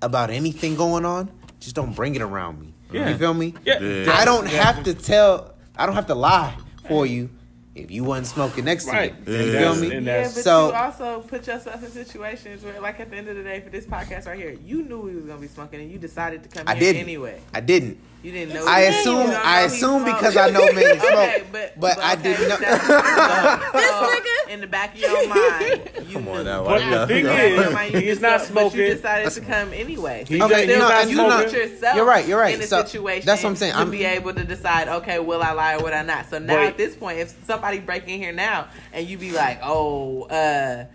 about 0.01 0.29
anything 0.29 0.75
going 0.75 1.05
on, 1.05 1.29
just 1.59 1.75
don't 1.75 1.93
bring 1.95 2.15
it 2.15 2.21
around 2.21 2.59
me. 2.61 2.73
Yeah. 2.91 3.09
You 3.09 3.17
feel 3.17 3.33
me? 3.33 3.53
Yeah. 3.65 3.79
Yeah. 3.81 4.11
I 4.13 4.25
don't 4.25 4.47
have 4.47 4.83
to 4.85 4.93
tell. 4.93 5.53
I 5.75 5.85
don't 5.85 5.95
have 5.95 6.07
to 6.07 6.15
lie 6.15 6.55
for 6.87 7.05
you 7.05 7.29
if 7.75 7.89
you 7.91 8.03
wasn't 8.03 8.27
smoking 8.27 8.65
next 8.65 8.85
to 8.85 8.91
Right. 8.91 9.27
me. 9.27 9.33
You 9.33 9.39
And 9.41 9.51
feel 9.51 9.73
that's- 9.73 9.79
me? 9.81 10.05
Yeah, 10.05 10.23
but 10.23 10.43
So- 10.43 10.67
you 10.69 10.75
also 10.75 11.19
put 11.21 11.47
yourself 11.47 11.83
in 11.83 11.91
situations 11.91 12.63
where, 12.63 12.79
like 12.79 12.99
at 12.99 13.09
the 13.09 13.17
end 13.17 13.27
of 13.27 13.35
the 13.35 13.43
day, 13.43 13.59
for 13.61 13.69
this 13.69 13.85
podcast 13.85 14.27
right 14.27 14.37
here, 14.39 14.55
you 14.63 14.83
knew 14.83 15.07
he 15.07 15.15
was 15.15 15.25
gonna 15.25 15.41
be 15.41 15.47
smoking, 15.47 15.81
and 15.81 15.91
you 15.91 15.97
decided 15.97 16.43
to 16.43 16.49
come 16.49 16.67
I 16.67 16.75
here 16.75 16.93
didn't. 16.93 17.01
anyway. 17.01 17.39
I 17.53 17.59
didn't. 17.61 17.97
You 18.23 18.31
didn't 18.31 18.53
know. 18.55 18.65
I 18.65 18.79
assume. 18.81 19.21
you 19.21 19.27
know 19.27 19.41
I 19.43 19.59
he 19.61 19.65
assume 19.67 20.05
because 20.05 20.37
I 20.37 20.49
know 20.49 20.65
men 20.71 20.97
smoke. 20.97 21.11
Okay, 21.11 21.43
but 21.51 21.77
but 21.79 21.99
I 21.99 22.13
okay, 22.13 22.23
didn't 22.23 22.47
know- 22.49 22.57
that's- 22.57 23.71
This 23.73 23.89
so, 23.89 24.09
nigga? 24.09 24.49
in 24.53 24.61
the 24.61 24.67
back 24.67 24.93
of 24.95 24.99
your 25.01 25.27
mind, 25.27 25.89
you 26.07 26.13
Come 26.13 26.23
knew. 26.23 26.31
on 26.31 26.45
now, 26.45 26.63
But 26.63 26.83
you 26.83 26.89
the 26.91 27.07
thing 27.07 27.17
In 27.17 27.23
the 27.25 27.29
back 27.29 27.43
of 27.45 27.51
your 27.51 27.63
is, 27.67 27.73
mind, 27.73 27.93
you 27.93 27.99
he's 27.99 28.17
deci- 28.19 28.21
not 28.21 28.39
But 28.39 28.47
smoking. 28.47 28.79
you 28.79 28.93
decided 28.93 29.31
to 29.31 29.41
come 29.41 29.73
anyway. 29.73 30.25
So 30.29 30.35
Okay, 30.35 30.45
still 30.45 30.59
he's 30.61 30.67
no, 30.77 30.79
not 30.79 30.93
you 30.93 31.01
and 31.01 31.09
you 31.09 31.15
know, 31.17 31.29
smoking. 31.29 31.49
put 31.49 31.53
yourself 31.57 31.95
you're 31.97 32.05
right, 32.05 32.27
you're 32.27 32.39
right. 32.39 32.55
in 32.55 32.61
a 32.61 32.67
So, 32.67 32.81
situation 32.85 33.25
that's 33.25 33.43
what 33.43 33.49
I'm 33.49 33.55
saying. 33.57 33.73
to 33.73 33.79
I'm- 33.79 33.91
be 33.91 34.05
able 34.05 34.33
to 34.33 34.43
decide, 34.45 34.87
okay, 34.87 35.19
will 35.19 35.41
I 35.43 35.51
lie 35.51 35.75
or 35.75 35.83
will 35.83 35.93
I 35.93 36.03
not? 36.03 36.29
So 36.29 36.39
now 36.39 36.53
But- 36.55 36.63
at 36.67 36.77
this 36.77 36.95
point, 36.95 37.19
if 37.19 37.35
somebody 37.45 37.79
break 37.79 38.07
in 38.07 38.19
here 38.19 38.31
now 38.31 38.67
and 38.93 39.05
you 39.05 39.17
be 39.17 39.31
like, 39.31 39.59
oh, 39.63 40.23
uh, 40.23 40.85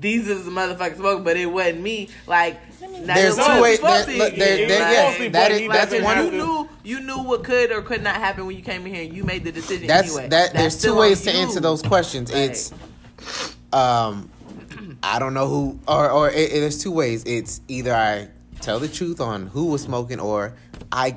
these 0.00 0.28
is 0.28 0.44
the 0.44 0.50
motherfucking 0.50 0.96
smoke, 0.96 1.22
but 1.24 1.36
it 1.36 1.46
wasn't 1.46 1.80
me. 1.80 2.08
Like, 2.26 2.58
now 2.75 2.75
There's 3.04 3.36
two 3.36 3.60
ways. 3.62 3.78
to 3.78 3.84
There, 3.84 3.98
both 4.00 4.08
of 4.08 4.14
look, 4.16 4.32
you. 4.32 4.38
there, 4.38 4.58
It 4.58 4.68
there, 4.68 4.78
was 4.80 4.92
yes, 4.92 5.10
mostly, 5.12 5.28
that 5.28 5.42
but 5.48 5.52
is 5.52 5.60
he 5.60 5.68
that's 5.68 6.02
one. 6.02 6.24
you 6.24 6.30
knew 6.32 6.68
you 6.84 7.00
knew 7.00 7.18
what 7.22 7.44
could 7.44 7.70
or 7.72 7.82
could 7.82 8.02
not 8.02 8.16
happen 8.16 8.46
when 8.46 8.56
you 8.56 8.62
came 8.62 8.86
in 8.86 8.94
here. 8.94 9.02
You 9.02 9.24
made 9.24 9.44
the 9.44 9.52
decision 9.52 9.86
That's 9.86 10.08
anyway. 10.08 10.28
that. 10.28 10.52
There's 10.54 10.80
two 10.80 10.94
ways 10.94 11.22
to 11.22 11.32
you. 11.32 11.38
answer 11.38 11.60
those 11.60 11.82
questions. 11.82 12.32
Right. 12.32 12.50
It's, 12.50 12.72
um, 13.72 14.30
I 15.02 15.18
don't 15.18 15.34
know 15.34 15.48
who, 15.48 15.78
or 15.88 16.10
or 16.10 16.30
it, 16.30 16.52
it- 16.52 16.60
there's 16.60 16.82
two 16.82 16.92
ways. 16.92 17.24
It's 17.24 17.60
either 17.68 17.94
I 17.94 18.28
tell 18.60 18.78
the 18.78 18.88
truth 18.88 19.20
on 19.20 19.48
who 19.48 19.66
was 19.66 19.82
smoking, 19.82 20.20
or 20.20 20.54
I, 20.92 21.16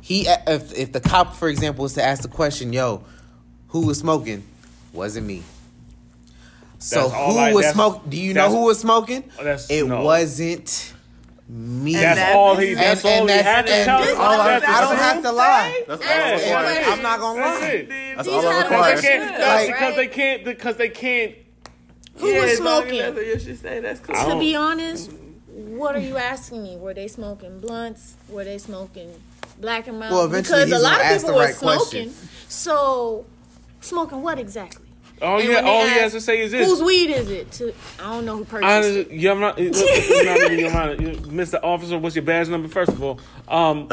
he, 0.00 0.26
if 0.28 0.76
if 0.76 0.92
the 0.92 1.00
cop, 1.00 1.34
for 1.36 1.48
example, 1.48 1.82
was 1.82 1.94
to 1.94 2.02
ask 2.04 2.22
the 2.22 2.28
question, 2.28 2.72
"Yo, 2.72 3.02
who 3.68 3.86
was 3.86 3.98
smoking?" 3.98 4.44
Wasn't 4.92 5.26
me. 5.26 5.42
So 6.78 7.08
That's 7.08 7.12
who 7.32 7.38
I- 7.38 7.52
was 7.52 7.66
smoking? 7.66 8.08
Do 8.10 8.16
you 8.16 8.34
know 8.34 8.50
who 8.50 8.64
was 8.64 8.78
smoking? 8.78 9.24
It 9.68 9.86
no. 9.86 10.02
wasn't 10.02 10.94
me. 11.48 11.94
And 11.94 12.04
That's 12.04 12.18
that's- 12.18 12.36
all 12.36 12.56
he. 12.56 12.74
That's 12.74 13.04
and- 13.04 13.12
all 13.14 13.20
and 13.22 13.30
he 13.30 13.36
that's- 13.36 13.54
had 13.56 13.66
to 13.66 13.84
tell. 13.84 14.00
this 14.02 14.12
us. 14.12 14.18
all 14.18 14.40
I- 14.40 14.46
That's 14.60 14.64
I 14.68 14.80
don't 14.82 14.96
have 14.96 15.22
to 15.22 15.32
lie. 15.32 15.82
That's 15.88 16.02
all 16.02 16.08
Yeah, 16.08 16.28
it 16.36 16.46
yeah, 16.46 16.58
requires. 16.60 16.86
I'm 16.88 17.02
not 17.02 17.20
gonna 17.20 17.40
That's 17.40 17.60
lie. 17.60 17.68
it. 17.68 17.88
That's 18.16 18.28
all 18.28 18.40
it 18.40 18.46
are 18.46 18.62
the 18.62 18.68
Because 18.68 19.02
they 19.02 19.08
can't. 19.08 19.66
Because 19.66 19.96
they 19.96 20.06
can't. 20.08 20.44
Because 20.44 20.76
they 20.76 20.88
can't. 20.88 21.34
Who 22.18 22.28
Yeah, 22.28 22.40
was 22.42 22.50
as 22.52 22.60
long 22.60 22.82
as 22.82 22.82
smoking? 22.82 22.98
That's 23.00 23.14
what 23.16 23.26
you 23.26 23.38
should 23.38 23.60
say. 23.62 23.80
That's 23.80 24.00
cool. 24.00 24.14
To 24.34 24.38
be 24.38 24.56
honest, 24.56 25.10
what 25.46 25.94
are 25.96 26.00
you 26.00 26.16
asking 26.16 26.64
me? 26.64 26.76
Were 26.76 26.92
they 26.94 27.08
smoking 27.08 27.60
blunts? 27.60 28.14
Were 28.28 28.44
they 28.44 28.58
smoking 28.58 29.14
black 29.60 29.86
and 29.86 29.98
mild? 30.00 30.12
Well, 30.12 30.24
eventually 30.24 30.64
because 30.64 30.80
a 30.80 30.82
lot 30.82 30.98
gonna 30.98 31.04
of 31.04 31.06
ask 31.06 31.20
people 31.22 31.28
the 31.28 31.38
were 31.38 31.44
right 31.46 31.56
question. 31.56 32.10
smoking. 32.10 32.28
So, 32.48 33.24
smoking 33.80 34.22
what 34.22 34.38
exactly? 34.38 34.84
All, 35.22 35.34
And 35.38 35.42
he, 35.42 35.48
when 35.54 35.64
they 35.64 35.70
all 35.70 35.84
he 35.84 35.90
has 35.98 36.12
to 36.12 36.20
say 36.20 36.40
is 36.40 36.52
this. 36.52 36.66
Whose 36.68 36.82
weed 36.82 37.10
is 37.10 37.30
it? 37.30 37.50
To 37.52 37.72
I 38.00 38.02
don't 38.12 38.24
know 38.24 38.36
who 38.38 38.44
purchased 38.44 38.70
Honestly, 38.70 39.00
it. 39.00 39.20
yeah, 39.20 39.32
I'm 39.32 39.40
not, 39.40 39.58
it's 39.58 39.78
not 39.80 40.36
even 40.52 40.58
your 40.58 40.70
mind. 40.74 41.00
Mr. 41.26 41.58
Officer, 41.62 41.98
what's 41.98 42.14
your 42.16 42.24
badge 42.24 42.48
number? 42.48 42.68
First 42.68 42.90
of 42.92 43.02
all, 43.02 43.20
um, 43.48 43.88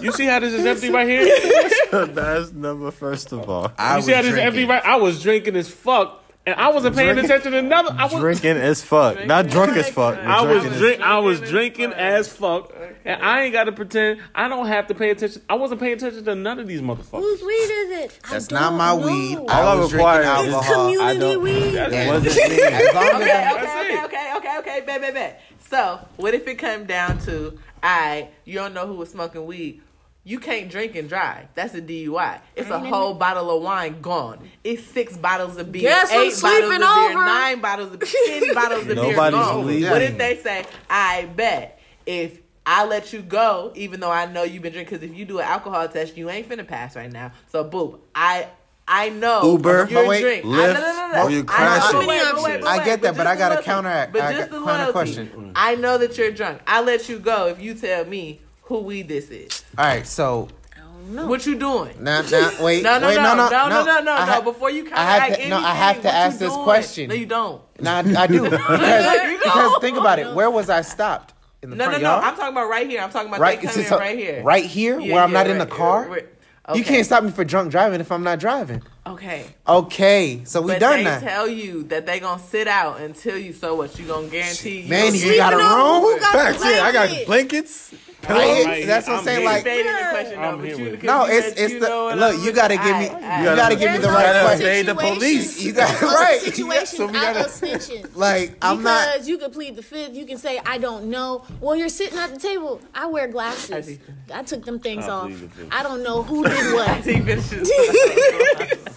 you 0.00 0.12
see 0.12 0.26
how 0.26 0.40
this 0.40 0.52
is 0.54 0.64
empty 0.66 0.90
right 0.90 1.08
here? 1.08 1.22
You 1.90 2.06
That's 2.06 2.52
number 2.52 2.90
first 2.90 3.32
of 3.32 3.48
all. 3.48 3.72
I 3.78 4.00
see 4.00 4.12
how 4.12 4.20
this 4.22 4.32
is 4.32 4.38
empty 4.38 4.64
right? 4.66 4.84
I 4.84 4.96
was 4.96 5.22
drinking 5.22 5.56
as 5.56 5.68
fuck, 5.70 6.22
and 6.50 6.60
I 6.60 6.68
wasn't 6.70 6.96
paying 6.96 7.12
Drinking- 7.14 7.30
attention 7.30 7.52
to 7.52 7.58
another. 7.58 7.94
I 7.98 8.04
was 8.04 8.14
Drinking 8.14 8.56
as 8.56 8.82
fuck, 8.82 9.26
not 9.26 9.48
drunk 9.48 9.76
as 9.76 9.90
fuck. 9.90 10.16
I 10.18 10.42
was 10.42 10.62
drinking 10.62 10.72
as- 10.72 10.78
drink. 10.78 11.00
I 11.02 11.18
was 11.18 11.40
Drinking 11.40 11.92
as 11.92 12.28
fuck. 12.28 12.70
as 12.70 12.76
fuck, 12.78 12.98
and 13.04 13.22
I 13.22 13.42
ain't 13.42 13.52
got 13.52 13.64
to 13.64 13.72
pretend. 13.72 14.20
I 14.34 14.48
don't 14.48 14.66
have 14.66 14.86
to 14.88 14.94
pay 14.94 15.10
attention. 15.10 15.42
I 15.48 15.54
wasn't 15.54 15.80
paying 15.80 15.94
attention 15.94 16.24
to 16.24 16.34
none 16.34 16.58
of 16.58 16.66
these 16.66 16.80
motherfuckers. 16.80 17.20
Whose 17.20 17.42
weed 17.42 17.52
is 17.54 17.90
it? 18.04 18.18
That's 18.30 18.46
don't 18.48 18.74
my 18.76 18.96
know. 18.96 19.06
weed. 19.06 19.36
All 19.36 19.50
I 19.50 19.60
I 19.62 19.74
was 19.74 19.92
require 19.92 20.22
drinking 20.22 20.44
is- 20.46 20.54
It's 20.54 20.66
alcohol. 20.68 21.00
I 21.02 21.16
don't- 21.16 21.42
weed. 21.42 21.70
That's 21.72 21.92
It 21.92 21.98
it. 21.98 22.08
wasn't 22.08 22.50
me. 22.50 22.62
As 22.62 22.94
long 22.94 23.04
as 23.04 23.14
Okay, 23.14 23.50
okay, 23.52 24.04
okay, 24.04 24.04
okay, 24.04 24.32
okay, 24.36 24.58
okay, 24.58 24.80
bet, 24.86 25.00
bet, 25.02 25.14
bet. 25.14 25.42
So, 25.70 25.98
what 26.16 26.32
if 26.34 26.48
it 26.48 26.54
come 26.56 26.86
down 26.86 27.18
to, 27.26 27.58
I, 27.82 28.28
you 28.46 28.54
don't 28.54 28.72
know 28.72 28.86
who 28.86 28.94
was 28.94 29.10
smoking 29.10 29.44
weed? 29.44 29.82
You 30.24 30.38
can't 30.38 30.70
drink 30.70 30.94
and 30.94 31.08
drive. 31.08 31.46
That's 31.54 31.74
a 31.74 31.80
DUI. 31.80 32.40
It's 32.54 32.68
a 32.68 32.74
Ain't 32.76 32.86
it? 32.86 32.88
whole 32.90 33.14
bottle 33.14 33.56
of 33.56 33.62
wine 33.62 34.00
gone. 34.02 34.46
It's 34.62 34.82
six 34.84 35.16
bottles 35.16 35.56
of 35.56 35.72
beer, 35.72 35.82
Guess 35.82 36.10
eight 36.12 36.24
who's 36.26 36.42
bottles 36.42 36.70
of 36.74 36.78
beer, 36.80 36.86
over? 37.10 37.24
nine 37.24 37.60
bottles 37.60 37.94
of 37.94 38.00
ten 38.00 38.54
bottles 38.54 38.80
of 38.82 38.86
beer 38.88 38.96
Nobody's 38.96 39.40
gone. 39.40 39.66
leaving. 39.66 39.90
What 39.90 40.02
if 40.02 40.18
they 40.18 40.36
say, 40.36 40.66
I 40.90 41.24
bet 41.34 41.80
if 42.04 42.40
I 42.66 42.84
let 42.84 43.14
you 43.14 43.22
go, 43.22 43.72
even 43.74 44.00
though 44.00 44.10
I 44.10 44.26
know 44.26 44.42
you've 44.42 44.62
been 44.62 44.74
drinking, 44.74 44.98
because 44.98 45.10
if 45.10 45.16
you 45.16 45.24
do 45.24 45.38
an 45.38 45.46
alcohol 45.46 45.88
test, 45.88 46.18
you 46.18 46.28
ain't 46.28 46.46
finna 46.46 46.66
pass 46.66 46.94
right 46.94 47.10
now. 47.10 47.32
So, 47.48 47.64
boop, 47.64 48.00
I. 48.14 48.48
I 48.90 49.10
know 49.10 49.52
Uber, 49.52 49.86
you're 49.90 50.00
but 50.00 50.08
wait, 50.08 50.20
drink. 50.22 50.44
I- 50.46 50.48
no, 50.48 50.56
no, 50.72 50.80
no, 50.80 51.12
no. 51.12 51.22
or 51.24 51.30
you 51.30 51.38
I 51.40 51.40
know- 51.40 51.44
crash 51.44 51.90
it. 51.92 52.06
Many 52.06 52.42
wait, 52.42 52.64
I 52.64 52.82
get 52.86 53.02
that, 53.02 53.16
but 53.18 53.24
just 53.24 53.26
I 53.26 53.36
got 53.36 53.36
the 53.36 53.44
a 53.44 53.48
loyalty. 53.56 53.64
counteract- 53.64 54.12
But 54.14 54.22
I 54.22 54.32
just 54.32 54.50
got 54.50 54.58
the 54.60 54.64
counter 54.64 54.78
loyalty. 54.78 54.92
question. 54.92 55.52
I 55.54 55.74
know 55.74 55.98
that 55.98 56.16
you're 56.16 56.30
drunk. 56.30 56.62
I 56.66 56.80
let 56.80 57.06
you 57.06 57.18
go 57.18 57.48
if 57.48 57.60
you 57.60 57.74
tell 57.74 58.06
me 58.06 58.40
who 58.68 58.78
weed 58.80 59.08
this 59.08 59.30
is. 59.30 59.64
All 59.76 59.84
right, 59.84 60.06
so 60.06 60.48
I. 60.76 61.24
What 61.24 61.46
you 61.46 61.56
doing? 61.58 61.96
now, 62.04 62.20
now, 62.20 62.50
wait, 62.60 62.82
No, 62.82 62.98
no, 62.98 63.06
wait, 63.08 63.16
no, 63.16 63.34
no, 63.34 63.48
no, 63.48 63.48
no, 63.48 63.68
no, 63.68 63.84
no, 63.84 64.00
no, 64.02 64.12
I 64.12 64.26
no. 64.26 64.32
ha- 64.32 64.40
Before 64.42 64.70
you 64.70 64.82
I 64.84 64.88
have 64.88 64.96
counteract 64.96 65.26
to- 65.34 65.40
anything, 65.40 65.50
no, 65.50 65.56
I 65.66 65.74
have 65.74 66.02
to 66.02 66.10
ask 66.12 66.38
this 66.38 66.52
doing? 66.52 66.64
question. 66.64 67.08
No, 67.08 67.14
you 67.14 67.26
don't. 67.26 67.62
Nah, 67.80 67.98
I 67.98 68.26
do 68.26 68.42
because, 68.50 69.38
because 69.42 69.78
think 69.80 69.96
about 69.96 70.18
it. 70.18 70.34
Where 70.34 70.50
was 70.50 70.68
I 70.68 70.82
stopped? 70.82 71.32
In 71.62 71.70
the 71.70 71.76
No, 71.76 71.86
no, 71.86 71.90
front 71.92 72.02
no. 72.02 72.10
yard? 72.10 72.24
I'm 72.24 72.36
talking 72.36 72.52
about 72.52 72.68
right 72.68 72.88
here. 72.88 73.00
I'm 73.00 73.10
talking 73.10 73.28
about 73.28 73.40
right, 73.40 73.60
they 73.60 73.66
coming 73.68 73.86
so- 73.86 73.98
right 73.98 74.18
here. 74.18 74.42
right 74.42 74.64
here, 74.66 75.00
Yeah, 75.00 75.14
where 75.14 75.22
I'm 75.24 75.32
yeah, 75.32 75.38
not 75.38 75.46
in 75.50 75.58
the 75.58 75.64
right, 75.64 75.72
car. 75.74 76.08
right, 76.08 76.26
You 76.74 76.84
can't 76.84 77.06
stop 77.06 77.24
me 77.24 77.30
for 77.30 77.42
drunk 77.44 77.70
driving 77.70 78.00
if 78.02 78.12
I'm 78.12 78.22
not 78.22 78.38
driving. 78.38 78.82
Okay. 79.06 79.46
Okay, 79.66 80.42
so 80.44 80.60
we 80.60 80.72
But 80.72 80.80
done 80.80 80.98
they 80.98 81.04
that. 81.04 81.22
tell 81.22 81.48
you 81.48 81.84
that 81.84 82.04
they 82.04 82.20
gonna 82.20 82.42
sit 82.42 82.68
out 82.68 83.00
until 83.00 83.38
you. 83.38 83.54
So 83.54 83.74
what? 83.76 83.98
You 83.98 84.04
gonna 84.06 84.28
guarantee? 84.28 84.86
Man, 84.86 85.06
gonna 85.12 85.16
you 85.16 85.36
got 85.36 85.54
a 85.54 85.56
room? 85.56 86.02
Who 86.02 86.20
got 86.20 86.34
Facts, 86.34 86.62
yeah, 86.62 86.82
I 86.82 86.92
got 86.92 87.24
blankets. 87.26 87.94
Pillow? 88.22 88.38
Right 88.40 88.86
that's 88.86 89.06
what 89.08 89.18
I'm 89.18 89.24
saying, 89.24 89.44
like- 89.44 89.64
Debating 89.64 89.92
the 89.92 89.98
question, 90.10 90.38
I'm 90.38 90.58
though, 90.58 90.64
here 90.64 90.72
but 90.74 90.78
you, 90.78 90.84
with 90.84 90.94
it. 90.94 91.00
because 91.00 91.28
No, 91.28 91.34
it's 91.34 91.60
it's 91.60 91.74
the 91.74 91.80
know 91.88 92.14
look. 92.14 92.44
You 92.44 92.52
gotta 92.52 92.76
give 92.76 92.96
me. 92.96 93.08
looking 93.08 93.22
You 93.22 93.44
gotta 93.56 93.76
give 93.76 93.92
me 93.92 93.98
the 93.98 94.08
right 94.08 94.26
other 94.26 94.40
question. 94.40 94.66
Evade 94.66 94.86
the 94.86 94.94
police. 94.94 95.62
You 95.62 95.72
got 95.72 96.02
right. 96.02 96.40
situations 96.40 96.90
So 96.90 97.06
we 97.06 97.16
out 97.18 97.34
gotta- 97.34 97.40
of 97.46 97.50
snitching. 97.50 98.08
Like 98.16 98.56
I'm 98.62 98.82
not. 98.82 99.12
Because 99.14 99.28
you 99.28 99.38
could 99.38 99.52
plead 99.52 99.76
the 99.76 99.82
fifth, 99.82 100.14
you 100.14 100.26
can 100.26 100.38
say 100.38 100.60
I 100.66 100.78
don't 100.78 101.10
know. 101.10 101.44
Well, 101.60 101.76
you're 101.76 101.88
sitting 101.88 102.18
at 102.18 102.32
the 102.34 102.40
table. 102.40 102.80
I 102.94 103.06
wear 103.06 103.28
glasses. 103.28 103.86
see. 103.86 103.98
I 104.32 104.42
took 104.42 104.64
them 104.64 104.78
things 104.80 105.04
I 105.06 105.10
off. 105.10 105.30
the. 105.30 105.68
I 105.70 105.82
don't 105.82 106.02
know 106.02 106.22
who 106.22 106.44
did 106.44 106.74
what. 106.74 107.04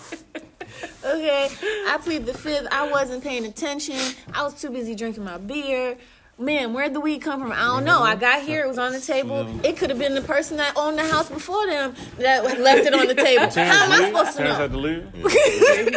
Okay, 1.04 1.50
I 1.88 1.98
plead 2.02 2.26
the 2.26 2.34
fifth. 2.34 2.68
I 2.72 2.90
wasn't 2.90 3.24
paying 3.24 3.46
attention. 3.46 3.98
I 4.34 4.44
was 4.44 4.54
too 4.60 4.70
busy 4.70 4.96
drinking 4.96 5.24
my 5.24 5.38
beer. 5.38 5.98
Man, 6.42 6.74
where'd 6.74 6.96
the 6.96 7.00
weed 7.00 7.20
come 7.20 7.40
from? 7.40 7.52
I 7.52 7.58
don't 7.66 7.84
know. 7.86 8.02
I 8.02 8.16
got 8.16 8.42
here, 8.42 8.64
it 8.64 8.68
was 8.68 8.80
on 8.80 8.94
the 8.94 9.00
table. 9.00 9.48
It 9.64 9.78
could 9.78 9.92
have 9.92 10.00
been 10.00 10.16
the 10.16 10.22
person 10.22 10.58
that 10.58 10.74
owned 10.76 10.98
the 10.98 11.06
house 11.08 11.30
before 11.30 11.68
them 11.68 11.94
that 12.18 12.44
left 12.60 12.84
it 12.88 12.94
on 12.96 13.06
the 13.08 13.14
table. 13.14 13.46
How 13.48 13.62
am 13.86 13.92
I 13.92 14.08
supposed 14.08 14.32
to 14.32 14.38
Terrence 14.38 14.58
had 14.58 14.72
know? 14.72 14.78
to 14.78 14.84
leave. 14.84 15.16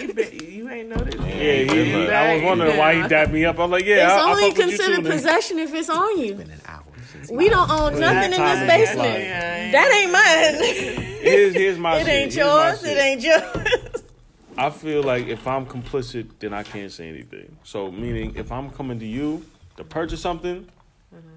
you, 0.07 0.13
been- 0.15 0.53
you 0.53 0.69
ain't 0.69 0.89
noticed. 0.91 1.19
Yeah, 1.19 1.25
he, 1.63 1.85
he- 1.85 2.11
I 2.11 2.35
was 2.35 2.43
wondering 2.45 2.77
why 2.77 3.01
he 3.01 3.09
dapped 3.09 3.33
me 3.33 3.47
up. 3.47 3.59
I'm 3.59 3.71
like, 3.71 3.87
yeah, 3.87 4.05
It's 4.05 4.13
I, 4.13 4.19
I 4.19 4.31
only 4.33 4.43
fuck 4.51 4.59
with 4.59 4.71
you 4.71 4.77
considered 4.79 5.05
possession 5.11 5.59
if 5.61 5.73
it's 5.73 5.89
on 5.89 6.19
you. 6.19 6.35
Been 6.35 6.51
an 6.51 6.61
hour 6.67 6.83
since 7.11 7.31
We 7.31 7.49
don't 7.49 7.71
own 7.71 7.99
nothing 7.99 8.33
in 8.35 8.41
this 8.41 8.69
basement. 8.69 9.73
That 9.73 9.93
ain't 10.03 10.13
mine. 10.13 11.23
Here's, 11.23 11.55
here's 11.55 11.79
my 11.79 11.97
It 12.01 12.01
shit. 12.01 12.09
ain't 12.09 12.35
Here's 12.35 12.37
yours. 12.37 12.85
It 12.85 12.99
ain't 12.99 13.23
yours. 13.23 14.03
I 14.59 14.69
feel 14.69 15.03
like 15.03 15.27
if 15.27 15.47
I'm 15.49 15.65
complicit, 15.65 16.29
then 16.39 16.53
I 16.53 16.65
can't 16.65 16.93
say 16.93 17.09
anything. 17.09 17.57
So, 17.65 17.91
meaning 17.91 18.35
if 18.37 18.53
I'm 18.53 18.69
coming 18.71 18.99
to 19.01 19.07
you 19.07 19.43
to 19.77 19.85
purchase 19.85 20.21
something 20.21 20.67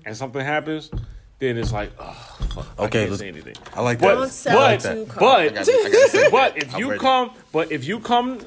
and 0.05 0.15
something 0.17 0.41
happens, 0.43 0.89
then 1.39 1.57
it's 1.57 1.71
like, 1.71 1.91
oh, 1.99 2.13
fuck, 2.49 2.67
I 2.79 2.83
Okay, 2.85 2.99
can't 2.99 3.09
let's- 3.11 3.21
say 3.21 3.27
anything. 3.27 3.55
I 3.75 3.81
like 3.81 3.99
But, 3.99 4.07
that. 4.07 4.15
Don't 4.21 4.29
sell 4.31 4.57
but, 4.57 4.73
it 4.73 4.79
to 4.81 5.05
Carl. 5.11 5.19
but, 5.19 5.39
I 5.39 5.49
gotta- 5.49 5.59
I 5.59 5.89
gotta 5.91 6.09
say 6.09 6.19
it. 6.25 6.31
but 6.31 6.57
if 6.57 6.77
you 6.77 6.87
ready. 6.89 6.99
come, 6.99 7.31
but 7.51 7.71
if 7.71 7.85
you 7.85 7.99
come, 7.99 8.39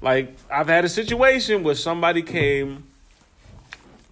like 0.00 0.36
I've 0.50 0.68
had 0.68 0.84
a 0.84 0.88
situation 0.88 1.62
where 1.64 1.74
somebody 1.74 2.22
came, 2.22 2.84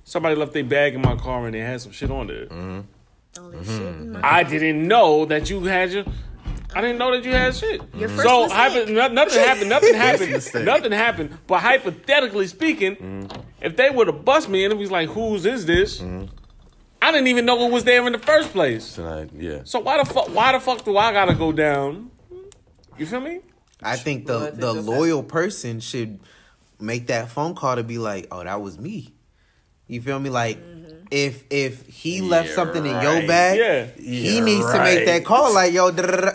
somebody 0.05 0.35
left 0.35 0.53
their 0.53 0.65
bag 0.65 0.95
in 0.95 1.03
my 1.03 1.17
car 1.17 1.47
and 1.47 1.55
they 1.55 1.61
had 1.61 1.81
some 1.81 1.93
shit 1.93 2.11
on 2.11 2.27
there. 2.27 2.47
Mm-hmm. 2.47 2.81
Only 3.39 3.65
shit 3.65 3.81
in 3.81 4.13
my- 4.13 4.21
I 4.23 4.43
didn't 4.43 4.87
know 4.89 5.25
that 5.27 5.49
you 5.51 5.63
had 5.65 5.91
your. 5.93 6.05
I 6.75 6.81
didn't 6.81 6.99
know 6.99 7.11
that 7.13 7.25
you 7.25 7.33
had 7.33 7.55
shit. 7.55 7.81
Your 7.95 8.09
mm-hmm. 8.09 8.17
first 8.17 8.29
so 8.29 8.43
mistake. 8.45 8.57
hypo- 8.97 9.09
nothing 9.13 9.41
happened. 9.41 9.69
Nothing 9.71 9.95
happened. 10.07 10.65
nothing 10.65 10.93
happened. 10.93 11.39
But 11.47 11.61
hypothetically 11.61 12.47
speaking, 12.47 13.29
if 13.61 13.77
they 13.77 13.91
would 13.91 14.07
have 14.07 14.25
bust 14.25 14.49
me 14.49 14.65
and 14.65 14.73
it 14.73 14.77
was 14.79 14.91
like, 14.91 15.09
"Whose 15.11 15.47
is 15.47 15.67
this?" 15.67 16.01
I 17.03 17.13
didn't 17.13 17.29
even 17.29 17.47
know 17.47 17.67
it 17.67 17.73
was 17.73 17.85
there 17.85 18.07
in 18.07 18.13
the 18.13 18.19
first 18.19 18.51
place. 18.53 18.95
Tonight, 18.95 19.31
yeah. 19.35 19.61
So 19.65 19.81
why 19.81 20.03
the 20.03 20.05
fuck? 20.05 20.29
Why 20.35 20.53
the 20.53 20.61
fuck 20.61 20.85
do 20.85 20.97
I 20.97 21.13
gotta 21.13 21.35
go 21.35 21.51
down? 21.51 22.11
You 22.99 23.07
feel 23.07 23.21
me? 23.21 23.41
I 23.83 23.97
think 23.97 24.29
Well, 24.29 24.41
the 24.41 24.47
I 24.47 24.51
think 24.51 24.61
the 24.61 24.67
that's- 24.75 24.87
loyal 24.87 25.23
person 25.23 25.81
should 25.81 26.21
make 26.79 27.07
that 27.07 27.31
phone 27.31 27.55
call 27.55 27.77
to 27.77 27.83
be 27.83 27.99
like, 27.99 28.27
"Oh, 28.31 28.45
that 28.45 28.61
was 28.61 28.79
me." 28.79 29.15
You 29.87 30.01
feel 30.03 30.19
me? 30.21 30.31
Like 30.31 30.59
mm-hmm. 30.59 31.00
If 31.11 31.43
if 31.51 31.85
he 31.89 32.21
left 32.21 32.49
Yeah, 32.51 32.55
something 32.55 32.87
in 32.87 33.01
your 33.03 33.27
bag, 33.27 33.59
Yeah. 33.59 33.87
he 34.01 34.37
Yeah, 34.39 34.45
needs 34.45 34.71
to 34.73 34.79
make 34.79 35.05
that 35.07 35.25
call. 35.25 35.53
Like 35.53 35.73
yo, 35.73 35.91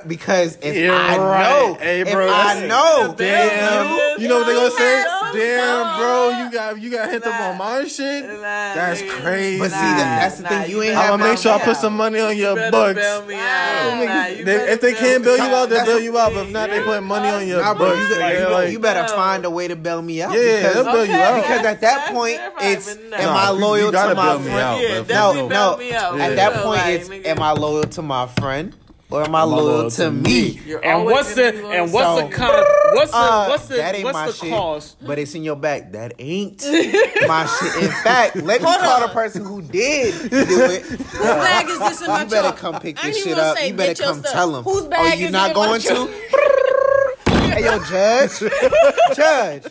because 0.06 0.58
if 0.62 0.76
Yeah, 0.76 0.92
I 0.94 1.18
right. 1.18 1.44
know, 1.44 1.74
Hey, 1.80 2.02
if 2.02 2.12
bro, 2.12 2.30
I 2.30 2.68
know, 2.68 3.16
Damn, 3.18 4.20
you 4.20 4.28
know 4.28 4.40
what 4.40 4.48
they 4.48 4.54
gonna 4.54 4.72
say? 4.72 5.04
Damn, 5.34 5.98
bro, 5.98 6.30
you 6.30 6.52
got 6.52 6.82
you 6.82 6.90
got 6.92 7.10
hit 7.10 7.26
up 7.26 7.40
on 7.40 7.58
my 7.58 7.86
shit. 7.86 8.26
Nah, 8.26 8.40
That's 8.42 9.02
nigga. 9.02 9.10
crazy. 9.24 9.60
But 9.60 9.72
see, 9.72 9.78
that- 9.78 10.20
that's 10.22 10.38
the 10.38 10.44
Nah, 10.44 10.50
thing, 10.50 10.70
you 10.72 10.82
ain't 10.82 10.98
I'm 10.98 11.10
gonna 11.20 11.24
make 11.30 11.38
sure 11.38 11.54
I 11.54 11.60
put 11.60 11.70
out. 11.70 11.78
some 11.78 11.96
money 11.98 12.20
on 12.20 12.36
your 12.38 12.50
You 12.52 12.56
better 12.56 12.72
books. 12.72 12.94
bail 12.96 13.26
me 13.26 13.36
out. 13.36 14.06
Nah, 14.06 14.26
you 14.28 14.46
They- 14.46 14.56
if 14.72 14.82
they 14.82 14.92
bail 14.94 15.00
can't 15.02 15.24
bail 15.24 15.38
you 15.38 15.44
out. 15.44 15.54
out, 15.54 15.70
they'll 15.70 15.86
bail 15.86 16.00
you 16.00 16.18
out. 16.18 16.34
But 16.34 16.46
if 16.48 16.52
not, 16.52 16.70
they 16.70 16.82
put 16.82 17.04
money 17.04 17.30
on 17.30 17.48
your 17.48 17.62
Nah, 17.62 17.74
bro, 17.74 17.88
books. 17.96 18.10
you, 18.10 18.16
nigga, 18.16 18.40
you, 18.40 18.54
like- 18.54 18.72
you 18.72 18.80
better 18.80 19.06
oh. 19.10 19.16
find 19.16 19.46
a 19.46 19.50
way 19.50 19.68
to 19.68 19.76
bail 19.76 20.02
me 20.02 20.22
out. 20.22 20.34
Yeah, 20.34 20.58
because, 20.58 20.74
they'll 20.76 20.94
bail 20.94 21.06
you 21.06 21.16
out. 21.16 21.36
because 21.42 21.66
at 21.66 21.82
that 21.82 22.14
point, 22.14 22.40
it's 22.62 22.96
but 22.96 23.20
am. 23.20 23.30
I 23.30 23.50
loyal 23.50 23.92
gotta 23.92 24.16
my 24.16 24.26
bail 24.30 24.40
friend? 24.40 24.56
Out, 24.66 24.82
Yeah, 24.82 24.88
but 24.90 24.98
if 24.98 25.08
definitely 25.08 25.42
No, 25.44 25.50
bail 25.50 25.72
no. 25.72 25.78
me 25.78 25.94
out. 25.94 26.20
At 26.20 26.30
Yeah. 26.32 26.36
that 26.36 26.54
point, 26.64 26.66
like, 26.82 26.94
it's 26.96 27.10
nigga, 27.10 27.26
am 27.28 27.40
I 27.42 27.52
loyal 27.54 27.84
to 27.84 28.02
my 28.02 28.28
friend 28.28 28.76
or 29.12 29.24
am 29.24 29.36
I 29.36 29.44
loyal, 29.44 29.90
to 29.92 30.12
me? 30.12 30.60
you're 30.66 30.84
And 30.84 31.06
what's 31.06 31.36
the 31.36 31.48
and 31.70 31.94
what's 31.94 32.06
So- 32.22 32.28
the 32.28 32.34
con? 32.36 32.64
What's 32.94 33.12
the 33.12 33.18
Uh, 33.18 33.46
what's 33.48 33.68
the 33.68 33.76
that 33.78 33.96
ain't 33.96 34.04
what's 34.06 34.14
my 34.14 34.28
the 34.28 34.34
shit, 34.34 34.50
cost? 34.52 34.98
but 35.06 35.20
it's 35.20 35.34
in 35.36 35.44
your 35.44 35.56
back. 35.56 35.92
That 35.94 36.14
ain't 36.20 36.64
my 37.28 37.46
shit. 37.46 37.84
In 37.84 37.92
fact, 37.92 38.36
let 38.38 38.62
me 38.62 38.68
Hold 38.68 38.80
call 38.82 39.02
the 39.02 39.14
person 39.14 39.44
who 39.46 39.62
did 39.62 40.30
do 40.32 40.38
it. 40.38 40.84
Whose 40.84 41.20
bag 41.20 41.68
is 41.70 41.80
this 41.80 42.02
in 42.02 42.08
my 42.08 42.22
You 42.24 42.30
better 42.30 42.48
truck? 42.50 42.58
come 42.58 42.80
pick 42.80 42.98
I 43.04 43.08
ain't 43.08 43.16
this 43.16 43.26
even 43.26 43.30
shit 43.32 43.38
gonna 43.38 43.50
up. 43.50 43.58
say, 43.58 43.68
You 43.68 43.74
better 43.74 43.90
get 43.92 44.00
your 44.00 44.08
come 44.10 44.20
stuff. 44.20 44.32
tell 44.34 44.56
him. 44.56 44.64
Whose 44.64 44.84
Oh, 44.84 44.90
bag 44.90 45.20
you 45.20 45.26
is 45.28 45.32
not 45.32 45.50
it 45.50 45.52
in 45.54 45.58
my 45.58 45.66
going 45.68 45.82
truck? 45.82 46.08
to? 46.08 47.40
hey, 47.56 47.64
yo, 47.66 47.80
Judge. 47.80 48.40
Judge. 49.16 49.64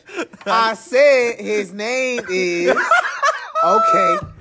I 0.46 0.74
said 0.74 1.36
his 1.40 1.72
name 1.72 2.22
is. 2.28 2.76
Okay, 3.64 4.16
That's 4.20 4.34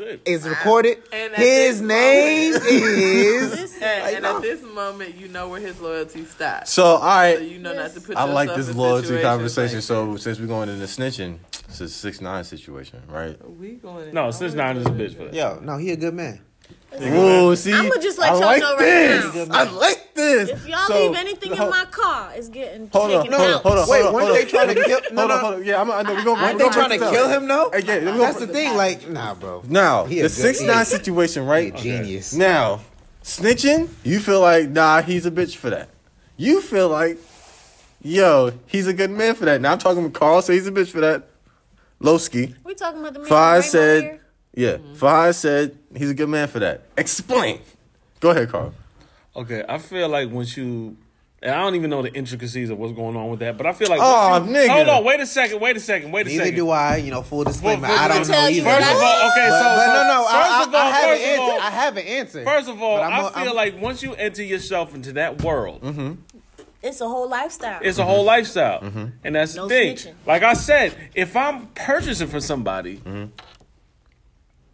it. 0.00 0.22
it's 0.24 0.44
recorded. 0.44 1.02
And 1.12 1.34
His 1.34 1.80
this 1.80 1.80
name 1.80 2.54
is. 2.68 3.50
Listen, 3.52 3.82
And, 3.82 4.16
and 4.16 4.26
at 4.26 4.42
this 4.42 4.62
moment, 4.62 5.16
you 5.16 5.28
know 5.28 5.48
where 5.48 5.60
his 5.60 5.80
loyalty 5.80 6.24
stops. 6.24 6.72
So 6.72 6.84
all 6.84 7.00
right, 7.00 7.36
So 7.38 7.42
you 7.44 7.58
know 7.58 7.74
not 7.74 7.92
to 7.94 8.00
put 8.00 8.16
I 8.16 8.24
like 8.24 8.54
this 8.54 8.68
in 8.68 8.76
loyalty 8.76 9.20
conversation. 9.22 9.76
like 9.76 9.84
so 9.84 10.16
since 10.16 10.38
we're 10.40 10.46
going 10.46 10.68
into 10.68 10.84
snitching, 10.86 11.38
it's 11.68 11.80
a 11.80 11.88
six 11.88 12.20
nine 12.20 12.44
situation, 12.44 13.02
right? 13.08 13.38
that. 13.38 13.50
we 13.50 13.72
going 13.74 14.12
No, 14.14 14.30
six 14.30 14.54
nine 14.54 14.76
is 14.76 14.86
a 14.86 14.90
bitch 14.90 15.16
for 15.16 15.24
that. 15.24 15.34
Yo, 15.34 15.58
no, 15.62 15.76
he 15.76 15.90
a 15.90 15.96
good 15.96 16.14
man. 16.14 16.40
Whoa, 16.98 17.54
see, 17.56 17.72
I'ma 17.72 17.94
just 18.00 18.18
let 18.18 18.30
I 18.30 18.34
y'all 18.34 18.40
like 18.42 18.60
know 18.60 18.76
right 18.76 19.48
now. 19.48 19.58
I 19.58 19.62
like 19.64 20.14
this. 20.14 20.48
if 20.50 20.66
y'all 20.68 20.86
So, 20.86 21.06
leave 21.08 21.16
anything 21.16 21.50
in 21.52 21.56
hold- 21.58 21.70
my 21.70 21.84
car, 21.86 22.32
it's 22.34 22.48
getting 22.48 22.88
Hold 22.92 23.10
on, 23.12 23.22
taken 23.24 23.32
hold 23.38 23.48
on, 23.48 23.54
out. 23.56 23.62
hold 23.62 23.78
on. 23.78 23.88
Wait, 23.88 24.02
hold 24.02 24.06
on, 24.06 24.14
weren't 24.14 24.26
hold 24.26 24.36
they 24.38 24.42
on. 24.42 24.48
trying 24.48 24.68
to 24.68 24.84
kill? 24.84 25.00
No, 25.12 25.20
Hold 25.20 25.28
no. 25.30 25.34
on, 25.34 25.40
hold 25.40 25.54
on. 25.54 25.64
Yeah, 25.64 25.80
I'm. 25.80 25.90
I 25.90 26.02
know 26.02 26.14
we're 26.14 26.24
gonna. 26.24 26.40
Aren't 26.42 26.58
we're 26.58 26.64
they 26.68 26.74
trying 26.74 26.90
to 26.90 26.98
kill 27.10 27.28
him 27.28 27.48
though? 27.48 27.70
Hey, 27.72 27.80
yeah, 27.82 27.94
we're 27.96 28.04
gonna 28.04 28.18
That's 28.18 28.36
break- 28.38 28.48
the 28.48 28.54
thing. 28.54 28.76
Like, 28.76 29.08
nah, 29.08 29.34
bro. 29.34 29.62
Now, 29.68 30.04
He 30.04 30.20
a 30.20 30.22
the 30.24 30.28
good- 30.28 30.34
six 30.34 30.60
he 30.60 30.66
nine 30.66 30.82
a- 30.82 30.84
situation, 30.84 31.42
He 31.42 31.48
a 31.48 31.50
right? 31.50 31.76
genius. 31.76 32.32
Now, 32.34 32.80
snitching, 33.22 33.88
you 34.04 34.20
feel 34.20 34.40
like 34.40 34.68
nah, 34.70 35.02
he's 35.02 35.26
a 35.26 35.30
bitch 35.30 35.56
for 35.56 35.70
that. 35.70 35.88
You 36.36 36.60
feel 36.60 36.88
like, 36.88 37.18
yo, 38.02 38.52
he's 38.66 38.86
a 38.86 38.92
good 38.94 39.10
man 39.10 39.34
for 39.34 39.44
that. 39.46 39.60
Now 39.60 39.72
I'm 39.72 39.78
talking 39.78 40.02
with 40.04 40.12
Carl, 40.14 40.42
so 40.42 40.52
he's 40.52 40.66
a 40.66 40.72
bitch 40.72 40.90
for 40.90 41.00
that. 41.00 41.28
Lowski, 42.02 42.54
We 42.64 42.74
talking 42.74 43.00
about 43.00 43.14
the 43.14 43.20
man 43.20 43.28
Five 43.28 43.58
with 43.58 43.66
said, 43.66 44.02
rainbow 44.04 44.18
hair? 44.56 44.70
yeah, 44.70 44.76
mm-hmm. 44.78 44.94
Five 44.94 45.34
said 45.36 45.76
he's 45.96 46.10
a 46.10 46.14
good 46.14 46.28
man 46.28 46.48
for 46.48 46.58
that. 46.60 46.82
Explain. 46.96 47.60
Go 48.20 48.30
ahead, 48.30 48.48
Carl. 48.50 48.72
Okay, 49.36 49.64
I 49.68 49.78
feel 49.78 50.08
like 50.08 50.30
once 50.30 50.56
you, 50.56 50.96
and 51.42 51.52
I 51.54 51.60
don't 51.62 51.74
even 51.74 51.90
know 51.90 52.00
the 52.02 52.12
intricacies 52.14 52.70
of 52.70 52.78
what's 52.78 52.92
going 52.94 53.16
on 53.16 53.28
with 53.30 53.40
that, 53.40 53.56
but 53.58 53.66
I 53.66 53.72
feel 53.72 53.88
like. 53.88 54.00
Aw, 54.00 54.30
once 54.38 54.48
you- 54.48 54.54
nigga. 54.56 54.68
Hold 54.68 54.88
on, 54.88 55.04
wait 55.04 55.20
a 55.20 55.26
second, 55.26 55.60
wait 55.60 55.76
a 55.76 55.80
second, 55.80 56.12
wait 56.12 56.26
a 56.26 56.30
Neither 56.30 56.44
second. 56.44 56.56
do 56.56 56.70
I. 56.70 56.96
You 56.96 57.10
know, 57.10 57.22
full 57.22 57.44
disclaimer. 57.44 57.86
Full- 57.86 57.96
I 57.98 58.08
don't 58.08 58.28
know 58.28 58.46
either. 58.48 58.70
First 58.70 58.90
of 58.90 58.96
all, 58.96 59.30
okay, 59.30 59.48
But, 59.48 59.58
so, 59.58 59.64
but 59.64 59.86
so 59.86 59.92
no, 59.92 60.08
no. 60.08 60.22
First 60.22 60.34
I, 60.34 60.62
of 60.62 60.74
all, 60.74 60.80
I 60.80 60.90
have 60.90 61.08
first 61.10 61.22
an 61.24 61.34
of 61.34 61.40
all. 61.40 61.60
I 61.60 61.70
have 61.70 61.96
an 61.96 62.06
answer. 62.06 62.44
First 62.44 62.68
of 62.68 62.82
all, 62.82 63.00
I'm 63.00 63.12
I 63.12 63.18
a- 63.28 63.30
feel 63.30 63.46
I'm- 63.48 63.56
like 63.56 63.80
once 63.80 64.02
you 64.02 64.14
enter 64.14 64.42
yourself 64.44 64.94
into 64.94 65.12
that 65.14 65.42
world, 65.42 65.82
mm-hmm. 65.82 66.12
It's 66.82 67.00
a 67.00 67.08
whole 67.08 67.28
lifestyle. 67.30 67.80
it's 67.82 67.96
a 67.98 68.04
whole 68.04 68.24
lifestyle, 68.24 68.80
mm-hmm. 68.82 69.06
and 69.24 69.34
that's 69.34 69.54
No 69.56 69.66
the 69.66 69.74
thing. 69.74 69.96
snitching. 69.96 70.14
Like 70.26 70.42
I 70.42 70.52
said, 70.52 70.94
if 71.14 71.34
I'm 71.34 71.66
purchasing 71.68 72.28
for 72.28 72.40
somebody, 72.40 73.00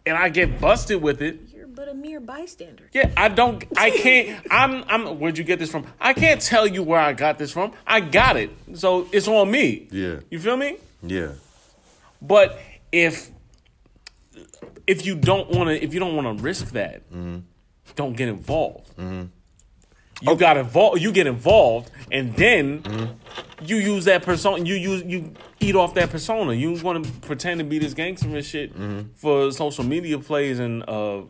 and 0.05 0.17
I 0.17 0.29
get 0.29 0.59
busted 0.59 1.01
with 1.01 1.21
it, 1.21 1.39
You're 1.53 1.67
but 1.67 1.87
a 1.89 1.93
mere 1.93 2.19
bystander. 2.19 2.89
yeah, 2.93 3.11
I 3.15 3.27
don't, 3.29 3.63
I 3.77 3.89
can't. 4.03 4.45
I'm, 4.49 4.83
I'm. 4.87 5.19
Where'd 5.19 5.37
you 5.37 5.43
get 5.43 5.59
this 5.59 5.69
from? 5.71 5.85
I 5.99 6.13
can't 6.13 6.41
tell 6.41 6.67
you 6.67 6.83
where 6.83 6.99
I 6.99 7.13
got 7.13 7.37
this 7.37 7.51
from. 7.51 7.73
I 7.85 7.99
got 8.01 8.37
it, 8.37 8.51
so 8.73 9.07
it's 9.11 9.27
on 9.27 9.49
me. 9.51 9.87
Yeah. 9.91 10.19
you 10.29 10.39
feel 10.39 10.57
me? 10.57 10.77
Yeah. 11.03 11.33
But 12.21 12.59
if 12.91 13.31
if 14.87 15.05
you 15.05 15.15
don't 15.15 15.49
want 15.49 15.69
to, 15.69 15.83
if 15.83 15.93
you 15.93 15.99
don't 15.99 16.15
want 16.15 16.37
to 16.37 16.43
risk 16.43 16.71
that, 16.71 17.09
mm-hmm. 17.11 17.39
don't 17.95 18.15
get 18.15 18.27
involved. 18.29 18.89
Mm-hmm. 18.97 19.23
You 20.21 20.35
got 20.35 20.57
involved. 20.57 21.01
You 21.01 21.11
get 21.11 21.27
involved, 21.27 21.89
and 22.11 22.35
then 22.35 22.83
you 23.65 23.77
use 23.77 24.05
that 24.05 24.23
persona. 24.23 24.63
You 24.63 24.75
use 24.75 25.03
you 25.03 25.33
eat 25.59 25.75
off 25.75 25.93
that 25.95 26.09
persona. 26.11 26.53
You 26.53 26.73
want 26.83 27.03
to 27.05 27.11
pretend 27.21 27.59
to 27.59 27.63
be 27.63 27.79
this 27.79 27.93
gangster 27.93 28.27
and 28.27 28.45
shit 28.45 28.71
for 29.15 29.51
social 29.51 29.83
media 29.83 30.19
plays 30.19 30.59
and. 30.59 30.87
uh 30.87 31.21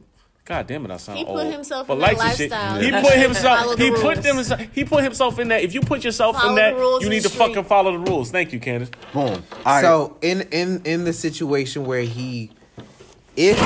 God 0.44 0.66
damn 0.66 0.84
it! 0.86 0.92
I 0.92 0.98
sound 0.98 1.20
He 1.20 1.24
put 1.24 1.46
himself 1.46 1.86
For 1.86 1.94
in 1.94 2.00
that 2.00 2.18
likes 2.18 2.22
and 2.30 2.38
shit. 2.38 2.52
lifestyle. 2.52 2.82
He 2.82 2.92
put 2.92 3.14
himself. 3.14 3.78
the 3.78 3.84
He 3.84 3.92
put 3.92 4.26
rules. 4.26 4.48
them. 4.50 4.70
He 4.74 4.84
put 4.84 5.04
himself 5.04 5.38
in 5.40 5.48
that. 5.50 5.62
If 5.64 5.76
you 5.76 5.82
put 5.82 6.04
yourself 6.04 6.36
Follow 6.36 6.50
in 6.50 6.56
the 6.56 6.62
that, 6.62 7.04
you 7.04 7.10
need 7.10 7.22
the 7.24 7.30
to 7.30 7.36
fucking 7.38 7.64
follow 7.66 7.92
the 7.92 8.00
rules. 8.00 8.32
Thank 8.32 8.52
you, 8.52 8.60
Candace. 8.60 8.90
Boom. 9.14 9.28
All 9.28 9.36
right. 9.66 9.82
So 9.84 10.18
in 10.24 10.42
in 10.52 10.82
in 10.84 11.06
the 11.06 11.14
situation 11.14 11.86
where 11.86 12.02
he, 12.02 12.50
if 13.38 13.58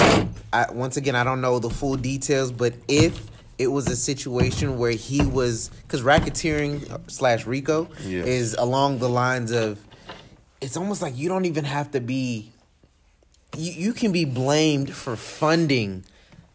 I, 0.51 0.69
once 0.71 0.97
again 0.97 1.15
I 1.15 1.23
don't 1.23 1.39
know 1.39 1.59
the 1.59 1.69
full 1.69 1.95
details, 1.95 2.51
but 2.51 2.73
if 2.89 3.25
it 3.57 3.67
was 3.67 3.87
a 3.87 3.95
situation 3.95 4.77
where 4.77 4.91
he 4.91 5.21
was 5.25 5.69
because 5.83 6.01
racketeering 6.01 6.99
slash 7.09 7.45
RICO 7.45 7.87
Yeah. 8.03 8.23
is 8.23 8.53
along 8.55 8.99
the 8.99 9.09
lines 9.09 9.51
of, 9.51 9.79
it's 10.61 10.75
almost 10.77 11.01
like 11.01 11.17
you 11.17 11.29
don't 11.29 11.45
even 11.45 11.65
have 11.65 11.91
to 11.91 11.99
be. 12.01 12.51
You 13.57 13.71
you 13.71 13.93
can 13.93 14.11
be 14.11 14.25
blamed 14.25 14.93
for 14.93 15.15
funding 15.15 16.03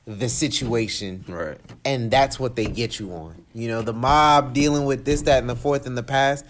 the 0.07 0.29
situation 0.29 1.25
Right. 1.29 1.59
and 1.85 2.11
that's 2.11 2.39
what 2.41 2.57
they 2.57 2.67
get 2.67 2.99
you 2.99 3.13
on. 3.13 3.45
You 3.55 3.69
know, 3.69 3.83
the 3.83 3.93
mob 3.93 4.53
dealing 4.53 4.85
with 4.85 5.05
this, 5.05 5.23
that, 5.23 5.39
and 5.39 5.49
the 5.49 5.57
fourth 5.57 5.87
in 5.87 5.95
the 5.95 6.03
past, 6.03 6.45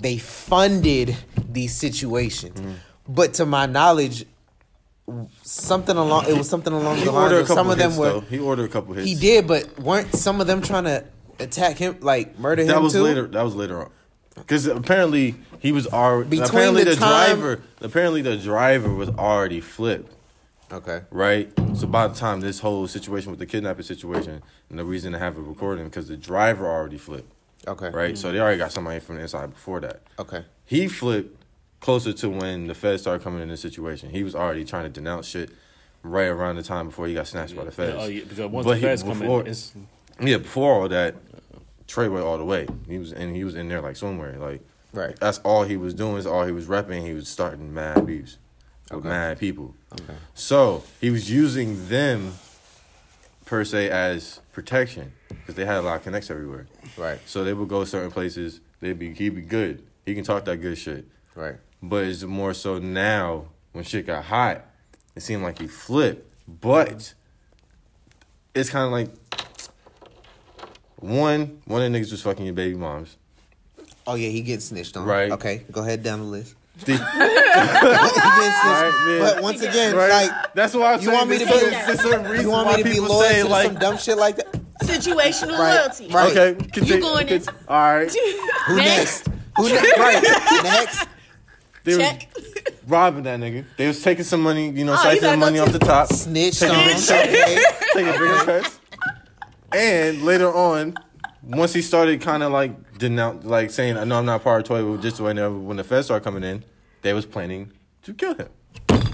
they 0.00 0.18
funded 0.18 1.16
these 1.48 1.74
situations. 1.74 2.60
Mm-hmm. 2.60 2.72
But 3.08 3.34
to 3.34 3.46
my 3.46 3.66
knowledge, 3.66 4.26
something 5.42 5.96
along 5.96 6.26
it 6.28 6.36
was 6.36 6.48
something 6.48 6.72
along 6.72 6.96
He 6.98 7.04
the 7.04 7.12
lines 7.12 7.32
of 7.32 7.46
some 7.48 7.70
of 7.70 7.78
them 7.78 7.90
hits, 7.90 7.98
were 7.98 8.08
though. 8.12 8.20
He 8.20 8.38
ordered 8.38 8.64
a 8.64 8.68
couple 8.68 8.94
hits. 8.94 9.06
he 9.08 9.14
did, 9.14 9.46
but 9.46 9.78
weren't 9.80 10.14
some 10.14 10.40
of 10.40 10.46
them 10.46 10.62
trying 10.62 10.84
to 10.84 11.04
attack 11.38 11.76
him, 11.78 11.96
like 12.00 12.38
murder 12.38 12.62
him 12.62 12.68
That 12.68 12.82
was 12.82 12.92
too? 12.92 13.02
later. 13.02 13.26
That 13.26 13.42
was 13.42 13.54
later 13.54 13.80
on. 13.82 13.90
Because 14.34 14.66
apparently 14.66 15.34
he 15.58 15.72
was 15.72 15.86
already. 15.88 16.30
Between 16.30 16.48
apparently 16.48 16.84
the 16.84 16.90
the, 16.90 16.96
time- 16.96 17.36
driver. 17.40 17.62
Apparently 17.80 18.22
the 18.22 18.36
driver 18.36 18.92
was 18.94 19.08
already 19.10 19.60
flipped. 19.60 20.14
Okay. 20.70 21.00
Right. 21.10 21.50
So 21.74 21.86
by 21.86 22.06
the 22.08 22.14
time 22.14 22.40
this 22.40 22.60
whole 22.60 22.86
situation 22.86 23.30
with 23.30 23.38
the 23.40 23.46
kidnapping 23.46 23.84
situation, 23.84 24.42
and 24.70 24.78
the 24.78 24.84
reason 24.84 25.12
to 25.12 25.18
have 25.18 25.36
it 25.38 25.40
recording 25.40 25.84
because 25.84 26.08
the 26.08 26.16
driver 26.16 26.66
already 26.66 26.98
flipped. 26.98 27.32
Okay. 27.66 27.88
Right. 27.90 28.16
So 28.18 28.30
they 28.30 28.38
already 28.38 28.58
got 28.58 28.70
somebody 28.72 29.00
from 29.00 29.16
the 29.16 29.22
inside 29.22 29.50
before 29.52 29.80
that. 29.80 30.02
Okay. 30.18 30.44
He 30.66 30.86
flipped 30.86 31.37
closer 31.80 32.12
to 32.12 32.28
when 32.28 32.66
the 32.66 32.74
feds 32.74 33.02
started 33.02 33.22
coming 33.22 33.40
in 33.42 33.48
the 33.48 33.56
situation. 33.56 34.10
He 34.10 34.22
was 34.22 34.34
already 34.34 34.64
trying 34.64 34.84
to 34.84 34.88
denounce 34.90 35.26
shit 35.26 35.50
right 36.02 36.26
around 36.26 36.56
the 36.56 36.62
time 36.62 36.86
before 36.86 37.06
he 37.06 37.14
got 37.14 37.26
snatched 37.26 37.56
by 37.56 37.64
the 37.64 37.70
feds. 37.72 37.96
Oh, 37.98 38.06
yeah, 38.06 38.22
because 38.22 38.38
once 38.50 38.64
But 38.64 38.70
the 38.70 38.76
he- 38.76 38.82
feds 38.82 39.02
come 39.02 39.18
before- 39.18 39.40
in, 39.42 39.46
it's, 39.48 39.72
Yeah, 40.20 40.38
before 40.38 40.82
all 40.82 40.88
that, 40.88 41.14
Trey 41.86 42.08
went 42.08 42.24
all 42.24 42.36
the 42.38 42.44
way. 42.44 42.66
He 42.88 42.98
was 42.98 43.12
and 43.12 43.34
he 43.34 43.44
was 43.44 43.54
in 43.54 43.68
there 43.68 43.80
like 43.80 43.94
swimwear. 43.96 44.38
Like 44.38 44.60
Right. 44.92 45.16
that's 45.20 45.38
all 45.38 45.62
he 45.64 45.76
was 45.76 45.94
doing. 45.94 46.16
Is 46.16 46.26
all 46.26 46.44
he 46.44 46.52
was 46.52 46.66
repping. 46.66 47.06
He 47.06 47.14
was 47.14 47.28
starting 47.28 47.72
mad 47.72 48.04
beefs 48.06 48.36
with 48.90 49.00
Okay. 49.00 49.08
mad 49.08 49.38
people. 49.38 49.74
Okay. 49.92 50.14
So 50.34 50.82
he 51.00 51.10
was 51.10 51.30
using 51.30 51.88
them 51.88 52.34
per 53.46 53.64
se 53.64 53.88
as 53.90 54.40
protection 54.52 55.12
because 55.30 55.54
they 55.54 55.64
had 55.64 55.78
a 55.78 55.82
lot 55.82 55.96
of 55.96 56.02
connects 56.02 56.30
everywhere. 56.30 56.66
Right. 56.96 57.20
So 57.26 57.44
they 57.44 57.54
would 57.54 57.68
go 57.68 57.84
certain 57.84 58.10
places. 58.10 58.60
They'd 58.80 58.98
be 58.98 59.14
he'd 59.14 59.34
be 59.34 59.40
good. 59.42 59.82
He 60.04 60.14
can 60.14 60.24
talk 60.24 60.44
that 60.46 60.58
good 60.58 60.76
shit. 60.76 61.06
Right. 61.34 61.56
But 61.82 62.04
it's 62.04 62.22
more 62.24 62.54
so 62.54 62.78
now 62.78 63.46
when 63.72 63.84
shit 63.84 64.06
got 64.06 64.24
hot, 64.24 64.64
it 65.14 65.22
seemed 65.22 65.42
like 65.42 65.58
he 65.60 65.66
flipped. 65.68 66.24
But 66.48 67.14
it's 68.54 68.70
kind 68.70 68.86
of 68.86 68.92
like 68.92 69.10
one 71.00 71.60
one 71.66 71.82
of 71.82 71.92
the 71.92 71.98
niggas 71.98 72.10
was 72.10 72.22
fucking 72.22 72.44
your 72.44 72.54
baby 72.54 72.74
moms. 72.76 73.16
Oh 74.06 74.14
yeah, 74.14 74.28
he 74.30 74.40
gets 74.42 74.66
snitched 74.66 74.96
on. 74.96 75.04
Right. 75.06 75.30
Okay, 75.32 75.64
go 75.70 75.82
ahead 75.82 76.02
down 76.02 76.20
the 76.20 76.24
list. 76.26 76.54
The- 76.84 76.92
he 76.92 76.98
gets 76.98 77.12
snitched. 78.62 78.64
Right. 78.64 79.18
But 79.20 79.42
once 79.42 79.62
again, 79.62 79.94
right? 79.94 80.10
like 80.28 80.54
That's 80.54 80.74
why 80.74 80.94
I'm 80.94 81.00
you 81.00 81.12
want 81.12 81.28
me 81.30 81.38
to 81.38 81.44
be- 81.46 81.52
is- 81.52 81.86
this 81.86 82.04
reason 82.04 82.40
you 82.40 82.50
want 82.50 82.76
me 82.76 82.82
to 82.82 82.88
be 82.88 83.00
loyal 83.00 83.44
to 83.44 83.48
like 83.48 83.66
some 83.66 83.74
dumb 83.76 83.98
shit 83.98 84.16
like 84.18 84.36
that? 84.36 84.52
Situational 84.82 85.58
Right. 85.58 85.74
loyalty. 85.76 86.08
Right. 86.08 86.36
okay, 86.36 86.64
continue, 86.72 87.00
going 87.00 87.28
in. 87.28 87.42
All 87.68 87.94
right, 87.96 88.10
Who 88.68 88.76
next? 88.76 89.26
Who 89.56 89.68
next? 89.68 89.98
Right. 89.98 90.22
Next. 90.62 91.08
They 91.88 91.96
were 91.96 92.02
Check. 92.02 92.28
robbing 92.86 93.22
that 93.24 93.40
nigga. 93.40 93.64
They 93.76 93.86
was 93.86 94.02
taking 94.02 94.24
some 94.24 94.42
money, 94.42 94.70
you 94.70 94.84
know, 94.84 94.96
Oh, 94.98 95.10
you 95.10 95.20
gotta 95.20 95.36
siphoning 95.36 95.40
money 95.40 95.58
off 95.58 95.72
the 95.72 95.78
top, 95.78 96.12
Snitched 96.12 96.60
Take 96.60 96.70
on 96.70 96.76
a 96.76 96.82
him. 96.92 97.00
check. 97.00 97.28
Okay. 97.28 97.62
taking 97.94 98.12
bigger 98.12 98.44
cuts. 98.44 98.78
And 99.72 100.22
later 100.22 100.52
on, 100.54 100.94
once 101.42 101.72
he 101.74 101.82
started 101.82 102.20
kind 102.20 102.42
of 102.42 102.52
like 102.52 102.98
denounce, 102.98 103.44
like 103.44 103.70
saying, 103.70 103.94
"No, 104.08 104.18
I'm 104.18 104.24
not 104.26 104.42
part 104.44 104.60
of 104.62 104.66
Toy," 104.68 104.82
but 104.82 105.02
just 105.02 105.20
whenever 105.20 105.54
when 105.56 105.76
the 105.76 105.84
feds 105.84 106.06
started 106.06 106.24
coming 106.24 106.42
in, 106.44 106.64
they 107.02 107.12
was 107.12 107.26
planning 107.26 107.72
to 108.02 108.14
kill 108.14 108.34
him. 108.34 108.48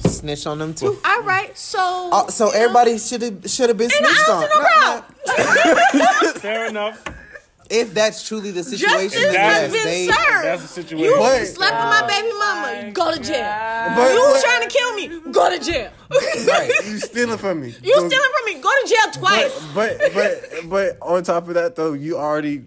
Snitch 0.07 0.47
on 0.47 0.59
them 0.59 0.75
too. 0.75 0.97
All 1.05 1.23
right, 1.23 1.57
so 1.59 1.79
Oh, 1.81 2.27
so 2.29 2.51
everybody 2.51 2.99
should 2.99 3.23
have 3.23 3.51
should 3.51 3.69
have 3.69 3.77
been 3.79 3.91
Ain't 3.93 4.07
snitched 4.07 4.29
on. 4.29 4.45
ounce 4.45 5.05
in 5.25 5.35
the 5.35 6.03
No, 6.03 6.25
no. 6.25 6.33
fair 6.41 6.67
enough. 6.69 7.05
If 7.71 7.95
that's 7.95 8.27
truly 8.29 8.51
the 8.51 8.63
situation, 8.63 9.09
justice 9.11 9.33
then 9.33 9.35
has 9.35 9.73
been 9.73 9.85
they, 9.85 10.07
served. 10.07 10.19
That's 10.45 10.63
the 10.63 10.69
situation. 10.69 11.07
You 11.07 11.17
But- 11.19 11.47
slept 11.47 11.73
with 11.75 11.85
my 11.85 12.07
baby 12.07 12.33
mama, 12.39 12.91
go 12.93 13.15
to 13.15 13.21
jail. 13.23 13.95
But- 13.97 14.13
you 14.13 14.21
but- 14.21 14.45
trying 14.45 14.69
to 14.69 14.69
kill 14.69 14.95
me, 14.95 15.33
go 15.33 15.51
to 15.51 15.65
jail. 15.65 15.91
Right. 16.47 16.71
You 16.85 16.99
stealing 16.99 17.39
from 17.39 17.61
me. 17.63 17.75
you 17.83 17.95
So- 17.95 18.09
stealing 18.09 18.31
from 18.37 18.55
me, 18.55 18.61
go 18.61 18.69
to 18.71 18.89
jail 18.89 19.13
twice. 19.21 19.67
But 19.75 19.99
but 19.99 20.15
but 20.15 20.69
but 20.71 20.99
on 21.01 21.23
top 21.25 21.49
of 21.49 21.55
that 21.55 21.75
though, 21.77 21.95
you 21.95 22.19
already 22.19 22.65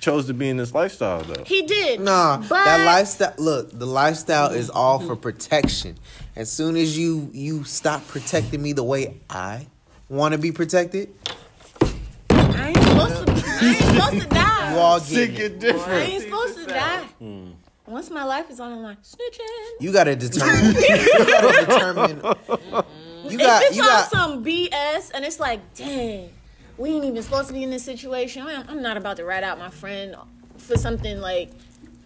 chose 0.00 0.26
to 0.26 0.34
be 0.34 0.48
in 0.48 0.56
this 0.56 0.74
lifestyle 0.74 1.22
though. 1.22 1.44
he 1.44 1.62
did. 1.62 2.00
Nah, 2.00 2.38
but 2.38 2.64
that 2.64 2.84
lifestyle. 2.84 3.34
Look, 3.38 3.70
the 3.78 3.86
lifestyle 3.86 4.50
is 4.50 4.68
all 4.70 4.98
for 4.98 5.14
protection. 5.14 5.96
As 6.34 6.50
soon 6.50 6.76
as 6.76 6.98
you 6.98 7.30
you 7.32 7.62
stop 7.64 8.06
protecting 8.08 8.60
me 8.62 8.72
the 8.72 8.82
way 8.84 9.20
I 9.30 9.66
want 10.08 10.32
to 10.32 10.38
be 10.38 10.50
protected, 10.52 11.14
I 12.30 12.68
ain't 12.68 12.76
supposed 12.82 13.26
to. 13.26 13.29
I 13.60 13.66
ain't 13.66 13.76
supposed 13.78 14.20
to 14.22 14.28
die. 14.28 14.72
you 14.74 14.78
all 14.78 15.00
Shit 15.00 15.34
get 15.36 15.52
it. 15.52 15.60
get 15.60 15.76
I 15.76 16.00
ain't 16.00 16.22
supposed 16.24 16.58
to 16.58 16.66
die. 16.66 17.04
Once 17.86 18.08
my 18.10 18.22
life 18.24 18.48
is 18.50 18.60
on 18.60 18.70
the 18.70 18.76
line, 18.76 18.96
snitching. 19.02 19.80
You 19.80 19.92
gotta 19.92 20.14
determine. 20.14 20.74
you 20.76 21.26
gotta 21.26 21.66
determine. 21.66 22.16
You 23.28 23.38
got. 23.38 23.62
if 23.62 23.68
it's 23.68 23.76
You 23.76 23.82
on 23.82 23.88
got. 23.88 24.10
some 24.10 24.44
BS 24.44 25.10
and 25.12 25.24
it's 25.24 25.40
like, 25.40 25.74
dang, 25.74 26.30
we 26.78 26.90
ain't 26.90 27.04
even 27.04 27.22
supposed 27.22 27.48
to 27.48 27.52
be 27.54 27.62
in 27.64 27.70
this 27.70 27.84
situation. 27.84 28.42
I'm, 28.46 28.68
I'm 28.68 28.82
not 28.82 28.96
about 28.96 29.16
to 29.16 29.24
rat 29.24 29.42
out 29.42 29.58
my 29.58 29.70
friend 29.70 30.14
for 30.56 30.76
something 30.76 31.18
like 31.20 31.50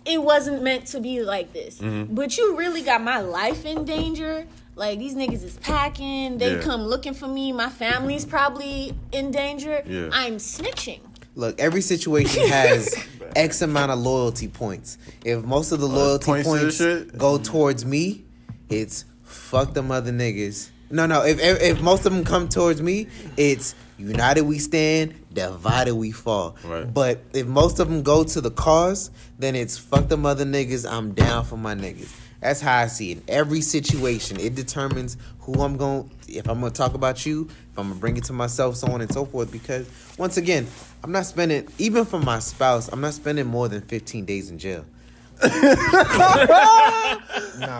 it 0.06 0.22
wasn't 0.22 0.62
meant 0.62 0.86
to 0.88 1.00
be 1.00 1.22
like 1.22 1.52
this. 1.52 1.78
Mm-hmm. 1.78 2.14
But 2.14 2.36
you 2.38 2.56
really 2.56 2.82
got 2.82 3.02
my 3.02 3.20
life 3.20 3.64
in 3.66 3.84
danger. 3.84 4.46
Like 4.76 4.98
these 4.98 5.14
niggas 5.14 5.44
is 5.44 5.56
packing. 5.58 6.38
They 6.38 6.56
Yeah. 6.56 6.62
come 6.62 6.82
looking 6.82 7.14
for 7.14 7.28
me. 7.28 7.52
My 7.52 7.68
family's 7.68 8.24
probably 8.24 8.94
in 9.12 9.30
danger. 9.30 9.82
Yeah. 9.86 10.08
I'm 10.12 10.36
snitching. 10.36 11.00
Look, 11.34 11.58
every 11.60 11.80
situation 11.80 12.48
has 12.48 12.94
X 13.34 13.62
amount 13.62 13.92
of 13.92 13.98
loyalty 13.98 14.48
points. 14.48 14.98
If 15.24 15.44
most 15.44 15.72
of 15.72 15.80
the 15.80 15.88
uh, 15.88 15.90
loyalty 15.90 16.26
points 16.26 16.48
points 16.48 16.76
shit? 16.76 17.18
go 17.18 17.38
towards 17.38 17.84
me, 17.84 18.24
it's 18.68 19.04
fuck 19.22 19.74
them 19.74 19.90
other 19.90 20.12
niggas. 20.12 20.70
No, 20.90 21.06
no. 21.06 21.24
If, 21.24 21.40
if 21.40 21.60
if 21.60 21.80
most 21.80 22.06
of 22.06 22.12
them 22.12 22.24
come 22.24 22.48
towards 22.48 22.80
me, 22.80 23.08
it's 23.36 23.74
united 23.98 24.42
we 24.42 24.58
stand, 24.58 25.14
divided 25.32 25.94
we 25.94 26.12
fall. 26.12 26.56
Right. 26.64 26.92
But 26.92 27.22
if 27.32 27.46
most 27.46 27.80
of 27.80 27.88
them 27.88 28.02
go 28.02 28.22
to 28.24 28.40
the 28.40 28.50
cause, 28.50 29.10
then 29.38 29.56
it's 29.56 29.76
fuck 29.76 30.08
them 30.08 30.26
other 30.26 30.44
niggas. 30.44 30.88
I'm 30.90 31.12
down 31.12 31.44
for 31.44 31.56
my 31.56 31.74
niggas. 31.74 32.12
That's 32.44 32.60
how 32.60 32.76
I 32.76 32.88
see 32.88 33.12
it. 33.12 33.22
Every 33.26 33.62
situation, 33.62 34.38
it 34.38 34.54
determines 34.54 35.16
who 35.40 35.54
I'm 35.62 35.78
going. 35.78 36.10
If 36.28 36.46
I'm 36.46 36.60
gonna 36.60 36.72
talk 36.72 36.92
about 36.92 37.24
you, 37.24 37.46
if 37.48 37.78
I'm 37.78 37.88
gonna 37.88 37.98
bring 37.98 38.18
it 38.18 38.24
to 38.24 38.34
myself, 38.34 38.76
so 38.76 38.86
on 38.88 39.00
and 39.00 39.10
so 39.10 39.24
forth. 39.24 39.50
Because 39.50 39.88
once 40.18 40.36
again, 40.36 40.66
I'm 41.02 41.10
not 41.10 41.24
spending 41.24 41.66
even 41.78 42.04
for 42.04 42.20
my 42.20 42.40
spouse. 42.40 42.88
I'm 42.88 43.00
not 43.00 43.14
spending 43.14 43.46
more 43.46 43.66
than 43.68 43.80
15 43.80 44.26
days 44.26 44.50
in 44.50 44.58
jail. 44.58 44.84
nah, 45.42 45.48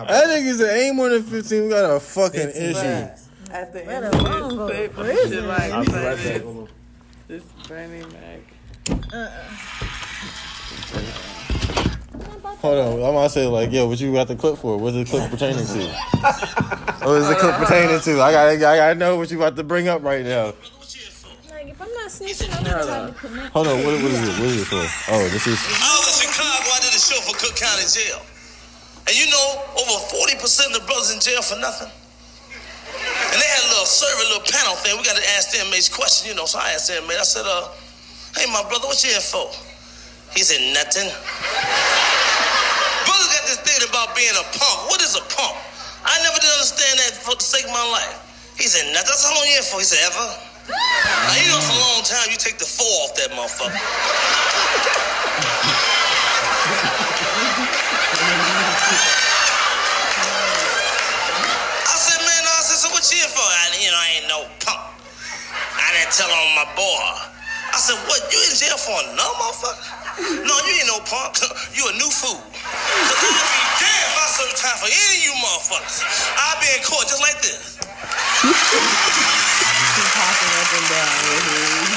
That 0.03 0.25
nigga 0.27 0.55
said 0.57 0.77
ain't 0.79 0.95
more 0.95 1.09
than 1.09 1.21
fifteen. 1.23 1.63
We 1.65 1.69
got 1.69 1.95
a 1.95 1.99
fucking 1.99 2.49
issue. 2.49 2.75
At 3.51 3.71
the 3.71 3.83
Let 3.85 4.03
end 4.03 4.05
of 4.05 4.13
alone 4.19 4.49
this 4.49 4.57
go 4.57 4.67
to 4.67 4.73
paper, 4.73 5.03
prison. 5.03 5.47
like 5.47 5.71
I'll 5.71 5.85
be 5.85 5.91
right 5.93 6.15
this, 6.17 6.25
back. 6.27 6.41
Hold 6.41 6.57
on. 6.57 6.69
this 7.27 7.43
Bernie 7.67 8.03
Mac. 8.11 9.13
Uh-uh. 9.13 9.43
Hold 12.45 12.77
on, 12.77 12.93
I'm 12.93 13.13
gonna 13.13 13.29
say 13.29 13.47
like, 13.47 13.71
yo, 13.71 13.87
what 13.87 13.99
you 13.99 14.13
got 14.13 14.27
the 14.27 14.35
clip 14.35 14.57
for? 14.57 14.77
What's 14.77 14.95
the 14.95 15.05
clip 15.05 15.29
pertaining 15.31 15.65
to? 15.65 15.81
What 17.05 17.21
is 17.21 17.29
the 17.29 17.35
clip 17.35 17.53
pertaining 17.61 18.01
to? 18.01 18.11
I 18.17 18.31
gotta, 18.31 18.53
I 18.57 18.77
gotta 18.77 18.95
know 18.95 19.17
what 19.17 19.29
you 19.29 19.37
about 19.37 19.55
to 19.57 19.63
bring 19.63 19.87
up 19.87 20.01
right 20.01 20.25
now. 20.25 20.57
Like 21.53 21.69
if 21.69 21.77
I'm 21.77 21.93
not 21.93 22.09
snitching, 22.09 22.49
I'm 22.49 22.63
not 22.65 22.81
trying 22.81 23.13
to 23.13 23.19
connect. 23.19 23.53
Hold 23.53 23.67
on, 23.67 23.77
what, 23.85 23.93
what 24.01 24.09
is 24.09 24.25
it? 24.25 24.33
What 24.41 24.49
is 24.49 24.61
it 24.61 24.65
for? 24.65 24.81
Oh, 25.13 25.21
this 25.29 25.45
is. 25.45 25.61
I 25.85 26.01
was 26.01 26.17
in 26.17 26.25
Chicago. 26.25 26.65
I 26.65 26.81
did 26.81 26.97
a 26.97 26.97
show 26.97 27.21
for 27.21 27.37
Cook 27.37 27.53
County 27.53 27.85
Jail. 27.85 28.25
And 29.05 29.13
you 29.13 29.29
know, 29.29 29.61
over 29.77 30.01
40% 30.17 30.41
of 30.65 30.73
the 30.73 30.83
brothers 30.89 31.13
in 31.13 31.21
jail 31.21 31.41
for 31.45 31.61
nothing. 31.61 31.93
And 31.93 33.37
they 33.37 33.49
had 33.53 33.61
a 33.65 33.69
little 33.69 33.85
survey, 33.85 34.25
a 34.25 34.29
little 34.33 34.47
panel 34.49 34.73
thing. 34.81 34.97
We 34.97 35.05
got 35.05 35.17
to 35.17 35.25
ask 35.37 35.53
the 35.53 35.61
inmates 35.61 35.89
questions, 35.89 36.25
you 36.25 36.33
know. 36.33 36.49
So 36.49 36.57
I 36.57 36.73
asked 36.73 36.89
the 36.89 36.97
inmate, 36.97 37.21
I 37.21 37.27
said, 37.27 37.45
uh, 37.45 37.69
hey, 38.33 38.49
my 38.49 38.65
brother, 38.65 38.89
what 38.89 38.97
you 39.05 39.13
here 39.13 39.21
for? 39.21 39.45
He 40.33 40.41
said, 40.41 40.57
nothing. 40.73 41.05
Brothers 43.15 43.31
got 43.31 43.47
this 43.47 43.63
thing 43.63 43.79
about 43.87 44.11
being 44.11 44.35
a 44.35 44.43
punk. 44.59 44.91
What 44.91 44.99
is 44.99 45.15
a 45.15 45.23
punk? 45.31 45.55
I 46.03 46.19
never 46.19 46.35
did 46.35 46.51
understand 46.51 46.99
that 46.99 47.15
for 47.23 47.31
the 47.31 47.47
sake 47.47 47.63
of 47.63 47.71
my 47.71 47.87
life. 47.95 48.19
He 48.59 48.67
said, 48.67 48.91
nothing. 48.91 49.07
That's 49.07 49.23
how 49.23 49.31
long 49.31 49.47
you 49.47 49.55
here 49.55 49.63
for? 49.63 49.79
He 49.79 49.87
said, 49.87 50.03
ever? 50.03 50.27
Now, 50.67 51.39
you 51.39 51.47
know, 51.47 51.55
it's 51.55 51.71
a 51.71 51.79
long 51.79 52.03
time. 52.03 52.27
You 52.27 52.35
take 52.35 52.59
the 52.59 52.67
four 52.67 52.91
off 53.07 53.15
that 53.15 53.31
motherfucker. 53.31 53.71
I 61.87 61.95
said, 61.95 62.19
man, 62.19 62.43
I 62.51 62.67
said, 62.67 62.83
so 62.83 62.91
what 62.91 63.07
you 63.07 63.23
here 63.23 63.31
for? 63.31 63.47
I, 63.47 63.79
you 63.79 63.95
know, 63.95 64.03
I 64.03 64.07
ain't 64.19 64.27
no 64.27 64.43
punk. 64.59 64.91
I 64.91 65.87
didn't 65.95 66.11
tell 66.11 66.27
on 66.27 66.51
my 66.59 66.67
boy. 66.75 67.31
I 67.71 67.79
said, 67.79 67.95
what, 68.11 68.19
you 68.27 68.43
in 68.43 68.51
jail 68.59 68.75
for 68.75 68.99
another 69.07 69.39
motherfucker? 69.39 70.03
No, 70.43 70.55
you 70.67 70.83
ain't 70.83 70.91
no 70.91 70.99
punk. 71.07 71.39
You 71.79 71.87
a 71.87 71.93
new 71.95 72.11
fool. 72.11 72.39
Cause 72.65 73.35
I'd 73.35 73.51
be 73.53 73.63
damned 73.79 74.07
if 74.09 74.15
I 74.17 74.25
serve 74.33 74.53
time 74.57 74.77
for 74.81 74.89
any 74.89 75.13
of 75.17 75.23
you 75.25 75.33
motherfuckers. 75.41 76.01
I'll 76.37 76.59
be 76.61 76.67
in 76.73 76.81
court 76.83 77.05
just 77.07 77.21
like 77.21 77.39
this. 77.45 77.77
Keep 79.95 80.11
hopping 80.15 80.53
up 80.59 80.69
and 80.75 80.87
down 80.91 81.15
with 81.29 81.45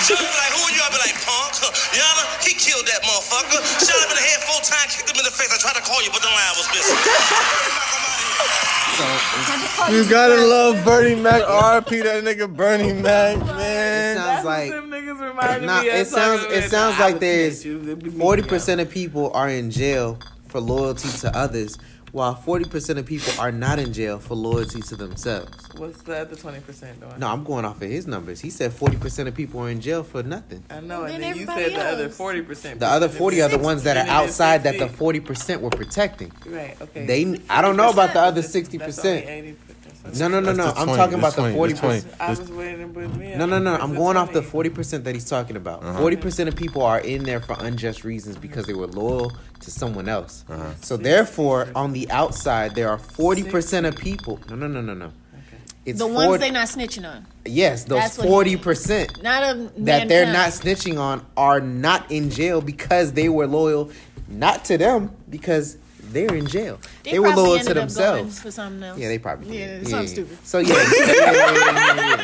be 0.09 0.39
like, 0.39 0.53
who 0.55 0.63
are 0.65 0.75
you? 0.75 0.81
I 0.85 0.89
be 0.95 1.01
like, 1.03 1.19
punk. 1.27 1.53
Yana, 1.93 2.23
he 2.47 2.55
killed 2.55 2.87
that 2.87 3.03
motherfucker. 3.03 3.59
Shot 3.83 3.99
him 3.99 4.11
in 4.13 4.17
the 4.17 4.25
head 4.25 4.41
four 4.47 4.61
times, 4.63 4.95
kicked 4.97 5.11
him 5.11 5.19
in 5.19 5.27
the 5.27 5.35
face. 5.35 5.51
I 5.51 5.59
tried 5.59 5.77
to 5.77 5.85
call 5.85 5.99
you, 6.05 6.11
but 6.15 6.23
the 6.23 6.31
line 6.31 6.55
was 6.57 6.69
busy. 6.71 6.95
You 9.93 10.09
gotta 10.09 10.35
love 10.37 10.85
Bernie 10.85 11.15
Mac. 11.15 11.43
RP 11.43 12.03
that 12.03 12.25
nigga 12.25 12.55
Bernie 12.55 12.93
Mac, 12.93 13.37
It 13.37 13.45
man. 13.47 14.17
sounds 14.17 14.45
like 14.45 14.71
Them 14.71 14.91
niggas 14.91 15.21
reminded 15.21 15.67
Nah, 15.67 15.83
it 15.83 16.07
sounds 16.07 16.43
it 16.53 16.69
sounds 16.69 16.99
like 16.99 17.15
would 17.15 17.23
there's 17.23 17.61
snitch 17.61 17.67
you. 17.73 17.83
It'd 17.83 18.03
be 18.03 18.11
me. 18.11 18.19
forty 18.19 18.43
percent 18.43 18.81
of 18.81 18.91
people 18.91 19.31
are 19.33 19.49
in 19.49 19.71
jail 19.71 20.19
for 20.49 20.61
loyalty 20.61 21.09
to 21.21 21.37
others, 21.37 21.77
while 22.13 22.35
forty 22.35 22.65
percent 22.65 22.99
of 22.99 23.05
people 23.07 23.33
are 23.39 23.53
not 23.53 23.79
in 23.79 23.93
jail 23.93 24.19
for 24.19 24.35
loyalty 24.35 24.81
to 24.81 24.97
themselves. 24.97 25.69
What's 25.77 26.03
the 26.03 26.19
other 26.21 26.37
twenty 26.37 26.61
percent 26.61 27.01
doing? 27.01 27.19
No, 27.19 27.29
I'm 27.29 27.45
going 27.45 27.65
off 27.65 27.83
of 27.83 27.89
his 27.91 28.07
numbers. 28.07 28.41
He 28.41 28.51
said 28.51 28.73
forty 28.73 28.97
percent 28.97 29.29
of 29.29 29.35
people 29.35 29.61
are 29.61 29.69
in 29.71 29.81
jail 29.81 30.03
for 30.03 30.23
nothing. 30.23 30.65
I 30.71 30.81
know, 30.81 31.03
and 31.05 31.15
Then 31.15 31.21
then 31.21 31.37
you 31.37 31.43
everybody 31.43 31.65
said 31.65 31.73
the 31.81 31.85
other 31.85 32.09
forty 32.09 32.43
percent. 32.43 32.81
The 32.81 32.87
other 32.87 33.09
forty 33.09 33.43
are 33.43 33.49
the 33.49 33.59
ones 33.59 33.83
that 33.83 33.97
are 33.97 34.11
outside 34.11 34.63
that 34.65 34.79
the 34.79 34.89
forty 34.89 35.21
percent 35.21 35.61
were 35.61 35.71
protecting. 35.71 36.33
Right. 36.47 36.81
Okay. 36.81 37.05
They, 37.07 37.41
I 37.51 37.61
don't 37.61 37.77
know 37.77 37.91
about 37.91 38.15
the 38.15 38.21
other 38.21 38.37
That's- 38.41 38.53
sixty 38.53 38.79
that's 38.79 38.99
only 39.05 39.21
percent. 39.23 39.59
No, 40.17 40.27
no, 40.29 40.41
no, 40.41 40.53
no. 40.55 40.69
I'm 40.69 40.87
20, 40.87 40.97
talking 40.97 41.21
that's 41.21 41.35
about 41.37 41.49
the 41.49 41.55
forty 41.55 41.73
that's 41.75 41.81
20. 41.81 42.01
percent. 42.01 42.21
I 42.21 42.31
was 42.31 42.51
waiting 42.53 42.95
with 42.95 43.15
me. 43.17 43.35
No, 43.35 43.45
no, 43.45 43.59
no. 43.59 43.75
I'm 43.75 43.91
the 43.91 43.97
going 43.97 44.17
off 44.17 44.33
the 44.33 44.43
forty 44.43 44.71
percent 44.71 45.05
that 45.05 45.15
he's 45.15 45.29
talking 45.29 45.57
about. 45.57 45.83
Uh-huh. 45.83 45.99
40 45.99 46.17
percent 46.17 46.49
of 46.49 46.57
people 46.57 46.83
are 46.83 47.01
in 47.01 47.25
there 47.25 47.41
for 47.41 47.57
unjust 47.59 48.05
reasons 48.05 48.39
because 48.39 48.65
they 48.65 48.73
were 48.73 48.87
loyal 48.87 49.33
to 49.61 49.71
someone 49.71 50.09
else. 50.09 50.45
Uh-huh. 50.49 50.73
So 50.81 50.97
therefore, 50.97 51.69
on 51.75 51.93
the 51.93 52.11
outside, 52.11 52.75
there 52.75 52.89
are 52.89 52.99
forty 52.99 53.43
percent 53.43 53.87
of 53.87 53.97
people. 53.97 54.39
No, 54.49 54.57
no, 54.57 54.67
no, 54.69 54.81
no, 54.81 54.95
no. 54.95 55.13
It's 55.87 55.99
The 56.01 56.07
ones 56.07 56.27
40 56.27 56.39
they 56.41 56.51
not 56.51 56.69
snitching 56.69 57.09
on. 57.11 57.25
yes, 57.47 57.85
those 57.85 58.01
That's 58.01 58.19
what 58.19 58.25
he 58.27 58.31
forty 58.31 58.51
means. 58.51 58.63
percent 58.65 59.23
Not 59.23 59.43
a 59.43 59.55
that 59.79 60.07
they're 60.09 60.27
mankind. 60.27 60.33
not 60.33 60.51
snitching 60.51 60.99
on 61.01 61.25
are 61.35 61.61
not 61.61 62.11
in 62.11 62.29
jail 62.31 62.61
because 62.61 63.13
they 63.15 63.31
were 63.31 63.47
loyal, 63.47 63.91
not 64.29 64.67
to 64.67 64.77
them 64.77 65.11
because 65.31 65.79
they're 66.11 66.35
in 66.35 66.47
jail. 66.47 66.79
They, 67.05 67.19
were 67.19 67.29
probably 67.29 67.43
loyal 67.43 67.55
to 67.55 67.61
ended 67.61 67.71
up 67.71 67.75
going 67.77 67.87
themselves. 68.27 68.41
for 68.41 68.51
something 68.51 68.83
else. 68.83 68.99
Yeah, 68.99 69.09
they 69.09 69.19
probably 69.19 69.59
Yeah, 69.59 69.67
did. 69.79 69.89
something 69.89 70.09
stupid. 70.09 70.39
So 70.45 70.59
yeah, 70.59 70.75
yeah, 70.75 70.93
yeah, 71.15 71.33
yeah, 71.33 71.95
yeah, 71.95 72.17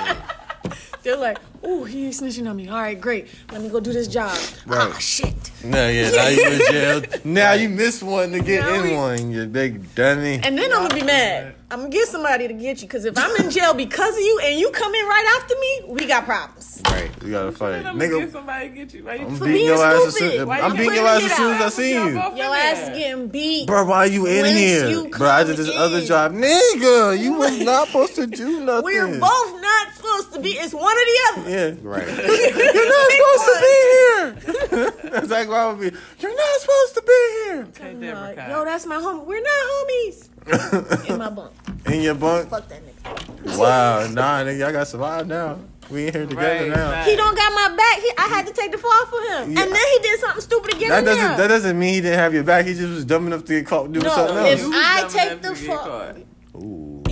yeah. 0.64 0.74
They're 1.02 1.16
like, 1.16 1.38
oh, 1.64 1.84
he 1.84 2.06
ain't 2.06 2.14
snitching 2.14 2.48
on 2.48 2.56
me. 2.56 2.68
All 2.68 2.80
right, 2.80 3.00
great. 3.00 3.26
Let 3.52 3.60
me 3.62 3.68
go 3.68 3.80
do 3.80 3.92
this 3.92 4.08
job. 4.08 4.36
Right. 4.66 4.90
Ah, 4.92 4.98
shit. 4.98 5.34
No, 5.64 5.88
yeah, 5.88 6.10
now 6.10 6.28
you 6.28 6.44
in 6.50 6.60
jail. 6.70 7.02
Now 7.24 7.52
you 7.52 7.68
missed 7.68 8.02
one 8.02 8.32
to 8.32 8.40
get 8.40 8.60
Now 8.62 8.74
in 8.74 8.82
we- 8.90 8.94
one, 8.96 9.30
you 9.30 9.46
big 9.46 9.94
dummy. 9.94 10.40
And 10.42 10.56
then 10.58 10.72
I'm 10.72 10.82
gonna 10.88 10.94
be 10.94 11.02
mad. 11.02 11.54
I'm 11.70 11.80
gonna 11.80 11.90
get 11.90 12.06
somebody 12.06 12.46
to 12.46 12.54
get 12.54 12.82
you 12.82 12.86
because 12.86 13.04
if 13.04 13.18
I'm 13.18 13.34
in 13.44 13.50
jail 13.50 13.74
because 13.74 14.14
of 14.14 14.20
you 14.20 14.40
and 14.44 14.60
you 14.60 14.70
come 14.70 14.94
in 14.94 15.06
right 15.06 15.38
after 15.40 15.54
me, 15.58 15.80
we 15.94 16.06
got 16.06 16.24
problems. 16.24 16.80
right. 16.86 17.10
You 17.24 17.30
gotta 17.32 17.50
fight. 17.50 17.84
I'm 17.84 17.98
gonna 17.98 18.08
get 18.08 18.28
Nigga, 18.28 18.32
somebody 18.32 18.68
to 18.68 18.74
get 18.74 18.94
you. 18.94 19.04
Why 19.04 19.14
you 19.14 19.22
I'm 19.26 19.30
beating 19.32 19.52
being 19.54 19.66
your 19.66 19.84
ass 19.84 20.06
as 20.06 20.14
stupid. 20.14 20.36
soon 20.38 20.48
Why 20.48 20.60
I'm 20.60 20.70
you 20.72 20.76
beating 20.78 20.94
your 20.94 21.04
bringing 21.04 21.06
ass 21.08 21.24
as 21.24 21.30
it 21.32 21.36
soon 21.36 21.50
as 21.54 21.60
out? 21.60 21.66
I 21.66 21.68
see 21.70 21.92
you. 21.94 22.08
Your 22.10 22.54
ass 22.54 22.78
is 22.90 22.98
getting 22.98 23.28
beat. 23.28 23.66
Bro, 23.66 23.84
why 23.86 23.96
are 23.96 24.06
you 24.06 24.26
in 24.26 24.42
Once 24.42 24.52
here? 24.56 24.88
you 24.88 25.08
Bro, 25.08 25.28
I 25.30 25.42
did 25.44 25.56
come 25.56 25.64
this 25.66 25.74
other 25.76 25.98
in. 25.98 26.06
job. 26.06 26.32
Nigga, 26.32 27.18
you 27.18 27.32
was 27.32 27.58
not 27.60 27.86
supposed 27.88 28.14
to 28.16 28.26
do 28.28 28.60
nothing. 28.64 28.84
We're 28.84 29.18
both 29.18 29.60
not 29.60 29.94
supposed 29.94 30.32
to 30.34 30.40
be. 30.40 30.50
It's 30.50 30.74
one 30.74 30.84
or 30.84 30.94
the 30.94 31.40
other. 31.40 31.50
Yeah. 31.54 31.74
Right. 31.82 32.06
You're 32.74 32.90
not 32.96 33.10
supposed 33.14 33.46
to 33.50 33.56
be 33.64 33.74
here. 33.86 35.10
That's 35.12 35.30
like 35.30 35.48
why 35.48 35.58
I 35.62 35.72
would 35.72 35.80
be. 35.80 35.96
You're 36.18 36.36
not 36.36 36.60
supposed 36.60 36.94
to 36.94 37.02
be 37.06 37.44
here. 37.44 37.64
Take 37.72 38.00
that, 38.00 38.48
Yo, 38.50 38.64
that's 38.64 38.86
my 38.86 38.96
homie. 38.96 39.24
We're 39.24 39.40
not 39.40 39.62
homies. 39.72 40.28
In 41.10 41.18
my 41.18 41.30
bunk. 41.30 41.52
In 41.86 42.00
your 42.02 42.14
bunk. 42.14 42.50
Fuck 42.50 42.68
that 42.68 42.82
nigga. 42.84 43.58
Wow, 43.58 44.06
nah, 44.08 44.42
nigga, 44.42 44.66
I 44.66 44.72
got 44.72 44.88
survived 44.88 45.28
now. 45.28 45.58
We 45.90 46.06
in 46.06 46.12
here 46.14 46.26
together 46.26 46.42
Right, 46.64 46.68
now. 46.70 46.90
right. 46.92 47.06
He 47.06 47.14
don't 47.14 47.36
got 47.36 47.52
my 47.52 47.76
back. 47.76 47.98
He, 47.98 48.10
I 48.16 48.26
had 48.28 48.46
to 48.46 48.52
take 48.54 48.72
the 48.72 48.78
fall 48.78 49.04
for 49.06 49.20
him. 49.20 49.52
Yeah. 49.52 49.62
And 49.64 49.70
then 49.72 49.86
he 49.92 49.98
did 50.00 50.18
something 50.18 50.40
stupid 50.40 50.74
again. 50.76 50.88
That 50.88 51.04
doesn't 51.04 51.22
there. 51.22 51.36
that 51.36 51.48
doesn't 51.48 51.78
mean 51.78 51.94
he 51.94 52.00
didn't 52.00 52.18
have 52.18 52.32
your 52.32 52.42
back. 52.42 52.64
He 52.64 52.72
just 52.72 52.88
was 52.88 53.04
dumb 53.04 53.26
enough 53.26 53.44
to 53.44 53.52
get 53.60 53.66
caught 53.66 53.92
doing 53.92 54.02
No, 54.04 54.10
something 54.14 54.46
if 54.46 54.60
else. 54.62 54.62
You 54.62 54.72
I 54.74 55.06
take 55.10 55.42
the 55.42 55.48
to 55.50 55.54
fall- 55.54 55.78
caught. 55.78 56.16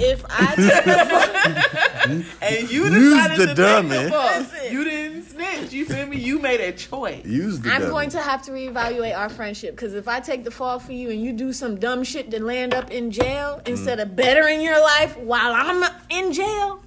If 0.02 0.24
I 0.28 0.46
take 0.56 0.84
the 0.84 2.22
fall, 2.22 2.22
And 2.42 2.70
you 2.70 2.84
Use 2.84 3.14
decided 3.14 3.38
the 3.38 3.46
to 3.46 3.54
dummy. 3.54 3.88
take 3.90 4.04
the 4.06 4.10
fall. 4.10 4.70
You 4.72 4.84
didn't 4.84 5.22
snitch. 5.24 5.72
You 5.72 5.84
feel 5.86 6.06
me? 6.06 6.16
You 6.18 6.38
made 6.38 6.60
a 6.60 6.72
choice. 6.72 7.24
Use 7.24 7.60
the 7.60 7.70
I'm 7.70 7.80
dummy. 7.82 7.90
going 7.92 8.10
to 8.10 8.20
have 8.20 8.42
to 8.42 8.50
reevaluate 8.52 9.16
our 9.16 9.28
friendship 9.28 9.74
because 9.76 9.94
if 9.94 10.08
I 10.08 10.20
take 10.20 10.44
the 10.44 10.50
fall 10.50 10.78
for 10.78 10.92
you 10.92 11.10
and 11.10 11.20
you 11.22 11.32
do 11.32 11.52
some 11.52 11.78
dumb 11.78 12.04
shit 12.04 12.30
to 12.32 12.42
land 12.42 12.74
up 12.74 12.90
in 12.90 13.10
jail 13.10 13.60
instead 13.66 14.00
of 14.00 14.16
bettering 14.16 14.60
your 14.60 14.80
life 14.80 15.16
while 15.16 15.52
I'm 15.54 15.82
in 16.10 16.32
jail, 16.32 16.82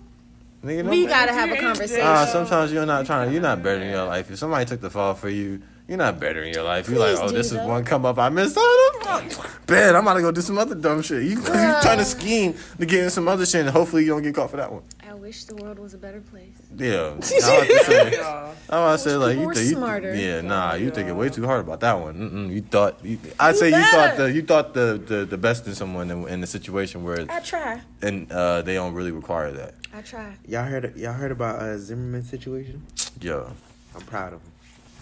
Nigga, 0.63 0.89
we 0.89 1.05
gotta 1.05 1.31
have 1.31 1.51
a 1.51 1.57
conversation. 1.57 1.97
jail. 1.97 2.05
Ah, 2.07 2.25
sometimes 2.25 2.71
you're 2.73 2.85
not 2.87 3.05
trying. 3.05 3.31
You're 3.31 3.41
not 3.41 3.61
bettering 3.61 3.91
your 3.91 4.05
life. 4.05 4.31
If 4.31 4.39
somebody 4.39 4.65
took 4.65 4.81
the 4.81 4.89
fall 4.89 5.13
for 5.13 5.29
you, 5.29 5.61
you're 5.87 5.97
not 5.97 6.19
bettering 6.19 6.53
your 6.53 6.63
life. 6.63 6.89
You're 6.89 6.99
like, 6.99 7.17
oh, 7.19 7.29
this 7.29 7.51
is 7.51 7.57
one 7.59 7.83
come 7.85 8.05
up 8.05 8.17
I 8.17 8.29
missed. 8.29 8.55
Oh, 8.57 9.45
bad. 9.67 9.95
I'm 9.95 10.03
about 10.03 10.15
to 10.15 10.21
go 10.21 10.31
do 10.31 10.41
some 10.41 10.57
other 10.57 10.75
dumb 10.75 11.01
shit. 11.01 11.23
You, 11.23 11.37
you 11.37 11.41
trying 11.43 11.99
to 11.99 12.05
scheme 12.05 12.55
to 12.79 12.85
get 12.85 13.03
in 13.03 13.09
some 13.09 13.27
other 13.27 13.45
shit, 13.45 13.61
and 13.61 13.69
hopefully 13.69 14.03
you 14.03 14.09
don't 14.09 14.23
get 14.23 14.33
caught 14.33 14.49
for 14.49 14.57
that 14.57 14.71
one. 14.71 14.83
I 15.07 15.13
wish 15.13 15.45
the 15.45 15.55
world 15.55 15.77
was 15.79 15.93
a 15.93 15.97
better 15.97 16.21
place. 16.21 16.53
Yeah, 16.75 16.91
I 17.13 17.15
was 17.15 17.31
about 17.31 17.67
to 17.67 17.83
say. 17.85 18.17
Y'all. 18.17 18.55
I 18.69 18.79
was 18.79 19.03
say 19.03 19.15
like 19.15 19.33
you, 19.37 19.41
People 19.41 19.45
were 19.47 19.53
you 19.53 19.75
smarter. 19.75 20.15
Yeah, 20.15 20.41
nah, 20.41 20.73
you 20.73 20.89
thinking 20.91 21.15
way 21.17 21.29
too 21.29 21.45
hard 21.45 21.61
about 21.61 21.79
that 21.81 21.99
one. 21.99 22.15
Mm-mm, 22.15 22.53
you 22.53 22.61
thought. 22.61 23.03
You, 23.05 23.19
I'd 23.39 23.55
say 23.55 23.67
you 23.67 23.71
better. 23.73 23.91
thought 23.91 24.17
the 24.17 24.31
you 24.31 24.41
thought 24.41 24.73
the, 24.73 25.01
the, 25.05 25.25
the 25.25 25.37
best 25.37 25.67
in 25.67 25.75
someone 25.75 26.09
in, 26.11 26.27
in 26.27 26.41
the 26.41 26.47
situation 26.47 27.03
where 27.03 27.25
I 27.29 27.39
try. 27.39 27.81
and 28.01 28.31
uh, 28.31 28.61
they 28.63 28.73
don't 28.73 28.93
really 28.93 29.11
require 29.11 29.51
that. 29.51 29.75
I 29.93 30.01
try. 30.01 30.35
Y'all 30.47 30.65
heard 30.65 30.97
y'all 30.97 31.13
heard 31.13 31.31
about 31.31 31.61
uh, 31.61 31.77
Zimmerman's 31.77 32.29
situation? 32.29 32.83
Yeah. 33.21 33.49
I'm 33.95 34.01
proud 34.01 34.33
of 34.33 34.41
him. 34.41 34.51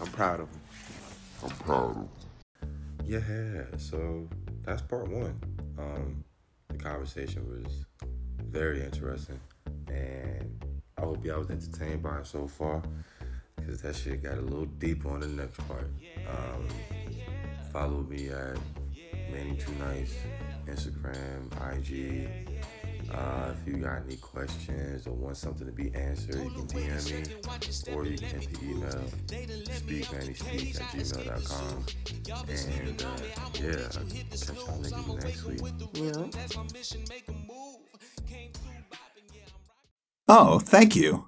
I'm 0.01 0.07
proud 0.07 0.39
of 0.41 0.49
him. 0.49 0.59
Yeah, 3.05 3.65
so 3.77 4.27
that's 4.63 4.81
part 4.81 5.09
one. 5.09 5.39
Um, 5.77 6.23
the 6.69 6.77
conversation 6.77 7.45
was 7.49 7.85
very 8.45 8.83
interesting, 8.83 9.39
and 9.87 10.63
I 10.97 11.01
hope 11.01 11.25
y'all 11.25 11.39
was 11.39 11.49
entertained 11.49 12.01
by 12.03 12.19
it 12.19 12.27
so 12.27 12.47
far, 12.47 12.81
because 13.55 13.81
that 13.81 13.95
shit 13.95 14.23
got 14.23 14.37
a 14.37 14.41
little 14.41 14.65
deeper 14.65 15.09
on 15.09 15.19
the 15.19 15.27
next 15.27 15.59
part. 15.67 15.89
Um, 16.29 16.67
follow 17.71 18.03
me 18.03 18.29
at 18.29 18.57
Manny 19.31 19.57
Too 19.57 19.73
Nice, 19.79 20.15
Instagram, 20.65 21.51
IG. 21.75 22.29
Uh, 23.11 23.51
if 23.53 23.67
you 23.67 23.79
got 23.81 24.01
any 24.05 24.15
questions 24.17 25.05
or 25.07 25.13
want 25.13 25.37
something 25.37 25.65
to 25.67 25.73
be 25.73 25.93
answered, 25.93 26.35
you 26.35 26.49
can 26.49 26.67
DM 26.67 27.05
me 27.11 27.93
or 27.93 28.05
you 28.05 28.17
can 28.17 28.39
hit 28.39 28.53
the 28.53 28.65
email 28.65 29.03
speakmannyspeak 29.27 30.81
at 30.81 30.87
gmail.com. 30.91 31.85
And 32.49 33.01
uh, 33.01 33.07
yeah, 33.27 33.41
I'll 33.43 33.51
catch 33.51 33.95
y'all 34.49 34.77
niggas 34.79 35.23
next 35.23 35.43
week. 35.45 35.61
Oh, 40.27 40.59
thank 40.59 40.95
you. 40.95 41.27